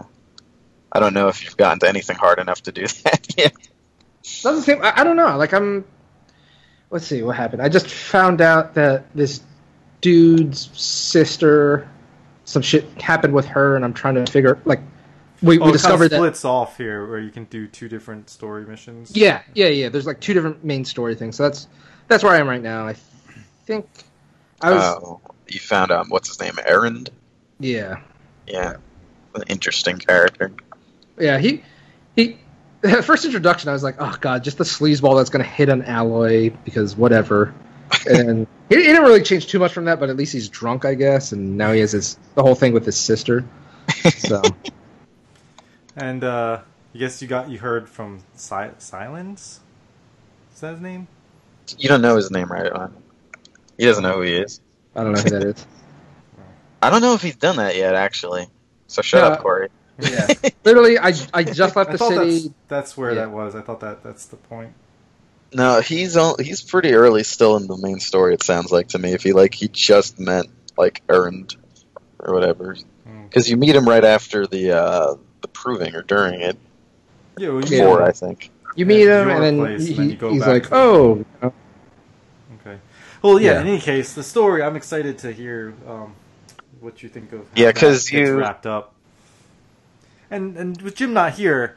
I 0.91 0.99
don't 1.01 1.15
know 1.15 1.29
if 1.29 1.45
you've 1.45 1.57
gotten 1.57 1.79
to 1.81 1.89
anything 1.89 2.17
hard 2.17 2.39
enough 2.41 2.63
to 2.65 2.73
do 2.73 2.87
that 3.05 3.27
yet. 3.37 3.53
Doesn't 4.43 4.63
seem. 4.63 4.83
I, 4.83 5.01
I 5.01 5.05
don't 5.05 5.17
know. 5.17 5.37
Like 5.37 5.53
I'm. 5.53 5.85
Let's 6.91 7.07
see 7.07 7.21
what 7.23 7.35
happened. 7.37 7.63
I 7.63 7.69
just 7.69 7.89
found 7.89 8.41
out 8.41 8.75
that 8.75 9.05
this 9.15 9.41
dude's 10.11 10.71
sister, 10.81 11.89
some 12.45 12.63
shit 12.63 12.85
happened 13.03 13.35
with 13.35 13.45
her, 13.47 13.75
and 13.75 13.85
I'm 13.85 13.93
trying 13.93 14.15
to 14.15 14.31
figure 14.31 14.61
like 14.65 14.81
we, 15.43 15.59
Oh, 15.59 15.65
we 15.65 15.71
it 15.71 15.73
discovered 15.73 15.95
kind 15.95 16.05
of 16.05 16.11
that. 16.11 16.17
splits 16.19 16.45
off 16.45 16.77
here 16.79 17.09
where 17.09 17.19
you 17.19 17.31
can 17.31 17.45
do 17.47 17.67
two 17.67 17.89
different 17.89 18.31
story 18.31 18.65
missions. 18.65 19.17
Yeah, 19.17 19.43
yeah, 19.55 19.67
yeah. 19.67 19.89
There's 19.89 20.07
like 20.07 20.21
two 20.21 20.33
different 20.33 20.65
main 20.65 20.85
story 20.85 21.15
things. 21.17 21.37
So 21.37 21.43
that's 21.43 21.67
that's 22.09 22.23
where 22.23 22.33
I 22.33 22.39
am 22.39 22.49
right 22.49 22.63
now. 22.63 22.87
I 22.87 22.95
think 23.67 23.89
I 24.63 24.71
was. 24.73 24.83
Oh, 24.85 25.21
you 25.49 25.59
found 25.59 25.91
um, 25.91 26.09
what's 26.09 26.29
his 26.29 26.41
name, 26.41 26.53
Erend? 26.69 27.09
yeah, 27.59 28.01
Yeah, 28.47 28.75
an 29.35 29.43
interesting 29.49 29.99
character. 29.99 30.53
yeah. 31.19 31.39
He 31.39 31.63
he. 32.15 32.39
At 32.85 33.05
first 33.05 33.25
introduction, 33.25 33.69
I 33.69 33.73
was 33.73 33.83
like, 33.83 33.97
"Oh 33.99 34.17
God, 34.21 34.45
just 34.45 34.59
the 34.59 34.65
sleazeball 34.65 35.17
that's 35.17 35.31
going 35.31 35.43
to 35.45 35.51
hit 35.51 35.69
an 35.69 35.83
Aloy 35.83 36.55
because 36.65 36.95
whatever." 36.97 37.53
And 38.09 38.47
he, 38.69 38.77
he 38.77 38.83
didn't 38.83 39.03
really 39.03 39.23
change 39.23 39.47
too 39.47 39.59
much 39.59 39.73
from 39.73 39.85
that, 39.87 39.99
but 40.01 40.11
at 40.11 40.17
least 40.17 40.33
he's 40.33 40.49
drunk, 40.49 40.85
I 40.85 40.95
guess. 40.95 41.33
And 41.33 41.57
now 41.57 41.73
he 41.73 41.81
has 41.81 41.93
his 41.93 42.19
the 42.35 42.43
whole 42.43 42.55
thing 42.55 42.73
with 42.73 42.85
his 42.87 42.97
sister. 42.97 43.45
So 44.19 44.43
And 45.97 46.23
uh, 46.25 46.61
I 46.95 46.99
guess 46.99 47.23
you 47.23 47.29
got 47.29 47.49
you 47.49 47.59
heard 47.59 47.89
from 47.89 48.21
si- 48.35 48.55
Sylens. 48.79 49.61
Is 50.55 50.61
that 50.61 50.73
his 50.73 50.81
name? 50.81 51.07
You 51.79 51.89
don't 51.89 52.03
know 52.03 52.17
his 52.17 52.31
name, 52.31 52.51
right? 52.51 52.71
Ryan? 52.71 52.95
He 53.79 53.85
doesn't 53.85 54.03
know 54.03 54.15
who 54.15 54.23
he 54.23 54.33
is. 54.35 54.61
I 54.95 55.05
don't 55.05 55.13
know 55.13 55.21
who 55.21 55.31
that 55.31 55.45
is. 55.45 55.67
I 56.83 56.91
don't 56.91 57.01
know 57.01 57.15
if 57.15 57.23
he's 57.23 57.37
done 57.37 57.57
that 57.57 57.77
yet, 57.77 57.95
actually. 57.95 58.47
So 58.87 59.03
shut 59.03 59.23
No. 59.23 59.31
up, 59.33 59.41
Corey. 59.41 59.69
Yeah, 59.99 60.27
literally, 60.65 60.99
I 60.99 61.15
I 61.33 61.43
just 61.43 61.75
left 61.75 61.89
I 61.89 61.93
the 61.93 61.99
thought 61.99 62.13
city. 62.13 62.33
that's, 62.41 62.49
that's 62.69 62.97
where 62.97 63.11
Yeah. 63.11 63.21
that 63.23 63.31
was. 63.31 63.55
I 63.55 63.63
thought 63.63 63.81
that 63.81 64.03
that's 64.05 64.27
the 64.27 64.37
point. 64.37 64.73
No, 65.57 65.81
he's 65.81 66.17
on, 66.19 66.35
he's 66.39 66.61
pretty 66.61 66.93
early 66.93 67.23
still 67.23 67.57
in 67.57 67.67
the 67.67 67.79
main 67.79 67.99
story. 67.99 68.35
It 68.35 68.43
sounds 68.43 68.71
like 68.71 68.89
to 68.89 68.99
me. 68.99 69.13
If 69.13 69.23
he 69.23 69.33
like 69.33 69.55
he 69.55 69.69
just 69.69 70.21
meant 70.21 70.49
like 70.77 71.03
earned 71.09 71.57
or 72.19 72.35
whatever, 72.35 72.77
Hmm. 73.07 73.23
because 73.25 73.49
you 73.49 73.57
meet 73.57 73.75
him 73.75 73.89
right 73.89 74.05
after 74.05 74.47
the 74.47 74.73
uh, 74.73 75.15
the 75.41 75.49
proving 75.49 75.95
or 75.95 76.03
during 76.03 76.41
it. 76.43 76.59
Yeah, 77.39 77.49
well, 77.51 77.65
you 77.65 77.77
Yeah. 77.77 77.85
Before 77.85 78.03
I 78.03 78.13
think. 78.13 78.51
You 78.75 78.85
meet 78.85 79.03
him, 79.05 79.29
your 79.29 79.31
and 79.31 79.43
then, 79.43 79.57
place, 79.59 79.87
he, 79.87 79.89
and 79.93 79.99
then 79.99 80.11
you 80.11 80.17
go 80.17 80.31
he's 80.33 80.41
back 80.43 80.49
like, 80.49 80.63
to- 80.65 80.75
"Oh, 80.75 81.25
Okay. 82.61 82.79
Well, 83.23 83.41
yeah, 83.41 83.53
Yeah. 83.53 83.61
In 83.63 83.67
any 83.69 83.81
case, 83.81 84.13
the 84.13 84.23
story. 84.23 84.63
I'm 84.63 84.77
excited 84.77 85.17
to 85.21 85.33
hear 85.33 85.73
um, 85.89 86.15
what 86.81 87.03
you 87.03 87.09
think 87.09 87.33
of 87.33 87.41
how 87.41 87.47
Yeah, 87.55 87.73
because 87.73 88.13
you- 88.13 88.37
wrapped 88.39 88.67
up. 88.67 88.93
And 90.31 90.57
and 90.59 90.83
with 90.83 90.97
Jim 90.97 91.15
not 91.15 91.33
here, 91.35 91.77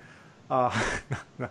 uh, 0.52 0.72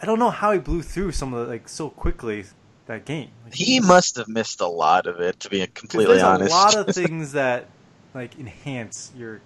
I- 0.00 0.02
I 0.02 0.06
don't 0.06 0.18
know 0.18 0.30
how 0.30 0.52
he 0.52 0.58
blew 0.58 0.82
through 0.82 1.12
some 1.12 1.34
of 1.34 1.46
the 1.46 1.52
like 1.52 1.68
so 1.68 1.90
quickly 1.90 2.44
that 2.86 3.04
game. 3.04 3.30
Like, 3.44 3.54
He 3.54 3.80
must 3.80 4.16
have 4.16 4.28
missed 4.28 4.60
a 4.60 4.66
lot 4.66 5.06
of 5.06 5.20
it, 5.20 5.40
to 5.40 5.50
be 5.50 5.66
completely 5.68 6.14
there's 6.14 6.24
honest. 6.24 6.50
a 6.52 6.54
lot 6.54 6.74
of 6.76 6.94
things 6.94 7.32
that 7.32 7.66
like 8.14 8.38
enhance 8.38 9.12
your, 9.16 9.40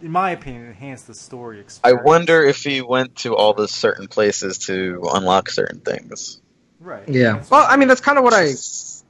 in 0.00 0.10
my 0.10 0.30
opinion, 0.30 0.66
enhance 0.66 1.02
the 1.02 1.14
story 1.14 1.60
Experience. 1.60 2.00
I 2.00 2.02
wonder 2.04 2.42
if 2.42 2.62
he 2.62 2.80
went 2.80 3.16
to 3.16 3.36
all 3.36 3.52
the 3.54 3.68
certain 3.68 4.08
places 4.08 4.58
to 4.66 5.02
unlock 5.12 5.50
certain 5.50 5.80
things. 5.80 6.40
Right. 6.80 7.06
Yeah. 7.08 7.42
Well, 7.50 7.66
I 7.68 7.76
mean, 7.76 7.88
that's 7.88 8.00
kind 8.00 8.18
of 8.18 8.24
what 8.24 8.32
I. 8.34 8.52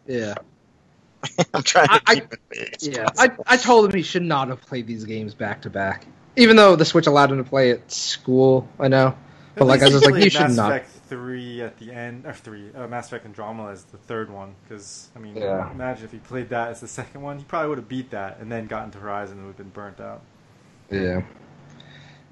Yeah. 0.07 0.35
I'm 1.55 1.63
trying 1.63 1.89
to 1.89 1.95
I- 1.95 2.01
I- 2.07 2.15
keep 2.15 2.33
it. 2.53 2.79
Yeah. 2.83 3.09
I, 3.19 3.31
I 3.47 3.57
told 3.57 3.85
him 3.87 3.97
he 3.97 4.03
should 4.03 4.23
not 4.23 4.49
have 4.49 4.61
played 4.63 4.87
these 4.87 5.05
games 5.05 5.35
back 5.35 5.63
to 5.63 5.71
back. 5.71 6.07
Even 6.37 6.57
though 6.57 6.77
the 6.77 6.85
Switch 6.85 7.07
allowed 7.07 7.31
him 7.33 7.39
to 7.39 7.45
play 7.49 7.73
at 7.73 7.91
school, 7.93 8.69
I 8.81 8.89
know. 8.89 9.17
But 9.59 9.67
like, 9.67 9.83
I 9.83 9.85
was 9.87 9.95
just 9.95 10.11
like, 10.11 10.23
you 10.23 10.31
should 10.31 10.41
Mass 10.43 10.57
not. 10.57 10.71
Effect 10.71 10.91
three 11.09 11.63
at 11.63 11.79
the 11.79 11.93
end, 11.93 12.27
or 12.27 12.33
three, 12.33 12.71
uh, 12.75 12.87
Mass 12.87 13.09
Effect 13.09 13.25
Andromeda 13.25 13.71
is 13.71 13.85
the 13.85 13.97
third 13.99 14.31
one. 14.31 14.55
Because 14.63 15.09
I 15.17 15.19
mean, 15.19 15.37
Yeah. 15.37 15.71
imagine 15.71 16.05
if 16.05 16.13
he 16.13 16.19
played 16.19 16.49
that 16.51 16.69
as 16.69 16.81
the 16.81 16.89
second 16.89 17.23
one, 17.23 17.39
he 17.39 17.45
probably 17.45 17.69
would 17.71 17.79
have 17.79 17.89
beat 17.89 18.11
that 18.11 18.39
and 18.41 18.51
then 18.51 18.67
gotten 18.67 18.91
to 18.93 18.99
Horizon 18.99 19.39
and 19.39 19.47
would 19.47 19.57
have 19.57 19.59
been 19.59 19.71
burnt 19.71 20.01
out. 20.01 20.23
Yeah. 20.91 21.23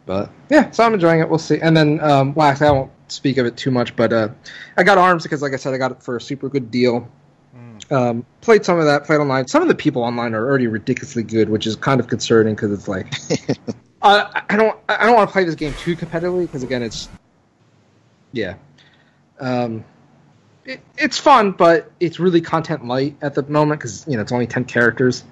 But 0.07 0.31
yeah, 0.49 0.71
so 0.71 0.85
I'm 0.85 0.95
enjoying 0.95 1.21
it. 1.21 1.29
We'll 1.29 1.39
see. 1.39 1.61
And 1.61 1.77
then, 1.77 2.01
um, 2.01 2.33
well, 2.35 2.47
actually, 2.47 2.69
I 2.69 2.71
won't 2.73 2.93
speak 3.09 3.39
of 3.39 3.47
it 3.47 3.57
too 3.57 3.71
much, 3.71 3.97
but 3.97 4.13
uh, 4.13 4.29
I 4.77 4.85
got 4.85 4.99
Arms 4.99 5.25
because, 5.25 5.43
like 5.43 5.53
I 5.53 5.57
said, 5.57 5.75
I 5.75 5.79
got 5.79 5.91
it 5.93 6.03
for 6.03 6.17
a 6.17 6.21
super 6.21 6.49
good 6.49 6.71
deal. 6.71 7.09
Mm. 7.57 7.93
Um, 7.93 8.27
played 8.41 8.65
some 8.65 8.79
of 8.79 8.85
that, 8.85 9.05
played 9.05 9.19
online. 9.19 9.49
Some 9.49 9.63
of 9.63 9.69
the 9.69 9.75
people 9.75 10.03
online 10.03 10.35
are 10.35 10.47
already 10.47 10.69
ridiculously 10.69 11.25
good, 11.25 11.49
which 11.49 11.67
is 11.67 11.75
kind 11.75 11.99
of 11.99 12.07
concerning 12.07 12.55
because 12.55 12.71
it's 12.73 12.87
like, 12.87 13.13
uh, 14.03 14.43
I 14.49 14.57
don't, 14.57 14.79
I 14.89 15.07
don't 15.07 15.15
want 15.15 15.29
to 15.29 15.33
play 15.33 15.45
this 15.45 15.55
game 15.55 15.75
too 15.75 15.97
competitively 15.97 16.43
because 16.43 16.63
again, 16.63 16.83
it's, 16.83 17.09
yeah, 18.33 18.55
um, 19.41 19.85
it, 20.65 20.81
it's 20.99 21.19
fun, 21.19 21.53
but 21.53 21.91
it's 22.01 22.19
really 22.19 22.41
content 22.41 22.87
light 22.87 23.17
at 23.23 23.35
the 23.35 23.43
moment 23.45 23.81
because 23.81 24.05
you 24.07 24.17
know 24.17 24.23
it's 24.23 24.33
only 24.33 24.47
ten 24.47 24.65
characters. 24.65 25.25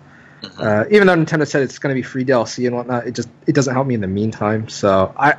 Uh, 0.58 0.84
even 0.90 1.06
though 1.06 1.16
Nintendo 1.16 1.46
said 1.46 1.62
it's 1.62 1.78
going 1.78 1.94
to 1.94 1.98
be 1.98 2.02
free 2.02 2.24
DLC 2.24 2.66
and 2.66 2.76
whatnot, 2.76 3.06
it 3.06 3.14
just 3.14 3.28
it 3.46 3.54
doesn't 3.54 3.74
help 3.74 3.86
me 3.86 3.94
in 3.94 4.00
the 4.00 4.06
meantime. 4.06 4.68
So 4.68 5.12
I 5.16 5.36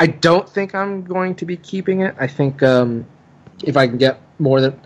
I 0.00 0.06
don't 0.08 0.48
think 0.48 0.74
I'm 0.74 1.04
going 1.04 1.36
to 1.36 1.46
be 1.46 1.56
keeping 1.56 2.00
it. 2.00 2.16
I 2.18 2.26
think 2.26 2.62
um, 2.62 3.06
if 3.62 3.76
I 3.76 3.86
can 3.86 3.98
get 3.98 4.20
more 4.38 4.60
than 4.60 4.80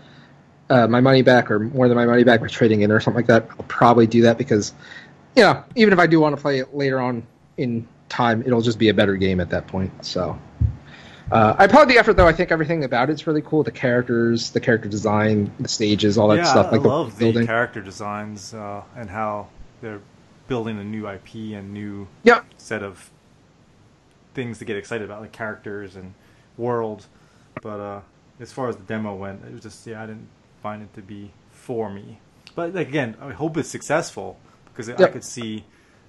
uh, 0.69 0.87
my 0.87 1.01
money 1.01 1.21
back 1.21 1.49
or 1.49 1.59
more 1.59 1.87
than 1.87 1.97
my 1.97 2.05
money 2.05 2.23
back 2.23 2.41
by 2.41 2.47
trading 2.47 2.81
in 2.81 2.91
or 2.91 2.99
something 2.99 3.17
like 3.17 3.27
that, 3.27 3.47
I'll 3.51 3.65
probably 3.67 4.07
do 4.07 4.23
that 4.23 4.37
because 4.37 4.73
you 5.35 5.43
know 5.43 5.63
even 5.75 5.93
if 5.93 5.99
I 5.99 6.07
do 6.07 6.19
want 6.19 6.35
to 6.35 6.41
play 6.41 6.59
it 6.59 6.75
later 6.75 6.99
on 6.99 7.25
in 7.57 7.87
time, 8.09 8.43
it'll 8.45 8.61
just 8.61 8.79
be 8.79 8.89
a 8.89 8.93
better 8.93 9.15
game 9.15 9.39
at 9.39 9.49
that 9.49 9.67
point. 9.67 10.05
So. 10.05 10.39
Uh, 11.29 11.55
I 11.59 11.65
applaud 11.65 11.89
the 11.89 11.97
effort, 11.97 12.13
though. 12.13 12.27
I 12.27 12.31
think 12.31 12.51
everything 12.51 12.85
about 12.85 13.09
it's 13.09 13.27
really 13.27 13.41
cool. 13.41 13.61
The 13.61 13.71
characters, 13.71 14.51
the 14.51 14.61
character 14.61 14.87
design, 14.87 15.51
the 15.59 15.67
stages, 15.67 16.17
all 16.17 16.29
that 16.29 16.37
yeah, 16.37 16.43
stuff. 16.45 16.67
I, 16.67 16.71
like 16.71 16.79
I 16.79 16.83
the 16.83 16.87
love 16.87 17.19
building. 17.19 17.41
the 17.41 17.47
character 17.47 17.81
designs 17.81 18.53
uh, 18.53 18.83
and 18.95 19.09
how 19.09 19.49
they're 19.81 19.99
building 20.47 20.79
a 20.79 20.83
new 20.85 21.05
IP 21.09 21.35
and 21.53 21.73
new 21.73 22.07
Yep. 22.23 22.45
set 22.57 22.81
of 22.81 23.11
things 24.33 24.59
to 24.59 24.65
get 24.65 24.77
excited 24.77 25.03
about, 25.03 25.19
like 25.19 25.33
characters 25.33 25.97
and 25.97 26.13
world. 26.57 27.07
But 27.61 27.79
uh, 27.79 28.01
as 28.39 28.53
far 28.53 28.69
as 28.69 28.77
the 28.77 28.83
demo 28.83 29.13
went, 29.13 29.43
it 29.45 29.51
was 29.51 29.61
just 29.61 29.85
yeah, 29.85 30.01
I 30.01 30.05
didn't 30.05 30.29
find 30.63 30.81
it 30.81 30.93
to 30.93 31.01
be 31.01 31.31
for 31.51 31.89
me. 31.89 32.19
But 32.55 32.73
like, 32.73 32.87
again, 32.87 33.17
I 33.21 33.33
hope 33.33 33.57
it's 33.57 33.69
successful 33.69 34.37
because 34.67 34.89
I 34.89 35.07
could 35.09 35.25
see 35.25 35.65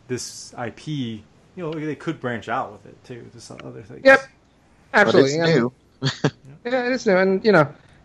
this 0.06 0.54
IP. 0.54 1.22
You 1.58 1.64
know, 1.64 1.72
they 1.72 1.96
could 1.96 2.20
branch 2.20 2.48
out 2.48 2.70
with 2.70 2.86
it 2.86 3.04
too 3.04 3.28
to 3.32 3.40
some 3.40 3.58
other 3.64 3.82
things. 3.82 4.02
Yep. 4.04 4.20
But 4.92 5.00
Absolutely. 5.00 5.32
it's 5.32 5.48
new. 5.48 5.72
Yeah, 6.64 6.92
it's 6.92 7.04
new, 7.04 7.16
and 7.16 7.44
you 7.44 7.50
know, 7.50 7.62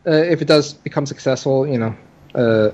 uh, 0.07 0.11
if 0.11 0.41
it 0.41 0.47
does 0.47 0.73
become 0.73 1.05
successful, 1.05 1.67
you 1.67 1.77
know, 1.77 1.95
uh, 2.33 2.71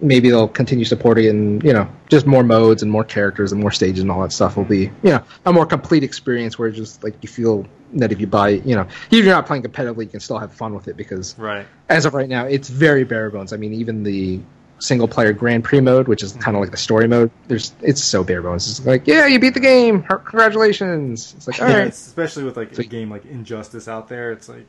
maybe 0.00 0.30
they'll 0.30 0.48
continue 0.48 0.84
supporting, 0.86 1.28
and 1.28 1.62
you 1.62 1.74
know, 1.74 1.86
just 2.08 2.26
more 2.26 2.42
modes 2.42 2.82
and 2.82 2.90
more 2.90 3.04
characters 3.04 3.52
and 3.52 3.60
more 3.60 3.70
stages 3.70 4.00
and 4.00 4.10
all 4.10 4.22
that 4.22 4.32
stuff 4.32 4.56
will 4.56 4.64
be, 4.64 4.84
you 5.02 5.10
know, 5.10 5.22
a 5.44 5.52
more 5.52 5.66
complete 5.66 6.02
experience 6.02 6.58
where 6.58 6.70
just 6.70 7.04
like 7.04 7.14
you 7.20 7.28
feel 7.28 7.66
that 7.94 8.12
if 8.12 8.20
you 8.20 8.26
buy, 8.26 8.48
you 8.50 8.74
know, 8.74 8.86
even 9.10 9.18
if 9.18 9.24
you're 9.26 9.34
not 9.34 9.46
playing 9.46 9.62
competitively, 9.62 10.04
you 10.04 10.10
can 10.10 10.20
still 10.20 10.38
have 10.38 10.54
fun 10.54 10.74
with 10.74 10.88
it 10.88 10.96
because 10.96 11.36
Right. 11.38 11.66
as 11.90 12.06
of 12.06 12.14
right 12.14 12.28
now, 12.28 12.46
it's 12.46 12.68
very 12.68 13.04
bare 13.04 13.28
bones. 13.28 13.52
I 13.52 13.58
mean, 13.58 13.74
even 13.74 14.04
the 14.04 14.40
single 14.82 15.06
player 15.06 15.32
Grand 15.32 15.62
Prix 15.62 15.80
mode, 15.80 16.08
which 16.08 16.22
is 16.24 16.32
kind 16.32 16.56
of 16.56 16.60
like 16.60 16.72
the 16.72 16.76
story 16.76 17.06
mode, 17.06 17.30
there's 17.46 17.72
it's 17.82 18.02
so 18.02 18.24
bare 18.24 18.42
bones. 18.42 18.68
It's 18.68 18.84
like, 18.86 19.06
yeah, 19.06 19.26
you 19.26 19.38
beat 19.38 19.54
the 19.54 19.60
game, 19.60 20.02
congratulations. 20.02 21.34
It's 21.36 21.46
like, 21.46 21.62
all 21.62 21.68
Yeah, 21.68 21.78
right, 21.78 21.88
especially 21.88 22.44
with 22.44 22.56
like 22.56 22.74
So- 22.74 22.82
a 22.82 22.84
game 22.84 23.10
like 23.10 23.24
Injustice 23.26 23.86
out 23.88 24.08
there, 24.08 24.32
it's 24.32 24.48
like 24.48 24.66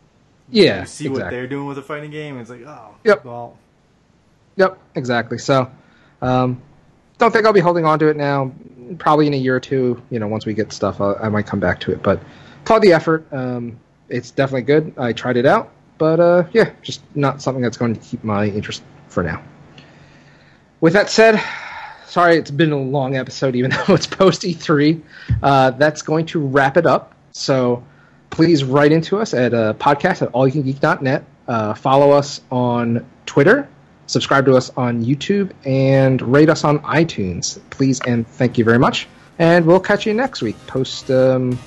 yeah, 0.50 0.82
you 0.82 0.86
see 0.86 1.10
what 1.10 1.30
they're 1.30 1.48
doing 1.48 1.68
with 1.68 1.78
a 1.78 1.82
fighting 1.82 2.12
game. 2.12 2.38
It's 2.40 2.50
like, 2.50 2.62
oh, 2.68 2.96
Yep. 3.04 3.26
well, 3.26 3.58
Yep, 4.58 4.78
exactly. 4.96 5.40
So, 5.40 5.70
um, 6.22 6.62
don't 7.18 7.32
think 7.32 7.46
I'll 7.46 7.54
be 7.54 7.60
holding 7.60 7.86
on 7.86 7.98
to 8.00 8.08
it 8.08 8.18
now. 8.18 8.52
Probably 9.00 9.26
in 9.26 9.34
a 9.34 9.38
year 9.38 9.56
or 9.56 9.60
two, 9.60 10.00
you 10.12 10.20
know, 10.20 10.28
once 10.28 10.46
we 10.46 10.54
get 10.54 10.72
stuff, 10.72 11.02
i 11.02 11.14
I 11.14 11.30
might 11.30 11.48
come 11.48 11.60
back 11.60 11.80
to 11.82 11.92
it. 11.92 12.04
But 12.04 12.22
applaud 12.62 12.84
the 12.84 12.94
effort. 12.94 13.26
Um, 13.32 13.80
it's 14.10 14.30
definitely 14.30 14.62
good. 14.64 14.94
I 14.98 15.12
tried 15.14 15.38
it 15.38 15.46
out, 15.48 15.72
but 15.98 16.20
uh, 16.20 16.44
yeah, 16.52 16.70
just 16.84 17.02
not 17.16 17.42
something 17.42 17.64
that's 17.64 17.78
going 17.78 17.96
to 17.96 18.00
keep 18.02 18.24
my 18.24 18.46
interest 18.46 18.84
for 19.08 19.24
now. 19.24 19.42
With 20.84 20.92
that 20.92 21.10
said, 21.10 21.42
sorry 22.08 22.36
it's 22.36 22.52
been 22.52 22.74
a 22.74 22.78
long 22.78 23.16
episode, 23.16 23.56
even 23.56 23.72
though 23.88 23.94
it's 23.94 24.06
post 24.06 24.42
E3. 24.42 25.02
Uh, 25.42 25.72
that's 25.72 26.02
going 26.02 26.26
to 26.26 26.42
wrap 26.42 26.76
it 26.76 26.86
up. 26.86 27.16
So 27.32 27.86
please 28.32 28.66
write 28.66 28.92
into 28.92 29.18
us 29.18 29.34
at 29.34 29.54
uh, 29.54 29.76
podcast 29.76 30.24
at 30.24 30.34
allyoucangeek.net. 30.34 31.24
Uh, 31.48 31.74
follow 31.74 32.12
us 32.12 32.42
on 32.52 33.10
Twitter, 33.26 33.70
subscribe 34.08 34.46
to 34.48 34.58
us 34.58 34.72
on 34.76 35.06
YouTube, 35.06 35.54
and 35.66 36.22
rate 36.22 36.50
us 36.50 36.66
on 36.66 36.80
iTunes. 36.80 37.62
Please 37.70 38.02
and 38.06 38.28
thank 38.28 38.58
you 38.58 38.66
very 38.66 38.80
much. 38.80 39.08
And 39.40 39.66
we'll 39.66 39.80
catch 39.80 40.06
you 40.06 40.14
next 40.14 40.42
week. 40.42 40.58
Post, 40.68 41.10
um, 41.10 41.58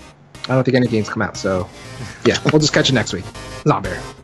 I 0.45 0.49
don't 0.49 0.64
think 0.64 0.77
any 0.77 0.89
games 0.89 1.09
come 1.09 1.23
out, 1.23 1.39
so 1.39 1.67
yeah, 2.27 2.37
we'll 2.53 2.61
just 2.61 2.75
catch 2.75 2.91
you 2.91 2.95
next 2.95 3.14
week. 3.14 3.25
Zombear. 3.64 4.16